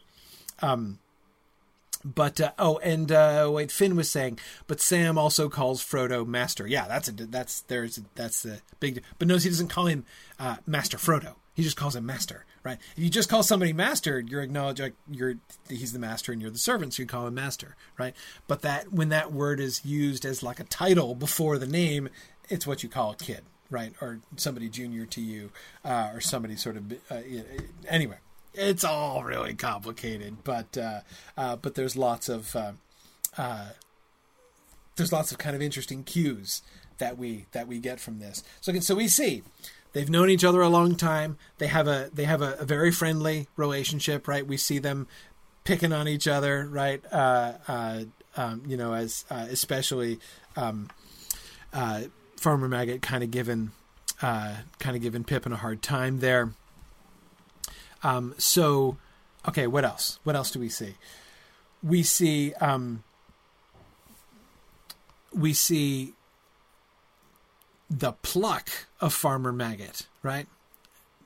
Um, 0.61 0.99
but 2.03 2.41
uh, 2.41 2.51
oh, 2.59 2.77
and 2.79 3.11
uh, 3.11 3.49
wait, 3.51 3.71
Finn 3.71 3.95
was 3.95 4.09
saying, 4.09 4.39
but 4.67 4.81
Sam 4.81 5.17
also 5.17 5.49
calls 5.49 5.83
Frodo 5.83 6.25
Master. 6.25 6.67
Yeah, 6.67 6.87
that's 6.87 7.07
a 7.07 7.11
that's 7.11 7.61
there's 7.61 8.01
that's 8.15 8.43
the 8.43 8.61
big. 8.79 9.03
But 9.19 9.27
notice 9.27 9.43
he 9.43 9.49
doesn't 9.49 9.69
call 9.69 9.85
him 9.85 10.05
uh, 10.39 10.57
Master 10.65 10.97
Frodo. 10.97 11.35
He 11.53 11.61
just 11.61 11.77
calls 11.77 11.95
him 11.95 12.05
Master, 12.05 12.45
right? 12.63 12.79
If 12.97 13.03
you 13.03 13.09
just 13.09 13.29
call 13.29 13.43
somebody 13.43 13.73
Master, 13.73 14.19
you're 14.19 14.41
acknowledging 14.41 14.87
like, 14.87 14.95
you're 15.09 15.35
he's 15.69 15.93
the 15.93 15.99
master 15.99 16.31
and 16.31 16.41
you're 16.41 16.51
the 16.51 16.57
servant, 16.57 16.93
so 16.93 17.03
you 17.03 17.07
call 17.07 17.27
him 17.27 17.35
Master, 17.35 17.75
right? 17.97 18.15
But 18.47 18.63
that 18.63 18.91
when 18.91 19.09
that 19.09 19.31
word 19.31 19.59
is 19.59 19.85
used 19.85 20.25
as 20.25 20.43
like 20.43 20.59
a 20.59 20.65
title 20.65 21.15
before 21.15 21.57
the 21.57 21.67
name, 21.67 22.09
it's 22.49 22.65
what 22.65 22.83
you 22.83 22.89
call 22.89 23.11
a 23.11 23.15
kid, 23.15 23.43
right? 23.69 23.93
Or 24.01 24.19
somebody 24.35 24.67
junior 24.67 25.05
to 25.05 25.21
you, 25.21 25.51
uh, 25.85 26.09
or 26.13 26.21
somebody 26.21 26.55
sort 26.55 26.75
of 26.75 26.91
uh, 27.09 27.21
anyway 27.87 28.17
it's 28.53 28.83
all 28.83 29.23
really 29.23 29.53
complicated, 29.53 30.43
but 30.43 30.77
uh, 30.77 30.99
uh, 31.37 31.55
but 31.55 31.75
there's 31.75 31.95
lots 31.95 32.29
of 32.29 32.55
uh, 32.55 32.71
uh, 33.37 33.69
there's 34.95 35.11
lots 35.11 35.31
of 35.31 35.37
kind 35.37 35.55
of 35.55 35.61
interesting 35.61 36.03
cues 36.03 36.61
that 36.99 37.17
we 37.17 37.45
that 37.51 37.67
we 37.67 37.79
get 37.79 37.99
from 37.99 38.19
this. 38.19 38.43
So 38.61 38.73
so 38.79 38.95
we 38.95 39.07
see 39.07 39.43
they've 39.93 40.09
known 40.09 40.29
each 40.29 40.43
other 40.43 40.61
a 40.61 40.69
long 40.69 40.95
time. 40.95 41.37
They 41.57 41.67
have 41.67 41.87
a 41.87 42.09
they 42.13 42.25
have 42.25 42.41
a, 42.41 42.55
a 42.59 42.65
very 42.65 42.91
friendly 42.91 43.47
relationship, 43.55 44.27
right? 44.27 44.45
We 44.45 44.57
see 44.57 44.79
them 44.79 45.07
picking 45.63 45.93
on 45.93 46.07
each 46.07 46.27
other, 46.27 46.67
right? 46.69 47.03
Uh, 47.11 47.53
uh, 47.67 48.03
um, 48.35 48.63
you 48.67 48.77
know, 48.77 48.93
as 48.93 49.25
especially 49.29 50.19
um, 50.55 50.89
Farmer 52.37 52.67
Maggot 52.67 53.01
kind 53.01 53.23
of 53.23 53.31
given 53.31 53.71
kind 54.19 54.95
of 54.95 55.01
giving 55.01 55.23
Pippin 55.23 55.53
a 55.53 55.57
hard 55.57 55.81
time 55.81 56.19
there. 56.19 56.53
Um, 58.03 58.35
so, 58.37 58.97
okay, 59.47 59.67
what 59.67 59.85
else? 59.85 60.19
What 60.23 60.35
else 60.35 60.51
do 60.51 60.59
we 60.59 60.69
see? 60.69 60.95
We 61.81 62.03
see 62.03 62.53
um, 62.55 63.03
we 65.33 65.53
see 65.53 66.13
the 67.89 68.13
pluck 68.13 68.69
of 68.99 69.13
Farmer 69.13 69.51
Maggot, 69.51 70.07
right? 70.21 70.47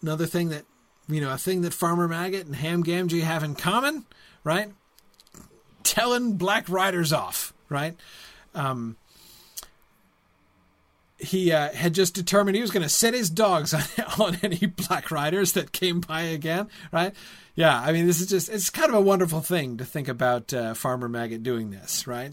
Another 0.01 0.25
thing 0.25 0.49
that 0.49 0.65
you 1.09 1.21
know, 1.21 1.31
a 1.31 1.37
thing 1.37 1.61
that 1.61 1.73
Farmer 1.73 2.07
Maggot 2.07 2.45
and 2.45 2.55
Ham 2.55 2.83
Gamgee 2.83 3.21
have 3.21 3.43
in 3.43 3.55
common, 3.55 4.05
right? 4.43 4.71
Telling 5.83 6.33
black 6.33 6.67
riders 6.67 7.13
off, 7.13 7.53
right? 7.69 7.95
Um, 8.53 8.97
he 11.19 11.51
uh, 11.51 11.69
had 11.73 11.93
just 11.93 12.13
determined 12.13 12.55
he 12.55 12.61
was 12.61 12.71
going 12.71 12.83
to 12.83 12.89
set 12.89 13.13
his 13.13 13.29
dogs 13.29 13.73
on, 13.73 13.83
on 14.19 14.37
any 14.43 14.67
black 14.67 15.09
riders 15.11 15.53
that 15.53 15.71
came 15.71 16.01
by 16.01 16.21
again, 16.21 16.67
right? 16.91 17.13
Yeah, 17.55 17.81
I 17.81 17.91
mean, 17.91 18.05
this 18.05 18.21
is 18.21 18.27
just, 18.27 18.49
it's 18.49 18.69
kind 18.69 18.87
of 18.87 18.93
a 18.93 19.01
wonderful 19.01 19.41
thing 19.41 19.77
to 19.77 19.85
think 19.85 20.07
about 20.07 20.53
uh, 20.53 20.75
Farmer 20.75 21.09
Maggot 21.09 21.41
doing 21.41 21.71
this, 21.71 22.05
right? 22.05 22.31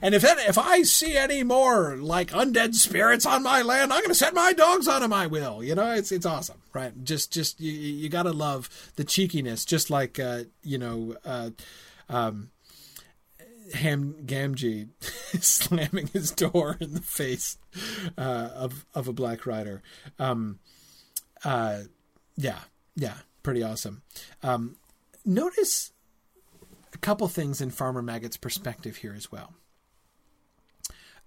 And 0.00 0.14
if 0.14 0.22
if 0.22 0.58
I 0.58 0.82
see 0.82 1.16
any 1.16 1.42
more 1.42 1.96
like 1.96 2.30
undead 2.30 2.76
spirits 2.76 3.26
on 3.26 3.42
my 3.42 3.62
land, 3.62 3.92
I'm 3.92 3.98
going 3.98 4.10
to 4.10 4.14
set 4.14 4.32
my 4.32 4.52
dogs 4.52 4.86
on 4.86 5.02
them, 5.02 5.12
I 5.12 5.26
will. 5.26 5.64
You 5.64 5.74
know, 5.74 5.90
it's 5.90 6.12
it's 6.12 6.24
awesome, 6.24 6.58
right? 6.72 6.92
Just, 7.02 7.32
just, 7.32 7.60
you, 7.60 7.72
you 7.72 8.08
got 8.08 8.22
to 8.22 8.32
love 8.32 8.70
the 8.94 9.02
cheekiness, 9.02 9.64
just 9.64 9.90
like, 9.90 10.20
uh, 10.20 10.44
you 10.62 10.78
know, 10.78 11.16
uh, 11.24 11.50
um, 12.08 12.50
Ham 13.74 14.14
Gamgee 14.24 14.88
slamming 15.40 16.08
his 16.08 16.30
door 16.30 16.76
in 16.80 16.94
the 16.94 17.00
face 17.00 17.58
uh, 18.16 18.50
of 18.54 18.84
of 18.94 19.08
a 19.08 19.12
black 19.12 19.46
rider. 19.46 19.82
Um, 20.18 20.58
uh, 21.44 21.80
yeah, 22.36 22.60
yeah, 22.96 23.14
pretty 23.42 23.62
awesome. 23.62 24.02
Um, 24.42 24.76
notice 25.24 25.92
a 26.94 26.98
couple 26.98 27.28
things 27.28 27.60
in 27.60 27.70
Farmer 27.70 28.02
Maggot's 28.02 28.36
perspective 28.36 28.96
here 28.96 29.14
as 29.16 29.30
well. 29.30 29.54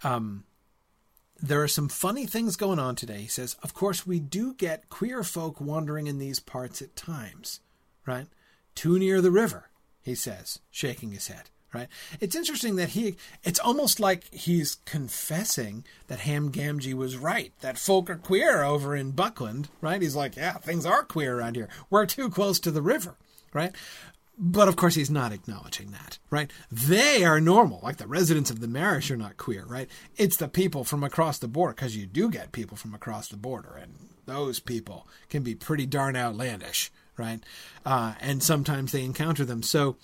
Um, 0.04 0.44
there 1.42 1.62
are 1.62 1.68
some 1.68 1.90
funny 1.90 2.26
things 2.26 2.56
going 2.56 2.80
on 2.80 2.96
today. 2.96 3.22
He 3.22 3.28
says, 3.28 3.56
of 3.64 3.74
course, 3.74 4.06
we 4.06 4.20
do 4.20 4.54
get 4.54 4.90
queer 4.90 5.24
folk 5.24 5.60
wandering 5.60 6.08
in 6.08 6.18
these 6.18 6.40
parts 6.40 6.82
at 6.82 6.96
times, 6.96 7.60
right? 8.06 8.28
Too 8.76 9.00
near 9.00 9.22
the 9.22 9.32
river, 9.32 9.70
he 10.02 10.16
says, 10.16 10.60
shaking 10.72 11.12
his 11.12 11.28
head 11.28 11.50
right? 11.74 11.88
It's 12.20 12.36
interesting 12.36 12.76
that 12.76 12.90
he, 12.90 13.16
it's 13.44 13.60
almost 13.60 14.00
like 14.00 14.32
he's 14.34 14.78
confessing 14.86 15.84
that 16.08 16.20
Ham 16.20 16.52
Gamgee 16.52 16.94
was 16.94 17.18
right, 17.18 17.52
that 17.62 17.78
folk 17.78 18.10
are 18.10 18.16
queer 18.16 18.64
over 18.64 18.96
in 18.96 19.12
Buckland, 19.12 19.70
right? 19.82 20.02
He's 20.02 20.16
like, 20.16 20.36
yeah, 20.36 20.54
things 20.54 20.86
are 20.86 21.04
queer 21.04 21.38
around 21.38 21.56
here. 21.56 21.70
We're 21.90 22.06
too 22.06 22.30
close 22.30 22.60
to 22.62 22.72
the 22.72 22.82
river, 22.82 23.16
right? 23.54 23.74
But 24.38 24.68
of 24.68 24.76
course, 24.76 24.96
he's 24.96 25.12
not 25.12 25.32
acknowledging 25.32 25.92
that, 25.92 26.18
right? 26.32 26.52
They 26.72 27.24
are 27.24 27.40
normal, 27.40 27.80
like 27.84 27.98
the 27.98 28.08
residents 28.08 28.50
of 28.50 28.62
the 28.62 28.68
Marish 28.68 29.12
are 29.12 29.18
not 29.18 29.38
queer, 29.38 29.64
right? 29.66 29.88
It's 30.18 30.38
the 30.38 30.48
people 30.48 30.84
from 30.84 31.04
across 31.04 31.38
the 31.38 31.48
border, 31.48 31.74
because 31.74 31.96
you 31.96 32.08
do 32.08 32.30
get 32.30 32.52
people 32.52 32.76
from 32.76 32.96
across 32.96 33.28
the 33.28 33.38
border, 33.38 33.80
and 33.80 33.94
those 34.26 34.60
people 34.60 35.08
can 35.30 35.44
be 35.44 35.54
pretty 35.54 35.86
darn 35.86 36.16
outlandish, 36.16 36.92
right? 37.16 37.42
Uh, 37.86 38.14
and 38.22 38.42
sometimes 38.42 38.92
they 38.92 39.04
encounter 39.04 39.46
them. 39.46 39.62
So, 39.62 39.98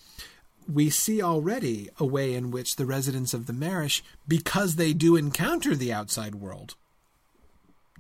we 0.71 0.89
see 0.89 1.21
already 1.21 1.89
a 1.97 2.05
way 2.05 2.33
in 2.33 2.51
which 2.51 2.75
the 2.75 2.85
residents 2.85 3.33
of 3.33 3.47
the 3.47 3.53
Marish, 3.53 4.03
because 4.27 4.75
they 4.75 4.93
do 4.93 5.15
encounter 5.15 5.75
the 5.75 5.91
outside 5.91 6.35
world 6.35 6.75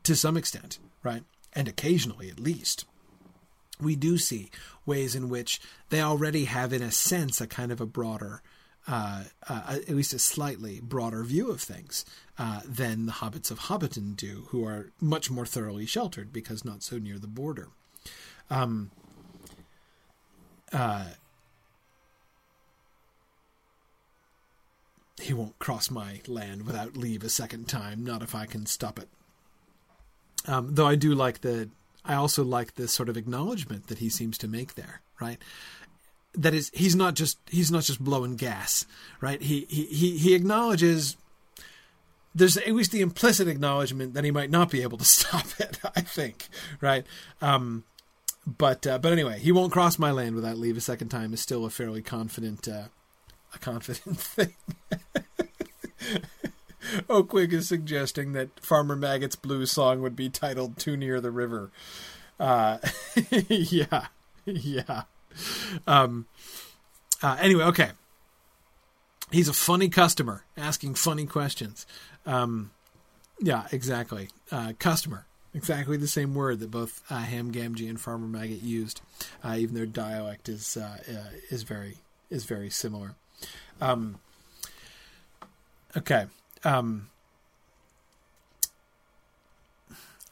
to 0.03 0.15
some 0.15 0.37
extent, 0.37 0.79
right? 1.03 1.23
And 1.53 1.67
occasionally 1.67 2.29
at 2.29 2.39
least, 2.39 2.85
we 3.81 3.95
do 3.95 4.17
see 4.17 4.51
ways 4.85 5.15
in 5.15 5.29
which 5.29 5.59
they 5.89 6.01
already 6.01 6.45
have, 6.45 6.73
in 6.73 6.81
a 6.81 6.91
sense, 6.91 7.41
a 7.41 7.47
kind 7.47 7.71
of 7.71 7.81
a 7.81 7.85
broader, 7.85 8.41
uh, 8.87 9.23
uh, 9.47 9.61
at 9.67 9.89
least 9.89 10.13
a 10.13 10.19
slightly 10.19 10.79
broader 10.81 11.23
view 11.23 11.49
of 11.49 11.61
things 11.61 12.05
uh, 12.37 12.61
than 12.65 13.05
the 13.05 13.13
hobbits 13.13 13.51
of 13.51 13.61
Hobbiton 13.61 14.15
do, 14.15 14.45
who 14.49 14.65
are 14.65 14.91
much 15.01 15.31
more 15.31 15.45
thoroughly 15.45 15.85
sheltered 15.85 16.31
because 16.31 16.65
not 16.65 16.83
so 16.83 16.97
near 16.97 17.17
the 17.17 17.27
border. 17.27 17.69
Um, 18.49 18.91
He 25.19 25.33
won't 25.33 25.59
cross 25.59 25.89
my 25.89 26.21
land 26.27 26.65
without 26.65 26.97
leave 26.97 27.23
a 27.23 27.29
second 27.29 27.67
time, 27.67 28.03
not 28.03 28.21
if 28.21 28.35
I 28.35 28.45
can 28.45 28.65
stop 28.65 28.99
it. 28.99 29.09
Um, 30.47 30.75
though 30.75 30.87
I 30.87 30.95
do 30.95 31.13
like 31.13 31.41
the, 31.41 31.69
I 32.05 32.15
also 32.15 32.43
like 32.43 32.75
the 32.75 32.87
sort 32.87 33.09
of 33.09 33.17
acknowledgement 33.17 33.87
that 33.87 33.99
he 33.99 34.09
seems 34.09 34.37
to 34.39 34.47
make 34.47 34.75
there, 34.75 35.01
right? 35.19 35.37
That 36.33 36.53
is, 36.53 36.71
he's 36.73 36.95
not 36.95 37.15
just 37.15 37.39
he's 37.49 37.71
not 37.71 37.83
just 37.83 38.03
blowing 38.03 38.35
gas, 38.35 38.85
right? 39.19 39.41
He 39.41 39.65
he 39.69 39.85
he, 39.85 40.17
he 40.17 40.35
acknowledges 40.35 41.17
there's 42.33 42.57
at 42.57 42.73
least 42.73 42.91
the 42.91 43.01
implicit 43.01 43.47
acknowledgement 43.47 44.13
that 44.13 44.23
he 44.23 44.31
might 44.31 44.51
not 44.51 44.69
be 44.69 44.81
able 44.81 44.97
to 44.97 45.05
stop 45.17 45.47
it. 45.59 45.79
I 45.95 46.01
think, 46.01 46.47
right? 46.81 47.05
Um, 47.41 47.83
but 48.45 48.87
uh, 48.87 48.97
but 48.99 49.11
anyway, 49.11 49.39
he 49.39 49.51
won't 49.51 49.71
cross 49.71 49.99
my 49.99 50.11
land 50.11 50.35
without 50.35 50.57
leave 50.57 50.77
a 50.77 50.81
second 50.81 51.09
time. 51.09 51.33
Is 51.33 51.41
still 51.41 51.65
a 51.65 51.69
fairly 51.69 52.01
confident 52.01 52.67
uh, 52.67 52.85
a 53.53 53.59
confident 53.59 54.19
thing. 54.19 54.53
Oakwig 57.07 57.53
is 57.53 57.67
suggesting 57.67 58.33
that 58.33 58.59
Farmer 58.59 58.95
Maggot's 58.95 59.35
blues 59.35 59.71
song 59.71 60.01
would 60.01 60.15
be 60.15 60.29
titled 60.29 60.77
"Too 60.77 60.97
Near 60.97 61.21
the 61.21 61.31
River." 61.31 61.71
Uh, 62.39 62.77
yeah, 63.49 64.07
yeah. 64.45 65.03
Um, 65.85 66.25
uh, 67.21 67.37
anyway, 67.39 67.63
okay. 67.65 67.91
He's 69.31 69.47
a 69.47 69.53
funny 69.53 69.89
customer 69.89 70.43
asking 70.57 70.95
funny 70.95 71.25
questions. 71.27 71.85
Um, 72.25 72.71
yeah, 73.39 73.67
exactly. 73.71 74.29
Uh, 74.51 74.73
customer, 74.79 75.27
exactly 75.53 75.97
the 75.97 76.07
same 76.07 76.33
word 76.33 76.59
that 76.59 76.71
both 76.71 77.03
uh, 77.09 77.19
Ham 77.19 77.51
Gamgee 77.51 77.89
and 77.89 77.99
Farmer 77.99 78.27
Maggot 78.27 78.63
used. 78.63 79.01
Uh, 79.43 79.55
even 79.57 79.75
their 79.75 79.85
dialect 79.85 80.49
is 80.49 80.77
uh, 80.77 80.97
uh, 81.07 81.35
is 81.49 81.63
very 81.63 81.97
is 82.29 82.45
very 82.45 82.69
similar. 82.69 83.15
Um, 83.81 84.19
okay. 85.95 86.25
Um, 86.63 87.09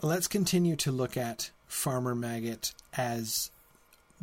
let's 0.02 0.28
continue 0.28 0.76
to 0.78 0.92
look 0.92 1.18
at 1.18 1.52
Farmer 1.68 2.16
Maggot 2.16 2.74
as 2.96 3.52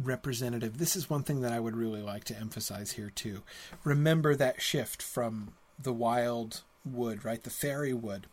representative. 0.02 0.78
This 0.78 0.96
is 0.96 1.08
one 1.08 1.22
thing 1.22 1.40
that 1.40 1.52
I 1.52 1.60
would 1.60 1.76
really 1.76 2.02
like 2.02 2.24
to 2.24 2.36
emphasize 2.36 2.92
here 2.92 3.10
too. 3.14 3.42
Remember 3.84 4.34
that 4.34 4.60
shift 4.60 5.02
from 5.02 5.52
the 5.80 5.92
wild 5.92 6.62
wood, 6.84 7.24
right? 7.24 7.42
The 7.42 7.50
fairy 7.50 7.92
wood, 7.92 8.26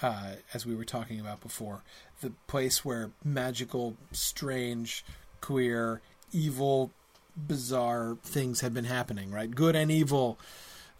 uh, 0.00 0.34
as 0.52 0.66
we 0.66 0.74
were 0.74 0.84
talking 0.84 1.18
about 1.18 1.40
before, 1.40 1.82
the 2.20 2.32
place 2.46 2.84
where 2.84 3.10
magical, 3.24 3.96
strange, 4.12 5.04
queer, 5.40 6.00
evil, 6.32 6.90
bizarre 7.36 8.16
things 8.22 8.60
have 8.60 8.74
been 8.74 8.84
happening, 8.84 9.30
right? 9.30 9.50
Good 9.50 9.76
and 9.76 9.90
evil 9.90 10.38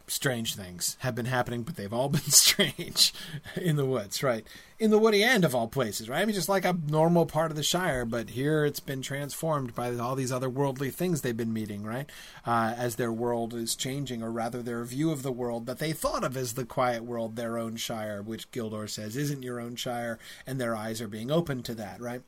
strange 0.07 0.55
things 0.55 0.97
have 1.01 1.15
been 1.15 1.27
happening, 1.27 1.63
but 1.63 1.77
they've 1.77 1.93
all 1.93 2.09
been 2.11 2.21
strange 2.23 3.13
in 3.57 3.77
the 3.77 3.87
woods, 3.87 4.23
right? 4.23 4.47
In 4.79 4.91
the 4.91 4.99
woody 4.99 5.23
end 5.23 5.45
of 5.45 5.55
all 5.55 5.69
places, 5.69 6.09
right? 6.09 6.23
I 6.23 6.25
mean, 6.25 6.35
just 6.35 6.49
like 6.49 6.65
a 6.65 6.77
normal 6.89 7.25
part 7.25 7.51
of 7.51 7.57
the 7.57 7.63
Shire, 7.63 8.05
but 8.05 8.31
here 8.31 8.65
it's 8.65 8.81
been 8.81 9.01
transformed 9.01 9.75
by 9.75 9.95
all 9.97 10.15
these 10.15 10.33
other 10.33 10.51
worldly 10.51 10.91
things 10.91 11.21
they've 11.21 11.37
been 11.37 11.53
meeting, 11.53 11.85
right? 11.85 12.11
Uh, 12.45 12.75
as 12.77 12.97
their 12.97 13.13
world 13.13 13.55
is 13.55 13.77
changing, 13.77 14.23
or 14.23 14.33
rather 14.33 14.61
their 14.61 14.85
view 14.85 15.11
of 15.13 15.23
the 15.23 15.33
world 15.33 15.67
that 15.67 15.79
they 15.79 15.93
thought 15.93 16.25
of 16.25 16.37
as 16.37 16.55
the 16.55 16.65
quiet 16.65 17.05
world, 17.05 17.37
their 17.37 17.57
own 17.57 17.77
Shire, 17.77 18.23
which 18.23 18.51
Gildor 18.51 18.91
says 18.91 19.17
isn't 19.17 19.43
your 19.43 19.61
own 19.61 19.77
Shire, 19.77 20.19
and 20.47 20.61
their 20.61 20.75
eyes 20.75 21.01
are 21.01 21.09
being 21.09 21.31
opened 21.31 21.65
to 21.67 21.75
that, 21.75 22.01
right? 22.01 22.23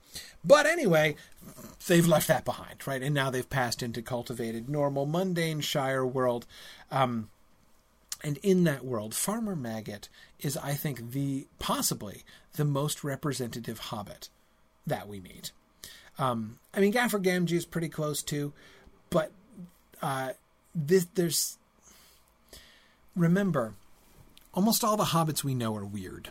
But 0.44 0.66
anyway, 0.66 1.16
they've 1.86 2.06
left 2.06 2.28
that 2.28 2.44
behind, 2.44 2.86
right? 2.86 3.02
And 3.02 3.14
now 3.14 3.30
they've 3.30 3.48
passed 3.48 3.82
into 3.82 4.02
cultivated, 4.02 4.68
normal, 4.68 5.06
mundane 5.06 5.60
Shire 5.60 6.06
world. 6.06 6.46
Um, 6.90 7.30
and 8.24 8.38
in 8.38 8.64
that 8.64 8.84
world, 8.84 9.14
Farmer 9.14 9.54
Maggot 9.54 10.08
is, 10.40 10.56
I 10.56 10.72
think, 10.72 11.12
the 11.12 11.46
possibly 11.58 12.24
the 12.54 12.64
most 12.64 13.04
representative 13.04 13.78
hobbit 13.78 14.30
that 14.86 15.06
we 15.06 15.20
meet. 15.20 15.52
Um, 16.18 16.58
I 16.72 16.80
mean, 16.80 16.90
Gaffer 16.90 17.18
Gamgee 17.18 17.52
is 17.52 17.66
pretty 17.66 17.90
close 17.90 18.22
too, 18.22 18.54
but 19.10 19.30
uh, 20.00 20.30
this 20.74 21.06
there's 21.14 21.58
remember, 23.14 23.74
almost 24.54 24.82
all 24.82 24.96
the 24.96 25.04
hobbits 25.04 25.44
we 25.44 25.54
know 25.54 25.76
are 25.76 25.84
weird 25.84 26.30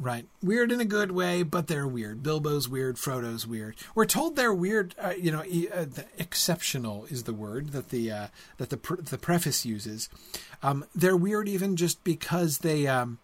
right? 0.00 0.26
Weird 0.42 0.72
in 0.72 0.80
a 0.80 0.86
good 0.86 1.12
way, 1.12 1.42
but 1.42 1.66
they're 1.66 1.86
weird. 1.86 2.22
Bilbo's 2.22 2.68
weird, 2.68 2.96
Frodo's 2.96 3.46
weird. 3.46 3.76
We're 3.94 4.06
told 4.06 4.34
they're 4.34 4.54
weird. 4.54 4.94
Uh, 4.98 5.12
you 5.16 5.30
know, 5.30 5.40
uh, 5.40 5.84
the 5.84 6.06
exceptional 6.18 7.04
is 7.04 7.24
the 7.24 7.34
word 7.34 7.72
that 7.72 7.90
the 7.90 8.10
uh, 8.10 8.26
that 8.56 8.70
the 8.70 8.96
the 8.96 9.18
preface 9.18 9.66
uses. 9.66 10.08
Um, 10.62 10.86
they're 10.94 11.16
weird 11.16 11.48
even 11.48 11.76
just 11.76 12.02
because 12.02 12.58
they 12.58 12.86
um, 12.86 13.18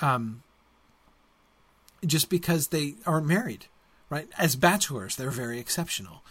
um, 0.00 0.42
just 2.04 2.30
because 2.30 2.68
they 2.68 2.94
aren't 3.04 3.26
married, 3.26 3.66
right? 4.08 4.28
As 4.38 4.56
bachelors, 4.56 5.14
they're 5.14 5.30
very 5.30 5.60
exceptional. 5.60 6.24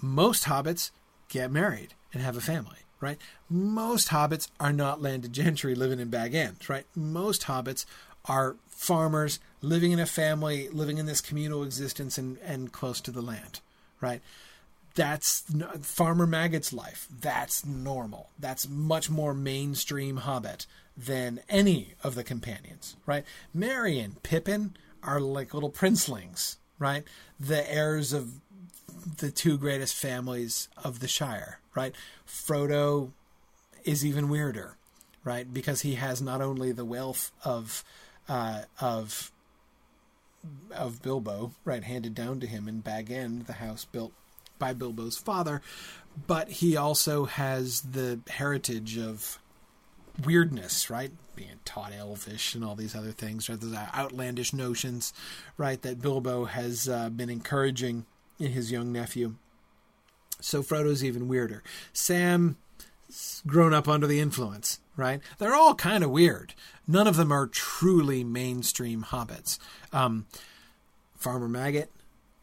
Most 0.00 0.44
hobbits 0.44 0.90
get 1.28 1.52
married 1.52 1.94
and 2.12 2.22
have 2.22 2.36
a 2.36 2.40
family 2.40 2.78
right? 3.02 3.18
Most 3.50 4.08
hobbits 4.08 4.48
are 4.60 4.72
not 4.72 5.02
landed 5.02 5.32
gentry 5.32 5.74
living 5.74 5.98
in 5.98 6.08
Bag 6.08 6.36
End, 6.36 6.56
right? 6.70 6.86
Most 6.94 7.42
hobbits 7.42 7.84
are 8.26 8.56
farmers 8.68 9.40
living 9.60 9.92
in 9.92 10.00
a 10.00 10.06
family, 10.06 10.68
living 10.68 10.98
in 10.98 11.06
this 11.06 11.20
communal 11.20 11.62
existence 11.62 12.18
and, 12.18 12.38
and 12.44 12.72
close 12.72 13.00
to 13.00 13.10
the 13.10 13.22
land, 13.22 13.60
right? 14.00 14.20
That's 14.94 15.44
Farmer 15.82 16.26
Maggot's 16.26 16.72
life. 16.72 17.08
That's 17.10 17.64
normal. 17.64 18.28
That's 18.38 18.68
much 18.68 19.08
more 19.08 19.32
mainstream 19.32 20.18
Hobbit 20.18 20.66
than 20.96 21.40
any 21.48 21.94
of 22.04 22.14
the 22.14 22.24
companions, 22.24 22.96
right? 23.06 23.24
Merry 23.54 23.98
and 23.98 24.22
Pippin 24.22 24.76
are 25.02 25.20
like 25.20 25.54
little 25.54 25.70
princelings, 25.70 26.56
right? 26.78 27.04
The 27.40 27.70
heirs 27.72 28.12
of 28.12 28.34
the 29.18 29.30
two 29.30 29.56
greatest 29.56 29.96
families 29.96 30.68
of 30.82 31.00
the 31.00 31.08
Shire, 31.08 31.60
right? 31.74 31.94
Frodo 32.26 33.12
is 33.84 34.04
even 34.04 34.28
weirder, 34.28 34.76
right? 35.24 35.52
Because 35.52 35.80
he 35.80 35.94
has 35.94 36.20
not 36.20 36.40
only 36.40 36.72
the 36.72 36.84
wealth 36.84 37.32
of 37.44 37.82
uh, 38.28 38.62
of 38.80 39.30
of 40.76 41.02
Bilbo, 41.02 41.52
right, 41.64 41.84
handed 41.84 42.14
down 42.14 42.40
to 42.40 42.46
him 42.46 42.66
in 42.66 42.80
Bag 42.80 43.10
End, 43.10 43.46
the 43.46 43.54
house 43.54 43.84
built 43.84 44.12
by 44.58 44.72
Bilbo's 44.72 45.16
father, 45.16 45.62
but 46.26 46.48
he 46.48 46.76
also 46.76 47.24
has 47.24 47.80
the 47.82 48.20
heritage 48.28 48.98
of 48.98 49.38
weirdness, 50.24 50.90
right? 50.90 51.12
Being 51.34 51.60
taught 51.64 51.92
Elvish 51.92 52.54
and 52.54 52.64
all 52.64 52.74
these 52.74 52.94
other 52.94 53.12
things, 53.12 53.48
right? 53.48 53.60
Those 53.60 53.74
outlandish 53.74 54.52
notions, 54.52 55.12
right, 55.56 55.80
that 55.82 56.00
Bilbo 56.00 56.46
has 56.46 56.88
uh, 56.88 57.08
been 57.08 57.30
encouraging 57.30 58.04
in 58.38 58.52
his 58.52 58.72
young 58.72 58.92
nephew. 58.92 59.36
So 60.40 60.62
Frodo's 60.62 61.04
even 61.04 61.28
weirder. 61.28 61.62
Sam 61.92 62.56
grown 63.46 63.74
up 63.74 63.88
under 63.88 64.06
the 64.06 64.20
influence, 64.20 64.80
right? 64.96 65.20
They're 65.38 65.54
all 65.54 65.74
kind 65.74 66.04
of 66.04 66.10
weird. 66.10 66.54
None 66.86 67.06
of 67.06 67.16
them 67.16 67.32
are 67.32 67.46
truly 67.46 68.24
mainstream 68.24 69.04
hobbits. 69.04 69.58
Um, 69.92 70.26
Farmer 71.16 71.48
Maggot, 71.48 71.90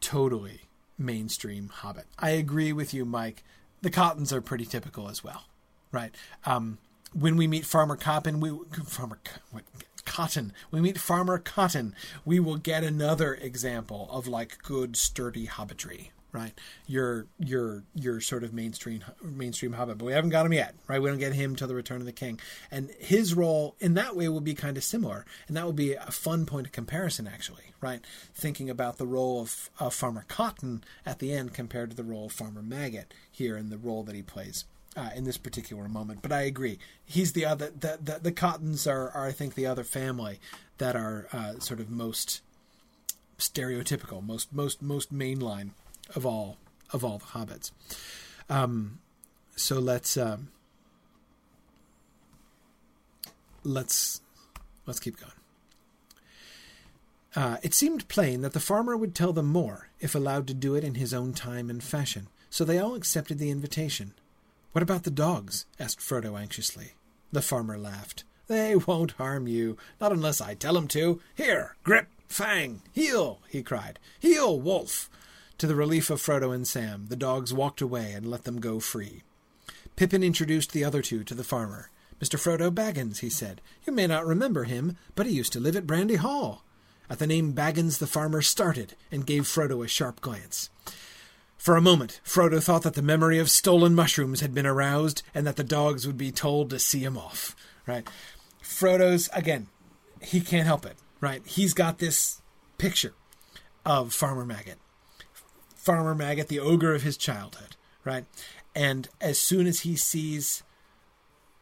totally 0.00 0.62
mainstream 0.98 1.68
hobbit. 1.68 2.06
I 2.18 2.30
agree 2.30 2.72
with 2.72 2.94
you, 2.94 3.04
Mike. 3.04 3.42
The 3.82 3.90
Cottons 3.90 4.32
are 4.32 4.40
pretty 4.40 4.66
typical 4.66 5.08
as 5.08 5.24
well, 5.24 5.44
right? 5.90 6.14
Um, 6.44 6.78
when 7.12 7.36
we 7.36 7.46
meet 7.46 7.64
Farmer 7.64 7.96
Cotton, 7.96 8.40
we 8.40 8.56
Farmer 8.84 9.18
what, 9.50 9.64
Cotton. 10.04 10.52
We 10.70 10.80
meet 10.80 10.98
Farmer 10.98 11.38
Cotton. 11.38 11.94
We 12.24 12.40
will 12.40 12.56
get 12.56 12.84
another 12.84 13.34
example 13.34 14.08
of 14.10 14.26
like 14.26 14.58
good 14.62 14.96
sturdy 14.96 15.46
hobbitry, 15.46 16.10
right? 16.32 16.52
Your 16.86 17.26
your 17.38 17.84
your 17.94 18.20
sort 18.20 18.44
of 18.44 18.52
mainstream 18.52 19.04
mainstream 19.22 19.72
Hobbit, 19.72 19.98
but 19.98 20.04
we 20.04 20.12
haven't 20.12 20.30
got 20.30 20.46
him 20.46 20.52
yet, 20.52 20.74
right? 20.88 21.00
We 21.00 21.08
don't 21.08 21.18
get 21.18 21.32
him 21.32 21.56
till 21.56 21.68
the 21.68 21.74
Return 21.74 22.00
of 22.00 22.06
the 22.06 22.12
King, 22.12 22.40
and 22.70 22.90
his 22.98 23.34
role 23.34 23.74
in 23.80 23.94
that 23.94 24.16
way 24.16 24.28
will 24.28 24.40
be 24.40 24.54
kind 24.54 24.76
of 24.76 24.84
similar, 24.84 25.24
and 25.48 25.56
that 25.56 25.64
will 25.64 25.72
be 25.72 25.94
a 25.94 26.10
fun 26.10 26.46
point 26.46 26.66
of 26.66 26.72
comparison, 26.72 27.26
actually, 27.26 27.74
right? 27.80 28.00
Thinking 28.34 28.70
about 28.70 28.98
the 28.98 29.06
role 29.06 29.40
of, 29.40 29.70
of 29.78 29.94
Farmer 29.94 30.24
Cotton 30.28 30.84
at 31.04 31.18
the 31.18 31.32
end 31.32 31.54
compared 31.54 31.90
to 31.90 31.96
the 31.96 32.04
role 32.04 32.26
of 32.26 32.32
Farmer 32.32 32.62
Maggot 32.62 33.12
here, 33.30 33.56
and 33.56 33.70
the 33.70 33.78
role 33.78 34.02
that 34.04 34.14
he 34.14 34.22
plays. 34.22 34.64
Uh, 34.96 35.10
in 35.14 35.22
this 35.22 35.38
particular 35.38 35.88
moment, 35.88 36.20
but 36.20 36.32
I 36.32 36.42
agree. 36.42 36.76
He's 37.04 37.32
the 37.32 37.44
other. 37.44 37.70
The 37.70 38.00
the, 38.02 38.18
the 38.20 38.32
Cottons 38.32 38.88
are, 38.88 39.08
are, 39.10 39.24
I 39.24 39.30
think, 39.30 39.54
the 39.54 39.64
other 39.64 39.84
family 39.84 40.40
that 40.78 40.96
are 40.96 41.28
uh, 41.32 41.60
sort 41.60 41.78
of 41.78 41.88
most 41.88 42.40
stereotypical, 43.40 44.24
most 44.24 44.52
most 44.52 44.82
most 44.82 45.12
mainline 45.12 45.70
of 46.14 46.26
all 46.26 46.58
of 46.92 47.04
all 47.04 47.18
the 47.18 47.26
hobbits. 47.26 47.70
Um, 48.48 48.98
so 49.56 49.78
let's 49.78 50.16
um, 50.16 50.48
let's 53.64 54.20
let's 54.86 55.00
keep 55.00 55.18
going. 55.18 55.32
Uh, 57.36 57.58
it 57.62 57.74
seemed 57.74 58.08
plain 58.08 58.40
that 58.40 58.54
the 58.54 58.60
farmer 58.60 58.96
would 58.96 59.14
tell 59.14 59.32
them 59.32 59.46
more 59.46 59.88
if 60.00 60.14
allowed 60.14 60.48
to 60.48 60.54
do 60.54 60.74
it 60.74 60.82
in 60.82 60.96
his 60.96 61.14
own 61.14 61.32
time 61.32 61.70
and 61.70 61.82
fashion, 61.82 62.26
so 62.48 62.64
they 62.64 62.78
all 62.78 62.96
accepted 62.96 63.38
the 63.38 63.50
invitation. 63.50 64.14
What 64.72 64.82
about 64.82 65.04
the 65.04 65.10
dogs? 65.10 65.66
asked 65.78 66.00
Frodo 66.00 66.40
anxiously. 66.40 66.92
The 67.32 67.42
farmer 67.42 67.78
laughed. 67.78 68.24
They 68.48 68.74
won't 68.74 69.12
harm 69.12 69.46
you, 69.46 69.76
not 70.00 70.10
unless 70.10 70.40
I 70.40 70.54
tell 70.54 70.74
them 70.74 70.88
to. 70.88 71.20
Here, 71.36 71.76
Grip, 71.84 72.08
Fang, 72.26 72.82
heel, 72.92 73.40
he 73.48 73.62
cried. 73.62 74.00
Heel, 74.18 74.58
Wolf. 74.58 75.08
To 75.60 75.66
the 75.66 75.74
relief 75.74 76.08
of 76.08 76.22
Frodo 76.22 76.54
and 76.54 76.66
Sam, 76.66 77.08
the 77.10 77.16
dogs 77.16 77.52
walked 77.52 77.82
away 77.82 78.12
and 78.12 78.26
let 78.26 78.44
them 78.44 78.60
go 78.60 78.80
free. 78.80 79.24
Pippin 79.94 80.22
introduced 80.22 80.72
the 80.72 80.84
other 80.84 81.02
two 81.02 81.22
to 81.24 81.34
the 81.34 81.44
farmer. 81.44 81.90
Mr. 82.18 82.40
Frodo 82.40 82.70
Baggins, 82.70 83.18
he 83.18 83.28
said. 83.28 83.60
You 83.84 83.92
may 83.92 84.06
not 84.06 84.26
remember 84.26 84.64
him, 84.64 84.96
but 85.14 85.26
he 85.26 85.34
used 85.34 85.52
to 85.52 85.60
live 85.60 85.76
at 85.76 85.86
Brandy 85.86 86.14
Hall. 86.14 86.64
At 87.10 87.18
the 87.18 87.26
name 87.26 87.52
Baggins, 87.52 87.98
the 87.98 88.06
farmer 88.06 88.40
started 88.40 88.94
and 89.12 89.26
gave 89.26 89.42
Frodo 89.42 89.84
a 89.84 89.86
sharp 89.86 90.22
glance. 90.22 90.70
For 91.58 91.76
a 91.76 91.82
moment, 91.82 92.22
Frodo 92.24 92.62
thought 92.62 92.82
that 92.84 92.94
the 92.94 93.02
memory 93.02 93.38
of 93.38 93.50
stolen 93.50 93.94
mushrooms 93.94 94.40
had 94.40 94.54
been 94.54 94.64
aroused 94.64 95.22
and 95.34 95.46
that 95.46 95.56
the 95.56 95.62
dogs 95.62 96.06
would 96.06 96.16
be 96.16 96.32
told 96.32 96.70
to 96.70 96.78
see 96.78 97.04
him 97.04 97.18
off. 97.18 97.54
Right? 97.86 98.08
Frodo's, 98.62 99.28
again, 99.34 99.66
he 100.22 100.40
can't 100.40 100.66
help 100.66 100.86
it. 100.86 100.96
Right? 101.20 101.46
He's 101.46 101.74
got 101.74 101.98
this 101.98 102.40
picture 102.78 103.12
of 103.84 104.14
Farmer 104.14 104.46
Maggot. 104.46 104.78
Farmer 105.80 106.14
Maggot, 106.14 106.48
the 106.48 106.60
ogre 106.60 106.94
of 106.94 107.02
his 107.02 107.16
childhood. 107.16 107.76
Right? 108.04 108.24
And 108.74 109.08
as 109.20 109.38
soon 109.38 109.66
as 109.66 109.80
he 109.80 109.96
sees 109.96 110.62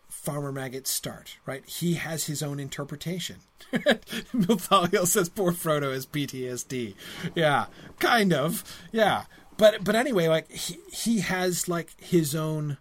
Farmer 0.08 0.52
Maggot 0.52 0.86
start, 0.86 1.38
right? 1.46 1.64
He 1.64 1.94
has 1.94 2.26
his 2.26 2.42
own 2.42 2.60
interpretation. 2.60 3.36
Milthaliel 3.72 5.06
says 5.06 5.28
poor 5.28 5.52
Frodo 5.52 5.92
has 5.92 6.06
PTSD. 6.06 6.94
Yeah, 7.34 7.66
kind 7.98 8.32
of. 8.32 8.62
Yeah. 8.92 9.24
But 9.56 9.84
but 9.84 9.94
anyway, 9.94 10.28
like 10.28 10.50
he 10.50 10.78
he 10.92 11.20
has 11.20 11.68
like 11.68 11.94
his 11.98 12.34
own 12.34 12.78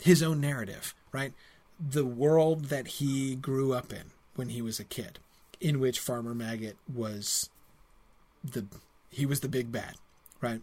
his 0.00 0.22
own 0.22 0.40
narrative, 0.40 0.94
right? 1.12 1.32
The 1.78 2.04
world 2.04 2.66
that 2.66 2.86
he 2.86 3.36
grew 3.36 3.72
up 3.72 3.92
in 3.92 4.12
when 4.34 4.48
he 4.50 4.62
was 4.62 4.80
a 4.80 4.84
kid, 4.84 5.18
in 5.60 5.80
which 5.80 5.98
Farmer 6.00 6.34
Maggot 6.34 6.76
was 6.92 7.50
the 8.42 8.66
he 9.10 9.26
was 9.26 9.40
the 9.40 9.48
big 9.48 9.70
bad, 9.70 9.96
right? 10.40 10.62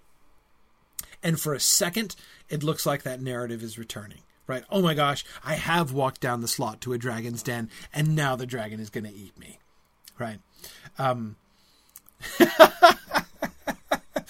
And 1.24 1.40
for 1.40 1.54
a 1.54 1.60
second, 1.60 2.16
it 2.50 2.64
looks 2.64 2.86
like 2.86 3.04
that 3.04 3.22
narrative 3.22 3.64
is 3.64 3.78
returning 3.78 4.22
right? 4.48 4.64
Oh 4.72 4.82
my 4.82 4.94
gosh, 4.94 5.24
I 5.44 5.56
have 5.56 5.92
walked 5.92 6.22
down 6.22 6.42
the 6.42 6.48
slot 6.48 6.82
to 6.82 6.94
a 6.94 6.98
dragon's 6.98 7.44
den, 7.44 7.70
and 7.94 8.16
now 8.16 8.36
the 8.36 8.46
dragon 8.46 8.80
is 8.80 8.90
going 8.90 9.04
to 9.04 9.14
eat 9.14 9.38
me, 9.38 9.60
right? 10.18 10.40
Um, 10.98 11.36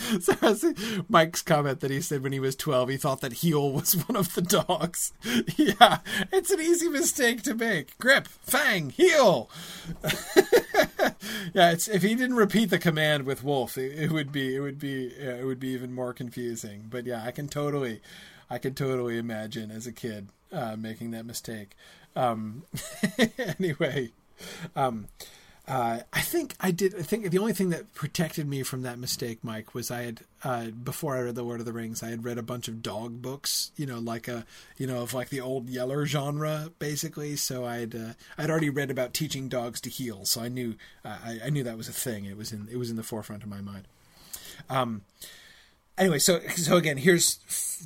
so 0.19 0.73
Mike's 1.09 1.41
comment 1.41 1.79
that 1.81 1.91
he 1.91 2.01
said 2.01 2.23
when 2.23 2.31
he 2.31 2.39
was 2.39 2.55
12, 2.55 2.89
he 2.89 2.97
thought 2.97 3.21
that 3.21 3.33
Heel 3.33 3.71
was 3.71 3.93
one 4.07 4.15
of 4.15 4.33
the 4.33 4.41
dogs. 4.41 5.13
yeah, 5.57 5.99
it's 6.31 6.51
an 6.51 6.59
easy 6.59 6.89
mistake 6.89 7.41
to 7.43 7.53
make. 7.53 7.97
Grip, 7.97 8.27
Fang, 8.27 8.89
Heel. 8.89 9.49
yeah, 11.53 11.71
it's 11.71 11.87
if 11.87 12.03
he 12.03 12.15
didn't 12.15 12.35
repeat 12.35 12.69
the 12.69 12.79
command 12.79 13.25
with 13.25 13.43
Wolf, 13.43 13.77
it, 13.77 13.97
it 13.97 14.11
would 14.11 14.31
be 14.31 14.55
it 14.55 14.59
would 14.59 14.79
be 14.79 15.13
yeah, 15.19 15.35
it 15.35 15.45
would 15.45 15.59
be 15.59 15.69
even 15.69 15.93
more 15.93 16.13
confusing. 16.13 16.85
But 16.89 17.05
yeah, 17.05 17.23
I 17.23 17.31
can 17.31 17.47
totally 17.47 18.01
I 18.49 18.57
can 18.57 18.73
totally 18.73 19.17
imagine 19.17 19.71
as 19.71 19.87
a 19.87 19.91
kid 19.91 20.29
uh, 20.51 20.75
making 20.77 21.11
that 21.11 21.25
mistake. 21.25 21.75
Um, 22.15 22.63
anyway, 23.59 24.11
um, 24.75 25.07
uh, 25.67 25.99
I 26.13 26.21
think 26.21 26.55
I 26.61 26.71
did. 26.71 26.95
I 26.95 27.01
think 27.01 27.29
the 27.29 27.39
only 27.39 27.51
thing 27.51 27.71
that 27.71 27.93
protected 27.93 28.47
me 28.47 28.63
from 28.63 28.83
that 28.83 28.97
mistake, 28.97 29.39
Mike, 29.43 29.75
was 29.75 29.91
I 29.91 30.03
had 30.03 30.21
uh, 30.41 30.65
before 30.67 31.17
I 31.17 31.21
read 31.21 31.35
the 31.35 31.43
Lord 31.43 31.59
of 31.59 31.65
the 31.65 31.73
Rings, 31.73 32.01
I 32.01 32.09
had 32.09 32.23
read 32.23 32.37
a 32.37 32.43
bunch 32.43 32.69
of 32.69 32.81
dog 32.81 33.21
books. 33.21 33.71
You 33.75 33.85
know, 33.85 33.99
like 33.99 34.29
a 34.29 34.45
you 34.77 34.87
know 34.87 35.01
of 35.01 35.13
like 35.13 35.27
the 35.27 35.41
old 35.41 35.69
Yeller 35.69 36.05
genre, 36.05 36.71
basically. 36.79 37.35
So 37.35 37.65
I'd 37.65 37.93
uh, 37.93 38.13
I'd 38.37 38.49
already 38.49 38.69
read 38.69 38.89
about 38.89 39.13
teaching 39.13 39.49
dogs 39.49 39.81
to 39.81 39.89
heel, 39.89 40.23
so 40.23 40.41
I 40.41 40.47
knew 40.47 40.75
uh, 41.03 41.17
I, 41.23 41.39
I, 41.45 41.49
knew 41.49 41.63
that 41.63 41.77
was 41.77 41.89
a 41.89 41.93
thing. 41.93 42.23
It 42.23 42.37
was 42.37 42.53
in 42.53 42.69
it 42.71 42.77
was 42.77 42.89
in 42.89 42.95
the 42.95 43.03
forefront 43.03 43.43
of 43.43 43.49
my 43.49 43.59
mind. 43.59 43.89
Um, 44.69 45.01
anyway, 45.97 46.19
so 46.19 46.39
so 46.55 46.77
again, 46.77 46.95
here's 46.95 47.39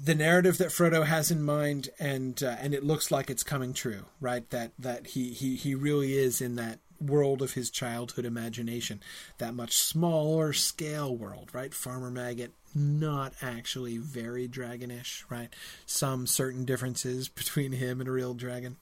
the 0.06 0.14
narrative 0.14 0.60
that 0.60 0.70
Frodo 0.70 1.08
has 1.08 1.32
in 1.32 1.42
mind, 1.42 1.90
and 2.00 2.44
uh, 2.44 2.58
and 2.60 2.76
it 2.76 2.84
looks 2.84 3.10
like 3.10 3.32
it's 3.32 3.44
coming 3.44 3.74
true, 3.74 4.06
right? 4.20 4.48
That 4.52 4.72
that 4.78 5.08
he 5.08 5.34
he 5.34 5.56
he 5.56 5.74
really 5.74 6.14
is 6.14 6.42
in 6.42 6.58
that 6.58 6.78
world 7.02 7.42
of 7.42 7.54
his 7.54 7.70
childhood 7.70 8.26
imagination, 8.26 9.02
that 9.38 9.54
much 9.54 9.78
smaller 9.78 10.54
scale 10.54 11.16
world, 11.16 11.50
right? 11.54 11.74
Farmer 11.74 12.12
Maggot, 12.12 12.52
not 12.74 13.34
actually 13.42 13.98
very 13.98 14.48
dragonish, 14.48 15.24
right? 15.30 15.50
Some 15.86 16.28
certain 16.28 16.66
differences 16.66 17.28
between 17.42 17.74
him 17.74 18.00
and 18.00 18.08
a 18.08 18.12
real 18.12 18.34
dragon, 18.34 18.78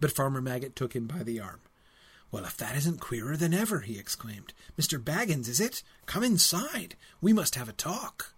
but 0.00 0.12
Farmer 0.12 0.40
Maggot 0.40 0.76
took 0.76 0.94
him 0.94 1.06
by 1.06 1.22
the 1.22 1.40
arm. 1.40 1.60
Well, 2.30 2.44
if 2.44 2.56
that 2.56 2.76
isn't 2.76 3.00
queerer 3.00 3.36
than 3.36 3.54
ever, 3.54 3.80
he 3.80 3.98
exclaimed. 3.98 4.52
Mr. 4.78 5.02
Baggins, 5.02 5.48
is 5.48 5.60
it? 5.60 5.82
Come 6.06 6.24
inside. 6.24 6.96
We 7.20 7.32
must 7.32 7.54
have 7.54 7.68
a 7.68 7.72
talk. 7.72 8.34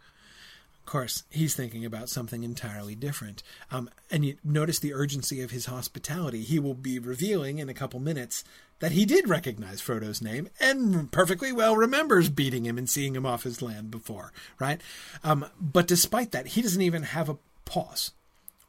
Course, 0.89 1.24
he's 1.28 1.55
thinking 1.55 1.85
about 1.85 2.09
something 2.09 2.43
entirely 2.43 2.94
different. 2.94 3.43
Um, 3.70 3.90
and 4.10 4.24
you 4.24 4.39
notice 4.43 4.78
the 4.78 4.94
urgency 4.94 5.43
of 5.43 5.51
his 5.51 5.66
hospitality. 5.66 6.40
He 6.40 6.59
will 6.59 6.73
be 6.73 6.98
revealing 6.98 7.59
in 7.59 7.69
a 7.69 7.74
couple 7.74 8.01
minutes 8.01 8.43
that 8.78 8.93
he 8.93 9.05
did 9.05 9.28
recognize 9.28 9.82
Frodo's 9.82 10.23
name 10.23 10.48
and 10.59 11.12
perfectly 11.12 11.52
well 11.52 11.77
remembers 11.77 12.31
beating 12.31 12.65
him 12.65 12.78
and 12.78 12.89
seeing 12.89 13.15
him 13.15 13.27
off 13.27 13.43
his 13.43 13.60
land 13.60 13.90
before, 13.90 14.32
right? 14.59 14.81
Um, 15.23 15.44
but 15.60 15.86
despite 15.86 16.32
that, 16.32 16.47
he 16.47 16.62
doesn't 16.62 16.81
even 16.81 17.02
have 17.02 17.28
a 17.28 17.36
pause, 17.66 18.12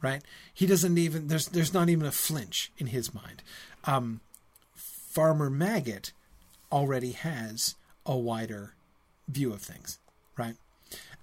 right? 0.01 0.21
He 0.53 0.65
doesn't 0.65 0.97
even 0.97 1.29
there's 1.29 1.47
there's 1.47 1.73
not 1.73 1.87
even 1.87 2.05
a 2.05 2.11
flinch 2.11 2.69
in 2.77 2.87
his 2.87 3.13
mind. 3.13 3.43
Um, 3.85 4.19
Farmer 4.75 5.49
Maggot 5.49 6.11
already 6.69 7.13
has 7.13 7.75
a 8.05 8.17
wider 8.17 8.73
view 9.29 9.53
of 9.53 9.61
things, 9.61 9.99
right? 10.35 10.57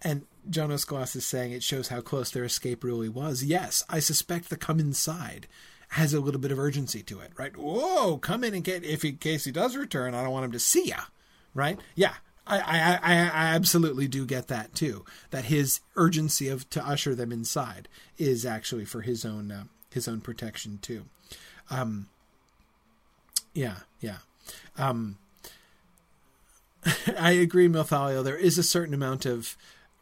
And 0.00 0.24
John 0.48 0.70
Osclass 0.70 1.16
is 1.16 1.26
saying 1.26 1.52
it 1.52 1.62
shows 1.62 1.88
how 1.88 2.00
close 2.00 2.30
their 2.30 2.44
escape 2.44 2.84
really 2.84 3.08
was. 3.08 3.42
Yes, 3.42 3.84
I 3.88 3.98
suspect 3.98 4.48
the 4.48 4.56
come 4.56 4.80
inside 4.80 5.46
has 5.90 6.12
a 6.12 6.20
little 6.20 6.40
bit 6.40 6.52
of 6.52 6.58
urgency 6.58 7.02
to 7.04 7.20
it, 7.20 7.32
right? 7.36 7.56
Whoa, 7.56 8.18
come 8.18 8.44
in 8.44 8.54
and 8.54 8.64
get 8.64 8.84
if 8.84 9.04
in 9.04 9.16
case 9.16 9.44
he 9.44 9.52
does 9.52 9.76
return, 9.76 10.14
I 10.14 10.22
don't 10.22 10.32
want 10.32 10.44
him 10.44 10.52
to 10.52 10.58
see 10.58 10.88
ya, 10.88 11.00
right? 11.54 11.78
Yeah, 11.94 12.14
I, 12.46 12.58
I, 12.58 12.98
I, 13.02 13.14
I 13.14 13.54
absolutely 13.54 14.08
do 14.08 14.26
get 14.26 14.48
that 14.48 14.74
too. 14.74 15.04
That 15.30 15.46
his 15.46 15.80
urgency 15.96 16.48
of 16.48 16.68
to 16.70 16.86
usher 16.86 17.14
them 17.14 17.32
inside 17.32 17.88
is 18.18 18.46
actually 18.46 18.84
for 18.84 19.02
his 19.02 19.24
own 19.24 19.50
uh, 19.50 19.64
his 19.92 20.08
own 20.08 20.20
protection 20.20 20.78
too. 20.80 21.06
Um, 21.70 22.08
yeah, 23.54 23.78
yeah. 24.00 24.18
Um, 24.76 25.18
I 27.18 27.32
agree, 27.32 27.68
Milthalio. 27.68 28.22
There 28.22 28.36
is 28.36 28.58
a 28.58 28.62
certain 28.62 28.94
amount 28.94 29.26
of 29.26 29.56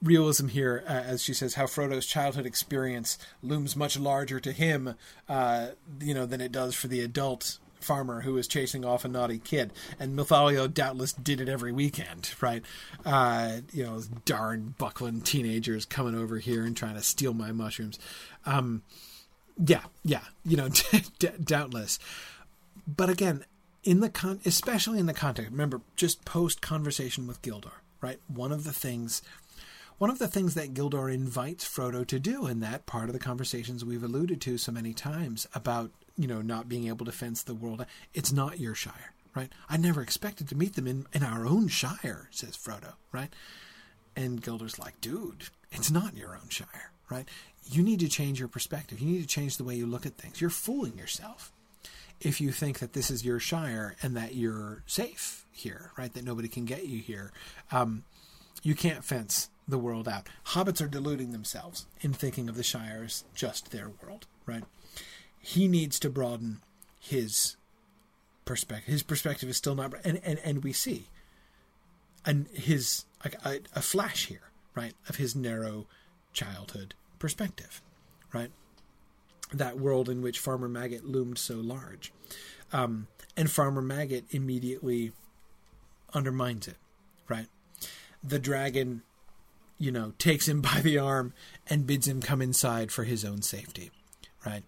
realism 0.05 0.49
here, 0.49 0.85
uh, 0.87 0.93
as 0.93 1.23
she 1.23 1.35
says, 1.35 1.55
how 1.55 1.67
Frodo's 1.67 2.07
childhood 2.07 2.47
experience 2.47 3.19
looms 3.43 3.75
much 3.75 3.99
larger 3.99 4.39
to 4.41 4.53
him, 4.53 4.95
uh, 5.29 5.69
you 6.01 6.15
know, 6.15 6.27
than 6.27 6.41
it 6.41 6.53
does 6.53 6.75
for 6.75 6.89
the 6.89 7.01
adult 7.01 7.59
farmer 7.81 8.23
who 8.23 8.37
is 8.39 8.49
chasing 8.49 8.85
off 8.85 9.05
a 9.05 9.09
naughty 9.09 9.39
kid. 9.39 9.73
And 10.01 10.19
Milthalio 10.19 10.73
doubtless 10.73 11.13
did 11.13 11.41
it 11.41 11.49
every 11.49 11.73
weekend, 11.73 12.35
right? 12.41 12.63
Uh, 13.05 13.59
you 13.73 13.85
know, 13.85 14.01
darn 14.25 14.75
Buckland 14.79 15.27
teenagers 15.27 15.85
coming 15.85 16.15
over 16.15 16.39
here 16.39 16.65
and 16.65 16.77
trying 16.77 16.95
to 16.95 17.03
steal 17.03 17.35
my 17.35 17.53
mushrooms. 17.53 17.99
Um, 18.47 18.83
yeah, 19.65 19.85
yeah, 20.03 20.25
you 20.45 20.57
know, 20.57 20.69
doubtless. 21.45 21.99
But 22.87 23.11
again, 23.11 23.45
in 23.85 24.01
the 24.01 24.09
con, 24.09 24.41
especially 24.45 24.99
in 24.99 25.07
the 25.07 25.15
context, 25.15 25.51
remember, 25.53 25.83
just 25.95 26.25
post 26.25 26.61
conversation 26.61 27.27
with 27.27 27.43
Gildor, 27.43 27.73
right? 28.01 28.19
One 28.27 28.51
of 28.51 28.65
the 28.65 28.73
things, 28.73 29.23
one 29.99 30.11
of 30.11 30.19
the 30.19 30.29
things 30.29 30.55
that 30.55 30.75
Gildor 30.75 31.13
invites 31.13 31.67
Frodo 31.67 32.07
to 32.07 32.19
do, 32.19 32.47
in 32.47 32.61
that 32.61 32.87
part 32.87 33.09
of 33.09 33.13
the 33.13 33.19
conversations 33.19 33.85
we've 33.85 34.03
alluded 34.03 34.41
to 34.43 34.59
so 34.59 34.73
many 34.73 34.93
times 34.93 35.47
about, 35.55 35.91
you 36.17 36.27
know, 36.27 36.43
not 36.43 36.69
being 36.69 36.89
able 36.89 37.07
to 37.07 37.13
fence 37.13 37.43
the 37.43 37.55
world. 37.55 37.87
It's 38.13 38.33
not 38.33 38.59
your 38.59 38.75
shire, 38.75 39.13
right? 39.35 39.53
I 39.69 39.77
never 39.77 40.03
expected 40.03 40.49
to 40.49 40.57
meet 40.57 40.75
them 40.75 40.87
in 40.87 41.07
in 41.13 41.23
our 41.23 41.47
own 41.47 41.69
shire, 41.69 42.29
says 42.31 42.57
Frodo, 42.57 42.95
right? 43.13 43.33
And 44.17 44.43
Gildor's 44.43 44.79
like, 44.79 45.01
dude, 45.01 45.45
it's 45.73 45.91
not 45.91 46.17
your 46.17 46.35
own 46.35 46.49
shire, 46.49 46.93
right? 47.11 47.29
You 47.71 47.83
need 47.83 48.01
to 48.01 48.09
change 48.09 48.39
your 48.39 48.49
perspective. 48.49 49.01
You 49.01 49.07
need 49.07 49.23
to 49.23 49.29
change 49.29 49.57
the 49.57 49.65
way 49.65 49.75
you 49.75 49.87
look 49.87 50.07
at 50.07 50.17
things. 50.17 50.41
You're 50.41 50.51
fooling 50.51 50.99
yourself 50.99 51.53
if 52.21 52.41
you 52.41 52.53
think 52.53 52.79
that 52.79 52.93
this 52.93 53.11
is 53.11 53.25
your 53.25 53.41
shire 53.41 53.97
and 54.03 54.17
that 54.17 54.35
you're 54.35 54.83
safe 54.87 55.47
here, 55.51 55.91
right? 55.97 56.13
That 56.13 56.25
nobody 56.25 56.49
can 56.49 56.65
get 56.65 56.87
you 56.87 56.99
here. 57.01 57.33
Um, 57.73 58.05
you 58.63 58.75
can't 58.75 59.05
fence 59.05 59.51
the 59.67 59.79
world 59.79 60.09
out. 60.09 60.29
Hobbits 60.49 60.83
are 60.83 60.89
deluding 60.89 61.33
themselves 61.33 61.87
in 62.01 62.13
thinking 62.13 62.49
of 62.49 62.57
the 62.57 62.63
shire 62.63 63.03
as 63.05 63.25
just 63.35 63.71
their 63.71 63.91
world, 64.03 64.27
right? 64.47 64.65
He 65.39 65.69
needs 65.69 65.99
to 66.01 66.11
broaden 66.11 66.61
his 66.99 67.57
perspective. 68.45 68.93
His 68.93 69.03
perspective 69.03 69.49
is 69.49 69.57
still 69.57 69.75
not, 69.75 69.95
and 70.05 70.21
and, 70.25 70.39
and 70.45 70.63
we 70.65 70.73
see, 70.73 71.09
and 72.25 72.47
his 72.49 73.05
a, 73.45 73.61
a 73.75 73.83
flash 73.83 74.27
here, 74.27 74.51
right, 74.75 74.95
of 75.09 75.17
his 75.17 75.35
narrow 75.35 75.87
childhood 76.33 76.95
perspective, 77.19 77.81
right? 78.33 78.51
that 79.59 79.79
world 79.79 80.09
in 80.09 80.23
which 80.23 80.39
Farmer 80.39 80.69
Maggot 80.69 81.05
loomed 81.05 81.39
so 81.39 81.57
large. 81.57 82.13
Um, 82.73 83.07
and 83.37 83.51
Farmer 83.51 83.83
Maggot 83.83 84.25
immediately 84.31 85.13
undermines 86.13 86.69
it, 86.69 86.77
right? 87.29 87.47
The 88.23 88.39
dragon, 88.39 89.03
you 89.79 89.91
know, 89.91 90.13
takes 90.19 90.49
him 90.49 90.61
by 90.63 90.81
the 90.81 90.99
arm 90.99 91.33
and 91.69 91.87
bids 91.87 92.09
him 92.09 92.21
come 92.21 92.43
inside 92.43 92.91
for 92.93 93.05
his 93.05 93.25
own 93.25 93.43
safety, 93.43 93.91
right? 94.45 94.65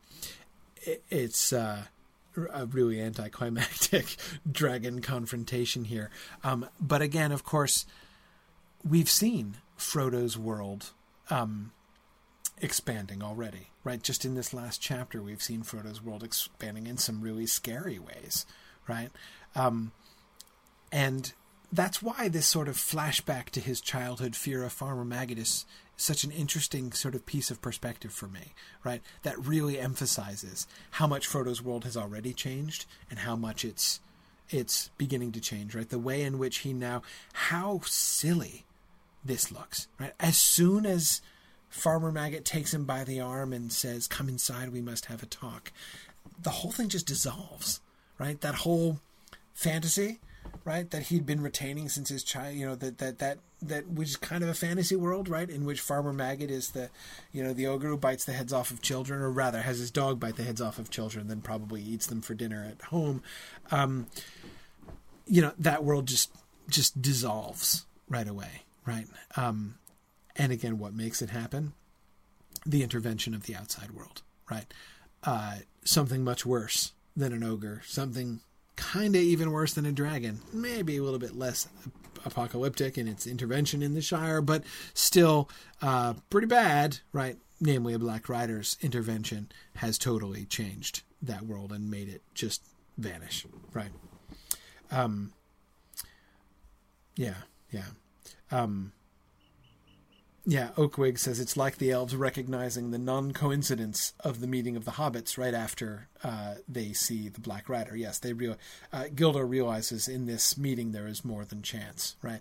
it's 1.10 1.52
uh, 1.52 1.82
a 2.52 2.66
really 2.66 3.00
anticlimactic 3.00 4.16
dragon 4.50 5.00
confrontation 5.00 5.84
here. 5.84 6.10
Um, 6.44 6.68
but 6.80 7.02
again, 7.02 7.32
of 7.32 7.44
course, 7.44 7.86
we've 8.88 9.10
seen 9.10 9.56
Frodo's 9.76 10.38
world 10.38 10.92
um, 11.30 11.72
expanding 12.60 13.22
already, 13.22 13.68
right? 13.84 14.02
Just 14.02 14.24
in 14.24 14.34
this 14.34 14.54
last 14.54 14.80
chapter, 14.80 15.22
we've 15.22 15.42
seen 15.42 15.62
Frodo's 15.62 16.02
world 16.02 16.22
expanding 16.22 16.86
in 16.86 16.96
some 16.96 17.20
really 17.20 17.46
scary 17.46 17.98
ways, 17.98 18.46
right? 18.88 19.10
Um, 19.54 19.92
and 20.92 21.32
that's 21.72 22.02
why 22.02 22.28
this 22.28 22.46
sort 22.46 22.68
of 22.68 22.76
flashback 22.76 23.50
to 23.50 23.60
his 23.60 23.80
childhood 23.80 24.36
fear 24.36 24.62
of 24.64 24.72
Farmer 24.72 25.04
Maggot 25.04 25.38
is 25.38 25.66
such 25.96 26.24
an 26.24 26.30
interesting 26.30 26.92
sort 26.92 27.14
of 27.14 27.26
piece 27.26 27.50
of 27.50 27.62
perspective 27.62 28.12
for 28.12 28.26
me, 28.26 28.52
right? 28.84 29.02
That 29.22 29.44
really 29.44 29.78
emphasizes 29.78 30.66
how 30.92 31.06
much 31.06 31.26
Frodo's 31.26 31.62
world 31.62 31.84
has 31.84 31.96
already 31.96 32.32
changed 32.32 32.84
and 33.10 33.20
how 33.20 33.36
much 33.36 33.64
it's 33.64 34.00
it's 34.48 34.90
beginning 34.96 35.32
to 35.32 35.40
change, 35.40 35.74
right? 35.74 35.88
The 35.88 35.98
way 35.98 36.22
in 36.22 36.38
which 36.38 36.58
he 36.58 36.72
now 36.72 37.02
how 37.32 37.80
silly 37.84 38.64
this 39.24 39.50
looks, 39.50 39.88
right? 39.98 40.12
As 40.20 40.36
soon 40.38 40.86
as 40.86 41.20
Farmer 41.68 42.12
Maggot 42.12 42.44
takes 42.44 42.72
him 42.72 42.84
by 42.84 43.02
the 43.02 43.20
arm 43.20 43.52
and 43.52 43.72
says, 43.72 44.06
"Come 44.06 44.28
inside, 44.28 44.68
we 44.68 44.80
must 44.80 45.06
have 45.06 45.22
a 45.22 45.26
talk." 45.26 45.72
The 46.40 46.50
whole 46.50 46.72
thing 46.72 46.88
just 46.88 47.06
dissolves, 47.06 47.80
right? 48.18 48.40
That 48.40 48.56
whole 48.56 49.00
fantasy 49.54 50.20
right 50.64 50.90
that 50.90 51.04
he'd 51.04 51.24
been 51.24 51.42
retaining 51.42 51.88
since 51.88 52.08
his 52.08 52.24
child 52.24 52.54
you 52.54 52.66
know 52.66 52.74
that 52.74 52.98
that 52.98 53.18
that 53.18 53.38
that 53.62 53.88
which 53.88 54.10
is 54.10 54.16
kind 54.16 54.42
of 54.42 54.50
a 54.50 54.54
fantasy 54.54 54.96
world 54.96 55.28
right 55.28 55.48
in 55.48 55.64
which 55.64 55.80
farmer 55.80 56.12
maggot 56.12 56.50
is 56.50 56.70
the 56.70 56.90
you 57.32 57.42
know 57.42 57.52
the 57.52 57.66
ogre 57.66 57.88
who 57.88 57.96
bites 57.96 58.24
the 58.24 58.32
heads 58.32 58.52
off 58.52 58.70
of 58.70 58.82
children 58.82 59.20
or 59.22 59.30
rather 59.30 59.62
has 59.62 59.78
his 59.78 59.90
dog 59.90 60.20
bite 60.20 60.36
the 60.36 60.42
heads 60.42 60.60
off 60.60 60.78
of 60.78 60.90
children 60.90 61.28
then 61.28 61.40
probably 61.40 61.80
eats 61.80 62.06
them 62.06 62.20
for 62.20 62.34
dinner 62.34 62.66
at 62.68 62.86
home. 62.88 63.22
Um, 63.70 64.06
you 65.26 65.40
know 65.40 65.52
that 65.58 65.84
world 65.84 66.06
just 66.06 66.30
just 66.68 67.00
dissolves 67.00 67.86
right 68.08 68.28
away 68.28 68.62
right? 68.84 69.06
Um, 69.36 69.76
and 70.36 70.52
again 70.52 70.78
what 70.78 70.94
makes 70.94 71.22
it 71.22 71.30
happen? 71.30 71.72
The 72.64 72.82
intervention 72.82 73.34
of 73.34 73.44
the 73.46 73.54
outside 73.56 73.92
world 73.92 74.22
right? 74.50 74.72
Uh, 75.22 75.56
something 75.84 76.22
much 76.22 76.44
worse 76.44 76.92
than 77.16 77.32
an 77.32 77.42
ogre 77.42 77.82
something 77.86 78.40
kind 78.76 79.16
of 79.16 79.22
even 79.22 79.50
worse 79.52 79.74
than 79.74 79.86
a 79.86 79.92
dragon. 79.92 80.40
Maybe 80.52 80.96
a 80.96 81.02
little 81.02 81.18
bit 81.18 81.36
less 81.36 81.68
apocalyptic 82.24 82.98
in 82.98 83.08
its 83.08 83.26
intervention 83.26 83.82
in 83.82 83.94
the 83.94 84.02
Shire, 84.02 84.40
but 84.40 84.64
still 84.94 85.48
uh, 85.82 86.14
pretty 86.30 86.46
bad, 86.46 86.98
right? 87.12 87.36
Namely, 87.60 87.94
a 87.94 87.98
Black 87.98 88.28
Rider's 88.28 88.76
intervention 88.82 89.50
has 89.76 89.96
totally 89.96 90.44
changed 90.44 91.02
that 91.22 91.46
world 91.46 91.72
and 91.72 91.90
made 91.90 92.08
it 92.08 92.22
just 92.34 92.62
vanish, 92.98 93.46
right? 93.72 93.92
Um, 94.90 95.32
yeah, 97.16 97.36
yeah. 97.70 97.86
Um, 98.50 98.92
yeah, 100.48 100.68
Oakwig 100.76 101.18
says 101.18 101.40
it's 101.40 101.56
like 101.56 101.78
the 101.78 101.90
elves 101.90 102.14
recognizing 102.14 102.92
the 102.92 102.98
non 102.98 103.32
coincidence 103.32 104.14
of 104.20 104.40
the 104.40 104.46
meeting 104.46 104.76
of 104.76 104.84
the 104.84 104.92
hobbits 104.92 105.36
right 105.36 105.52
after 105.52 106.06
uh, 106.22 106.54
they 106.68 106.92
see 106.92 107.28
the 107.28 107.40
Black 107.40 107.68
Rider. 107.68 107.96
Yes, 107.96 108.20
they 108.20 108.32
real 108.32 108.56
uh, 108.92 109.06
Gildor 109.12 109.48
realizes 109.48 110.06
in 110.06 110.26
this 110.26 110.56
meeting 110.56 110.92
there 110.92 111.08
is 111.08 111.24
more 111.24 111.44
than 111.44 111.62
chance, 111.62 112.14
right? 112.22 112.40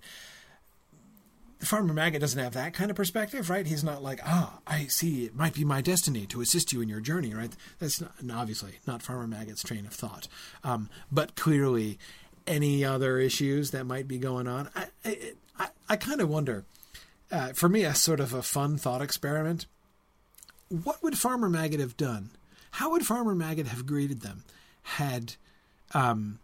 Farmer 1.61 1.93
Maggot 1.95 2.21
doesn't 2.21 2.41
have 2.41 2.53
that 2.53 2.73
kind 2.73 2.91
of 2.91 2.97
perspective, 2.97 3.49
right? 3.49 3.65
He's 3.65 3.83
not 3.83 4.03
like, 4.03 4.19
ah, 4.23 4.59
I 4.67 4.85
see, 4.85 5.25
it 5.25 5.33
might 5.33 5.55
be 5.55 5.65
my 5.65 5.81
destiny 5.81 6.27
to 6.27 6.41
assist 6.41 6.71
you 6.71 6.81
in 6.81 6.89
your 6.89 6.99
journey, 6.99 7.33
right? 7.33 7.55
That's 7.79 8.01
not, 8.01 8.11
obviously 8.31 8.73
not 8.85 9.01
Farmer 9.01 9.25
Maggot's 9.25 9.63
train 9.63 9.87
of 9.87 9.93
thought. 9.93 10.27
Um, 10.63 10.89
but 11.11 11.35
clearly, 11.35 11.97
any 12.45 12.85
other 12.85 13.17
issues 13.17 13.71
that 13.71 13.85
might 13.85 14.07
be 14.07 14.19
going 14.19 14.47
on, 14.47 14.69
I, 14.75 14.85
I, 15.03 15.17
I, 15.57 15.67
I 15.89 15.95
kind 15.95 16.21
of 16.21 16.29
wonder 16.29 16.65
uh, 17.31 17.53
for 17.53 17.69
me, 17.69 17.83
a 17.83 17.95
sort 17.95 18.19
of 18.19 18.33
a 18.33 18.41
fun 18.41 18.77
thought 18.77 19.01
experiment. 19.01 19.65
What 20.69 21.01
would 21.03 21.17
Farmer 21.17 21.49
Maggot 21.49 21.79
have 21.79 21.97
done? 21.97 22.31
How 22.71 22.91
would 22.91 23.05
Farmer 23.05 23.35
Maggot 23.35 23.67
have 23.67 23.85
greeted 23.85 24.21
them 24.21 24.43
had 24.83 25.35
um, 25.93 26.39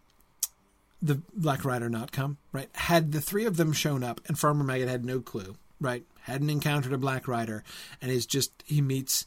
the 1.00 1.20
Black 1.34 1.64
Rider 1.64 1.88
not 1.88 2.12
come? 2.12 2.38
Right? 2.52 2.70
Had 2.74 3.12
the 3.12 3.20
three 3.20 3.44
of 3.44 3.56
them 3.56 3.72
shown 3.72 4.02
up 4.02 4.20
and 4.26 4.38
Farmer 4.38 4.64
Maggot 4.64 4.88
had 4.88 5.04
no 5.04 5.20
clue, 5.20 5.56
right? 5.80 6.04
Hadn't 6.22 6.50
encountered 6.50 6.92
a 6.92 6.98
Black 6.98 7.28
Rider 7.28 7.64
and 8.00 8.10
is 8.10 8.26
just 8.26 8.52
he 8.64 8.80
meets, 8.80 9.26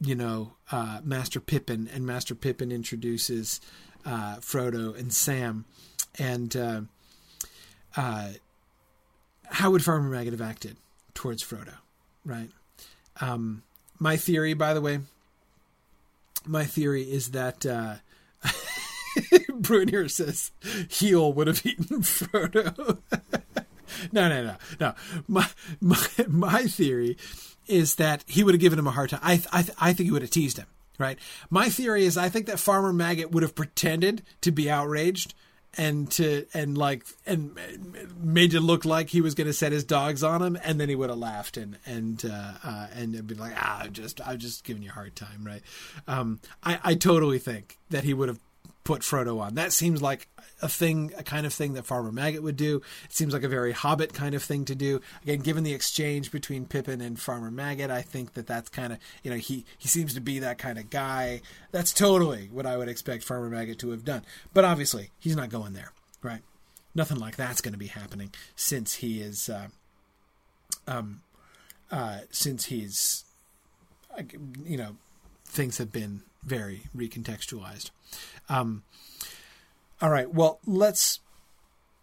you 0.00 0.14
know, 0.14 0.52
uh, 0.70 1.00
Master 1.02 1.40
Pippin 1.40 1.88
and 1.92 2.06
Master 2.06 2.34
Pippin 2.34 2.70
introduces 2.70 3.60
uh, 4.04 4.36
Frodo 4.36 4.96
and 4.96 5.12
Sam, 5.12 5.64
and 6.18 6.54
uh, 6.56 6.80
uh, 7.96 8.28
how 9.46 9.70
would 9.70 9.84
Farmer 9.84 10.08
Maggot 10.08 10.32
have 10.32 10.40
acted? 10.40 10.76
Towards 11.16 11.42
Frodo, 11.42 11.74
right? 12.24 12.50
Um, 13.20 13.62
my 13.98 14.16
theory, 14.16 14.54
by 14.54 14.74
the 14.74 14.80
way, 14.80 15.00
my 16.44 16.64
theory 16.64 17.02
is 17.02 17.32
that 17.32 17.66
uh, 17.66 17.96
says 20.08 20.52
Heel 20.88 21.32
would 21.32 21.48
have 21.48 21.64
eaten 21.66 21.84
Frodo. 22.02 22.98
no, 24.12 24.28
no, 24.28 24.44
no, 24.44 24.56
no. 24.78 24.94
My 25.26 25.48
my 25.80 26.06
my 26.28 26.62
theory 26.64 27.16
is 27.66 27.96
that 27.96 28.22
he 28.28 28.44
would 28.44 28.54
have 28.54 28.60
given 28.60 28.78
him 28.78 28.86
a 28.86 28.92
hard 28.92 29.10
time. 29.10 29.20
I 29.22 29.42
I 29.52 29.64
I 29.78 29.92
think 29.92 30.06
he 30.06 30.12
would 30.12 30.22
have 30.22 30.30
teased 30.30 30.58
him. 30.58 30.66
Right. 30.98 31.18
My 31.50 31.68
theory 31.68 32.04
is 32.04 32.16
I 32.16 32.30
think 32.30 32.46
that 32.46 32.58
Farmer 32.58 32.92
Maggot 32.92 33.30
would 33.30 33.42
have 33.42 33.54
pretended 33.54 34.22
to 34.40 34.50
be 34.50 34.70
outraged 34.70 35.34
and 35.76 36.10
to 36.12 36.46
and 36.54 36.76
like 36.76 37.04
and 37.26 37.58
made 38.20 38.54
it 38.54 38.60
look 38.60 38.84
like 38.84 39.08
he 39.08 39.20
was 39.20 39.34
going 39.34 39.46
to 39.46 39.52
set 39.52 39.72
his 39.72 39.84
dogs 39.84 40.22
on 40.22 40.42
him, 40.42 40.58
and 40.62 40.80
then 40.80 40.88
he 40.88 40.94
would 40.94 41.10
have 41.10 41.18
laughed 41.18 41.56
and 41.56 41.78
and 41.86 42.24
uh, 42.24 42.52
uh, 42.64 42.86
and 42.94 43.26
be 43.26 43.34
like, 43.34 43.52
ah, 43.56 43.80
I'm 43.82 43.92
just 43.92 44.20
I'm 44.26 44.38
just 44.38 44.64
giving 44.64 44.82
you 44.82 44.90
a 44.90 44.92
hard 44.92 45.16
time, 45.16 45.44
right? 45.44 45.62
Um, 46.06 46.40
I 46.62 46.78
I 46.82 46.94
totally 46.94 47.38
think 47.38 47.78
that 47.90 48.04
he 48.04 48.14
would 48.14 48.28
have 48.28 48.40
put 48.86 49.02
Frodo 49.02 49.40
on. 49.40 49.56
That 49.56 49.72
seems 49.72 50.00
like 50.00 50.28
a 50.62 50.68
thing, 50.68 51.12
a 51.18 51.24
kind 51.24 51.44
of 51.44 51.52
thing 51.52 51.74
that 51.74 51.84
Farmer 51.84 52.12
Maggot 52.12 52.42
would 52.42 52.56
do. 52.56 52.82
It 53.04 53.12
seems 53.12 53.34
like 53.34 53.42
a 53.42 53.48
very 53.48 53.72
Hobbit 53.72 54.14
kind 54.14 54.32
of 54.34 54.44
thing 54.44 54.64
to 54.66 54.76
do. 54.76 55.00
Again, 55.24 55.40
given 55.40 55.64
the 55.64 55.74
exchange 55.74 56.30
between 56.30 56.66
Pippin 56.66 57.00
and 57.00 57.18
Farmer 57.18 57.50
Maggot, 57.50 57.90
I 57.90 58.02
think 58.02 58.34
that 58.34 58.46
that's 58.46 58.68
kind 58.68 58.92
of 58.92 59.00
you 59.24 59.30
know 59.32 59.36
he 59.36 59.66
he 59.76 59.88
seems 59.88 60.14
to 60.14 60.20
be 60.20 60.38
that 60.38 60.58
kind 60.58 60.78
of 60.78 60.88
guy. 60.88 61.42
That's 61.72 61.92
totally 61.92 62.48
what 62.52 62.64
I 62.64 62.76
would 62.76 62.88
expect 62.88 63.24
Farmer 63.24 63.50
Maggot 63.50 63.80
to 63.80 63.90
have 63.90 64.04
done. 64.04 64.22
But 64.54 64.64
obviously, 64.64 65.10
he's 65.18 65.36
not 65.36 65.50
going 65.50 65.72
there, 65.72 65.92
right? 66.22 66.42
Nothing 66.94 67.18
like 67.18 67.34
that's 67.36 67.60
going 67.60 67.74
to 67.74 67.78
be 67.78 67.88
happening 67.88 68.32
since 68.54 68.94
he 68.94 69.20
is, 69.20 69.48
uh, 69.48 69.66
um, 70.86 71.22
uh, 71.90 72.20
since 72.30 72.66
he's, 72.66 73.24
you 74.64 74.78
know, 74.78 74.96
things 75.44 75.76
have 75.78 75.92
been 75.92 76.22
very 76.42 76.82
recontextualized. 76.96 77.90
Um, 78.48 78.82
all 80.00 80.10
right. 80.10 80.32
Well, 80.32 80.60
let's 80.66 81.20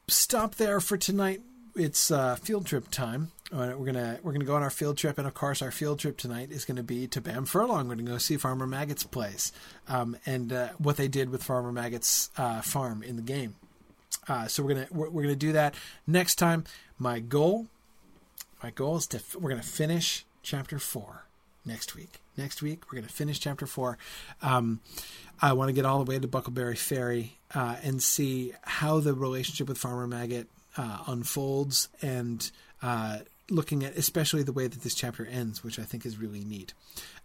stop 0.07 0.55
there 0.55 0.79
for 0.79 0.97
tonight. 0.97 1.41
It's 1.75 2.11
uh, 2.11 2.35
field 2.35 2.65
trip 2.65 2.89
time. 2.91 3.31
We're 3.51 3.85
gonna 3.85 4.19
we're 4.23 4.31
gonna 4.31 4.45
go 4.45 4.55
on 4.55 4.63
our 4.63 4.71
field 4.71 4.97
trip, 4.97 5.19
and 5.19 5.27
of 5.27 5.35
course, 5.35 5.61
our 5.61 5.69
field 5.69 5.99
trip 5.99 6.17
tonight 6.17 6.51
is 6.51 6.65
to 6.65 6.81
be 6.81 7.05
to 7.07 7.21
Bamfurlong. 7.21 7.87
We're 7.87 7.95
gonna 7.95 8.03
go 8.03 8.17
see 8.17 8.37
Farmer 8.37 8.65
Maggot's 8.65 9.03
place 9.03 9.51
um, 9.87 10.17
and 10.25 10.51
uh, 10.51 10.69
what 10.79 10.97
they 10.97 11.07
did 11.07 11.29
with 11.29 11.43
Farmer 11.43 11.71
Maggot's 11.71 12.31
uh, 12.35 12.61
farm 12.61 13.03
in 13.03 13.15
the 13.15 13.21
game. 13.21 13.55
Uh, 14.27 14.47
so 14.47 14.63
we're 14.63 14.73
gonna 14.73 14.87
we're, 14.91 15.09
we're, 15.09 15.21
gonna 15.21 15.35
do 15.35 15.51
that 15.51 15.75
next 16.07 16.35
time. 16.35 16.63
My 16.97 17.19
goal, 17.19 17.67
my 18.63 18.71
goal 18.71 18.97
is 18.97 19.05
to 19.07 19.21
we're 19.39 19.51
gonna 19.51 19.61
finish 19.61 20.25
chapter 20.41 20.79
four 20.79 21.25
next 21.63 21.95
week. 21.95 22.22
Next 22.35 22.61
week, 22.61 22.85
we're 22.87 22.97
going 22.97 23.07
to 23.07 23.13
finish 23.13 23.39
chapter 23.39 23.67
four. 23.67 23.97
Um, 24.41 24.79
I 25.41 25.53
want 25.53 25.69
to 25.69 25.73
get 25.73 25.85
all 25.85 26.03
the 26.03 26.09
way 26.09 26.17
to 26.17 26.27
Bucklebury 26.27 26.77
Ferry 26.77 27.37
uh, 27.53 27.75
and 27.83 28.01
see 28.01 28.53
how 28.63 28.99
the 28.99 29.13
relationship 29.13 29.67
with 29.67 29.77
Farmer 29.77 30.07
Maggot 30.07 30.47
uh, 30.77 31.03
unfolds 31.07 31.89
and 32.01 32.49
uh, 32.81 33.19
looking 33.49 33.83
at 33.83 33.95
especially 33.97 34.41
the 34.41 34.53
way 34.53 34.67
that 34.67 34.81
this 34.81 34.95
chapter 34.95 35.25
ends, 35.25 35.63
which 35.63 35.77
I 35.77 35.83
think 35.83 36.05
is 36.05 36.17
really 36.17 36.43
neat. 36.43 36.73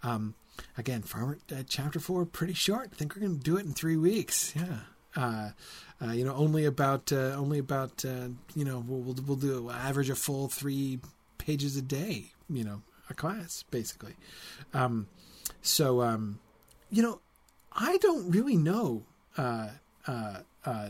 Um, 0.02 0.35
again, 0.76 1.02
Farmer 1.02 1.39
uh, 1.51 1.62
chapter 1.66 2.01
four 2.01 2.26
pretty 2.26 2.55
short. 2.55 2.90
I 2.93 2.97
think 2.97 3.14
we're 3.14 3.22
going 3.22 3.39
to 3.39 3.43
do 3.44 3.56
it 3.56 3.64
in 3.64 3.72
three 3.72 3.97
weeks. 3.97 4.55
Yeah. 4.55 4.80
Uh, 5.16 5.51
uh, 6.05 6.12
you 6.12 6.24
know, 6.24 6.35
only 6.35 6.66
about 6.66 7.12
only 7.12 7.59
about 7.59 8.05
you 8.05 8.64
know 8.64 8.85
we'll 8.86 9.14
we'll 9.26 9.36
do 9.36 9.70
average 9.70 10.10
a 10.10 10.14
full 10.14 10.48
three 10.48 11.01
pages 11.39 11.76
a 11.76 11.82
day. 11.82 12.32
You 12.51 12.64
know, 12.64 12.82
a 13.10 13.14
class 13.14 13.64
basically. 13.70 14.14
Um, 14.74 15.09
so 15.62 16.02
um, 16.02 16.40
you 16.90 17.02
know, 17.02 17.20
I 17.72 17.97
don't 17.98 18.30
really 18.30 18.56
know. 18.56 19.05
Uh, 19.36 19.68
uh, 20.06 20.39
uh, 20.64 20.89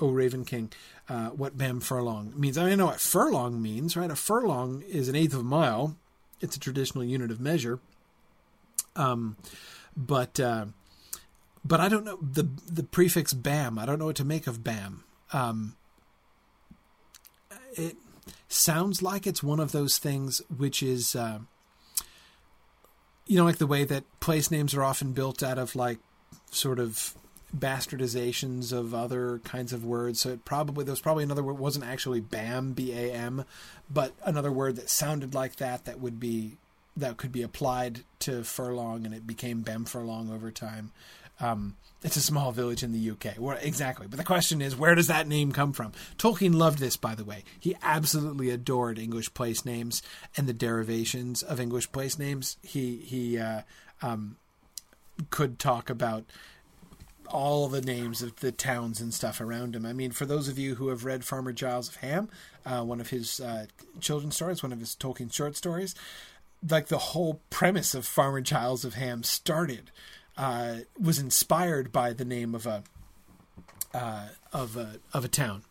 O 0.00 0.10
Raven 0.10 0.44
King, 0.44 0.72
uh, 1.08 1.28
what 1.28 1.58
Bamfurlong 1.58 2.34
means. 2.34 2.56
I, 2.56 2.64
mean, 2.64 2.72
I 2.72 2.76
know 2.76 2.86
what 2.86 3.00
furlong 3.00 3.60
means, 3.60 3.96
right? 3.96 4.10
A 4.10 4.16
furlong 4.16 4.82
is 4.88 5.08
an 5.08 5.16
eighth 5.16 5.34
of 5.34 5.40
a 5.40 5.44
mile. 5.44 5.96
It's 6.40 6.56
a 6.56 6.60
traditional 6.60 7.04
unit 7.04 7.30
of 7.30 7.40
measure. 7.40 7.80
Um, 8.96 9.36
but 9.94 10.40
uh, 10.40 10.66
but 11.64 11.80
I 11.80 11.88
don't 11.88 12.04
know 12.04 12.18
the 12.22 12.48
the 12.66 12.82
prefix 12.82 13.32
Bam. 13.32 13.78
I 13.78 13.84
don't 13.84 13.98
know 13.98 14.06
what 14.06 14.16
to 14.16 14.24
make 14.24 14.46
of 14.46 14.64
Bam. 14.64 15.04
Um, 15.32 15.76
it 17.74 17.96
sounds 18.48 19.02
like 19.02 19.26
it's 19.26 19.42
one 19.42 19.60
of 19.60 19.72
those 19.72 19.98
things 19.98 20.42
which 20.54 20.82
is, 20.82 21.14
uh, 21.14 21.40
you 23.30 23.36
know, 23.36 23.44
like 23.44 23.58
the 23.58 23.66
way 23.66 23.84
that 23.84 24.02
place 24.18 24.50
names 24.50 24.74
are 24.74 24.82
often 24.82 25.12
built 25.12 25.40
out 25.40 25.56
of 25.56 25.76
like 25.76 26.00
sort 26.50 26.80
of 26.80 27.14
bastardizations 27.56 28.72
of 28.72 28.92
other 28.92 29.38
kinds 29.44 29.72
of 29.72 29.84
words. 29.84 30.20
So 30.20 30.30
it 30.30 30.44
probably 30.44 30.84
there 30.84 30.90
was 30.90 31.00
probably 31.00 31.22
another 31.22 31.44
word 31.44 31.56
wasn't 31.56 31.84
actually 31.84 32.18
BAM 32.18 32.72
B 32.72 32.92
A 32.92 33.12
M, 33.12 33.44
but 33.88 34.14
another 34.24 34.50
word 34.50 34.74
that 34.76 34.90
sounded 34.90 35.32
like 35.32 35.56
that 35.56 35.84
that 35.84 36.00
would 36.00 36.18
be 36.18 36.56
that 36.96 37.18
could 37.18 37.30
be 37.30 37.42
applied 37.42 38.00
to 38.18 38.42
furlong, 38.42 39.06
and 39.06 39.14
it 39.14 39.28
became 39.28 39.62
Bem 39.62 39.84
furlong 39.84 40.32
over 40.32 40.50
time. 40.50 40.90
Um, 41.40 41.76
it's 42.02 42.16
a 42.16 42.22
small 42.22 42.50
village 42.50 42.82
in 42.82 42.92
the 42.92 43.10
UK. 43.10 43.38
Well, 43.38 43.58
exactly. 43.60 44.06
But 44.06 44.18
the 44.18 44.24
question 44.24 44.62
is, 44.62 44.76
where 44.76 44.94
does 44.94 45.08
that 45.08 45.28
name 45.28 45.52
come 45.52 45.72
from? 45.72 45.92
Tolkien 46.16 46.54
loved 46.54 46.78
this, 46.78 46.96
by 46.96 47.14
the 47.14 47.24
way. 47.24 47.44
He 47.58 47.76
absolutely 47.82 48.48
adored 48.50 48.98
English 48.98 49.34
place 49.34 49.66
names 49.66 50.02
and 50.36 50.46
the 50.46 50.54
derivations 50.54 51.42
of 51.42 51.60
English 51.60 51.92
place 51.92 52.18
names. 52.18 52.56
He 52.62 52.96
he 52.96 53.38
uh, 53.38 53.62
um, 54.00 54.36
could 55.28 55.58
talk 55.58 55.90
about 55.90 56.24
all 57.28 57.68
the 57.68 57.82
names 57.82 58.22
of 58.22 58.36
the 58.36 58.50
towns 58.50 59.00
and 59.00 59.12
stuff 59.14 59.40
around 59.40 59.76
him. 59.76 59.86
I 59.86 59.92
mean, 59.92 60.10
for 60.10 60.24
those 60.24 60.48
of 60.48 60.58
you 60.58 60.76
who 60.76 60.88
have 60.88 61.04
read 61.04 61.24
Farmer 61.24 61.52
Giles 61.52 61.88
of 61.88 61.96
Ham, 61.96 62.28
uh, 62.66 62.82
one 62.82 63.00
of 63.00 63.10
his 63.10 63.40
uh, 63.40 63.66
children's 64.00 64.36
stories, 64.36 64.62
one 64.62 64.72
of 64.72 64.80
his 64.80 64.96
Tolkien 64.96 65.32
short 65.32 65.54
stories, 65.54 65.94
like 66.68 66.88
the 66.88 66.98
whole 66.98 67.40
premise 67.50 67.94
of 67.94 68.06
Farmer 68.06 68.40
Giles 68.40 68.84
of 68.84 68.94
Ham 68.94 69.22
started 69.22 69.90
uh, 70.40 70.78
was 70.98 71.18
inspired 71.18 71.92
by 71.92 72.14
the 72.14 72.24
name 72.24 72.54
of 72.54 72.66
a 72.66 72.82
uh, 73.92 74.28
of 74.54 74.76
a 74.76 74.98
of 75.12 75.24
a 75.24 75.28
town. 75.28 75.62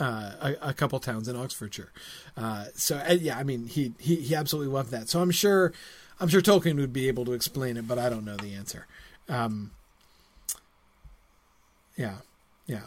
Uh, 0.00 0.32
a, 0.40 0.68
a, 0.68 0.74
couple 0.74 1.00
towns 1.00 1.26
in 1.26 1.34
Oxfordshire, 1.34 1.90
uh, 2.36 2.66
so 2.76 2.98
uh, 2.98 3.14
yeah, 3.14 3.36
I 3.36 3.42
mean 3.42 3.66
he, 3.66 3.94
he 3.98 4.16
he 4.16 4.34
absolutely 4.34 4.72
loved 4.72 4.92
that. 4.92 5.08
So 5.08 5.20
I'm 5.20 5.32
sure, 5.32 5.72
I'm 6.20 6.28
sure 6.28 6.40
Tolkien 6.40 6.76
would 6.76 6.92
be 6.92 7.08
able 7.08 7.24
to 7.24 7.32
explain 7.32 7.76
it, 7.76 7.88
but 7.88 7.98
I 7.98 8.08
don't 8.08 8.24
know 8.24 8.36
the 8.36 8.54
answer. 8.54 8.86
Um, 9.28 9.72
yeah, 11.96 12.18
yeah. 12.68 12.82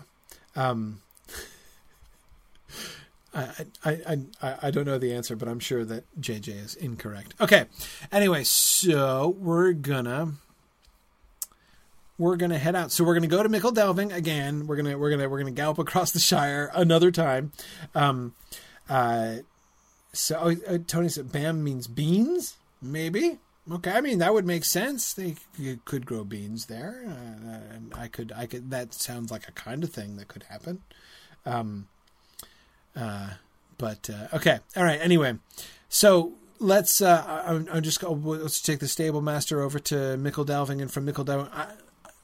Um, 0.55 1.01
I, 3.33 3.65
I, 3.83 4.19
I, 4.41 4.55
I 4.63 4.71
don't 4.71 4.85
know 4.85 4.97
the 4.97 5.13
answer, 5.13 5.35
but 5.35 5.49
I'm 5.49 5.59
sure 5.59 5.83
that 5.83 6.05
JJ 6.21 6.47
is 6.47 6.75
incorrect. 6.75 7.33
Okay. 7.41 7.65
Anyway, 8.09 8.45
so 8.45 9.35
we're 9.37 9.73
gonna 9.73 10.35
we're 12.21 12.35
gonna 12.35 12.59
head 12.59 12.75
out. 12.75 12.91
So 12.91 13.03
we're 13.03 13.15
gonna 13.15 13.25
go 13.25 13.41
to 13.41 13.49
Michel 13.49 13.71
Delving 13.71 14.11
again. 14.11 14.67
We're 14.67 14.75
gonna 14.75 14.95
we're 14.95 15.09
gonna 15.09 15.27
we're 15.27 15.39
gonna 15.39 15.49
gallop 15.49 15.79
across 15.79 16.11
the 16.11 16.19
Shire 16.19 16.69
another 16.75 17.09
time. 17.09 17.51
Um, 17.95 18.35
uh, 18.87 19.37
so 20.13 20.39
oh, 20.39 20.73
uh, 20.73 20.77
Tony 20.85 21.09
said 21.09 21.31
Bam 21.31 21.63
means 21.63 21.87
beans, 21.87 22.57
maybe. 22.79 23.39
Okay, 23.71 23.91
I 23.91 24.01
mean 24.01 24.19
that 24.19 24.35
would 24.35 24.45
make 24.45 24.65
sense. 24.65 25.13
They 25.13 25.35
could 25.83 26.05
grow 26.05 26.23
beans 26.23 26.67
there. 26.67 27.03
Uh, 27.09 27.99
I 27.99 28.07
could, 28.07 28.31
I 28.35 28.45
could. 28.45 28.69
That 28.69 28.93
sounds 28.93 29.31
like 29.31 29.47
a 29.47 29.51
kind 29.53 29.83
of 29.83 29.89
thing 29.89 30.17
that 30.17 30.27
could 30.27 30.43
happen. 30.43 30.83
Um, 31.43 31.87
uh, 32.95 33.31
but 33.79 34.11
uh, 34.11 34.35
okay, 34.35 34.59
all 34.77 34.83
right. 34.83 35.01
Anyway, 35.01 35.39
so 35.89 36.33
let's. 36.59 37.01
Uh, 37.01 37.43
I'm, 37.47 37.67
I'm 37.73 37.81
just. 37.81 38.03
let's 38.03 38.61
take 38.61 38.79
the 38.79 38.87
stable 38.87 39.21
master 39.21 39.61
over 39.61 39.79
to 39.79 40.17
Michel 40.17 40.43
Delving, 40.43 40.81
and 40.81 40.91
from 40.91 41.05
Michel 41.05 41.23
Delving, 41.23 41.51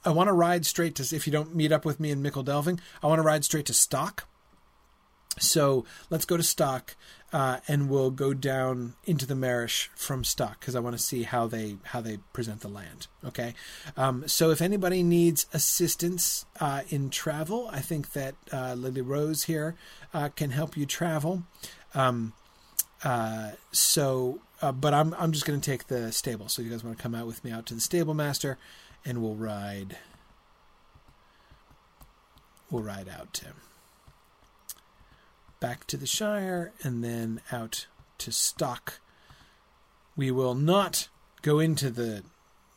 I, 0.05 0.11
want 0.11 0.27
to 0.27 0.33
ride 0.33 0.65
straight 0.65 0.95
to. 0.95 1.15
If 1.15 1.27
you 1.27 1.33
don't 1.33 1.55
meet 1.55 1.71
up 1.71 1.85
with 1.85 1.99
me 1.99 2.11
in 2.11 2.21
Michel 2.21 2.43
Delving, 2.43 2.79
I 3.01 3.07
want 3.07 3.19
to 3.19 3.23
ride 3.23 3.43
straight 3.43 3.65
to 3.67 3.73
Stock. 3.73 4.27
So 5.39 5.85
let's 6.09 6.25
go 6.25 6.35
to 6.35 6.43
Stock, 6.43 6.95
uh, 7.31 7.57
and 7.67 7.89
we'll 7.89 8.11
go 8.11 8.33
down 8.33 8.95
into 9.05 9.25
the 9.25 9.35
Marish 9.35 9.89
from 9.95 10.23
Stock 10.23 10.59
because 10.59 10.75
I 10.75 10.79
want 10.79 10.97
to 10.97 11.01
see 11.01 11.23
how 11.23 11.47
they 11.47 11.77
how 11.83 12.01
they 12.01 12.17
present 12.33 12.61
the 12.61 12.69
land. 12.69 13.07
Okay, 13.23 13.53
um, 13.95 14.27
so 14.27 14.49
if 14.49 14.61
anybody 14.61 15.03
needs 15.03 15.45
assistance 15.53 16.45
uh, 16.59 16.81
in 16.89 17.09
travel, 17.09 17.69
I 17.71 17.81
think 17.81 18.13
that 18.13 18.35
uh, 18.51 18.73
Lily 18.73 19.01
Rose 19.01 19.43
here 19.43 19.75
uh, 20.13 20.29
can 20.29 20.51
help 20.51 20.75
you 20.75 20.85
travel. 20.85 21.43
Um, 21.93 22.33
uh, 23.03 23.51
so, 23.71 24.39
uh, 24.61 24.71
but 24.71 24.93
I'm 24.93 25.13
I'm 25.15 25.31
just 25.31 25.45
going 25.45 25.59
to 25.59 25.71
take 25.71 25.87
the 25.87 26.11
stable. 26.11 26.49
So 26.49 26.61
if 26.61 26.65
you 26.65 26.71
guys 26.71 26.83
want 26.83 26.97
to 26.97 27.03
come 27.03 27.13
out 27.13 27.27
with 27.27 27.43
me 27.43 27.51
out 27.51 27.65
to 27.67 27.73
the 27.73 27.81
stable 27.81 28.13
master, 28.13 28.57
and 29.07 29.23
we'll 29.23 29.35
ride. 29.35 29.97
We'll 32.69 32.83
ride 32.83 33.07
out 33.07 33.33
to 33.35 33.45
back 35.59 35.87
to 35.87 35.97
the 35.97 36.05
Shire, 36.05 36.73
and 36.83 37.03
then 37.03 37.41
out 37.51 37.87
to 38.19 38.31
Stock. 38.31 38.99
We 40.15 40.29
will 40.29 40.53
not 40.53 41.07
go 41.41 41.59
into 41.59 41.89
the 41.89 42.23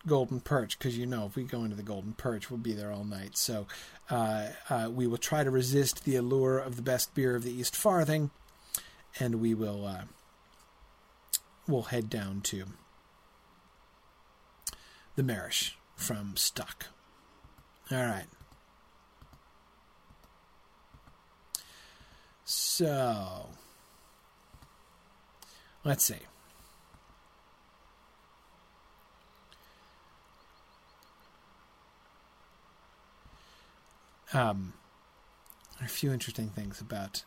Golden 0.06 0.40
Perch 0.40 0.78
because 0.78 0.96
you 0.96 1.04
know 1.04 1.26
if 1.26 1.36
we 1.36 1.42
go 1.42 1.64
into 1.64 1.76
the 1.76 1.82
Golden 1.82 2.14
Perch, 2.14 2.50
we'll 2.50 2.58
be 2.58 2.72
there 2.72 2.92
all 2.92 3.04
night. 3.04 3.36
So 3.36 3.66
uh, 4.08 4.48
uh, 4.70 4.88
we 4.90 5.06
will 5.06 5.18
try 5.18 5.42
to 5.44 5.50
resist 5.50 6.04
the 6.04 6.16
allure 6.16 6.58
of 6.58 6.76
the 6.76 6.82
best 6.82 7.12
beer 7.14 7.34
of 7.34 7.42
the 7.42 7.52
East 7.52 7.74
Farthing, 7.74 8.30
and 9.18 9.40
we 9.40 9.52
will 9.52 9.84
uh, 9.84 10.04
we'll 11.66 11.82
head 11.82 12.08
down 12.08 12.40
to 12.42 12.64
the 15.16 15.22
Marish 15.24 15.76
from 16.00 16.34
Stock. 16.36 16.86
All 17.92 17.98
right. 17.98 18.26
So, 22.44 23.50
let's 25.84 26.04
see. 26.04 26.16
Um, 34.32 34.72
a 35.82 35.86
few 35.86 36.12
interesting 36.12 36.48
things 36.48 36.80
about 36.80 37.24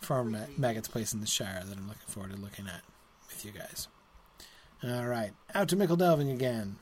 Farm 0.00 0.36
Maggot's 0.56 0.88
place 0.88 1.12
in 1.12 1.20
the 1.20 1.26
Shire 1.26 1.62
that 1.64 1.76
I'm 1.76 1.88
looking 1.88 2.06
forward 2.06 2.32
to 2.32 2.38
looking 2.38 2.66
at 2.66 2.82
with 3.28 3.44
you 3.44 3.52
guys. 3.52 3.88
All 4.84 5.06
right, 5.06 5.32
out 5.54 5.68
to 5.70 5.76
Michel 5.76 5.96
Delving 5.96 6.30
again. 6.30 6.76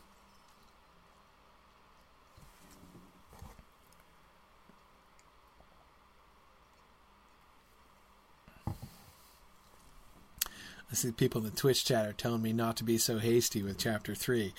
See 10.97 11.13
people 11.13 11.41
in 11.41 11.51
the 11.51 11.57
Twitch 11.57 11.85
chat 11.85 12.07
are 12.07 12.13
telling 12.13 12.43
me 12.43 12.53
not 12.53 12.77
to 12.79 12.85
be 12.85 12.99
so 12.99 13.19
hasty 13.19 13.63
with 13.63 13.79
chapter 13.79 14.15
three. 14.15 14.55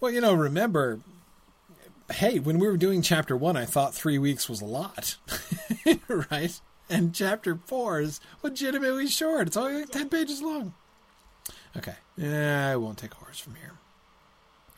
Well, 0.00 0.10
you 0.10 0.20
know, 0.20 0.34
remember, 0.34 1.00
hey, 2.12 2.38
when 2.38 2.58
we 2.58 2.66
were 2.66 2.76
doing 2.76 3.02
chapter 3.02 3.36
one, 3.36 3.56
I 3.56 3.64
thought 3.64 3.94
three 3.94 4.18
weeks 4.18 4.48
was 4.48 4.60
a 4.60 4.66
lot, 4.66 5.16
right? 6.08 6.60
And 6.88 7.14
chapter 7.14 7.58
four 7.66 8.00
is 8.00 8.20
legitimately 8.42 9.08
short. 9.08 9.46
It's 9.46 9.56
only 9.56 9.80
like 9.80 9.90
10 9.90 10.08
pages 10.08 10.42
long. 10.42 10.74
Okay. 11.76 11.94
Yeah, 12.16 12.68
I 12.68 12.76
won't 12.76 12.98
take 12.98 13.12
a 13.12 13.16
horse 13.16 13.38
from 13.38 13.54
here. 13.56 13.72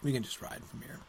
We 0.03 0.13
can 0.13 0.23
just 0.23 0.43
ride 0.43 0.63
from 0.65 0.83
here. 0.83 1.01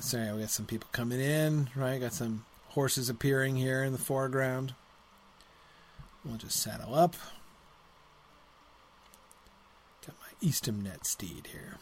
Sorry, 0.00 0.32
we 0.32 0.40
got 0.40 0.50
some 0.50 0.66
people 0.66 0.88
coming 0.92 1.20
in, 1.20 1.68
right? 1.76 2.00
Got 2.00 2.14
some 2.14 2.44
horses 2.68 3.08
appearing 3.08 3.56
here 3.56 3.84
in 3.84 3.92
the 3.92 3.98
foreground. 3.98 4.74
We'll 6.24 6.36
just 6.38 6.60
saddle 6.60 6.94
up. 6.94 7.16
Got 10.06 10.16
my 10.20 10.28
Eastham 10.40 10.88
steed 11.02 11.48
here. 11.52 11.76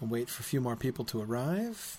We'll 0.00 0.10
wait 0.10 0.28
for 0.28 0.42
a 0.42 0.44
few 0.44 0.60
more 0.60 0.76
people 0.76 1.04
to 1.06 1.20
arrive. 1.20 1.98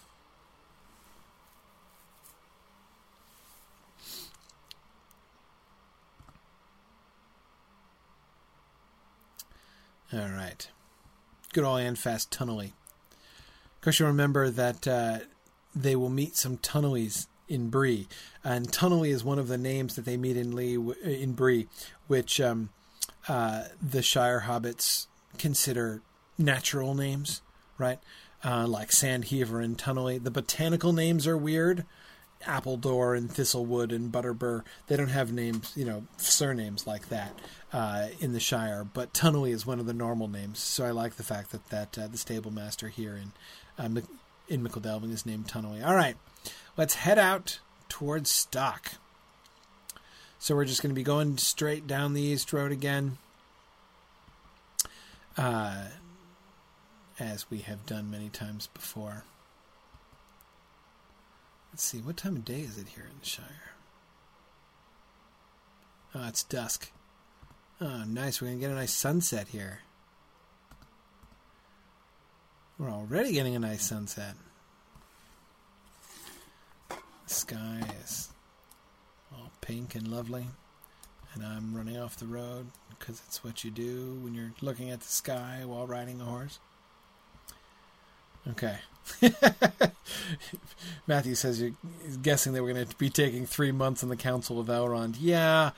All 10.11 10.29
right. 10.29 10.67
Good 11.53 11.63
old 11.63 11.81
Anfast 11.81 12.31
Tunnelly. 12.31 12.71
Of 12.71 13.81
course, 13.81 13.99
you 13.99 14.05
remember 14.05 14.49
that 14.49 14.87
uh, 14.87 15.19
they 15.75 15.95
will 15.95 16.09
meet 16.09 16.35
some 16.35 16.57
Tunnelies 16.57 17.27
in 17.49 17.69
Bree, 17.69 18.07
and 18.43 18.71
Tunnelly 18.71 19.09
is 19.09 19.23
one 19.23 19.39
of 19.39 19.47
the 19.47 19.57
names 19.57 19.95
that 19.95 20.05
they 20.05 20.17
meet 20.17 20.37
in 20.37 20.55
Lee 20.55 20.75
in 21.03 21.33
Bree, 21.33 21.67
which 22.07 22.39
um, 22.39 22.69
uh, 23.27 23.65
the 23.81 24.01
Shire 24.01 24.45
hobbits 24.47 25.07
consider 25.37 26.01
natural 26.37 26.95
names, 26.95 27.41
right? 27.77 27.99
Uh, 28.43 28.65
like 28.67 28.89
Sandheaver 28.89 29.63
and 29.63 29.77
Tunnelly. 29.77 30.23
The 30.23 30.31
botanical 30.31 30.93
names 30.93 31.27
are 31.27 31.37
weird. 31.37 31.85
Appledore 32.45 33.17
and 33.17 33.29
Thistlewool 33.29 33.91
and 33.91 34.11
Butterbur. 34.11 34.63
They 34.87 34.95
don't 34.95 35.09
have 35.09 35.33
names, 35.33 35.73
you 35.75 35.83
know, 35.83 36.03
surnames 36.17 36.87
like 36.87 37.09
that 37.09 37.37
uh, 37.73 38.07
in 38.19 38.31
the 38.31 38.39
Shire. 38.39 38.85
But 38.85 39.13
Tunnelly 39.13 39.51
is 39.51 39.65
one 39.65 39.79
of 39.79 39.85
the 39.85 39.93
normal 39.93 40.27
names, 40.27 40.59
so 40.59 40.85
I 40.85 40.91
like 40.91 41.15
the 41.15 41.23
fact 41.23 41.51
that 41.51 41.67
that 41.69 41.97
uh, 41.97 42.07
the 42.07 42.17
stable 42.17 42.51
master 42.51 42.87
here 42.87 43.17
in 43.17 43.33
uh, 43.77 44.01
in 44.47 44.63
Michel 44.63 44.81
Delving 44.81 45.11
is 45.11 45.25
named 45.25 45.47
Tunnelly. 45.47 45.85
All 45.85 45.95
right, 45.95 46.15
let's 46.79 46.95
head 46.95 47.19
out 47.19 47.59
towards 47.89 48.31
Stock. 48.31 48.93
So 50.39 50.55
we're 50.55 50.63
just 50.63 50.81
going 50.81 50.91
to 50.91 50.95
be 50.95 51.03
going 51.03 51.37
straight 51.37 51.85
down 51.87 52.13
the 52.13 52.21
East 52.21 52.53
Road 52.53 52.71
again. 52.71 53.17
Uh, 55.37 55.87
as 57.19 57.51
we 57.51 57.57
have 57.59 57.85
done 57.85 58.09
many 58.09 58.29
times 58.29 58.67
before. 58.73 59.25
Let's 61.73 61.83
see, 61.83 61.97
what 61.97 62.15
time 62.15 62.37
of 62.37 62.45
day 62.45 62.61
is 62.61 62.77
it 62.77 62.87
here 62.87 63.07
in 63.11 63.19
the 63.19 63.25
Shire? 63.25 63.73
Oh, 66.15 66.29
it's 66.29 66.45
dusk. 66.45 66.93
Oh, 67.81 68.05
nice. 68.07 68.39
We're 68.39 68.47
going 68.47 68.59
to 68.59 68.65
get 68.65 68.71
a 68.71 68.75
nice 68.75 68.93
sunset 68.93 69.49
here. 69.49 69.81
We're 72.77 72.89
already 72.89 73.33
getting 73.33 73.57
a 73.57 73.59
nice 73.59 73.85
sunset. 73.85 74.35
Sky 77.29 77.81
is 78.03 78.29
all 79.31 79.51
pink 79.61 79.95
and 79.95 80.07
lovely. 80.07 80.47
And 81.33 81.43
I'm 81.43 81.75
running 81.75 81.97
off 81.97 82.17
the 82.17 82.25
road 82.25 82.67
because 82.97 83.21
it's 83.27 83.43
what 83.43 83.63
you 83.63 83.71
do 83.71 84.19
when 84.21 84.33
you're 84.33 84.53
looking 84.61 84.89
at 84.89 85.01
the 85.01 85.07
sky 85.07 85.61
while 85.65 85.85
riding 85.85 86.19
a 86.21 86.25
horse. 86.25 86.59
Okay. 88.49 88.77
Matthew 91.07 91.35
says 91.35 91.61
you're 91.61 91.71
guessing 92.21 92.53
that 92.53 92.63
we're 92.63 92.73
going 92.73 92.87
to 92.87 92.95
be 92.95 93.09
taking 93.09 93.45
three 93.45 93.71
months 93.71 94.01
in 94.01 94.09
the 94.09 94.15
Council 94.15 94.59
of 94.59 94.67
Elrond. 94.67 95.17
Yeah, 95.19 95.71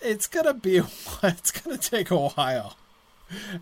it's 0.00 0.26
gonna 0.26 0.54
be 0.54 0.78
a, 0.78 0.86
it's 1.22 1.50
gonna 1.50 1.78
take 1.78 2.10
a 2.10 2.16
while. 2.16 2.76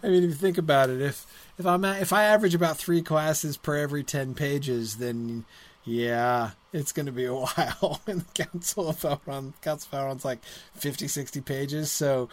I 0.02 0.08
mean, 0.08 0.24
if 0.24 0.30
you 0.30 0.34
think 0.34 0.58
about 0.58 0.90
it, 0.90 1.00
if 1.00 1.26
if 1.58 1.66
I'm 1.66 1.84
at, 1.84 2.02
if 2.02 2.12
I 2.12 2.24
average 2.24 2.54
about 2.54 2.76
three 2.76 3.02
classes 3.02 3.56
per 3.56 3.76
every 3.76 4.02
ten 4.02 4.34
pages, 4.34 4.96
then 4.96 5.44
yeah, 5.85 6.51
it's 6.73 6.93
going 6.93 7.07
to 7.07 7.12
be 7.12 7.24
a 7.24 7.35
while. 7.35 8.01
And 8.07 8.20
the 8.23 8.44
Council 8.44 8.89
of 8.89 8.97
Elrond, 9.01 9.52
Council 9.62 9.89
of 9.93 10.05
Elrond's 10.05 10.24
like 10.24 10.44
50, 10.74 11.09
60 11.09 11.40
pages, 11.40 11.90
so 11.90 12.28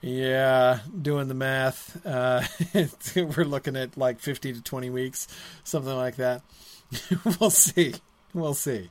yeah, 0.00 0.80
doing 1.00 1.26
the 1.26 1.34
math, 1.34 2.04
uh, 2.06 2.42
we're 3.16 3.44
looking 3.44 3.76
at 3.76 3.96
like 3.96 4.20
fifty 4.20 4.52
to 4.52 4.62
twenty 4.62 4.90
weeks, 4.90 5.26
something 5.64 5.94
like 5.94 6.16
that. 6.16 6.42
we'll 7.40 7.50
see, 7.50 7.94
we'll 8.32 8.54
see. 8.54 8.90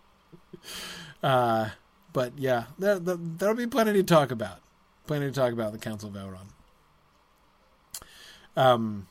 Uh, 1.24 1.70
but 2.12 2.34
yeah, 2.38 2.66
there, 2.78 3.00
there, 3.00 3.16
there'll 3.18 3.56
be 3.56 3.68
plenty 3.68 3.94
to 3.94 4.04
talk 4.04 4.32
about. 4.32 4.60
Plenty 5.06 5.28
to 5.28 5.32
talk 5.32 5.54
about 5.54 5.72
the 5.72 5.78
Council 5.78 6.10
of 6.10 6.16
Elrond. 6.16 6.50
Um, 8.58 9.08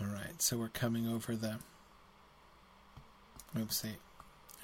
all 0.00 0.06
right, 0.08 0.40
so 0.40 0.56
we're 0.58 0.68
coming 0.68 1.08
over 1.08 1.34
the. 1.36 1.56
Oopsie. 3.56 3.94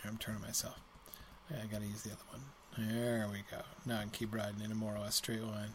I'm 0.04 0.18
turning 0.18 0.42
myself. 0.42 0.78
I 1.50 1.66
gotta 1.66 1.86
use 1.86 2.02
the 2.02 2.10
other 2.10 2.20
one. 2.30 2.42
There 2.76 3.28
we 3.30 3.38
go. 3.50 3.62
Now 3.86 3.98
I 3.98 4.02
can 4.02 4.10
keep 4.10 4.34
riding 4.34 4.60
in 4.62 4.70
a 4.72 4.74
more 4.74 4.94
or 4.94 4.98
less 4.98 5.14
straight 5.14 5.42
line 5.42 5.72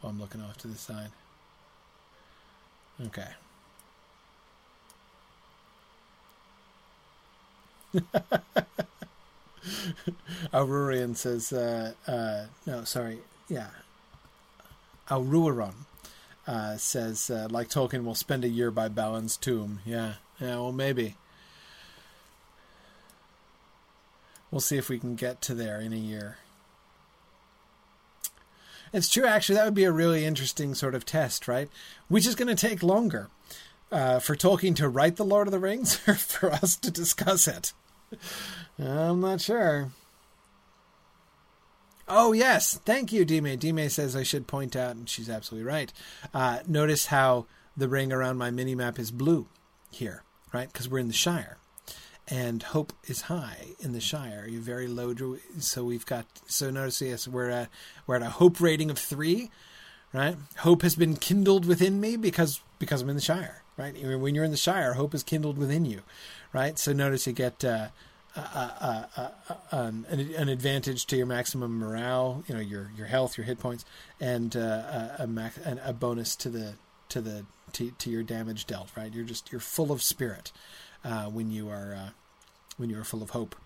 while 0.00 0.10
I'm 0.10 0.20
looking 0.20 0.40
off 0.40 0.56
to 0.58 0.68
the 0.68 0.76
side. 0.76 1.10
Okay. 3.04 3.28
Aurorian 10.52 11.16
says, 11.16 11.52
uh, 11.52 11.92
uh, 12.06 12.46
no, 12.66 12.84
sorry, 12.84 13.18
yeah. 13.48 13.68
Aururon 15.08 15.74
uh, 16.46 16.76
says, 16.76 17.30
uh, 17.30 17.48
like 17.50 17.68
Tolkien 17.68 18.04
will 18.04 18.14
spend 18.14 18.44
a 18.44 18.48
year 18.48 18.70
by 18.70 18.88
Balin's 18.88 19.36
tomb. 19.36 19.80
Yeah, 19.84 20.14
yeah, 20.40 20.56
well, 20.56 20.72
maybe. 20.72 21.16
We'll 24.50 24.60
see 24.60 24.76
if 24.76 24.88
we 24.88 24.98
can 24.98 25.16
get 25.16 25.42
to 25.42 25.54
there 25.54 25.80
in 25.80 25.92
a 25.92 25.96
year. 25.96 26.38
It's 28.92 29.10
true, 29.10 29.26
actually, 29.26 29.56
that 29.56 29.64
would 29.64 29.74
be 29.74 29.84
a 29.84 29.92
really 29.92 30.24
interesting 30.24 30.74
sort 30.74 30.94
of 30.94 31.04
test, 31.04 31.48
right? 31.48 31.68
Which 32.08 32.26
is 32.26 32.36
going 32.36 32.54
to 32.54 32.68
take 32.68 32.82
longer 32.82 33.28
uh, 33.90 34.20
for 34.20 34.36
Tolkien 34.36 34.76
to 34.76 34.88
write 34.88 35.16
The 35.16 35.24
Lord 35.24 35.48
of 35.48 35.52
the 35.52 35.58
Rings 35.58 36.00
or 36.08 36.14
for 36.14 36.52
us 36.52 36.76
to 36.76 36.90
discuss 36.90 37.48
it? 37.48 37.72
I'm 38.78 39.20
not 39.20 39.40
sure. 39.40 39.90
Oh, 42.08 42.32
yes. 42.32 42.78
Thank 42.84 43.12
you, 43.12 43.24
Dime. 43.24 43.56
Dime 43.56 43.88
says 43.88 44.14
I 44.14 44.22
should 44.22 44.46
point 44.46 44.76
out, 44.76 44.94
and 44.94 45.08
she's 45.08 45.28
absolutely 45.28 45.66
right. 45.66 45.92
Uh, 46.32 46.60
notice 46.66 47.06
how 47.06 47.46
the 47.76 47.88
ring 47.88 48.12
around 48.12 48.38
my 48.38 48.50
mini 48.50 48.74
map 48.74 48.98
is 48.98 49.10
blue 49.10 49.48
here, 49.90 50.22
right? 50.52 50.72
Because 50.72 50.88
we're 50.88 51.00
in 51.00 51.08
the 51.08 51.14
Shire. 51.14 51.58
And 52.28 52.62
hope 52.62 52.92
is 53.04 53.22
high 53.22 53.68
in 53.80 53.92
the 53.92 54.00
Shire. 54.00 54.46
You're 54.48 54.60
very 54.60 54.86
low. 54.86 55.14
So 55.58 55.84
we've 55.84 56.06
got, 56.06 56.26
so 56.46 56.70
notice, 56.70 57.00
yes, 57.00 57.26
we're 57.28 57.50
at, 57.50 57.68
we're 58.06 58.16
at 58.16 58.22
a 58.22 58.30
hope 58.30 58.60
rating 58.60 58.90
of 58.90 58.98
three, 58.98 59.50
right? 60.12 60.36
Hope 60.58 60.82
has 60.82 60.96
been 60.96 61.16
kindled 61.16 61.66
within 61.66 62.00
me 62.00 62.16
because, 62.16 62.60
because 62.78 63.02
I'm 63.02 63.10
in 63.10 63.16
the 63.16 63.22
Shire, 63.22 63.62
right? 63.76 63.94
When 64.18 64.34
you're 64.34 64.44
in 64.44 64.50
the 64.52 64.56
Shire, 64.56 64.94
hope 64.94 65.14
is 65.14 65.22
kindled 65.22 65.58
within 65.58 65.84
you, 65.84 66.02
right? 66.52 66.78
So 66.78 66.92
notice 66.92 67.26
you 67.26 67.32
get, 67.32 67.64
uh, 67.64 67.88
uh, 68.36 69.04
uh, 69.16 69.30
an, 69.70 70.06
an, 70.10 70.48
advantage 70.48 71.06
to 71.06 71.16
your 71.16 71.26
maximum 71.26 71.78
morale, 71.78 72.44
you 72.46 72.54
know, 72.54 72.60
your 72.60 72.90
your 72.96 73.06
health, 73.06 73.38
your 73.38 73.46
hit 73.46 73.58
points, 73.58 73.84
and 74.20 74.54
a, 74.54 75.26
max, 75.28 75.58
a 75.64 75.92
bonus 75.92 76.36
to 76.36 76.50
the 76.50 76.74
to 77.08 77.20
the 77.20 77.46
to, 77.72 77.90
to, 77.92 78.10
your 78.10 78.22
damage 78.22 78.66
dealt. 78.66 78.90
Right, 78.96 79.12
you're 79.12 79.24
just 79.24 79.50
you're 79.50 79.60
full 79.60 79.90
of 79.90 80.02
spirit 80.02 80.52
when 81.02 81.50
you 81.50 81.68
are 81.68 82.12
when 82.76 82.90
you 82.90 82.98
are 82.98 83.04
full 83.04 83.22
of 83.22 83.30
hope. 83.30 83.56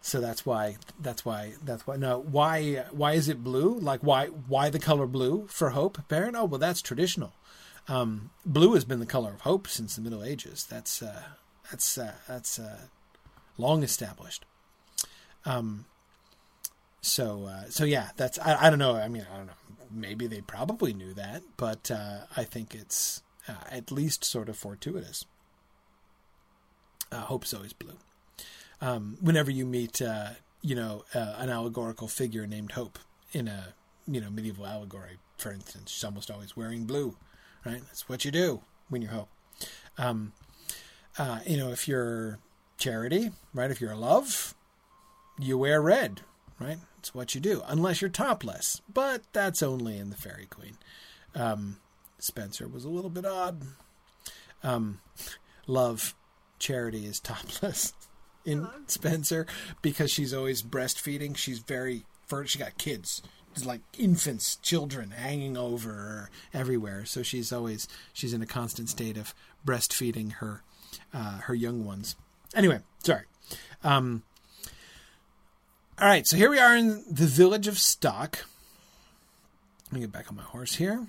So 0.00 0.20
that's 0.20 0.46
why 0.46 0.76
that's 0.98 1.24
why 1.24 1.52
that's 1.62 1.86
why 1.86 1.96
no 1.96 2.18
why 2.18 2.84
why 2.92 3.12
is 3.12 3.28
it 3.28 3.44
blue 3.44 3.78
like 3.78 4.00
why 4.00 4.28
why 4.28 4.70
the 4.70 4.78
color 4.78 5.06
blue 5.06 5.46
for 5.48 5.70
hope 5.70 5.98
Baron 6.08 6.34
oh 6.34 6.46
well 6.46 6.58
that's 6.58 6.80
traditional 6.80 7.34
um, 7.88 8.30
blue 8.46 8.74
has 8.74 8.84
been 8.84 9.00
the 9.00 9.06
color 9.06 9.30
of 9.32 9.42
hope 9.42 9.66
since 9.68 9.96
the 9.96 10.00
Middle 10.00 10.24
Ages 10.24 10.64
that's 10.64 11.02
uh, 11.02 11.22
that's 11.70 11.98
uh, 11.98 12.12
that's 12.26 12.58
uh, 12.58 12.78
long 13.56 13.82
established. 13.82 14.44
Um, 15.44 15.86
so 17.00 17.44
uh, 17.44 17.64
so 17.68 17.84
yeah, 17.84 18.10
that's 18.16 18.38
I, 18.38 18.66
I 18.66 18.70
don't 18.70 18.78
know. 18.78 18.96
I 18.96 19.08
mean, 19.08 19.26
I 19.32 19.36
don't 19.36 19.46
know. 19.46 19.52
Maybe 19.90 20.26
they 20.26 20.40
probably 20.40 20.92
knew 20.92 21.14
that, 21.14 21.42
but 21.56 21.90
uh, 21.90 22.20
I 22.36 22.44
think 22.44 22.74
it's 22.74 23.22
uh, 23.48 23.52
at 23.70 23.90
least 23.90 24.24
sort 24.24 24.48
of 24.48 24.56
fortuitous. 24.56 25.24
Uh, 27.10 27.20
hope's 27.22 27.54
always 27.54 27.72
blue. 27.72 27.96
Um, 28.80 29.16
whenever 29.20 29.50
you 29.50 29.64
meet, 29.64 30.02
uh, 30.02 30.30
you 30.60 30.74
know, 30.74 31.04
uh, 31.14 31.36
an 31.38 31.48
allegorical 31.48 32.06
figure 32.06 32.46
named 32.46 32.72
Hope 32.72 32.98
in 33.32 33.48
a 33.48 33.74
you 34.06 34.20
know 34.20 34.30
medieval 34.30 34.66
allegory, 34.66 35.18
for 35.38 35.52
instance, 35.52 35.90
she's 35.90 36.04
almost 36.04 36.30
always 36.30 36.56
wearing 36.56 36.84
blue, 36.84 37.16
right? 37.64 37.80
That's 37.86 38.08
what 38.08 38.24
you 38.24 38.30
do 38.30 38.62
when 38.88 39.02
you're 39.02 39.12
Hope. 39.12 39.28
Um, 39.96 40.32
uh, 41.18 41.40
you 41.46 41.56
know, 41.56 41.70
if 41.70 41.88
you're 41.88 42.38
charity, 42.78 43.30
right? 43.52 43.70
If 43.70 43.80
you're 43.80 43.94
love, 43.94 44.54
you 45.38 45.58
wear 45.58 45.82
red, 45.82 46.22
right? 46.58 46.78
It's 46.98 47.14
what 47.14 47.34
you 47.34 47.40
do, 47.40 47.62
unless 47.66 48.00
you're 48.00 48.10
topless. 48.10 48.80
But 48.92 49.22
that's 49.32 49.62
only 49.62 49.98
in 49.98 50.10
the 50.10 50.16
Faerie 50.16 50.46
Queene. 50.48 50.78
Um, 51.34 51.78
Spenser 52.20 52.70
was 52.70 52.84
a 52.84 52.88
little 52.88 53.10
bit 53.10 53.26
odd. 53.26 53.62
Um, 54.62 55.00
love, 55.66 56.14
charity 56.58 57.06
is 57.06 57.20
topless 57.20 57.92
in 58.44 58.58
Hello. 58.58 58.72
Spenser 58.86 59.46
because 59.82 60.10
she's 60.10 60.34
always 60.34 60.62
breastfeeding. 60.62 61.36
She's 61.36 61.58
very, 61.60 62.04
she 62.46 62.58
got 62.58 62.78
kids 62.78 63.22
like 63.64 63.80
infants, 63.98 64.56
children 64.56 65.10
hanging 65.10 65.56
over 65.56 65.90
her 65.90 66.30
everywhere. 66.54 67.04
So 67.04 67.22
she's 67.22 67.52
always 67.52 67.88
she's 68.12 68.32
in 68.32 68.42
a 68.42 68.46
constant 68.46 68.88
state 68.88 69.16
of 69.16 69.34
breastfeeding 69.66 70.34
her 70.34 70.62
uh, 71.12 71.38
her 71.38 71.54
young 71.54 71.84
ones. 71.84 72.16
Anyway, 72.54 72.80
sorry. 73.02 73.24
Um, 73.84 74.22
all 76.00 76.06
right, 76.08 76.26
so 76.26 76.36
here 76.36 76.50
we 76.50 76.58
are 76.58 76.76
in 76.76 77.04
the 77.10 77.26
village 77.26 77.66
of 77.66 77.78
Stock. 77.78 78.44
Let 79.86 79.92
me 79.92 80.00
get 80.00 80.12
back 80.12 80.30
on 80.30 80.36
my 80.36 80.42
horse 80.42 80.76
here. 80.76 81.06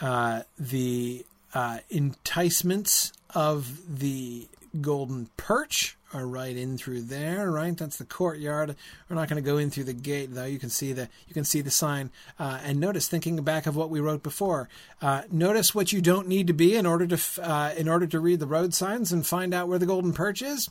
Uh, 0.00 0.42
the 0.58 1.24
uh, 1.52 1.78
enticements 1.90 3.12
of 3.34 3.98
the 3.98 4.46
golden 4.80 5.30
perch 5.36 5.96
are 6.12 6.26
right 6.26 6.56
in 6.56 6.78
through 6.78 7.02
there, 7.02 7.50
right? 7.50 7.76
That's 7.76 7.98
the 7.98 8.04
courtyard. 8.04 8.76
We're 9.08 9.16
not 9.16 9.28
going 9.28 9.42
to 9.42 9.46
go 9.46 9.58
in 9.58 9.70
through 9.70 9.84
the 9.84 9.92
gate, 9.92 10.34
though. 10.34 10.44
You 10.44 10.58
can 10.58 10.70
see 10.70 10.92
the 10.92 11.08
you 11.26 11.34
can 11.34 11.44
see 11.44 11.60
the 11.60 11.70
sign. 11.70 12.10
Uh, 12.38 12.58
and 12.62 12.80
notice, 12.80 13.08
thinking 13.08 13.36
back 13.42 13.66
of 13.66 13.76
what 13.76 13.90
we 13.90 14.00
wrote 14.00 14.22
before, 14.22 14.68
uh, 15.02 15.22
notice 15.30 15.74
what 15.74 15.92
you 15.92 16.00
don't 16.00 16.28
need 16.28 16.46
to 16.46 16.52
be 16.52 16.76
in 16.76 16.86
order 16.86 17.06
to 17.06 17.18
uh, 17.42 17.72
in 17.76 17.88
order 17.88 18.06
to 18.06 18.20
read 18.20 18.40
the 18.40 18.46
road 18.46 18.74
signs 18.74 19.12
and 19.12 19.26
find 19.26 19.52
out 19.52 19.68
where 19.68 19.78
the 19.78 19.86
golden 19.86 20.12
perch 20.12 20.42
is. 20.42 20.70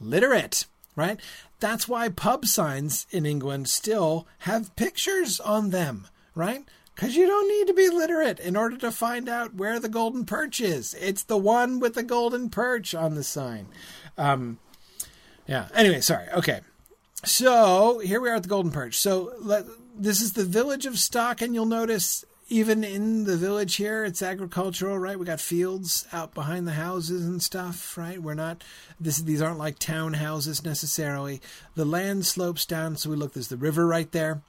Literate, 0.00 0.66
right? 0.94 1.18
That's 1.58 1.88
why 1.88 2.08
pub 2.10 2.44
signs 2.44 3.06
in 3.10 3.24
England 3.24 3.68
still 3.68 4.26
have 4.40 4.76
pictures 4.76 5.40
on 5.40 5.70
them, 5.70 6.06
right? 6.34 6.64
Because 6.94 7.16
you 7.16 7.26
don't 7.26 7.48
need 7.48 7.66
to 7.66 7.74
be 7.74 7.90
literate 7.90 8.40
in 8.40 8.56
order 8.56 8.76
to 8.78 8.90
find 8.90 9.28
out 9.28 9.54
where 9.54 9.78
the 9.78 9.88
golden 9.88 10.24
perch 10.24 10.60
is. 10.60 10.94
It's 10.94 11.22
the 11.22 11.36
one 11.36 11.78
with 11.78 11.94
the 11.94 12.02
golden 12.02 12.48
perch 12.48 12.94
on 12.94 13.14
the 13.14 13.22
sign. 13.22 13.66
Um, 14.16 14.58
yeah. 15.46 15.68
Anyway, 15.74 16.00
sorry. 16.00 16.28
Okay. 16.30 16.60
So 17.24 17.98
here 18.00 18.20
we 18.20 18.28
are 18.28 18.34
at 18.34 18.42
the 18.42 18.48
golden 18.48 18.72
perch. 18.72 18.98
So 18.98 19.32
let, 19.40 19.64
this 19.96 20.20
is 20.20 20.34
the 20.34 20.44
village 20.44 20.86
of 20.86 20.98
Stock, 20.98 21.42
and 21.42 21.54
you'll 21.54 21.66
notice 21.66 22.24
even 22.48 22.84
in 22.84 23.24
the 23.24 23.36
village 23.36 23.76
here, 23.76 24.04
it's 24.04 24.22
agricultural, 24.22 24.98
right? 24.98 25.18
We 25.18 25.26
got 25.26 25.40
fields 25.40 26.06
out 26.12 26.32
behind 26.34 26.66
the 26.66 26.72
houses 26.72 27.26
and 27.26 27.42
stuff, 27.42 27.96
right? 27.98 28.22
We're 28.22 28.34
not 28.34 28.62
this 29.00 29.18
these 29.18 29.42
aren't 29.42 29.58
like 29.58 29.78
townhouses 29.78 30.64
necessarily. 30.64 31.40
The 31.74 31.84
land 31.84 32.24
slopes 32.26 32.64
down, 32.64 32.96
so 32.96 33.10
we 33.10 33.16
look. 33.16 33.32
There's 33.32 33.48
the 33.48 33.56
river 33.56 33.86
right 33.86 34.10
there. 34.12 34.42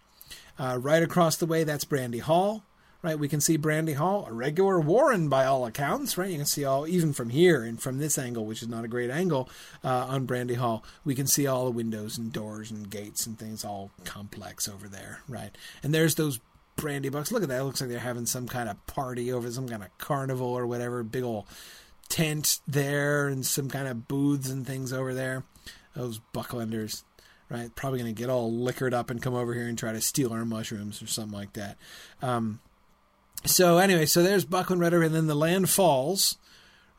Uh, 0.60 0.78
right 0.80 1.04
across 1.04 1.38
the 1.38 1.46
way, 1.46 1.64
that's 1.64 1.86
Brandy 1.86 2.20
Hall. 2.20 2.64
Right, 3.08 3.18
we 3.18 3.30
can 3.30 3.40
see 3.40 3.56
Brandy 3.56 3.94
Hall, 3.94 4.26
a 4.28 4.34
regular 4.34 4.82
warren 4.82 5.30
by 5.30 5.46
all 5.46 5.66
accounts. 5.66 6.18
Right, 6.18 6.30
you 6.30 6.36
can 6.36 6.46
see 6.46 6.66
all 6.66 6.86
even 6.86 7.14
from 7.14 7.30
here 7.30 7.64
and 7.64 7.82
from 7.82 8.00
this 8.00 8.18
angle, 8.18 8.44
which 8.44 8.62
is 8.62 8.68
not 8.68 8.84
a 8.84 8.90
great 8.90 9.10
angle 9.10 9.50
uh, 9.82 10.08
on 10.10 10.26
Brandy 10.26 10.56
Hall. 10.56 10.84
We 11.06 11.16
can 11.16 11.26
see 11.26 11.48
all 11.48 11.64
the 11.64 11.72
windows 11.72 12.18
and 12.18 12.34
doors 12.34 12.70
and 12.70 12.90
gates 12.90 13.26
and 13.26 13.40
things 13.40 13.64
all 13.64 13.92
complex 14.04 14.68
over 14.68 14.90
there. 14.90 15.22
Right, 15.26 15.58
and 15.82 15.94
there's 15.94 16.16
those 16.16 16.42
Brandybucks. 16.76 17.32
Look 17.32 17.44
at 17.44 17.48
that. 17.48 17.62
It 17.62 17.64
looks 17.64 17.80
like 17.80 17.90
they're 17.90 18.00
having 18.00 18.26
some 18.26 18.46
kind 18.46 18.68
of 18.68 18.86
party 18.88 19.32
over 19.32 19.50
some 19.52 19.70
kind 19.70 19.84
of 19.84 19.98
carnival 20.00 20.48
or 20.50 20.68
whatever. 20.68 21.02
Big 21.02 21.24
old 21.24 21.46
tent 22.10 22.60
there 22.68 23.30
and 23.30 23.46
some 23.46 23.70
kind 23.70 23.88
of 23.88 24.10
booths 24.10 24.50
and 24.50 24.68
things 24.68 24.92
over 24.92 25.14
there. 25.14 25.46
Those 25.96 26.20
Bucklanders 26.34 27.04
right? 27.50 27.74
Probably 27.76 28.00
going 28.00 28.14
to 28.14 28.22
get 28.22 28.30
all 28.30 28.52
liquored 28.52 28.94
up 28.94 29.10
and 29.10 29.22
come 29.22 29.34
over 29.34 29.54
here 29.54 29.70
and 29.70 29.78
try 29.78 29.94
to 29.94 30.02
steal 30.02 30.34
our 30.34 30.44
mushrooms 30.44 31.02
or 31.02 31.08
something 31.08 31.32
like 31.38 31.54
that. 31.54 31.78
Um, 32.22 32.60
so 33.46 33.78
anyway, 33.78 34.06
so 34.06 34.24
there's 34.24 34.46
Buckland 34.46 34.82
Red 34.82 34.94
and 34.94 35.16
then 35.16 35.28
the 35.28 35.36
land 35.36 35.70
falls, 35.70 36.38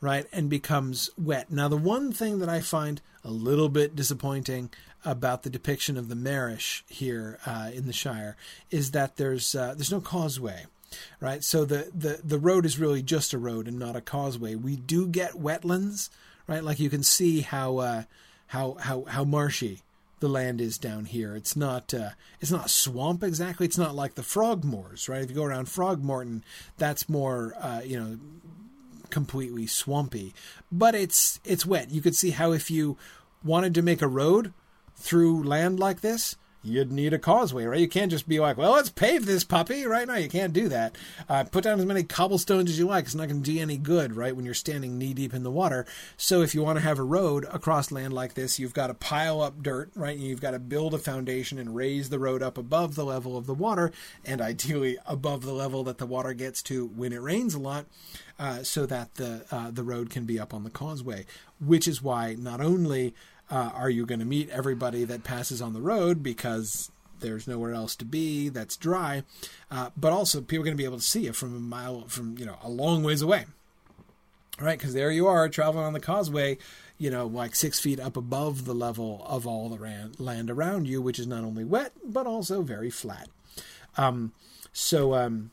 right, 0.01 0.27
and 0.33 0.49
becomes 0.49 1.11
wet. 1.19 1.51
Now, 1.51 1.69
the 1.69 1.77
one 1.77 2.13
thing 2.13 2.39
that 2.39 2.49
I 2.49 2.61
find 2.61 3.01
a 3.25 3.31
little 3.31 3.69
bit 3.69 3.97
disappointing 3.97 4.71
about 5.05 5.43
the 5.43 5.51
depiction 5.51 5.97
of 5.97 6.09
the 6.09 6.17
Marish 6.17 6.85
here 6.89 7.39
uh, 7.47 7.71
in 7.73 7.87
the 7.87 7.93
Shire 7.93 8.37
is 8.71 8.93
that 8.93 9.17
there's 9.17 9.55
uh, 9.55 9.75
there's 9.75 9.93
no 9.93 10.01
causeway 10.01 10.67
right? 11.21 11.45
So 11.45 11.65
the, 11.65 11.91
the, 11.95 12.21
the 12.23 12.39
road 12.39 12.65
is 12.65 12.79
really 12.79 13.03
just 13.03 13.33
a 13.33 13.39
road 13.39 13.69
and 13.69 13.79
not 13.79 13.97
a 13.97 14.01
causeway. 14.01 14.55
We 14.55 14.77
do 14.77 15.07
get 15.07 15.33
wetlands, 15.33 16.09
right? 16.47 16.65
Like 16.65 16.81
you 16.81 16.91
can 16.91 17.03
see 17.03 17.41
how 17.41 17.79
uh, 17.79 18.03
how 18.49 18.77
how 18.81 19.05
how 19.05 19.25
marshy 19.25 19.83
the 20.21 20.29
land 20.29 20.61
is 20.61 20.79
down 20.79 21.05
here. 21.05 21.35
It's 21.35 21.57
not 21.57 21.93
uh, 21.95 22.11
it's 22.41 22.51
not 22.51 22.71
swamp 22.71 23.23
exactly. 23.23 23.67
It's 23.67 23.79
not 23.79 23.95
like 23.95 24.15
the 24.15 24.23
Frogmoors, 24.23 25.09
right? 25.09 25.23
If 25.23 25.31
you 25.31 25.37
go 25.37 25.45
around 25.45 25.67
Frogmorton, 25.67 26.43
that's 26.77 27.09
more 27.09 27.55
uh, 27.61 27.81
you 27.85 27.99
know 27.99 28.19
completely 29.11 29.67
swampy, 29.67 30.35
but 30.71 30.95
it's 30.95 31.41
it's 31.45 31.67
wet. 31.67 31.91
You 31.91 32.01
could 32.01 32.17
see 32.17 32.31
how 32.31 32.53
if 32.53 32.71
you 32.71 32.97
wanted 33.45 33.75
to 33.75 33.83
make 33.83 34.03
a 34.03 34.09
road 34.09 34.53
through 34.97 35.45
land 35.45 35.79
like 35.79 36.01
this, 36.01 36.37
you'd 36.63 36.93
need 36.93 37.13
a 37.13 37.19
causeway, 37.19 37.65
right? 37.65 37.81
You 37.81 37.89
can't 37.89 38.11
just 38.11 38.29
be 38.29 38.41
like, 38.41 38.57
well, 38.57 38.73
let's 38.73 38.91
pave 38.91 39.27
this 39.27 39.45
puppy, 39.45 39.85
right? 39.85 40.07
now. 40.07 40.17
you 40.17 40.29
can't 40.29 40.53
do 40.53 40.69
that. 40.69 40.97
Uh, 41.29 41.45
put 41.45 41.65
down 41.65 41.79
as 41.79 41.87
many 41.87 42.03
cobblestones 42.03 42.71
as 42.71 42.79
you 42.79 42.87
like. 42.87 43.05
It's 43.05 43.15
not 43.15 43.29
going 43.29 43.43
to 43.43 43.51
do 43.51 43.61
any 43.61 43.77
good, 43.77 44.17
right? 44.17 44.35
When 44.35 44.45
you're 44.45 44.55
standing 44.55 44.99
knee 44.99 45.15
deep 45.15 45.35
in 45.35 45.45
the 45.45 45.51
water. 45.51 45.87
So 46.17 46.43
if 46.43 46.55
you 46.55 46.63
want 46.63 46.79
to 46.79 46.85
have 46.85 46.99
a 46.99 47.05
road 47.05 47.47
across 47.53 47.93
land 47.93 48.13
like 48.13 48.35
this, 48.35 48.59
you've 48.59 48.75
got 48.75 48.89
to 48.89 48.95
pile 48.95 49.41
up 49.41 49.63
dirt, 49.63 49.91
right? 49.95 50.17
And 50.17 50.27
you've 50.27 50.41
got 50.41 50.51
to 50.53 50.59
build 50.59 50.95
a 50.95 50.99
foundation 50.99 51.59
and 51.59 51.75
raise 51.75 52.09
the 52.09 52.19
road 52.19 52.43
up 52.43 52.59
above 52.59 52.95
the 52.95 53.05
level 53.05 53.37
of 53.37 53.47
the 53.47 53.55
water, 53.55 53.93
and 54.25 54.41
ideally 54.41 54.99
above 55.07 55.43
the 55.43 55.53
level 55.53 55.85
that 55.85 55.99
the 55.99 56.07
water 56.07 56.33
gets 56.33 56.63
to 56.65 56.87
when 56.87 57.13
it 57.13 57.23
rains 57.23 57.55
a 57.55 57.61
lot. 57.61 57.87
Uh, 58.41 58.63
so 58.63 58.87
that 58.87 59.17
the 59.17 59.45
uh, 59.51 59.69
the 59.69 59.83
road 59.83 60.11
can 60.11 60.25
be 60.25 60.39
up 60.39 60.55
on 60.55 60.63
the 60.63 60.71
causeway, 60.71 61.27
which 61.61 61.89
is 61.89 62.01
why 62.01 62.37
not 62.39 62.61
only 62.61 63.13
uh, 63.51 63.71
are 63.75 63.91
you 63.91 64.07
going 64.07 64.21
to 64.21 64.27
meet 64.27 64.51
everybody 64.51 65.05
that 65.05 65.25
passes 65.25 65.63
on 65.63 65.73
the 65.73 65.81
road 65.81 66.23
because 66.23 66.91
there's 67.21 67.49
nowhere 67.49 67.73
else 67.73 67.97
to 67.97 68.05
be 68.05 68.49
that's 68.49 68.77
dry, 68.77 69.23
uh, 69.71 69.91
but 69.97 70.13
also 70.13 70.41
people 70.41 70.63
are 70.63 70.65
going 70.65 70.77
to 70.77 70.81
be 70.81 70.85
able 70.85 70.99
to 70.99 71.03
see 71.03 71.25
you 71.25 71.33
from 71.33 71.57
a 71.57 71.61
mile 71.61 72.05
from 72.09 72.37
you 72.39 72.47
know 72.47 72.57
a 72.63 72.69
long 72.69 73.03
ways 73.03 73.23
away, 73.23 73.47
right? 74.61 74.79
Because 74.79 74.95
there 74.95 75.11
you 75.11 75.27
are 75.27 75.49
traveling 75.49 75.85
on 75.85 75.93
the 75.93 76.01
causeway, 76.01 76.59
you 76.99 77.11
know, 77.11 77.27
like 77.27 77.55
six 77.55 77.81
feet 77.81 77.99
up 77.99 78.17
above 78.17 78.65
the 78.65 78.75
level 78.75 79.25
of 79.27 79.47
all 79.47 79.69
the 79.69 79.79
ran- 79.79 80.13
land 80.19 80.51
around 80.51 80.87
you, 80.87 81.03
which 81.03 81.19
is 81.19 81.27
not 81.27 81.45
only 81.45 81.65
wet 81.65 81.93
but 82.05 82.27
also 82.27 82.63
very 82.63 82.91
flat. 82.91 83.29
Um, 83.97 84.33
so, 84.73 85.15
um, 85.15 85.51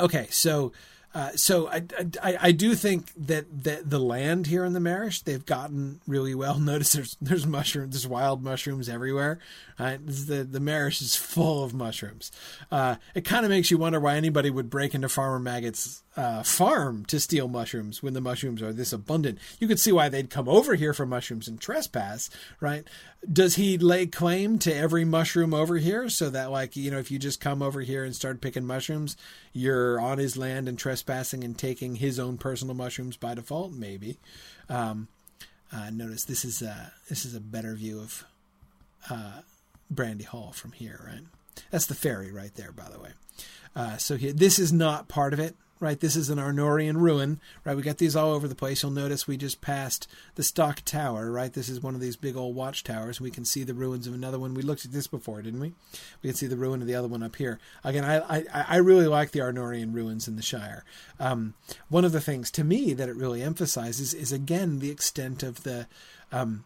okay, 0.00 0.26
so 0.30 0.72
uh, 1.14 1.30
so 1.34 1.68
I, 1.68 1.82
I, 2.22 2.38
I 2.40 2.52
do 2.52 2.74
think 2.74 3.12
that, 3.16 3.64
that 3.64 3.90
the 3.90 3.98
land 3.98 4.46
here 4.46 4.64
in 4.64 4.72
the 4.72 4.80
Marish 4.80 5.22
they've 5.22 5.44
gotten 5.44 6.00
really 6.06 6.34
well. 6.34 6.58
Notice 6.72 6.92
there's 6.92 7.16
there's 7.20 7.46
mushrooms, 7.46 7.94
there's 7.94 8.06
wild 8.06 8.42
mushrooms 8.42 8.88
everywhere. 8.88 9.38
Right? 9.78 9.98
The 10.04 10.44
the 10.44 10.60
Marish 10.60 11.02
is 11.02 11.16
full 11.16 11.64
of 11.64 11.74
mushrooms. 11.74 12.32
Uh, 12.70 12.96
it 13.14 13.24
kind 13.24 13.44
of 13.44 13.50
makes 13.50 13.70
you 13.70 13.78
wonder 13.78 14.00
why 14.00 14.16
anybody 14.16 14.50
would 14.50 14.70
break 14.70 14.94
into 14.94 15.08
Farmer 15.08 15.38
Maggot's 15.38 16.02
uh, 16.16 16.42
farm 16.42 17.04
to 17.06 17.18
steal 17.18 17.48
mushrooms 17.48 18.02
when 18.02 18.12
the 18.12 18.20
mushrooms 18.20 18.60
are 18.60 18.72
this 18.72 18.92
abundant. 18.92 19.38
You 19.58 19.66
could 19.66 19.80
see 19.80 19.92
why 19.92 20.08
they'd 20.08 20.30
come 20.30 20.48
over 20.48 20.74
here 20.74 20.92
for 20.92 21.06
mushrooms 21.06 21.48
and 21.48 21.60
trespass, 21.60 22.28
right? 22.60 22.84
Does 23.30 23.56
he 23.56 23.78
lay 23.78 24.06
claim 24.06 24.58
to 24.60 24.74
every 24.74 25.04
mushroom 25.04 25.54
over 25.54 25.78
here 25.78 26.08
so 26.08 26.28
that, 26.30 26.50
like, 26.50 26.76
you 26.76 26.90
know, 26.90 26.98
if 26.98 27.10
you 27.10 27.18
just 27.18 27.40
come 27.40 27.62
over 27.62 27.80
here 27.80 28.04
and 28.04 28.14
start 28.14 28.40
picking 28.40 28.66
mushrooms, 28.66 29.16
you're 29.52 29.98
on 29.98 30.18
his 30.18 30.36
land 30.36 30.68
and 30.68 30.78
trespassing 30.78 31.42
and 31.44 31.56
taking 31.56 31.96
his 31.96 32.18
own 32.18 32.36
personal 32.36 32.74
mushrooms 32.74 33.16
by 33.16 33.34
default? 33.34 33.72
Maybe. 33.72 34.18
Um, 34.68 35.08
uh, 35.74 35.88
notice 35.90 36.24
this 36.24 36.44
is 36.44 36.60
a, 36.60 36.92
this 37.08 37.24
is 37.24 37.34
a 37.34 37.40
better 37.40 37.74
view 37.74 38.00
of 38.00 38.26
uh, 39.08 39.40
Brandy 39.90 40.24
Hall 40.24 40.52
from 40.52 40.72
here, 40.72 41.00
right? 41.06 41.22
That's 41.70 41.86
the 41.86 41.94
ferry 41.94 42.30
right 42.30 42.54
there, 42.54 42.72
by 42.72 42.90
the 42.90 43.00
way. 43.00 43.10
Uh, 43.74 43.96
so 43.96 44.16
here, 44.16 44.34
this 44.34 44.58
is 44.58 44.74
not 44.74 45.08
part 45.08 45.32
of 45.32 45.40
it 45.40 45.56
right? 45.82 45.98
This 45.98 46.14
is 46.14 46.30
an 46.30 46.38
Arnorian 46.38 46.96
ruin, 46.96 47.40
right? 47.64 47.76
We 47.76 47.82
got 47.82 47.98
these 47.98 48.14
all 48.14 48.32
over 48.32 48.46
the 48.46 48.54
place. 48.54 48.82
You'll 48.82 48.92
notice 48.92 49.26
we 49.26 49.36
just 49.36 49.60
passed 49.60 50.06
the 50.36 50.44
Stock 50.44 50.82
Tower, 50.84 51.32
right? 51.32 51.52
This 51.52 51.68
is 51.68 51.82
one 51.82 51.96
of 51.96 52.00
these 52.00 52.14
big 52.14 52.36
old 52.36 52.54
watchtowers. 52.54 53.20
We 53.20 53.32
can 53.32 53.44
see 53.44 53.64
the 53.64 53.74
ruins 53.74 54.06
of 54.06 54.14
another 54.14 54.38
one. 54.38 54.54
We 54.54 54.62
looked 54.62 54.84
at 54.84 54.92
this 54.92 55.08
before, 55.08 55.42
didn't 55.42 55.58
we? 55.58 55.72
We 56.22 56.28
can 56.28 56.36
see 56.36 56.46
the 56.46 56.56
ruin 56.56 56.82
of 56.82 56.86
the 56.86 56.94
other 56.94 57.08
one 57.08 57.24
up 57.24 57.34
here. 57.34 57.58
Again, 57.82 58.04
I 58.04 58.20
I, 58.38 58.44
I 58.68 58.76
really 58.76 59.08
like 59.08 59.32
the 59.32 59.40
Arnorian 59.40 59.92
ruins 59.92 60.28
in 60.28 60.36
the 60.36 60.42
Shire. 60.42 60.84
Um, 61.18 61.54
one 61.88 62.04
of 62.04 62.12
the 62.12 62.20
things 62.20 62.52
to 62.52 62.62
me 62.62 62.94
that 62.94 63.08
it 63.08 63.16
really 63.16 63.42
emphasizes 63.42 64.14
is 64.14 64.30
again 64.30 64.78
the 64.78 64.90
extent 64.90 65.42
of 65.42 65.64
the 65.64 65.88
um, 66.30 66.62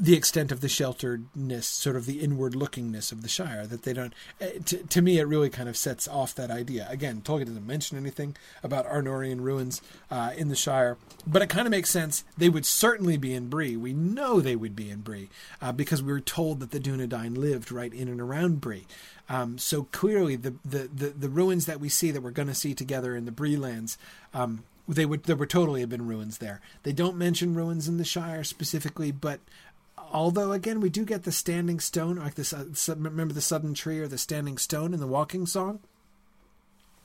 the 0.00 0.16
extent 0.16 0.50
of 0.50 0.62
the 0.62 0.66
shelteredness, 0.66 1.64
sort 1.64 1.94
of 1.94 2.06
the 2.06 2.20
inward 2.20 2.54
lookingness 2.54 3.12
of 3.12 3.20
the 3.22 3.28
Shire, 3.28 3.66
that 3.66 3.82
they 3.82 3.92
don't. 3.92 4.14
Eh, 4.40 4.52
to, 4.64 4.78
to 4.78 5.02
me, 5.02 5.18
it 5.18 5.24
really 5.24 5.50
kind 5.50 5.68
of 5.68 5.76
sets 5.76 6.08
off 6.08 6.34
that 6.36 6.50
idea. 6.50 6.86
Again, 6.88 7.20
Tolkien 7.20 7.46
doesn't 7.46 7.66
mention 7.66 7.98
anything 7.98 8.34
about 8.62 8.88
Arnorian 8.88 9.40
ruins 9.42 9.82
uh, 10.10 10.32
in 10.36 10.48
the 10.48 10.56
Shire, 10.56 10.96
but 11.26 11.42
it 11.42 11.50
kind 11.50 11.66
of 11.66 11.70
makes 11.70 11.90
sense. 11.90 12.24
They 12.38 12.48
would 12.48 12.64
certainly 12.64 13.18
be 13.18 13.34
in 13.34 13.48
Bree. 13.48 13.76
We 13.76 13.92
know 13.92 14.40
they 14.40 14.56
would 14.56 14.74
be 14.74 14.90
in 14.90 15.00
Bree 15.00 15.28
uh, 15.60 15.72
because 15.72 16.02
we 16.02 16.12
were 16.12 16.20
told 16.20 16.60
that 16.60 16.70
the 16.70 16.80
Dunedain 16.80 17.36
lived 17.36 17.70
right 17.70 17.92
in 17.92 18.08
and 18.08 18.22
around 18.22 18.62
Bree. 18.62 18.86
Um, 19.28 19.58
so 19.58 19.84
clearly, 19.92 20.34
the, 20.34 20.54
the, 20.64 20.88
the, 20.92 21.10
the, 21.10 21.28
ruins 21.28 21.66
that 21.66 21.78
we 21.78 21.88
see 21.88 22.10
that 22.10 22.20
we're 22.20 22.30
going 22.32 22.48
to 22.48 22.54
see 22.54 22.74
together 22.74 23.14
in 23.14 23.26
the 23.26 23.30
Bree 23.30 23.56
lands 23.56 23.96
um, 24.34 24.64
they 24.94 25.06
would 25.06 25.24
there 25.24 25.36
would 25.36 25.50
totally 25.50 25.80
have 25.80 25.88
been 25.88 26.06
ruins 26.06 26.38
there. 26.38 26.60
They 26.82 26.92
don't 26.92 27.16
mention 27.16 27.54
ruins 27.54 27.88
in 27.88 27.96
the 27.96 28.04
Shire 28.04 28.44
specifically, 28.44 29.12
but 29.12 29.40
although 30.10 30.52
again 30.52 30.80
we 30.80 30.90
do 30.90 31.04
get 31.04 31.24
the 31.24 31.32
standing 31.32 31.80
stone 31.80 32.16
like 32.16 32.34
this 32.34 32.52
uh, 32.52 32.64
remember 32.96 33.34
the 33.34 33.40
sudden 33.40 33.74
tree 33.74 33.98
or 33.98 34.08
the 34.08 34.18
standing 34.18 34.58
stone 34.58 34.92
in 34.94 35.00
the 35.00 35.06
walking 35.06 35.46
song? 35.46 35.80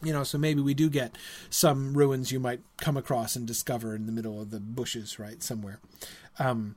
You 0.04 0.14
know 0.14 0.24
so 0.24 0.38
maybe 0.38 0.62
we 0.62 0.74
do 0.74 0.90
get 0.90 1.16
some 1.50 1.94
ruins 1.94 2.32
you 2.32 2.40
might 2.40 2.62
come 2.78 2.98
across 2.98 3.36
and 3.36 3.48
discover 3.48 3.96
in 3.96 4.06
the 4.06 4.12
middle 4.12 4.42
of 4.42 4.52
the 4.52 4.60
bushes 4.60 5.20
right 5.20 5.42
somewhere. 5.42 5.80
Um, 6.40 6.76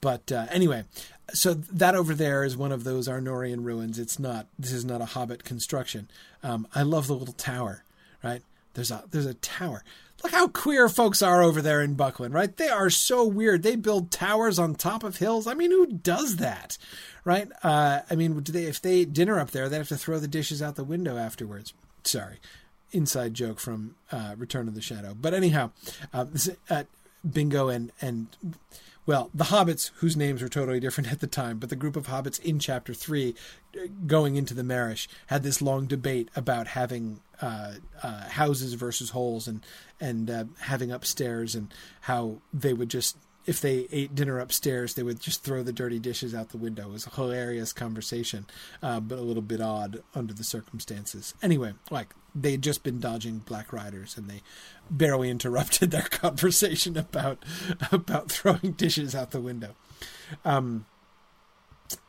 but 0.00 0.30
uh, 0.30 0.46
anyway 0.50 0.84
so 1.32 1.54
that 1.54 1.94
over 1.94 2.14
there 2.14 2.44
is 2.44 2.56
one 2.56 2.72
of 2.72 2.84
those 2.84 3.08
arnorian 3.08 3.64
ruins. 3.64 3.98
It's 3.98 4.18
not 4.18 4.46
this 4.58 4.72
is 4.72 4.84
not 4.84 5.00
a 5.00 5.06
hobbit 5.06 5.44
construction. 5.44 6.08
Um, 6.42 6.66
i 6.74 6.82
love 6.82 7.06
the 7.06 7.14
little 7.14 7.34
tower 7.34 7.84
right? 8.24 8.42
There's 8.72 8.90
a 8.90 9.04
there's 9.10 9.26
a 9.26 9.34
tower 9.34 9.84
Look 10.24 10.32
how 10.32 10.48
queer 10.48 10.88
folks 10.88 11.20
are 11.20 11.42
over 11.42 11.60
there 11.60 11.82
in 11.82 11.96
Buckland, 11.96 12.32
right? 12.32 12.56
They 12.56 12.70
are 12.70 12.88
so 12.88 13.26
weird. 13.26 13.62
They 13.62 13.76
build 13.76 14.10
towers 14.10 14.58
on 14.58 14.74
top 14.74 15.04
of 15.04 15.18
hills. 15.18 15.46
I 15.46 15.52
mean, 15.52 15.70
who 15.70 15.86
does 15.86 16.36
that, 16.36 16.78
right? 17.26 17.46
Uh, 17.62 18.00
I 18.10 18.14
mean, 18.14 18.42
they, 18.42 18.64
if 18.64 18.80
they 18.80 19.00
eat 19.00 19.12
dinner 19.12 19.38
up 19.38 19.50
there, 19.50 19.68
they 19.68 19.76
have 19.76 19.88
to 19.88 19.98
throw 19.98 20.18
the 20.18 20.26
dishes 20.26 20.62
out 20.62 20.76
the 20.76 20.82
window 20.82 21.18
afterwards. 21.18 21.74
Sorry, 22.04 22.38
inside 22.90 23.34
joke 23.34 23.60
from 23.60 23.96
uh, 24.10 24.34
Return 24.38 24.66
of 24.66 24.74
the 24.74 24.80
Shadow. 24.80 25.14
But 25.14 25.34
anyhow, 25.34 25.72
uh, 26.14 26.24
uh, 26.70 26.84
Bingo 27.30 27.68
and 27.68 27.92
and 28.00 28.28
well, 29.06 29.30
the 29.34 29.44
hobbits, 29.44 29.90
whose 29.96 30.16
names 30.16 30.40
were 30.40 30.48
totally 30.48 30.80
different 30.80 31.10
at 31.12 31.20
the 31.20 31.26
time, 31.26 31.58
but 31.58 31.68
the 31.68 31.76
group 31.76 31.96
of 31.96 32.06
hobbits 32.06 32.40
in 32.40 32.58
chapter 32.58 32.94
three, 32.94 33.34
uh, 33.76 33.86
going 34.06 34.36
into 34.36 34.54
the 34.54 34.64
Marish, 34.64 35.08
had 35.26 35.42
this 35.42 35.60
long 35.60 35.86
debate 35.86 36.30
about 36.34 36.68
having 36.68 37.20
uh, 37.40 37.74
uh, 38.02 38.28
houses 38.30 38.74
versus 38.74 39.10
holes 39.10 39.46
and 39.46 39.64
and 40.00 40.30
uh, 40.30 40.44
having 40.60 40.90
upstairs, 40.90 41.54
and 41.54 41.72
how 42.02 42.38
they 42.52 42.72
would 42.72 42.90
just 42.90 43.16
if 43.46 43.60
they 43.60 43.86
ate 43.92 44.14
dinner 44.14 44.38
upstairs, 44.38 44.94
they 44.94 45.02
would 45.02 45.20
just 45.20 45.42
throw 45.42 45.62
the 45.62 45.72
dirty 45.72 45.98
dishes 45.98 46.34
out 46.34 46.50
the 46.50 46.56
window. 46.56 46.88
It 46.88 46.92
was 46.92 47.06
a 47.06 47.10
hilarious 47.10 47.72
conversation, 47.72 48.46
uh, 48.82 49.00
but 49.00 49.18
a 49.18 49.22
little 49.22 49.42
bit 49.42 49.60
odd 49.60 50.02
under 50.14 50.32
the 50.32 50.44
circumstances. 50.44 51.34
Anyway, 51.42 51.74
like 51.90 52.14
they 52.34 52.52
had 52.52 52.62
just 52.62 52.82
been 52.82 53.00
dodging 53.00 53.38
black 53.38 53.72
riders, 53.72 54.16
and 54.16 54.28
they 54.28 54.42
barely 54.90 55.30
interrupted 55.30 55.90
their 55.90 56.02
conversation 56.10 56.96
about 56.96 57.44
about 57.92 58.30
throwing 58.30 58.72
dishes 58.72 59.14
out 59.14 59.30
the 59.30 59.40
window. 59.40 59.74
Um, 60.44 60.86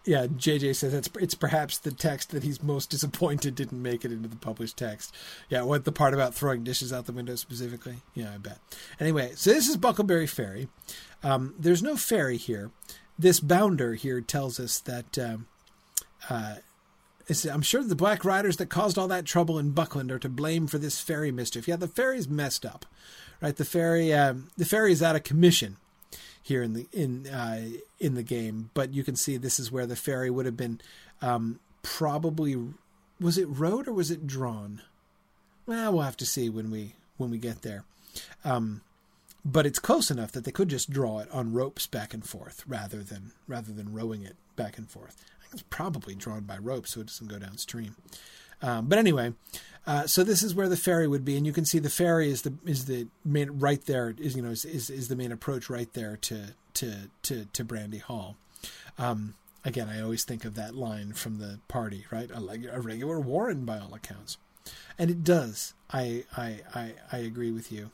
yeah, 0.05 0.27
JJ 0.27 0.75
says 0.75 0.93
it's 0.93 1.09
it's 1.19 1.35
perhaps 1.35 1.77
the 1.77 1.91
text 1.91 2.31
that 2.31 2.43
he's 2.43 2.61
most 2.61 2.89
disappointed 2.89 3.55
didn't 3.55 3.81
make 3.81 4.05
it 4.05 4.11
into 4.11 4.27
the 4.27 4.35
published 4.35 4.77
text. 4.77 5.13
Yeah, 5.49 5.63
what 5.63 5.83
the 5.83 5.91
part 5.91 6.13
about 6.13 6.33
throwing 6.33 6.63
dishes 6.63 6.93
out 6.93 7.05
the 7.05 7.11
window 7.11 7.35
specifically? 7.35 7.97
Yeah, 8.13 8.33
I 8.33 8.37
bet. 8.37 8.59
Anyway, 8.99 9.33
so 9.35 9.51
this 9.51 9.67
is 9.67 9.77
Bucklebury 9.77 10.29
Ferry. 10.29 10.67
Um, 11.23 11.55
there's 11.57 11.81
no 11.81 11.97
ferry 11.97 12.37
here. 12.37 12.71
This 13.17 13.39
bounder 13.39 13.95
here 13.95 14.21
tells 14.21 14.59
us 14.59 14.79
that 14.81 15.17
um, 15.17 15.47
uh, 16.29 16.55
I'm 17.51 17.61
sure 17.63 17.83
the 17.83 17.95
Black 17.95 18.23
Riders 18.23 18.57
that 18.57 18.69
caused 18.69 18.97
all 18.97 19.07
that 19.07 19.25
trouble 19.25 19.57
in 19.57 19.71
Buckland 19.71 20.11
are 20.11 20.19
to 20.19 20.29
blame 20.29 20.67
for 20.67 20.77
this 20.77 21.01
ferry 21.01 21.31
mischief. 21.31 21.67
Yeah, 21.67 21.77
the 21.77 21.87
ferry's 21.87 22.27
messed 22.27 22.65
up, 22.65 22.85
right? 23.41 23.55
The 23.55 23.65
ferry, 23.65 24.13
um, 24.13 24.49
the 24.55 24.65
ferry 24.65 24.91
is 24.91 25.01
out 25.01 25.15
of 25.15 25.23
commission 25.23 25.77
here 26.45 26.61
in 26.61 26.73
the 26.73 26.87
in 26.93 27.25
uh, 27.25 27.69
in 27.99 28.13
the 28.13 28.21
game, 28.21 28.69
but 28.75 28.93
you 28.93 29.03
can 29.03 29.15
see 29.15 29.35
this 29.35 29.59
is 29.59 29.71
where 29.71 29.87
the 29.87 29.95
ferry 29.95 30.29
would 30.29 30.45
have 30.45 30.55
been 30.55 30.79
um, 31.21 31.59
probably. 31.81 32.55
Was 33.19 33.37
it 33.39 33.47
rowed 33.49 33.87
or 33.87 33.93
was 33.93 34.11
it 34.11 34.27
drawn? 34.27 34.81
Well, 35.65 35.93
we'll 35.93 36.03
have 36.03 36.17
to 36.17 36.25
see 36.25 36.49
when 36.49 36.69
we 36.69 36.93
when 37.17 37.31
we 37.31 37.39
get 37.39 37.63
there. 37.63 37.83
Um, 38.43 38.81
but 39.43 39.65
it's 39.65 39.79
close 39.79 40.11
enough 40.11 40.31
that 40.33 40.43
they 40.43 40.51
could 40.51 40.69
just 40.69 40.91
draw 40.91 41.17
it 41.19 41.31
on 41.31 41.53
ropes 41.53 41.87
back 41.87 42.13
and 42.13 42.23
forth 42.23 42.63
rather 42.67 43.01
than 43.01 43.31
rather 43.47 43.71
than 43.71 43.91
rowing 43.91 44.21
it 44.21 44.35
back 44.55 44.77
and 44.77 44.87
forth. 44.87 45.23
I 45.39 45.41
think 45.41 45.53
it's 45.53 45.63
probably 45.71 46.13
drawn 46.13 46.41
by 46.41 46.59
ropes 46.59 46.91
so 46.91 47.01
it 47.01 47.07
doesn't 47.07 47.27
go 47.27 47.39
downstream. 47.39 47.95
Um, 48.61 48.87
but 48.87 48.97
anyway, 48.97 49.33
uh, 49.87 50.07
so 50.07 50.23
this 50.23 50.41
is 50.41 50.55
where 50.55 50.69
the 50.69 50.77
ferry 50.77 51.07
would 51.07 51.23
be, 51.23 51.37
and 51.37 51.45
you 51.45 51.53
can 51.53 51.65
see 51.65 51.79
the 51.79 51.89
ferry 51.89 52.29
is 52.29 52.41
the 52.41 52.53
is 52.65 52.85
the 52.85 53.07
main 53.23 53.59
right 53.59 53.83
there 53.85 54.15
is 54.17 54.35
you 54.35 54.41
know 54.41 54.49
is 54.49 54.65
is, 54.65 54.89
is 54.89 55.07
the 55.07 55.15
main 55.15 55.31
approach 55.31 55.69
right 55.69 55.91
there 55.93 56.17
to 56.17 56.55
to 56.75 57.09
to 57.23 57.45
to 57.45 57.63
Brandy 57.63 57.99
Hall. 57.99 58.35
Um, 58.97 59.35
again, 59.63 59.87
I 59.89 60.01
always 60.01 60.23
think 60.23 60.43
of 60.43 60.55
that 60.55 60.75
line 60.75 61.13
from 61.13 61.37
the 61.37 61.59
party, 61.67 62.05
right? 62.11 62.29
A, 62.31 62.75
a 62.75 62.79
regular 62.79 63.19
warren 63.19 63.65
by 63.65 63.77
all 63.77 63.93
accounts, 63.93 64.37
and 64.97 65.11
it 65.11 65.23
does. 65.23 65.73
I 65.91 66.25
I 66.35 66.61
I, 66.73 66.93
I 67.11 67.17
agree 67.19 67.51
with 67.51 67.71
you. 67.71 67.91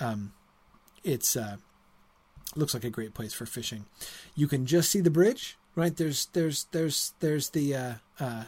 Um, 0.00 0.32
it's 1.02 1.34
uh, 1.34 1.56
looks 2.54 2.74
like 2.74 2.84
a 2.84 2.90
great 2.90 3.14
place 3.14 3.32
for 3.32 3.46
fishing. 3.46 3.86
You 4.34 4.48
can 4.48 4.66
just 4.66 4.90
see 4.90 5.00
the 5.00 5.10
bridge, 5.10 5.56
right? 5.74 5.96
There's 5.96 6.26
there's 6.26 6.64
there's 6.72 7.14
there's 7.20 7.50
the 7.50 7.74
uh, 8.20 8.44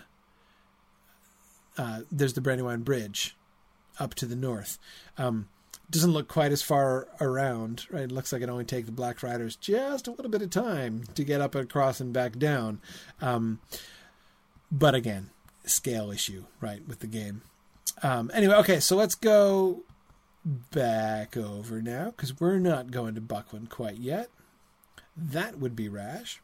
uh, 1.76 2.01
there's 2.10 2.34
the 2.34 2.40
Brandywine 2.40 2.82
Bridge 2.82 3.36
up 3.98 4.14
to 4.14 4.26
the 4.26 4.36
north. 4.36 4.78
Um, 5.18 5.48
doesn't 5.90 6.12
look 6.12 6.28
quite 6.28 6.52
as 6.52 6.62
far 6.62 7.09
around, 7.20 7.86
right? 7.90 8.05
It 8.05 8.12
looks 8.12 8.32
like 8.32 8.42
it 8.42 8.48
only 8.48 8.64
takes 8.64 8.86
the 8.86 8.92
Black 8.92 9.22
Riders 9.22 9.56
just 9.56 10.09
a 10.09 10.10
little 10.10 10.30
bit 10.30 10.42
of 10.42 10.51
time 10.51 11.05
to 11.14 11.24
get 11.24 11.40
up 11.40 11.55
and 11.55 11.64
across 11.64 12.01
and 12.01 12.12
back 12.12 12.38
down. 12.38 12.80
Um, 13.20 13.60
but 14.72 14.94
again, 14.94 15.30
scale 15.66 16.10
issue, 16.10 16.44
right, 16.60 16.86
with 16.88 17.01
the 17.01 17.06
game. 17.06 17.42
Um, 18.02 18.30
anyway, 18.34 18.55
okay, 18.56 18.80
so 18.80 18.96
let's 18.96 19.14
go 19.14 19.82
back 20.44 21.36
over 21.36 21.80
now 21.80 22.06
because 22.06 22.38
we're 22.40 22.59
not 22.59 22.90
going 22.90 23.14
to 23.14 23.20
Buckland 23.20 23.70
quite 23.70 23.98
yet. 23.98 24.30
That 25.16 25.59
would 25.59 25.76
be 25.76 25.88
rash. 25.88 26.40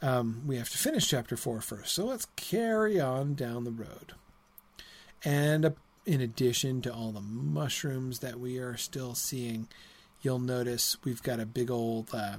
Um, 0.00 0.42
we 0.46 0.56
have 0.56 0.70
to 0.70 0.78
finish 0.78 1.08
chapter 1.08 1.36
four 1.36 1.60
first, 1.60 1.94
so 1.94 2.06
let's 2.06 2.26
carry 2.36 3.00
on 3.00 3.34
down 3.34 3.64
the 3.64 3.72
road. 3.72 4.12
And 5.24 5.74
in 6.04 6.20
addition 6.20 6.82
to 6.82 6.92
all 6.92 7.12
the 7.12 7.20
mushrooms 7.20 8.20
that 8.20 8.38
we 8.38 8.58
are 8.58 8.76
still 8.76 9.14
seeing, 9.14 9.68
you'll 10.22 10.38
notice 10.38 10.96
we've 11.04 11.22
got 11.22 11.40
a 11.40 11.46
big 11.46 11.70
old 11.70 12.14
uh, 12.14 12.36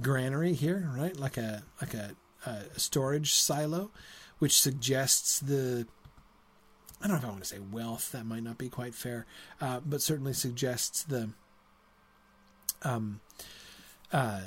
granary 0.00 0.52
here, 0.52 0.90
right? 0.94 1.16
Like 1.16 1.36
a 1.36 1.62
like 1.80 1.94
a, 1.94 2.12
a 2.46 2.78
storage 2.78 3.32
silo, 3.34 3.90
which 4.38 4.60
suggests 4.60 5.40
the 5.40 5.86
I 7.02 7.08
don't 7.08 7.16
know 7.16 7.18
if 7.18 7.24
I 7.24 7.28
want 7.30 7.42
to 7.42 7.48
say 7.48 7.58
wealth. 7.58 8.12
That 8.12 8.26
might 8.26 8.42
not 8.42 8.58
be 8.58 8.68
quite 8.68 8.94
fair, 8.94 9.26
uh, 9.60 9.80
but 9.84 10.02
certainly 10.02 10.34
suggests 10.34 11.02
the 11.02 11.30
um, 12.82 13.20
uh, 14.12 14.42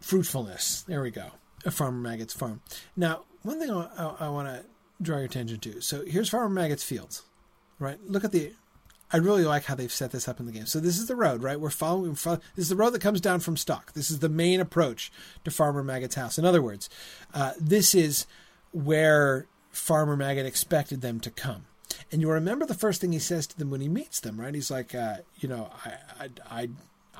fruitfulness. 0.00 0.82
There 0.82 1.02
we 1.02 1.10
go. 1.10 1.26
A 1.64 1.70
Farmer 1.70 2.00
Maggot's 2.00 2.34
farm. 2.34 2.60
Now, 2.96 3.24
one 3.42 3.58
thing 3.58 3.70
I, 3.70 3.88
I, 3.96 4.14
I 4.20 4.28
want 4.28 4.48
to 4.48 4.64
draw 5.02 5.16
your 5.16 5.26
attention 5.26 5.58
to. 5.60 5.80
So 5.80 6.04
here's 6.04 6.28
Farmer 6.28 6.48
Maggot's 6.48 6.84
fields, 6.84 7.22
right? 7.78 7.98
Look 8.06 8.24
at 8.24 8.32
the. 8.32 8.52
I 9.12 9.16
really 9.16 9.44
like 9.44 9.64
how 9.64 9.74
they've 9.74 9.90
set 9.90 10.12
this 10.12 10.28
up 10.28 10.38
in 10.38 10.46
the 10.46 10.52
game. 10.52 10.66
So 10.66 10.78
this 10.78 10.96
is 10.96 11.06
the 11.06 11.16
road, 11.16 11.42
right? 11.42 11.58
We're 11.58 11.70
following. 11.70 12.12
This 12.12 12.38
is 12.56 12.68
the 12.68 12.76
road 12.76 12.90
that 12.90 13.02
comes 13.02 13.20
down 13.20 13.40
from 13.40 13.56
Stock. 13.56 13.92
This 13.92 14.08
is 14.10 14.20
the 14.20 14.28
main 14.28 14.60
approach 14.60 15.10
to 15.44 15.50
Farmer 15.50 15.82
Maggot's 15.82 16.14
house. 16.14 16.38
In 16.38 16.44
other 16.44 16.62
words, 16.62 16.88
uh, 17.34 17.52
this 17.58 17.92
is 17.94 18.26
where 18.72 19.46
Farmer 19.70 20.16
Maggot 20.16 20.46
expected 20.46 21.00
them 21.00 21.18
to 21.20 21.30
come. 21.30 21.66
And 22.12 22.20
you 22.20 22.30
remember 22.30 22.66
the 22.66 22.74
first 22.74 23.00
thing 23.00 23.12
he 23.12 23.18
says 23.18 23.46
to 23.48 23.58
them 23.58 23.70
when 23.70 23.80
he 23.80 23.88
meets 23.88 24.20
them, 24.20 24.40
right? 24.40 24.54
He's 24.54 24.70
like, 24.70 24.94
uh, 24.94 25.18
you 25.38 25.48
know, 25.48 25.70
I, 25.84 25.92
I, 26.20 26.28
I, 26.48 26.68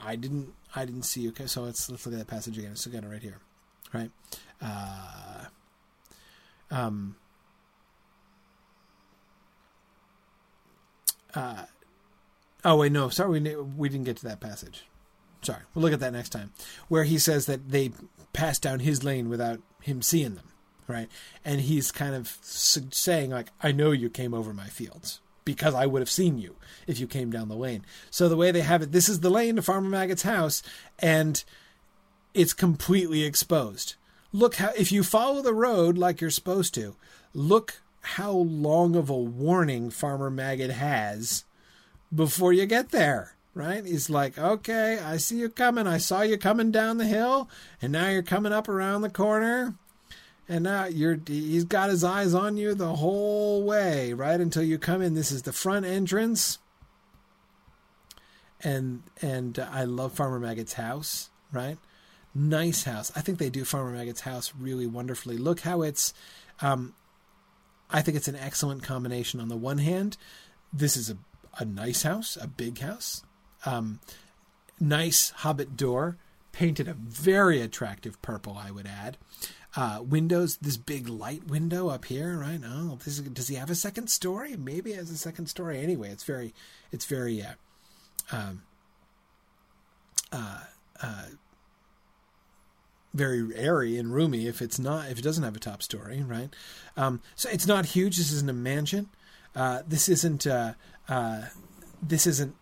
I 0.01 0.17
didn't, 0.17 0.55
I 0.75 0.85
didn't 0.85 1.03
see 1.03 1.23
you. 1.23 1.31
Okay, 1.31 1.47
so 1.47 1.63
let's 1.63 1.91
let's 1.91 2.07
look 2.07 2.15
at 2.15 2.19
that 2.19 2.29
passage 2.29 2.57
again. 2.57 2.71
Let's 2.71 2.87
look 2.87 2.95
at 2.95 3.05
it 3.05 3.09
right 3.09 3.23
here, 3.23 3.39
right? 3.93 4.11
Uh, 4.63 5.47
um, 6.71 7.17
uh, 11.35 11.65
oh 12.65 12.77
wait, 12.77 12.93
no, 12.93 13.09
sorry, 13.09 13.41
we 13.41 13.57
we 13.57 13.89
didn't 13.89 14.05
get 14.05 14.17
to 14.19 14.25
that 14.25 14.41
passage. 14.41 14.85
Sorry, 15.43 15.63
we'll 15.75 15.83
look 15.83 15.93
at 15.93 16.01
that 16.01 16.13
next 16.13 16.31
time, 16.31 16.53
where 16.89 17.05
he 17.05 17.19
says 17.19 17.47
that 17.47 17.71
they 17.71 17.93
passed 18.33 18.63
down 18.63 18.81
his 18.81 19.03
lane 19.03 19.29
without 19.29 19.61
him 19.81 20.03
seeing 20.03 20.35
them 20.35 20.51
right? 20.91 21.09
And 21.45 21.61
he's 21.63 21.93
kind 21.93 22.15
of 22.15 22.37
saying 22.43 23.31
like, 23.31 23.51
"I 23.63 23.73
know 23.73 23.93
you 23.93 24.11
came 24.11 24.35
over 24.35 24.53
my 24.53 24.67
fields." 24.67 25.21
Because 25.43 25.75
I 25.75 25.87
would 25.87 26.03
have 26.03 26.11
seen 26.11 26.39
you 26.39 26.57
if 26.87 27.01
you 27.01 27.07
came 27.07 27.31
down 27.31 27.49
the 27.49 27.57
lane. 27.57 27.85
So 28.11 28.29
the 28.29 28.37
way 28.37 28.53
they 28.53 28.61
have 28.61 28.83
it, 28.83 28.93
this 28.93 29.09
is 29.09 29.21
the 29.21 29.31
lane 29.31 29.57
to 29.57 29.63
Farmer 29.63 29.89
Maggot's 29.89 30.23
house, 30.23 30.63
and 30.99 31.43
it's 32.35 32.53
completely 32.53 33.25
exposed. 33.25 33.95
Look 34.33 34.57
how 34.57 34.71
if 34.77 34.93
you 34.93 35.03
follow 35.03 35.43
the 35.43 35.55
road 35.55 35.99
like 35.99 36.21
you're 36.21 36.31
supposed 36.31 36.75
to, 36.75 36.95
look 37.35 37.81
how 38.03 38.31
long 38.33 38.97
of 38.97 39.11
a 39.11 39.17
warning 39.17 39.91
Farmer 39.91 40.31
Maggot 40.31 40.71
has 40.71 41.45
before 42.15 42.53
you 42.53 42.67
get 42.67 42.91
there 42.91 43.35
right? 43.53 43.85
He's 43.85 44.09
like, 44.09 44.39
okay, 44.39 45.01
I 45.01 45.17
see 45.17 45.39
you 45.39 45.49
coming. 45.49 45.89
I 45.89 45.99
saw 45.99 46.23
you 46.23 46.39
coming 46.39 46.71
down 46.71 46.99
the 46.99 47.05
hill, 47.05 47.49
and 47.83 47.93
now 47.93 48.09
you're 48.09 48.23
coming 48.23 48.53
up 48.53 48.69
around 48.69 49.03
the 49.03 49.11
corner 49.11 49.75
and 50.51 50.65
now 50.65 50.85
you're 50.85 51.19
he's 51.27 51.65
got 51.65 51.89
his 51.89 52.03
eyes 52.03 52.35
on 52.35 52.57
you 52.57 52.75
the 52.75 52.97
whole 52.97 53.63
way 53.63 54.13
right 54.13 54.41
until 54.41 54.65
you 54.65 54.77
come 54.77 55.01
in 55.01 55.15
this 55.15 55.31
is 55.31 55.43
the 55.43 55.53
front 55.53 55.87
entrance 55.87 56.59
and 58.63 59.03
and 59.23 59.59
i 59.71 59.85
love 59.85 60.13
farmer 60.13 60.41
maggot's 60.41 60.75
house 60.75 61.31
right 61.53 61.79
nice 62.35 62.85
house 62.85 63.11
i 63.17 63.21
think 63.21 63.39
they 63.39 63.51
do 63.51 63.65
farmer 63.65 63.93
maggot's 63.93 64.21
house 64.21 64.53
really 64.59 64.87
wonderfully 64.87 65.37
look 65.37 65.61
how 65.61 65.83
it's 65.83 66.15
um 66.61 66.95
i 67.91 68.01
think 68.01 68.17
it's 68.17 68.29
an 68.29 68.37
excellent 68.37 68.83
combination 68.83 69.41
on 69.41 69.49
the 69.49 69.57
one 69.57 69.79
hand 69.79 70.17
this 70.73 70.97
is 70.97 71.11
a, 71.11 71.17
a 71.59 71.65
nice 71.65 72.03
house 72.03 72.39
a 72.41 72.47
big 72.47 72.79
house 72.79 73.23
um 73.67 74.01
nice 74.79 75.31
hobbit 75.31 75.77
door 75.77 76.17
painted 76.53 76.89
a 76.89 76.95
very 76.95 77.61
attractive 77.61 78.21
purple 78.23 78.57
i 78.57 78.71
would 78.71 78.87
add 78.87 79.17
uh, 79.77 80.01
windows, 80.03 80.57
this 80.57 80.77
big 80.77 81.09
light 81.09 81.47
window 81.47 81.89
up 81.89 82.07
here, 82.07 82.39
right? 82.39 82.61
Oh, 82.65 82.99
is, 83.05 83.21
does 83.21 83.49
he 83.49 83.55
have 83.55 83.71
a 83.71 83.75
second 83.75 84.11
story? 84.11 84.57
Maybe 84.57 84.93
has 84.93 85.11
a 85.11 85.17
second 85.17 85.47
story. 85.47 85.81
Anyway, 85.81 86.11
it's 86.11 86.25
very, 86.25 86.53
it's 86.91 87.05
very, 87.05 87.43
uh, 87.43 87.53
um, 88.33 88.63
uh, 90.33 90.61
uh, 91.03 91.25
very 93.15 93.55
airy 93.55 93.97
and 93.97 94.13
roomy. 94.13 94.47
If 94.47 94.63
it's 94.63 94.79
not, 94.79 95.11
if 95.11 95.19
it 95.19 95.23
doesn't 95.23 95.45
have 95.45 95.57
a 95.57 95.61
top 95.61 95.83
story, 95.83 96.23
right? 96.23 96.51
Um, 96.97 97.21
so 97.35 97.49
it's 97.51 97.67
not 97.67 97.87
huge. 97.87 98.17
This 98.17 98.33
isn't 98.33 98.51
a 98.51 98.55
mansion. 98.55 99.09
Uh, 99.55 99.83
this 99.87 100.09
isn't. 100.09 100.47
Uh, 100.47 100.75
uh, 101.09 101.43
this 102.03 102.27
isn't 102.27 102.55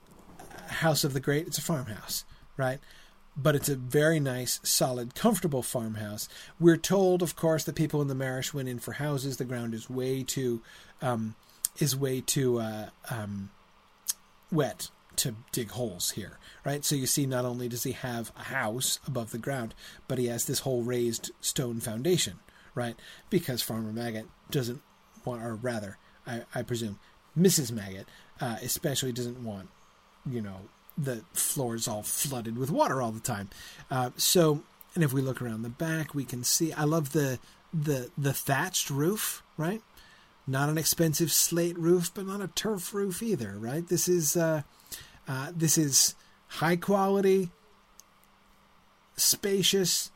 House 0.68 1.04
of 1.04 1.12
the 1.12 1.20
Great, 1.20 1.46
it's 1.46 1.58
a 1.58 1.62
farmhouse, 1.62 2.24
right? 2.56 2.80
But 3.36 3.54
it's 3.54 3.68
a 3.68 3.76
very 3.76 4.20
nice, 4.20 4.60
solid, 4.62 5.14
comfortable 5.14 5.62
farmhouse. 5.62 6.28
We're 6.58 6.76
told, 6.76 7.22
of 7.22 7.36
course, 7.36 7.64
that 7.64 7.74
people 7.74 8.02
in 8.02 8.08
the 8.08 8.14
Marish 8.14 8.52
went 8.52 8.68
in 8.68 8.78
for 8.78 8.92
houses. 8.92 9.36
The 9.36 9.44
ground 9.44 9.74
is 9.74 9.88
way 9.88 10.24
too, 10.24 10.62
um, 11.00 11.36
is 11.78 11.96
way 11.96 12.20
too 12.20 12.58
uh, 12.58 12.88
um, 13.10 13.50
wet 14.50 14.90
to 15.18 15.34
dig 15.52 15.70
holes 15.70 16.10
here, 16.10 16.38
right? 16.64 16.84
So 16.84 16.94
you 16.94 17.06
see, 17.06 17.26
not 17.26 17.44
only 17.44 17.68
does 17.68 17.82
he 17.82 17.92
have 17.92 18.32
a 18.36 18.44
house 18.44 18.98
above 19.06 19.30
the 19.30 19.38
ground, 19.38 19.74
but 20.06 20.18
he 20.18 20.26
has 20.26 20.44
this 20.44 20.60
whole 20.60 20.82
raised 20.82 21.30
stone 21.40 21.80
foundation, 21.80 22.38
right? 22.74 22.96
Because 23.30 23.62
Farmer 23.62 23.92
Maggot 23.92 24.26
doesn't 24.50 24.80
want, 25.24 25.42
or 25.42 25.54
rather, 25.54 25.98
I, 26.26 26.42
I 26.54 26.62
presume, 26.62 26.98
Mrs. 27.36 27.70
Maggot 27.70 28.06
uh, 28.40 28.56
especially 28.62 29.12
doesn't 29.12 29.42
want, 29.42 29.68
you 30.28 30.40
know, 30.40 30.60
the 30.96 31.22
floors 31.32 31.86
all 31.86 32.02
flooded 32.02 32.56
with 32.58 32.70
water 32.70 33.00
all 33.00 33.12
the 33.12 33.20
time. 33.20 33.48
Uh, 33.90 34.10
so, 34.16 34.62
and 34.94 35.04
if 35.04 35.12
we 35.12 35.20
look 35.20 35.40
around 35.40 35.62
the 35.62 35.68
back, 35.68 36.14
we 36.14 36.24
can 36.24 36.44
see. 36.44 36.72
I 36.72 36.84
love 36.84 37.12
the 37.12 37.38
the 37.72 38.10
the 38.16 38.32
thatched 38.32 38.90
roof, 38.90 39.42
right? 39.56 39.82
Not 40.46 40.68
an 40.68 40.78
expensive 40.78 41.30
slate 41.30 41.78
roof, 41.78 42.10
but 42.12 42.26
not 42.26 42.40
a 42.40 42.48
turf 42.48 42.94
roof 42.94 43.22
either, 43.22 43.56
right? 43.58 43.86
This 43.86 44.08
is 44.08 44.36
uh, 44.36 44.62
uh, 45.28 45.52
this 45.54 45.76
is 45.76 46.14
high 46.48 46.76
quality, 46.76 47.50
spacious, 49.16 50.10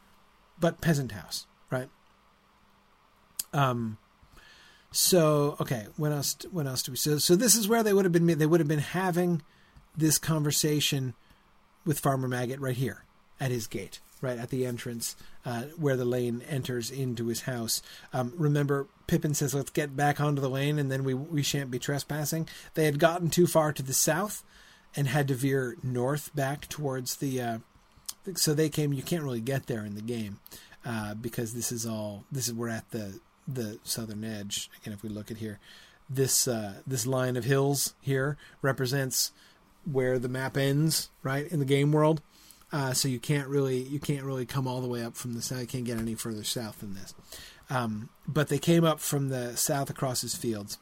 but 0.59 0.81
peasant 0.81 1.13
house, 1.13 1.47
right? 1.71 1.91
Um. 3.53 3.99
So 4.91 5.57
okay, 5.61 5.87
what 5.97 6.13
else? 6.13 6.37
What 6.51 6.67
else 6.67 6.83
do 6.83 6.93
we? 6.93 6.97
So 6.97 7.19
so 7.19 7.37
this 7.37 7.55
is 7.55 7.69
where 7.69 7.83
they 7.83 7.93
would 7.93 8.05
have 8.05 8.13
been. 8.13 8.27
They 8.27 8.47
would 8.47 8.61
have 8.61 8.69
been 8.69 8.79
having 8.79 9.43
this 9.97 10.19
conversation 10.19 11.15
with 11.85 12.01
Farmer 12.01 12.29
Maggot 12.29 12.61
right 12.61 12.77
here 12.77 13.05
at 13.39 13.51
his 13.51 13.67
gate, 13.67 14.01
right 14.21 14.39
at 14.39 14.51
the 14.51 14.65
entrance 14.65 15.17
uh, 15.45 15.63
where 15.77 15.97
the 15.97 16.05
lane 16.05 16.43
enters 16.49 16.91
into 16.91 17.27
his 17.27 17.43
house. 17.43 17.83
Um, 18.13 18.33
remember, 18.37 18.87
Pippin 19.07 19.35
says, 19.35 19.55
"Let's 19.55 19.71
get 19.71 19.97
back 19.97 20.21
onto 20.21 20.41
the 20.41 20.51
lane, 20.51 20.79
and 20.79 20.91
then 20.91 21.05
we 21.05 21.15
we 21.15 21.43
shan't 21.43 21.71
be 21.71 21.79
trespassing." 21.79 22.49
They 22.75 22.85
had 22.85 22.99
gotten 22.99 23.31
too 23.31 23.47
far 23.47 23.73
to 23.73 23.83
the 23.83 23.95
south 23.95 24.43
and 24.95 25.09
had 25.09 25.29
to 25.29 25.35
veer 25.35 25.77
north 25.83 26.35
back 26.35 26.69
towards 26.69 27.17
the. 27.17 27.41
Uh, 27.41 27.59
so 28.35 28.55
they 28.55 28.69
came. 28.69 28.93
You 28.93 29.03
can't 29.03 29.23
really 29.23 29.41
get 29.41 29.67
there 29.67 29.85
in 29.85 29.95
the 29.95 30.03
game 30.03 30.41
uh, 30.85 31.15
because 31.15 31.55
this 31.55 31.73
is 31.73 31.87
all. 31.87 32.25
This 32.31 32.49
is 32.49 32.55
we're 32.55 32.69
at 32.69 32.91
the 32.91 33.21
the 33.47 33.79
southern 33.85 34.25
edge. 34.25 34.71
Again, 34.81 34.95
if 34.95 35.03
we 35.03 35.09
look 35.09 35.31
at 35.31 35.39
here, 35.39 35.59
this 36.09 36.47
uh, 36.47 36.75
this 36.87 37.07
line 37.07 37.37
of 37.37 37.45
hills 37.45 37.95
here 38.01 38.37
represents 38.61 39.33
where 39.91 40.19
the 40.19 40.29
map 40.29 40.57
ends, 40.57 41.11
right 41.23 41.47
in 41.51 41.59
the 41.59 41.65
game 41.65 41.93
world. 41.93 42.23
Uh, 42.73 42.95
so 42.95 43.07
you 43.07 43.19
can't 43.19 43.49
really 43.49 43.83
you 43.83 43.99
can't 43.99 44.25
really 44.25 44.47
come 44.47 44.67
all 44.67 44.81
the 44.81 44.89
way 44.89 45.05
up 45.05 45.17
from 45.17 45.35
the 45.35 45.43
south. 45.43 45.61
You 45.61 45.67
can't 45.67 45.85
get 45.85 45.99
any 45.99 46.15
further 46.15 46.45
south 46.45 46.81
than 46.81 46.95
this. 46.95 47.15
Um, 47.69 48.09
but 48.27 48.49
they 48.49 48.59
came 48.59 48.85
up 48.85 49.01
from 49.01 49.29
the 49.29 49.57
south 49.57 49.91
across 49.91 50.21
his 50.23 50.35
fields, 50.35 50.79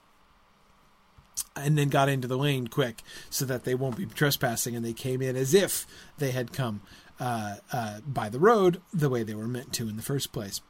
and 1.65 1.78
then 1.78 1.89
got 1.89 2.09
into 2.09 2.28
the 2.28 2.39
lane 2.39 2.69
quick 2.69 3.03
so 3.28 3.45
that 3.45 3.65
they 3.65 3.74
won't 3.74 3.97
be 3.97 4.07
trespassing. 4.07 4.74
And 4.77 4.85
they 4.85 4.93
came 4.93 5.23
in 5.23 5.37
as 5.37 5.55
if 5.55 5.87
they 6.19 6.31
had 6.31 6.53
come 6.53 6.81
uh, 7.19 7.57
uh, 7.73 8.01
by 8.07 8.28
the 8.28 8.39
road 8.39 8.81
the 8.93 9.09
way 9.09 9.23
they 9.23 9.35
were 9.35 9.49
meant 9.49 9.73
to 9.74 9.89
in 9.89 9.97
the 9.97 10.03
first 10.03 10.32
place. 10.32 10.61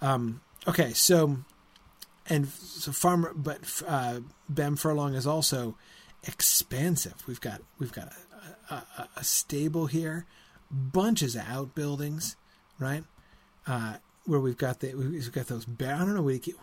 Um, 0.00 0.40
okay, 0.66 0.92
so 0.92 1.38
and 2.28 2.48
so 2.48 2.92
farmer, 2.92 3.32
but 3.34 3.82
uh, 3.86 4.20
Furlong 4.76 5.14
is 5.14 5.26
also 5.26 5.76
expansive. 6.24 7.26
We've 7.26 7.40
got 7.40 7.62
we've 7.78 7.92
got 7.92 8.12
a, 8.70 8.74
a, 8.74 9.08
a 9.16 9.24
stable 9.24 9.86
here, 9.86 10.26
bunches 10.70 11.34
of 11.34 11.42
outbuildings, 11.48 12.36
right? 12.78 13.04
Uh, 13.66 13.94
where 14.26 14.40
we've 14.40 14.58
got 14.58 14.80
the 14.80 14.94
we've 14.94 15.32
got 15.32 15.46
those 15.46 15.64
bar- 15.64 15.94
I 15.94 15.98
don't 15.98 16.14
know 16.14 16.22
what 16.22 16.34
you 16.34 16.40
keep, 16.40 16.58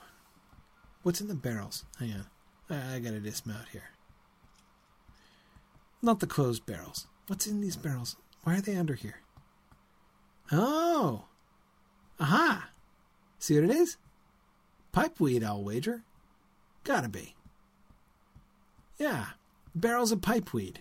what's 1.04 1.20
in 1.20 1.28
the 1.28 1.36
barrels. 1.36 1.84
Hang 2.00 2.14
on, 2.14 2.26
I, 2.70 2.96
I 2.96 3.00
got 3.00 3.12
to 3.12 3.20
dismount 3.20 3.68
here. 3.72 3.90
Not 6.02 6.20
the 6.20 6.28
closed 6.28 6.66
barrels. 6.66 7.08
What's 7.28 7.48
in 7.48 7.62
these 7.62 7.76
barrels? 7.76 8.16
Why 8.44 8.58
are 8.58 8.62
they 8.62 8.76
under 8.76 8.94
here? 8.94 9.22
Oh, 10.52 11.26
aha! 12.20 12.70
See 13.40 13.56
what 13.56 13.70
it 13.70 13.76
is? 13.76 13.98
Pipeweed, 14.94 15.44
I'll 15.44 15.64
wager. 15.64 16.04
Gotta 16.84 17.10
be. 17.10 17.36
Yeah, 18.98 19.26
barrels 19.74 20.12
of 20.12 20.22
pipeweed. 20.22 20.78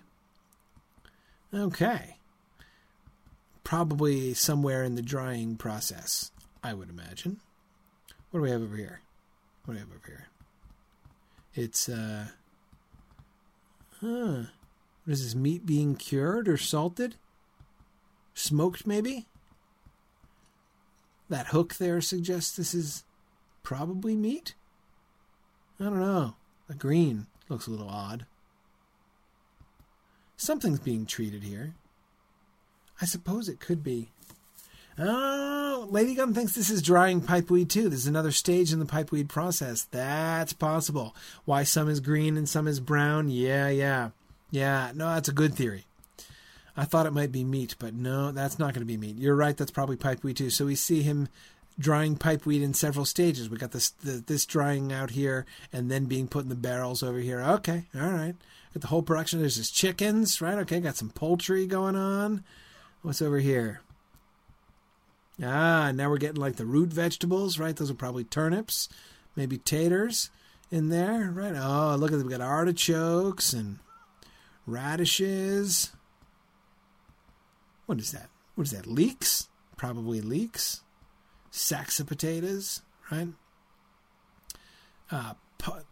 Okay. 1.52 2.19
Probably 3.65 4.35
somewhere 4.35 4.85
in 4.85 4.94
the 4.94 5.02
drying 5.02 5.56
process, 5.56 6.31
I 6.62 6.74
would 6.74 6.90
imagine. 6.90 7.40
What 8.31 8.40
do 8.40 8.43
we 8.43 8.51
have 8.51 8.62
over 8.62 8.77
here? 8.77 9.01
What 9.65 9.74
do 9.74 9.77
we 9.77 9.81
have 9.81 9.89
over 9.89 10.06
here? 10.06 10.27
It's, 11.55 11.89
uh. 11.89 12.26
Huh. 14.01 14.43
What 15.05 15.12
is 15.12 15.22
this? 15.22 15.35
Meat 15.35 15.64
being 15.64 15.94
cured 15.94 16.48
or 16.48 16.56
salted? 16.56 17.16
Smoked, 18.35 18.86
maybe? 18.86 19.26
That 21.28 21.48
hook 21.48 21.74
there 21.76 22.01
suggests 22.01 22.56
this 22.56 22.74
is 22.74 23.05
probably 23.62 24.16
meat? 24.16 24.55
I 25.81 25.85
don't 25.85 26.01
know. 26.01 26.35
The 26.68 26.74
green 26.74 27.26
looks 27.48 27.66
a 27.66 27.70
little 27.70 27.89
odd. 27.89 28.26
Something's 30.36 30.81
being 30.81 31.06
treated 31.06 31.43
here. 31.43 31.74
I 33.01 33.06
suppose 33.06 33.48
it 33.48 33.60
could 33.60 33.82
be. 33.82 34.10
Oh, 34.98 35.88
Lady 35.90 36.14
Gun 36.14 36.34
thinks 36.34 36.54
this 36.54 36.70
is 36.70 36.82
drying 36.82 37.20
pipeweed 37.20 37.68
too. 37.68 37.88
There's 37.88 38.06
another 38.06 38.30
stage 38.30 38.72
in 38.72 38.78
the 38.78 38.84
pipeweed 38.84 39.28
process. 39.28 39.82
That's 39.90 40.52
possible. 40.52 41.14
Why 41.44 41.64
some 41.64 41.88
is 41.88 42.00
green 42.00 42.36
and 42.36 42.48
some 42.48 42.68
is 42.68 42.80
brown? 42.80 43.28
Yeah, 43.28 43.68
yeah. 43.68 44.10
Yeah, 44.50 44.92
no, 44.94 45.12
that's 45.14 45.28
a 45.28 45.32
good 45.32 45.54
theory. 45.54 45.84
I 46.76 46.84
thought 46.84 47.06
it 47.06 47.12
might 47.12 47.32
be 47.32 47.44
meat, 47.44 47.74
but 47.78 47.94
no, 47.94 48.30
that's 48.30 48.58
not 48.58 48.72
going 48.72 48.82
to 48.82 48.92
be 48.92 48.96
meat. 48.96 49.16
You're 49.16 49.36
right, 49.36 49.56
that's 49.56 49.70
probably 49.70 49.96
pipeweed 49.96 50.36
too. 50.36 50.50
So 50.50 50.66
we 50.66 50.74
see 50.74 51.02
him 51.02 51.28
drying 51.78 52.16
pipeweed 52.16 52.62
in 52.62 52.74
several 52.74 53.04
stages. 53.04 53.48
We 53.48 53.58
got 53.58 53.72
this 53.72 53.90
the, 53.90 54.22
this 54.24 54.46
drying 54.46 54.92
out 54.92 55.10
here 55.10 55.44
and 55.72 55.90
then 55.90 56.04
being 56.06 56.28
put 56.28 56.44
in 56.44 56.48
the 56.48 56.54
barrels 56.54 57.02
over 57.02 57.18
here. 57.18 57.40
Okay, 57.40 57.84
all 57.94 58.10
right. 58.10 58.34
Got 58.74 58.80
the 58.80 58.88
whole 58.88 59.02
production. 59.02 59.40
There's 59.40 59.56
just 59.56 59.74
chickens, 59.74 60.40
right? 60.40 60.58
Okay, 60.58 60.80
got 60.80 60.96
some 60.96 61.10
poultry 61.10 61.66
going 61.66 61.96
on. 61.96 62.44
What's 63.02 63.22
over 63.22 63.38
here? 63.38 63.80
Ah, 65.43 65.90
now 65.93 66.09
we're 66.11 66.19
getting 66.19 66.40
like 66.40 66.56
the 66.56 66.66
root 66.66 66.93
vegetables, 66.93 67.59
right? 67.59 67.74
Those 67.74 67.90
are 67.90 67.94
probably 67.94 68.24
turnips, 68.24 68.89
maybe 69.35 69.59
taters 69.59 70.31
in 70.70 70.90
there, 70.90 71.31
right? 71.35 71.55
Oh, 71.56 71.97
look 71.98 72.12
at 72.12 72.19
them. 72.19 72.27
We 72.27 72.32
got 72.32 72.40
artichokes 72.40 73.52
and 73.52 73.78
radishes. 74.66 75.93
What 77.86 77.98
is 77.98 78.12
that? 78.12 78.28
What 78.55 78.66
is 78.66 78.73
that? 78.73 78.86
Leeks? 78.86 79.48
Probably 79.77 80.20
leeks. 80.20 80.82
Sacks 81.51 82.01
of 82.01 82.06
potatoes, 82.06 82.82
right? 83.11 83.28
Uh, 85.11 85.35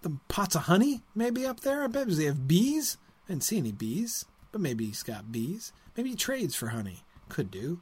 the 0.02 0.19
pots 0.28 0.55
of 0.55 0.62
honey 0.62 1.02
maybe 1.14 1.47
up 1.47 1.60
there. 1.60 1.82
I 1.82 1.86
bet 1.86 2.09
he 2.09 2.24
have 2.24 2.47
bees? 2.48 2.97
I 3.27 3.32
didn't 3.32 3.44
see 3.44 3.59
any 3.59 3.73
bees, 3.73 4.24
but 4.51 4.60
maybe 4.60 4.86
he's 4.86 5.02
got 5.02 5.32
bees. 5.32 5.73
Maybe 5.97 6.10
he 6.10 6.16
trades 6.16 6.55
for 6.55 6.69
honey. 6.69 7.05
Could 7.28 7.51
do, 7.51 7.81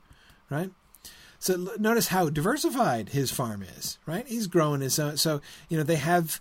right? 0.49 0.70
So 1.40 1.72
notice 1.78 2.08
how 2.08 2.28
diversified 2.28 3.08
his 3.08 3.32
farm 3.32 3.62
is, 3.62 3.98
right? 4.06 4.26
He's 4.28 4.46
growing 4.46 4.82
his 4.82 4.98
own. 4.98 5.16
So 5.16 5.40
you 5.68 5.76
know 5.76 5.82
they 5.82 5.96
have 5.96 6.40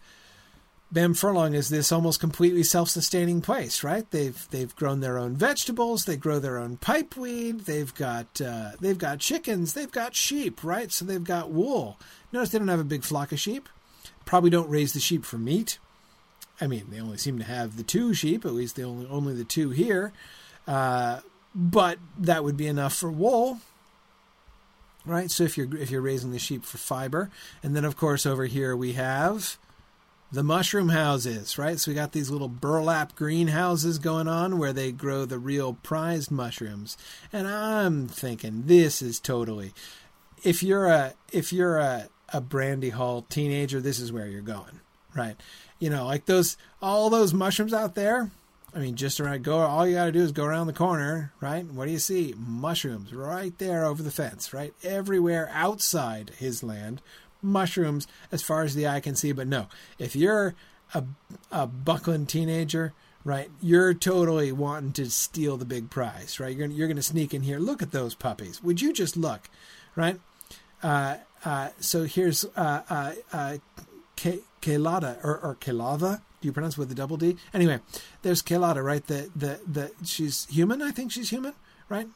Bamfurlong 0.94 1.54
is 1.54 1.70
this 1.70 1.92
almost 1.92 2.20
completely 2.20 2.64
self-sustaining 2.64 3.42
place, 3.42 3.84
right? 3.84 4.10
They've 4.12 4.48
they've 4.50 4.76
grown 4.76 5.00
their 5.00 5.18
own 5.18 5.36
vegetables, 5.36 6.06
they 6.06 6.18
grow 6.18 6.40
their 6.40 6.58
own 6.58 6.78
pipeweed, 6.78 7.66
they've 7.66 7.94
got 7.94 8.42
uh, 8.42 8.72
they've 8.82 8.98
got 8.98 9.20
chickens, 9.20 9.74
they've 9.74 9.92
got 9.92 10.16
sheep, 10.16 10.64
right? 10.64 10.92
So 10.92 11.06
they've 11.06 11.24
got 11.24 11.52
wool. 11.52 12.00
Notice 12.32 12.50
they 12.50 12.60
don't 12.60 12.68
have 12.68 12.80
a 12.80 12.84
big 12.84 13.04
flock 13.04 13.32
of 13.32 13.40
sheep. 13.40 13.70
Probably 14.26 14.50
don't 14.50 14.70
raise 14.70 14.94
the 14.94 15.00
sheep 15.00 15.26
for 15.26 15.38
meat. 15.38 15.80
I 16.60 16.68
mean, 16.68 16.88
they 16.90 17.00
only 17.00 17.18
seem 17.18 17.38
to 17.38 17.46
have 17.46 17.78
the 17.78 17.84
two 17.84 18.14
sheep, 18.14 18.44
at 18.44 18.54
least 18.54 18.76
the 18.76 18.84
only 18.84 19.08
only 19.08 19.34
the 19.34 19.46
two 19.46 19.70
here. 19.70 20.12
Uh, 20.68 21.20
but 21.54 22.00
that 22.18 22.44
would 22.44 22.58
be 22.58 22.68
enough 22.68 22.96
for 22.96 23.12
wool, 23.12 23.60
right? 25.06 25.32
So 25.32 25.44
if 25.44 25.58
you're 25.58 25.76
if 25.78 25.90
you're 25.92 26.02
raising 26.02 26.32
the 26.32 26.40
sheep 26.40 26.64
for 26.64 26.78
fiber, 26.78 27.30
and 27.64 27.76
then 27.76 27.86
of 27.86 27.98
course 27.98 28.26
over 28.26 28.46
here 28.46 28.76
we 28.76 28.94
have 28.94 29.58
the 30.32 30.44
mushroom 30.44 30.90
houses, 30.90 31.58
right? 31.58 31.80
So 31.80 31.92
we 31.92 31.96
got 31.96 32.12
these 32.12 32.30
little 32.30 32.48
burlap 32.48 33.16
greenhouses 33.16 33.98
going 33.98 34.28
on 34.28 34.60
where 34.60 34.74
they 34.74 34.92
grow 34.92 35.26
the 35.26 35.40
real 35.40 35.74
prized 35.74 36.32
mushrooms, 36.32 36.98
and 37.34 37.48
I'm 37.48 38.08
thinking 38.08 38.64
this 38.66 39.02
is 39.02 39.20
totally. 39.20 39.74
If 40.44 40.64
you're 40.64 40.88
a 40.88 41.14
if 41.32 41.52
you're 41.52 41.78
a 41.78 42.10
a 42.32 42.42
Brandy 42.42 42.92
Hall 42.92 43.26
teenager, 43.30 43.82
this 43.82 44.00
is 44.00 44.12
where 44.12 44.28
you're 44.28 44.42
going, 44.42 44.80
right? 45.16 45.36
You 45.80 45.90
know, 45.90 46.06
like 46.06 46.26
those 46.26 46.58
all 46.82 47.10
those 47.10 47.34
mushrooms 47.34 47.74
out 47.74 47.96
there 47.96 48.32
I 48.74 48.80
mean, 48.80 48.96
just 48.96 49.20
around 49.20 49.44
go. 49.44 49.58
All 49.60 49.88
you 49.88 49.96
got 49.96 50.06
to 50.06 50.12
do 50.12 50.22
is 50.22 50.32
go 50.32 50.46
around 50.46 50.68
the 50.68 50.74
corner, 50.74 51.34
right? 51.42 51.66
What 51.66 51.86
do 51.86 51.92
you 51.92 52.00
see? 52.00 52.36
Mushrooms 52.38 53.14
right 53.14 53.58
there 53.58 53.86
over 53.86 54.04
the 54.04 54.12
fence, 54.12 54.54
right? 54.54 54.74
Everywhere 54.84 55.50
outside 55.54 56.32
his 56.38 56.62
land, 56.62 57.02
mushrooms 57.42 58.08
as 58.32 58.44
far 58.44 58.64
as 58.64 58.76
the 58.76 58.88
eye 58.88 59.00
can 59.00 59.16
see. 59.16 59.32
But 59.32 59.48
no, 59.48 59.68
if 59.98 60.16
you're 60.16 60.56
a 60.94 61.04
a 61.52 61.68
Buckland 61.68 62.30
teenager, 62.30 62.94
right? 63.24 63.50
You're 63.62 63.94
totally 63.94 64.52
wanting 64.52 64.94
to 64.94 65.10
steal 65.10 65.58
the 65.58 65.66
big 65.66 65.90
prize, 65.90 66.40
right? 66.40 66.56
You're 66.56 66.68
you're 66.68 66.88
going 66.88 66.98
to 66.98 67.04
sneak 67.04 67.34
in 67.34 67.44
here. 67.44 67.60
Look 67.60 67.82
at 67.82 67.92
those 67.92 68.16
puppies. 68.16 68.64
Would 68.64 68.82
you 68.82 68.94
just 68.94 69.18
look, 69.18 69.50
right? 69.96 70.20
Uh, 70.82 71.18
uh, 71.44 71.70
so 71.80 72.04
here's 72.04 72.46
uh, 72.56 72.82
uh, 72.90 73.14
uh, 73.34 73.58
Kelada 74.62 75.24
or, 75.24 75.38
or 75.40 75.58
Kelava. 75.60 76.22
Do 76.42 76.48
you 76.48 76.54
pronounce 76.54 76.78
with 76.78 76.92
a 76.92 76.96
double 76.96 77.18
D? 77.18 77.36
Anyway, 77.54 77.80
there's 78.22 78.42
Kelada, 78.42 78.84
right? 78.84 79.06
The 79.06 79.30
the 79.36 79.60
the 79.68 79.92
she's 80.06 80.46
human. 80.48 80.82
I 80.82 80.92
think 80.92 81.12
she's 81.12 81.30
human, 81.30 81.54
right? 81.90 82.08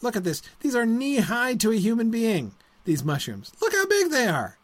Look 0.00 0.16
at 0.16 0.24
this. 0.24 0.42
These 0.60 0.76
are 0.76 0.86
knee 0.86 1.16
high 1.16 1.54
to 1.56 1.72
a 1.72 1.76
human 1.76 2.10
being. 2.10 2.52
These 2.84 3.02
mushrooms. 3.02 3.50
Look 3.60 3.72
how 3.72 3.86
big 3.86 4.10
they 4.10 4.26
are, 4.26 4.58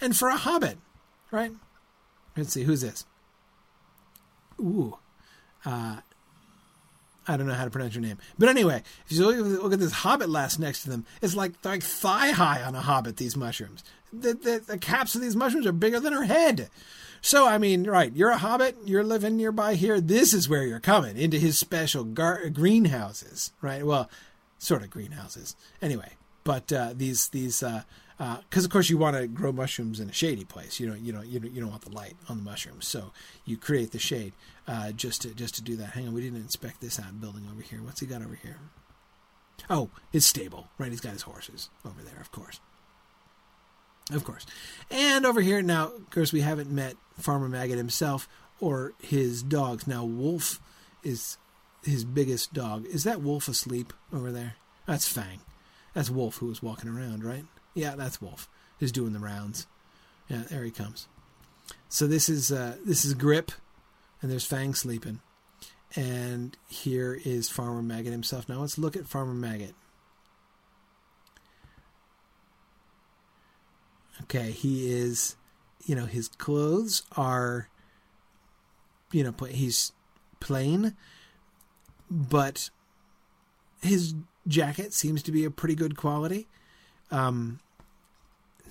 and 0.00 0.16
for 0.16 0.28
a 0.28 0.36
hobbit, 0.36 0.78
right? 1.30 1.52
Let's 2.36 2.52
see 2.52 2.64
who's 2.64 2.80
this. 2.80 3.04
Ooh, 4.58 4.96
uh, 5.64 6.00
I 7.28 7.36
don't 7.36 7.46
know 7.46 7.54
how 7.54 7.64
to 7.64 7.70
pronounce 7.70 7.94
your 7.94 8.02
name, 8.02 8.18
but 8.38 8.48
anyway, 8.48 8.82
if 9.06 9.12
you 9.12 9.26
look, 9.26 9.62
look 9.62 9.72
at 9.74 9.78
this 9.78 9.92
hobbit 9.92 10.30
last 10.30 10.58
next 10.58 10.82
to 10.82 10.90
them, 10.90 11.04
it's 11.22 11.36
like 11.36 11.52
like 11.64 11.82
thigh 11.82 12.30
high 12.30 12.62
on 12.62 12.74
a 12.74 12.80
hobbit. 12.80 13.18
These 13.18 13.36
mushrooms, 13.36 13.84
the, 14.12 14.34
the 14.34 14.62
the 14.66 14.78
caps 14.78 15.14
of 15.14 15.20
these 15.20 15.36
mushrooms 15.36 15.66
are 15.66 15.72
bigger 15.72 16.00
than 16.00 16.14
her 16.14 16.24
head. 16.24 16.70
So 17.20 17.46
I 17.46 17.58
mean, 17.58 17.84
right? 17.84 18.12
You're 18.14 18.30
a 18.30 18.38
hobbit. 18.38 18.76
You're 18.84 19.04
living 19.04 19.36
nearby 19.36 19.74
here. 19.74 20.00
This 20.00 20.32
is 20.32 20.48
where 20.48 20.64
you're 20.64 20.80
coming 20.80 21.16
into 21.16 21.38
his 21.38 21.58
special 21.58 22.04
gar- 22.04 22.48
greenhouses, 22.50 23.52
right? 23.60 23.84
Well, 23.84 24.10
sort 24.58 24.82
of 24.82 24.90
greenhouses. 24.90 25.56
Anyway, 25.82 26.12
but 26.44 26.72
uh, 26.72 26.92
these 26.94 27.28
these 27.28 27.60
because 27.60 27.84
uh, 28.20 28.24
uh, 28.24 28.64
of 28.64 28.70
course 28.70 28.88
you 28.88 28.98
want 28.98 29.16
to 29.16 29.26
grow 29.26 29.52
mushrooms 29.52 30.00
in 30.00 30.08
a 30.08 30.12
shady 30.12 30.44
place. 30.44 30.80
You 30.80 30.88
don't 30.88 31.00
you 31.00 31.12
don't 31.12 31.26
you 31.26 31.40
don't, 31.40 31.52
you 31.52 31.60
don't 31.60 31.70
want 31.70 31.82
the 31.82 31.92
light 31.92 32.16
on 32.28 32.38
the 32.38 32.44
mushrooms, 32.44 32.86
so 32.86 33.12
you 33.44 33.56
create 33.56 33.92
the 33.92 33.98
shade 33.98 34.32
uh, 34.66 34.92
just 34.92 35.22
to 35.22 35.34
just 35.34 35.54
to 35.56 35.62
do 35.62 35.76
that. 35.76 35.90
Hang 35.90 36.08
on, 36.08 36.14
we 36.14 36.22
didn't 36.22 36.40
inspect 36.40 36.80
this 36.80 36.98
out 37.00 37.20
building 37.20 37.46
over 37.50 37.62
here. 37.62 37.82
What's 37.82 38.00
he 38.00 38.06
got 38.06 38.22
over 38.22 38.38
here? 38.40 38.58
Oh, 39.68 39.90
his 40.12 40.26
stable, 40.26 40.68
right? 40.78 40.90
He's 40.90 41.00
got 41.00 41.12
his 41.12 41.22
horses 41.22 41.70
over 41.84 42.02
there, 42.02 42.20
of 42.20 42.30
course. 42.30 42.60
Of 44.12 44.24
course. 44.24 44.46
And 44.90 45.26
over 45.26 45.40
here 45.40 45.62
now, 45.62 45.86
of 45.86 46.10
course, 46.10 46.32
we 46.32 46.40
haven't 46.40 46.70
met 46.70 46.96
Farmer 47.18 47.48
Maggot 47.48 47.76
himself 47.76 48.28
or 48.60 48.92
his 49.02 49.42
dogs. 49.42 49.86
Now, 49.86 50.04
Wolf 50.04 50.60
is 51.02 51.38
his 51.82 52.04
biggest 52.04 52.52
dog. 52.52 52.86
Is 52.86 53.04
that 53.04 53.20
Wolf 53.20 53.48
asleep 53.48 53.92
over 54.12 54.30
there? 54.30 54.54
That's 54.86 55.08
Fang. 55.08 55.40
That's 55.94 56.10
Wolf 56.10 56.36
who 56.36 56.46
was 56.46 56.62
walking 56.62 56.90
around, 56.90 57.24
right? 57.24 57.44
Yeah, 57.74 57.96
that's 57.96 58.20
Wolf. 58.20 58.48
Who's 58.78 58.92
doing 58.92 59.12
the 59.12 59.18
rounds. 59.18 59.66
Yeah, 60.28 60.42
there 60.50 60.64
he 60.64 60.70
comes. 60.70 61.08
So 61.88 62.06
this 62.06 62.28
is 62.28 62.52
uh, 62.52 62.76
this 62.84 63.04
is 63.04 63.14
Grip, 63.14 63.52
and 64.20 64.30
there's 64.30 64.44
Fang 64.44 64.74
sleeping, 64.74 65.20
and 65.94 66.56
here 66.68 67.18
is 67.24 67.48
Farmer 67.48 67.82
Maggot 67.82 68.12
himself. 68.12 68.48
Now 68.48 68.60
let's 68.60 68.78
look 68.78 68.96
at 68.96 69.06
Farmer 69.06 69.34
Maggot. 69.34 69.74
Okay, 74.22 74.50
he 74.50 74.90
is, 74.90 75.36
you 75.84 75.94
know, 75.94 76.06
his 76.06 76.28
clothes 76.28 77.02
are, 77.16 77.68
you 79.12 79.22
know, 79.22 79.34
he's 79.46 79.92
plain, 80.40 80.96
but 82.10 82.70
his 83.82 84.14
jacket 84.48 84.92
seems 84.92 85.22
to 85.22 85.32
be 85.32 85.44
a 85.44 85.50
pretty 85.50 85.74
good 85.74 85.96
quality. 85.96 86.46
Um, 87.10 87.60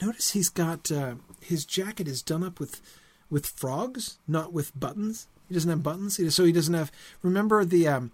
notice 0.02 0.32
he's 0.32 0.50
got 0.50 0.92
uh, 0.92 1.16
his 1.42 1.66
jacket 1.66 2.08
is 2.08 2.22
done 2.22 2.44
up 2.44 2.60
with 2.60 2.82
with 3.30 3.46
frogs, 3.46 4.20
not 4.28 4.54
with 4.54 4.78
buttons. 4.78 5.28
He 5.48 5.54
doesn't 5.54 5.70
have 5.70 5.84
buttons, 5.84 6.20
so 6.34 6.44
he 6.44 6.52
doesn't 6.52 6.74
have. 6.74 6.92
Remember 7.22 7.64
the 7.64 7.88
um, 7.88 8.12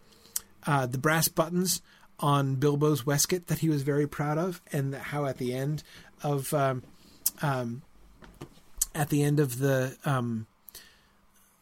uh, 0.65 0.85
the 0.85 0.97
brass 0.97 1.27
buttons 1.27 1.81
on 2.19 2.55
Bilbo's 2.55 3.05
waistcoat 3.05 3.47
that 3.47 3.59
he 3.59 3.69
was 3.69 3.81
very 3.81 4.07
proud 4.07 4.37
of, 4.37 4.61
and 4.71 4.93
how 4.93 5.25
at 5.25 5.37
the 5.37 5.53
end 5.53 5.83
of 6.23 6.53
um, 6.53 6.83
um, 7.41 7.81
at 8.93 9.09
the 9.09 9.23
end 9.23 9.39
of 9.39 9.59
the 9.59 9.97
um, 10.05 10.47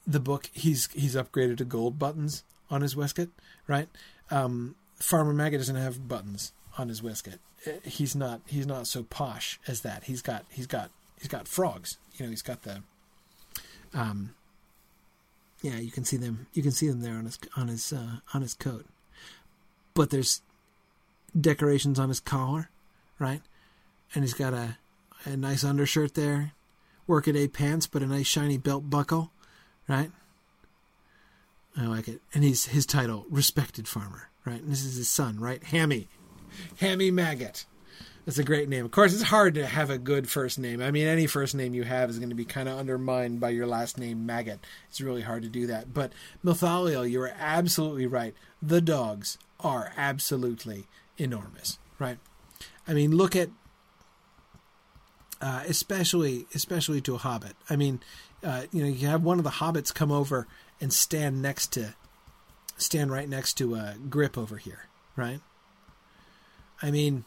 the 0.05 0.19
book, 0.19 0.49
he's 0.53 0.89
he's 0.93 1.15
upgraded 1.15 1.57
to 1.57 1.65
gold 1.65 1.99
buttons 1.99 2.43
on 2.69 2.81
his 2.81 2.95
waistcoat, 2.95 3.29
right? 3.67 3.89
Um, 4.31 4.75
Farmer 4.95 5.33
Maggot 5.33 5.59
doesn't 5.59 5.75
have 5.75 6.07
buttons 6.07 6.53
on 6.77 6.89
his 6.89 7.01
waistcoat. 7.01 7.39
Uh, 7.65 7.71
he's 7.83 8.15
not 8.15 8.41
he's 8.47 8.67
not 8.67 8.87
so 8.87 9.03
posh 9.03 9.59
as 9.67 9.81
that. 9.81 10.05
He's 10.05 10.21
got 10.21 10.45
he's 10.49 10.67
got 10.67 10.91
he's 11.17 11.27
got 11.27 11.47
frogs. 11.47 11.97
You 12.15 12.25
know, 12.25 12.29
he's 12.29 12.41
got 12.41 12.63
the 12.63 12.81
um, 13.93 14.35
yeah, 15.61 15.77
you 15.77 15.91
can 15.91 16.05
see 16.05 16.17
them. 16.17 16.47
You 16.53 16.63
can 16.63 16.71
see 16.71 16.87
them 16.87 17.01
there 17.01 17.15
on 17.15 17.25
his 17.25 17.39
on 17.55 17.67
his 17.67 17.91
uh, 17.93 18.17
on 18.33 18.41
his 18.41 18.53
coat. 18.53 18.85
But 19.93 20.09
there's 20.09 20.41
decorations 21.39 21.99
on 21.99 22.09
his 22.09 22.19
collar, 22.19 22.69
right? 23.17 23.41
And 24.13 24.23
he's 24.23 24.33
got 24.33 24.53
a 24.53 24.77
a 25.25 25.35
nice 25.35 25.63
undershirt 25.63 26.15
there, 26.15 26.53
workaday 27.07 27.47
pants, 27.47 27.87
but 27.87 28.01
a 28.01 28.07
nice 28.07 28.27
shiny 28.27 28.57
belt 28.57 28.89
buckle, 28.89 29.31
right? 29.87 30.11
I 31.77 31.85
like 31.85 32.07
it. 32.07 32.21
And 32.33 32.43
he's 32.43 32.65
his 32.65 32.85
title, 32.85 33.25
respected 33.29 33.87
farmer, 33.87 34.29
right? 34.45 34.61
And 34.61 34.71
this 34.71 34.83
is 34.83 34.95
his 34.95 35.09
son, 35.09 35.39
right? 35.39 35.63
Hammy, 35.63 36.07
Hammy 36.79 37.11
Maggot. 37.11 37.65
That's 38.25 38.37
a 38.37 38.43
great 38.43 38.69
name. 38.69 38.85
Of 38.85 38.91
course, 38.91 39.13
it's 39.13 39.23
hard 39.23 39.55
to 39.55 39.65
have 39.65 39.89
a 39.89 39.97
good 39.97 40.29
first 40.29 40.59
name. 40.59 40.81
I 40.81 40.91
mean, 40.91 41.07
any 41.07 41.25
first 41.25 41.55
name 41.55 41.73
you 41.73 41.83
have 41.83 42.09
is 42.09 42.19
going 42.19 42.29
to 42.29 42.35
be 42.35 42.45
kind 42.45 42.69
of 42.69 42.77
undermined 42.77 43.39
by 43.39 43.49
your 43.49 43.65
last 43.65 43.97
name, 43.97 44.25
Maggot. 44.25 44.59
It's 44.89 45.01
really 45.01 45.21
hard 45.21 45.41
to 45.43 45.49
do 45.49 45.65
that. 45.67 45.93
But 45.93 46.11
Mithaliel, 46.45 47.09
you 47.09 47.21
are 47.21 47.33
absolutely 47.39 48.05
right. 48.05 48.35
The 48.61 48.81
dogs 48.81 49.39
are 49.61 49.93
absolutely 49.97 50.85
enormous, 51.17 51.79
right? 51.97 52.19
I 52.87 52.93
mean, 52.93 53.15
look 53.15 53.35
at 53.35 53.49
uh, 55.41 55.63
especially 55.67 56.45
especially 56.53 57.01
to 57.01 57.15
a 57.15 57.17
hobbit. 57.17 57.55
I 57.69 57.75
mean, 57.75 57.99
uh, 58.43 58.63
you 58.71 58.83
know, 58.83 58.89
you 58.89 59.07
have 59.07 59.23
one 59.23 59.37
of 59.37 59.43
the 59.43 59.51
hobbits 59.51 59.93
come 59.93 60.11
over 60.11 60.47
and 60.81 60.91
stand 60.93 61.41
next 61.41 61.73
to, 61.73 61.95
stand 62.77 63.11
right 63.11 63.27
next 63.27 63.53
to 63.55 63.75
a 63.75 63.95
grip 64.09 64.37
over 64.37 64.57
here, 64.57 64.87
right? 65.15 65.41
I 66.81 66.91
mean, 66.91 67.25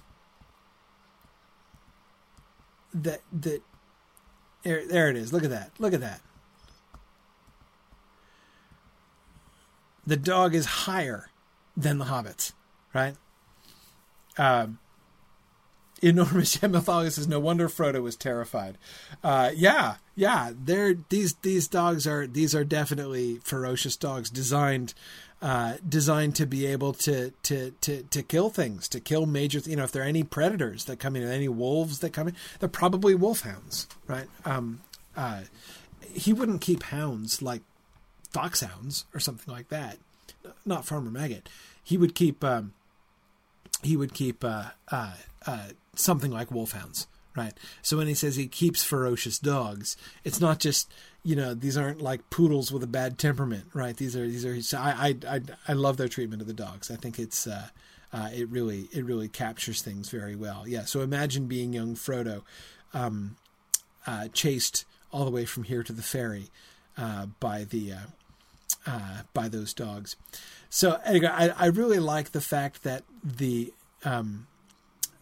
that 2.95 3.21
that 3.33 3.63
there, 4.63 4.87
there 4.87 5.09
it 5.09 5.17
is. 5.17 5.33
Look 5.33 5.45
at 5.45 5.51
that. 5.51 5.73
Look 5.79 5.93
at 5.93 6.01
that. 6.01 6.21
The 10.07 10.17
dog 10.17 10.55
is 10.55 10.67
higher 10.67 11.31
than 11.77 11.99
the 11.99 12.07
hobbits, 12.07 12.53
right? 12.93 13.15
Um, 14.37 14.79
enormous 16.03 16.57
Hemithalius 16.59 17.13
says, 17.13 17.29
"No 17.29 17.41
wonder 17.41 17.69
Frodo 17.69 18.03
was 18.03 18.17
terrified." 18.17 18.77
Uh, 19.23 19.51
yeah, 19.55 19.97
yeah. 20.15 20.53
They're 20.55 20.95
these 21.09 21.35
these 21.37 21.69
dogs 21.69 22.07
are 22.07 22.27
these 22.27 22.55
are 22.55 22.65
definitely 22.65 23.39
ferocious 23.43 23.97
dogs 23.97 24.29
designed 24.29 24.95
uh, 25.43 25.75
designed 25.87 26.37
to 26.37 26.47
be 26.47 26.67
able 26.67 26.93
to, 26.93 27.33
to 27.43 27.73
to 27.81 28.03
to 28.05 28.23
kill 28.23 28.49
things, 28.49 28.89
to 28.89 29.01
kill 29.01 29.27
major. 29.27 29.59
You 29.59 29.77
know, 29.77 29.85
if 29.85 29.93
there 29.93 30.05
are 30.05 30.07
any 30.07 30.23
predators 30.23 30.85
that 30.85 31.01
come 31.01 31.17
in, 31.17 31.25
any 31.25 31.49
wolves 31.49 31.99
that 31.99 32.13
come 32.13 32.29
in, 32.29 32.37
they're 32.61 32.69
probably 32.69 33.15
wolfhounds, 33.15 33.89
right? 34.07 34.29
Um, 34.45 34.83
uh, 35.17 35.43
he 36.13 36.33
wouldn't 36.33 36.61
keep 36.61 36.85
hounds 36.85 37.43
like 37.43 37.63
foxhounds 38.31 39.05
or 39.15 39.21
something 39.21 39.53
like 39.53 39.69
that. 39.69 39.99
Not 40.65 40.85
Farmer 40.85 41.11
Maggot. 41.11 41.49
He 41.83 41.97
would 41.97 42.15
keep. 42.15 42.45
Um, 42.45 42.75
he 43.83 43.97
would 43.97 44.15
keep 44.15 44.45
uh, 44.45 44.67
uh, 44.93 45.15
uh, 45.45 45.69
something 45.95 46.31
like 46.31 46.51
wolfhounds, 46.51 47.07
right? 47.37 47.53
So 47.83 47.97
when 47.97 48.07
he 48.07 48.15
says 48.15 48.37
he 48.37 48.47
keeps 48.47 48.83
ferocious 48.83 49.39
dogs, 49.39 49.97
it's 50.25 50.41
not 50.41 50.59
just 50.59 50.91
you 51.23 51.37
know 51.37 51.55
these 51.55 51.77
aren't 51.77 52.01
like 52.01 52.29
poodles 52.31 52.73
with 52.73 52.83
a 52.83 52.89
bad 52.89 53.19
temperament, 53.19 53.67
right? 53.75 53.97
These 53.97 54.17
are 54.17 54.27
these 54.27 54.45
are. 54.45 54.61
So 54.63 54.79
I 54.79 55.17
I 55.29 55.41
I, 55.69 55.73
love 55.73 55.97
their 55.97 56.09
treatment 56.09 56.43
of 56.43 56.49
the 56.49 56.55
dogs. 56.55 56.91
I 56.91 56.97
think 56.97 57.19
it's. 57.19 57.47
Uh, 57.47 57.69
uh, 58.15 58.29
it 58.35 58.47
really 58.51 58.89
it 58.93 59.05
really 59.07 59.29
captures 59.29 59.81
things 59.81 60.11
very 60.11 60.37
well. 60.37 60.65
Yeah. 60.67 60.85
So 60.85 61.01
imagine 61.01 61.47
being 61.47 61.73
young 61.73 61.95
Frodo, 61.95 62.43
um, 62.93 63.37
uh, 64.07 64.29
chased 64.35 64.85
all 65.11 65.25
the 65.25 65.31
way 65.31 65.45
from 65.45 65.63
here 65.65 65.83
to 65.83 65.93
the 65.93 66.03
ferry 66.03 66.51
uh, 66.99 67.27
by 67.41 67.65
the 67.65 67.93
uh, 67.93 67.97
uh, 68.87 69.23
by 69.33 69.49
those 69.49 69.73
dogs. 69.73 70.17
So 70.69 71.01
anyway, 71.05 71.29
I, 71.29 71.49
I 71.57 71.67
really 71.67 71.99
like 71.99 72.33
the 72.33 72.41
fact 72.41 72.83
that 72.83 73.05
the 73.25 73.73
um, 74.05 74.47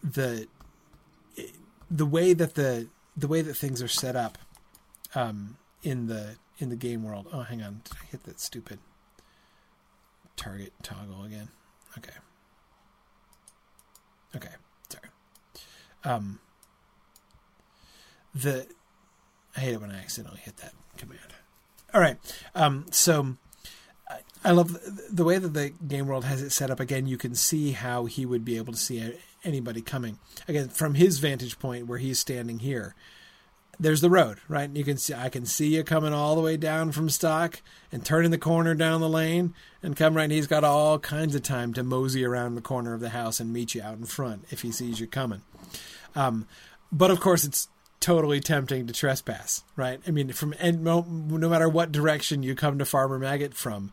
the 0.03 0.47
the 1.91 2.05
way 2.05 2.33
that 2.33 2.55
the 2.55 2.87
the 3.15 3.27
way 3.27 3.41
that 3.41 3.53
things 3.55 3.81
are 3.83 3.87
set 3.87 4.15
up 4.15 4.37
um, 5.13 5.57
in 5.83 6.07
the 6.07 6.37
in 6.57 6.69
the 6.69 6.75
game 6.75 7.03
world. 7.03 7.27
Oh, 7.31 7.41
hang 7.41 7.61
on, 7.61 7.81
did 7.83 7.93
I 8.01 8.05
hit 8.05 8.23
that 8.23 8.39
stupid? 8.39 8.79
target 10.41 10.73
toggle 10.81 11.23
again. 11.23 11.49
Okay. 11.97 12.13
Okay. 14.35 14.49
Sorry. 14.89 15.09
Um. 16.03 16.39
The 18.33 18.65
I 19.55 19.59
hate 19.59 19.73
it 19.73 19.81
when 19.81 19.91
I 19.91 19.99
accidentally 19.99 20.39
hit 20.41 20.57
that 20.57 20.73
command. 20.97 21.19
All 21.93 22.01
right. 22.01 22.17
Um. 22.55 22.85
So. 22.91 23.37
I 24.43 24.51
love 24.51 24.75
the 25.11 25.23
way 25.23 25.37
that 25.37 25.53
the 25.53 25.69
game 25.87 26.07
world 26.07 26.25
has 26.25 26.41
it 26.41 26.49
set 26.49 26.71
up. 26.71 26.79
Again, 26.79 27.05
you 27.05 27.15
can 27.15 27.35
see 27.35 27.73
how 27.73 28.05
he 28.05 28.25
would 28.25 28.43
be 28.43 28.57
able 28.57 28.73
to 28.73 28.79
see 28.79 28.97
anybody 29.43 29.81
coming. 29.81 30.19
Again, 30.47 30.69
from 30.69 30.95
his 30.95 31.19
vantage 31.19 31.59
point 31.59 31.87
where 31.87 31.99
he's 31.99 32.19
standing 32.19 32.59
here, 32.59 32.95
there's 33.79 34.01
the 34.01 34.09
road, 34.09 34.39
right? 34.47 34.65
And 34.65 34.77
you 34.77 34.83
can 34.83 34.97
see 34.97 35.13
I 35.13 35.29
can 35.29 35.45
see 35.45 35.75
you 35.75 35.83
coming 35.83 36.13
all 36.13 36.35
the 36.35 36.41
way 36.41 36.55
down 36.55 36.91
from 36.91 37.09
stock 37.09 37.61
and 37.91 38.05
turning 38.05 38.31
the 38.31 38.37
corner 38.37 38.75
down 38.75 39.01
the 39.01 39.09
lane 39.09 39.55
and 39.81 39.97
come 39.97 40.15
right. 40.15 40.23
And 40.23 40.31
he's 40.31 40.47
got 40.47 40.63
all 40.63 40.99
kinds 40.99 41.33
of 41.33 41.41
time 41.41 41.73
to 41.73 41.83
mosey 41.83 42.23
around 42.23 42.55
the 42.55 42.61
corner 42.61 42.93
of 42.93 42.99
the 42.99 43.09
house 43.09 43.39
and 43.39 43.51
meet 43.51 43.73
you 43.73 43.81
out 43.81 43.97
in 43.97 44.05
front 44.05 44.45
if 44.51 44.61
he 44.61 44.71
sees 44.71 44.99
you 44.99 45.07
coming. 45.07 45.41
Um, 46.15 46.47
but 46.91 47.09
of 47.09 47.19
course, 47.19 47.43
it's 47.43 47.69
totally 47.99 48.39
tempting 48.39 48.87
to 48.87 48.93
trespass, 48.93 49.63
right? 49.75 49.99
I 50.07 50.11
mean, 50.11 50.31
from 50.33 50.53
no, 50.61 51.01
no 51.01 51.49
matter 51.49 51.69
what 51.69 51.91
direction 51.91 52.43
you 52.43 52.55
come 52.55 52.77
to 52.77 52.85
Farmer 52.85 53.17
Maggot 53.17 53.53
from, 53.53 53.91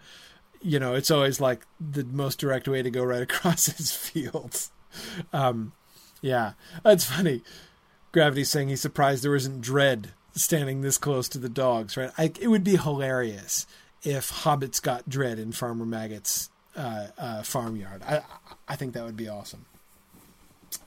you 0.61 0.79
know, 0.79 0.95
it's 0.95 1.11
always 1.11 1.41
like 1.41 1.67
the 1.81 2.05
most 2.05 2.39
direct 2.39 2.69
way 2.69 2.83
to 2.83 2.91
go 2.91 3.05
right 3.05 3.23
across 3.31 3.67
his 3.67 3.93
fields. 3.93 4.71
Um, 5.33 5.73
yeah, 6.21 6.53
it's 6.85 7.05
funny. 7.05 7.43
Gravity 8.13 8.45
saying 8.45 8.69
he's 8.69 8.81
surprised 8.81 9.23
there 9.23 9.35
isn't 9.35 9.61
Dread 9.61 10.13
standing 10.35 10.81
this 10.81 10.99
close 10.99 11.29
to 11.31 11.39
the 11.39 11.49
dogs. 11.49 11.97
Right? 11.97 12.11
I, 12.17 12.33
it 12.41 12.49
would 12.49 12.65
be 12.65 12.77
hilarious 12.77 13.67
if 14.03 14.31
hobbits 14.31 14.81
got 14.81 15.09
Dread 15.09 15.39
in 15.39 15.53
Farmer 15.53 15.85
Maggot's 15.85 16.51
uh, 16.77 17.09
uh, 17.19 17.43
farmyard. 17.43 18.03
I 18.07 18.23
I 18.69 18.77
think 18.77 18.95
that 18.95 19.05
would 19.05 19.17
be 19.17 19.29
awesome. 19.29 19.67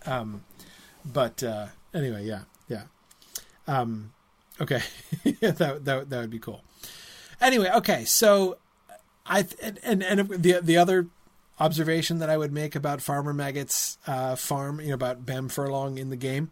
Um, 0.06 0.44
but 1.06 1.44
uh, 1.44 1.68
anyway, 1.94 2.26
yeah, 2.26 2.42
yeah. 2.68 2.84
Um, 3.68 4.14
okay, 4.60 4.82
that 5.42 5.86
that 5.86 6.10
that 6.10 6.22
would 6.22 6.30
be 6.30 6.40
cool. 6.40 6.62
Anyway, 7.40 7.70
okay, 7.76 8.06
so 8.06 8.58
I 9.26 9.46
and 9.84 10.04
and 10.04 10.30
the 10.30 10.60
the 10.62 10.78
other 10.78 11.08
observation 11.62 12.18
that 12.20 12.30
I 12.30 12.38
would 12.38 12.52
make 12.52 12.76
about 12.76 13.02
Farmer 13.02 13.34
Maggot's 13.34 14.00
uh, 14.08 14.36
farm, 14.36 14.82
you 14.82 14.90
know, 14.90 14.96
about 14.96 15.26
Bamfurlong 15.26 15.98
in 16.00 16.10
the 16.10 16.16
game. 16.16 16.50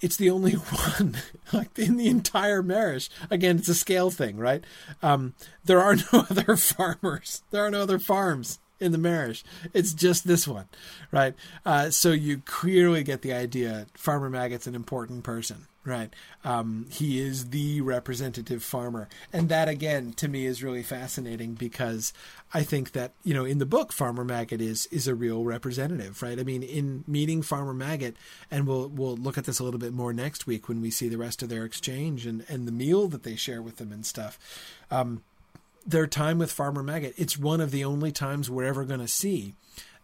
It's 0.00 0.16
the 0.16 0.30
only 0.30 0.52
one, 0.98 1.16
like 1.52 1.76
in 1.78 1.96
the 1.96 2.06
entire 2.08 2.62
Marish. 2.62 3.10
Again, 3.30 3.58
it's 3.58 3.68
a 3.68 3.74
scale 3.74 4.10
thing, 4.10 4.36
right? 4.36 4.62
Um, 5.02 5.34
there 5.64 5.80
are 5.80 5.96
no 5.96 6.26
other 6.30 6.56
farmers. 6.56 7.42
There 7.50 7.64
are 7.64 7.70
no 7.70 7.82
other 7.82 7.98
farms 7.98 8.60
in 8.78 8.92
the 8.92 8.98
Marish. 8.98 9.42
It's 9.72 9.92
just 9.92 10.26
this 10.26 10.46
one, 10.46 10.68
right? 11.10 11.34
Uh, 11.66 11.90
so 11.90 12.12
you 12.12 12.38
clearly 12.44 13.02
get 13.02 13.22
the 13.22 13.32
idea. 13.32 13.86
Farmer 13.94 14.30
Maggot's 14.30 14.66
an 14.66 14.74
important 14.74 15.24
person, 15.24 15.66
right? 15.84 16.12
Um, 16.44 16.86
he 16.90 17.20
is 17.20 17.50
the 17.50 17.80
representative 17.80 18.62
farmer, 18.62 19.08
and 19.32 19.48
that 19.48 19.68
again 19.68 20.12
to 20.14 20.28
me 20.28 20.46
is 20.46 20.62
really 20.62 20.82
fascinating 20.82 21.54
because 21.54 22.12
I 22.52 22.62
think 22.62 22.92
that 22.92 23.12
you 23.22 23.34
know 23.34 23.44
in 23.44 23.58
the 23.58 23.66
book 23.66 23.92
Farmer 23.92 24.24
Maggot 24.24 24.60
is 24.60 24.86
is 24.86 25.06
a 25.06 25.14
real 25.14 25.44
representative, 25.44 26.22
right? 26.22 26.38
I 26.38 26.44
mean, 26.44 26.62
in 26.62 27.04
meeting 27.06 27.42
Farmer 27.42 27.74
Maggot, 27.74 28.16
and 28.50 28.66
we'll 28.66 28.88
we'll 28.88 29.16
look 29.16 29.38
at 29.38 29.44
this 29.44 29.58
a 29.58 29.64
little 29.64 29.80
bit 29.80 29.92
more 29.92 30.12
next 30.12 30.46
week 30.46 30.68
when 30.68 30.80
we 30.80 30.90
see 30.90 31.08
the 31.08 31.18
rest 31.18 31.42
of 31.42 31.48
their 31.48 31.64
exchange 31.64 32.26
and 32.26 32.44
and 32.48 32.66
the 32.66 32.72
meal 32.72 33.08
that 33.08 33.22
they 33.22 33.36
share 33.36 33.62
with 33.62 33.76
them 33.76 33.92
and 33.92 34.06
stuff. 34.06 34.38
Um, 34.90 35.22
their 35.86 36.06
time 36.06 36.38
with 36.38 36.50
Farmer 36.50 36.82
Maggot, 36.82 37.14
it's 37.18 37.38
one 37.38 37.60
of 37.60 37.70
the 37.70 37.84
only 37.84 38.10
times 38.10 38.48
we're 38.48 38.64
ever 38.64 38.84
going 38.84 39.00
to 39.00 39.08
see 39.08 39.54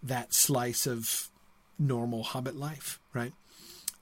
that 0.03 0.35
slice 0.35 0.87
of 0.87 1.29
normal 1.79 2.23
Hobbit 2.23 2.57
life, 2.57 3.01
right? 3.15 3.33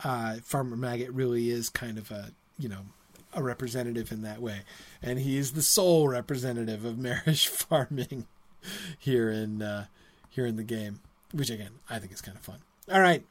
Uh, 0.04 0.36
Farmer 0.42 0.76
Maggot 0.76 1.10
really 1.10 1.50
is 1.50 1.68
kind 1.68 1.98
of 1.98 2.10
a, 2.10 2.30
you 2.58 2.68
know, 2.68 2.82
a 3.34 3.42
representative 3.42 4.12
in 4.12 4.22
that 4.22 4.40
way, 4.40 4.62
and 5.02 5.18
he 5.18 5.36
is 5.36 5.52
the 5.52 5.62
sole 5.62 6.08
representative 6.08 6.84
of 6.84 6.98
Marish 6.98 7.46
farming 7.48 8.26
here 8.98 9.30
in 9.30 9.62
uh, 9.62 9.86
here 10.30 10.46
in 10.46 10.56
the 10.56 10.64
game, 10.64 11.00
which 11.32 11.50
again 11.50 11.72
I 11.90 11.98
think 11.98 12.12
is 12.12 12.20
kind 12.20 12.36
of 12.36 12.42
fun. 12.42 12.58
All 12.90 13.00
right. 13.00 13.24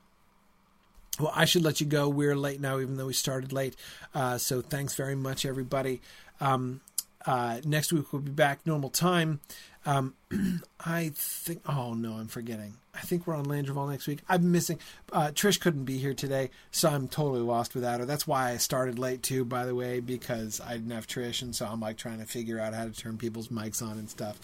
Well, 1.20 1.32
I 1.34 1.46
should 1.46 1.64
let 1.64 1.82
you 1.82 1.88
go. 1.88 2.08
We're 2.08 2.36
late 2.36 2.62
now, 2.62 2.80
even 2.80 2.98
though 2.98 3.08
we 3.08 3.14
started 3.14 3.52
late. 3.52 3.76
Uh, 4.14 4.38
so 4.38 4.62
thanks 4.62 4.94
very 4.94 5.16
much, 5.16 5.46
everybody. 5.46 6.00
Um, 6.40 6.82
uh, 7.26 7.60
next 7.66 7.92
week 7.92 8.14
we'll 8.14 8.22
be 8.22 8.32
back 8.32 8.66
normal 8.66 8.90
time. 8.90 9.40
Um, 9.88 10.16
I 10.86 11.12
think. 11.16 11.62
Oh 11.68 11.94
no, 11.94 12.14
I'm 12.14 12.28
forgetting. 12.28 12.74
I 12.94 13.00
think 13.00 13.26
we're 13.26 13.36
on 13.36 13.46
Landroval 13.46 13.90
next 13.90 14.06
week. 14.06 14.20
I'm 14.28 14.52
missing. 14.52 14.80
Uh, 15.14 15.32
Trish 15.34 15.62
couldn't 15.62 15.86
be 15.86 15.98
here 15.98 16.14
today, 16.14 16.50
so 16.72 16.90
I'm 16.90 17.08
totally 17.08 17.40
lost 17.40 17.74
without 17.74 18.02
her. 18.02 18.06
That's 18.06 18.28
why 18.28 18.52
I 18.52 18.58
started 18.58 19.00
late 19.00 19.24
too, 19.24 19.46
by 19.46 19.66
the 19.66 19.74
way, 19.74 20.02
because 20.02 20.60
I 20.60 20.74
didn't 20.74 20.92
have 20.92 21.08
Trish, 21.08 21.42
and 21.42 21.56
so 21.56 21.66
I'm 21.66 21.80
like 21.80 21.96
trying 21.96 22.20
to 22.20 22.26
figure 22.26 22.60
out 22.60 22.74
how 22.74 22.84
to 22.84 22.92
turn 22.92 23.18
people's 23.18 23.48
mics 23.48 23.82
on 23.82 23.98
and 23.98 24.10
stuff. 24.10 24.38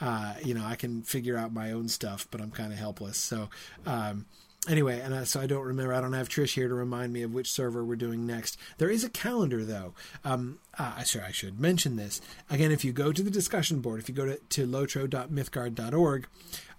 Uh, 0.00 0.34
you 0.44 0.54
know, 0.54 0.64
I 0.64 0.74
can 0.74 1.02
figure 1.02 1.36
out 1.38 1.52
my 1.52 1.70
own 1.70 1.88
stuff, 1.88 2.26
but 2.32 2.40
I'm 2.40 2.50
kind 2.50 2.72
of 2.72 2.78
helpless. 2.78 3.16
So. 3.16 3.48
Um, 3.86 4.26
anyway, 4.66 5.00
and 5.00 5.26
so 5.28 5.40
I 5.40 5.46
don't 5.46 5.64
remember. 5.64 5.92
I 5.92 6.00
don't 6.00 6.12
have 6.12 6.28
Trish 6.28 6.54
here 6.54 6.68
to 6.68 6.74
remind 6.74 7.12
me 7.12 7.22
of 7.22 7.32
which 7.32 7.50
server 7.50 7.84
we're 7.84 7.96
doing 7.96 8.26
next. 8.26 8.58
There 8.78 8.90
is 8.90 9.04
a 9.04 9.10
calendar, 9.10 9.64
though. 9.64 9.94
Um, 10.24 10.58
uh, 10.78 11.02
sure, 11.04 11.22
I 11.22 11.30
should 11.30 11.60
mention 11.60 11.96
this 11.96 12.20
again. 12.50 12.72
If 12.72 12.84
you 12.84 12.92
go 12.92 13.12
to 13.12 13.22
the 13.22 13.30
discussion 13.30 13.80
board, 13.80 14.00
if 14.00 14.08
you 14.08 14.14
go 14.14 14.26
to, 14.26 14.36
to 14.36 14.66
lotro.mythgard.org, 14.66 16.26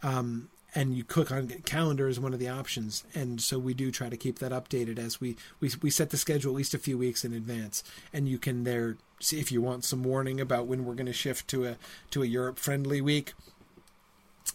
um, 0.03 0.49
and 0.75 0.95
you 0.95 1.03
click 1.03 1.31
on 1.31 1.47
calendar 1.65 2.07
is 2.07 2.19
one 2.19 2.33
of 2.33 2.39
the 2.39 2.47
options 2.47 3.03
and 3.15 3.41
so 3.41 3.57
we 3.57 3.73
do 3.73 3.91
try 3.91 4.09
to 4.09 4.17
keep 4.17 4.39
that 4.39 4.51
updated 4.51 4.99
as 4.99 5.19
we, 5.19 5.35
we 5.59 5.71
we 5.81 5.89
set 5.89 6.09
the 6.11 6.17
schedule 6.17 6.51
at 6.51 6.57
least 6.57 6.73
a 6.73 6.79
few 6.79 6.97
weeks 6.97 7.25
in 7.25 7.33
advance 7.33 7.83
and 8.13 8.29
you 8.29 8.37
can 8.37 8.63
there 8.63 8.97
see 9.19 9.39
if 9.39 9.51
you 9.51 9.61
want 9.61 9.83
some 9.83 10.03
warning 10.03 10.39
about 10.39 10.67
when 10.67 10.85
we're 10.85 10.93
going 10.93 11.05
to 11.05 11.13
shift 11.13 11.47
to 11.47 11.65
a 11.65 11.75
to 12.11 12.21
a 12.21 12.27
europe 12.27 12.59
friendly 12.59 13.01
week 13.01 13.33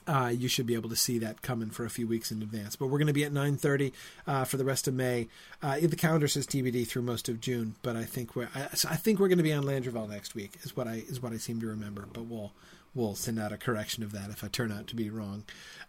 uh, 0.07 0.33
you 0.35 0.49
should 0.49 0.67
be 0.67 0.75
able 0.75 0.91
to 0.91 0.97
see 0.97 1.19
that 1.19 1.43
coming 1.43 1.71
for 1.71 1.85
a 1.85 1.91
few 1.91 2.07
weeks 2.07 2.31
in 2.31 2.43
advance. 2.43 2.77
But 2.77 2.87
we're 2.87 2.99
going 2.99 3.09
to 3.09 3.13
be 3.13 3.25
at 3.25 3.33
9:30 3.33 3.93
uh, 4.27 4.45
for 4.45 4.57
the 4.57 4.65
rest 4.65 4.87
of 4.89 4.95
May. 4.95 5.29
Uh, 5.63 5.79
the 5.81 5.97
calendar 5.97 6.29
says 6.29 6.47
TBD 6.47 6.87
through 6.87 7.03
most 7.03 7.29
of 7.29 7.41
June, 7.41 7.75
but 7.83 7.97
I 7.97 8.05
think 8.05 8.37
we're 8.37 8.49
I, 8.55 8.65
I 8.65 8.97
think 8.97 9.19
we're 9.19 9.29
going 9.29 9.39
to 9.39 9.45
be 9.45 9.53
on 9.53 9.65
Landroval 9.65 10.09
next 10.09 10.35
week. 10.35 10.59
Is 10.63 10.77
what 10.77 10.87
I 10.87 11.05
is 11.09 11.23
what 11.23 11.33
I 11.33 11.39
seem 11.39 11.61
to 11.61 11.67
remember. 11.67 12.07
But 12.13 12.27
we'll 12.27 12.53
we'll 12.95 13.15
send 13.15 13.39
out 13.39 13.53
a 13.53 13.57
correction 13.57 14.03
of 14.03 14.13
that 14.13 14.31
if 14.31 14.45
I 14.45 14.49
turn 14.49 14.73
out 14.73 14.87
to 14.89 14.97
be 14.97 15.11
wrong. 15.11 15.45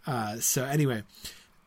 Uh, 0.08 0.38
so 0.40 0.64
anyway. 0.64 1.04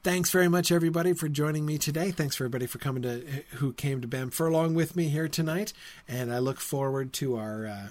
Thanks 0.05 0.31
very 0.31 0.47
much, 0.47 0.70
everybody, 0.70 1.12
for 1.12 1.28
joining 1.28 1.66
me 1.66 1.77
today. 1.77 2.12
Thanks 2.12 2.36
for 2.36 2.44
everybody 2.44 2.66
for 2.66 2.78
coming 2.78 3.02
to 3.02 3.43
who 3.56 3.73
came 3.73 4.01
to 4.01 4.06
Bamfurlong 4.06 4.74
with 4.74 4.94
me 4.94 5.09
here 5.09 5.27
tonight, 5.27 5.73
and 6.06 6.32
I 6.32 6.39
look 6.39 6.60
forward 6.60 7.12
to 7.15 7.36
our 7.36 7.66
uh, 7.66 7.89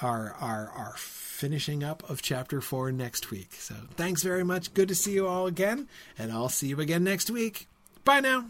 our 0.00 0.34
our 0.40 0.72
our 0.74 0.94
finishing 1.36 1.84
up 1.84 2.08
of 2.08 2.22
chapter 2.22 2.60
four 2.60 2.90
next 2.90 3.30
week. 3.30 3.52
So 3.54 3.74
thanks 3.96 4.22
very 4.22 4.42
much. 4.44 4.72
Good 4.72 4.88
to 4.88 4.94
see 4.94 5.12
you 5.12 5.28
all 5.28 5.46
again, 5.46 5.86
and 6.18 6.32
I'll 6.32 6.48
see 6.48 6.68
you 6.68 6.80
again 6.80 7.04
next 7.04 7.30
week. 7.30 7.68
Bye 8.04 8.20
now. 8.20 8.46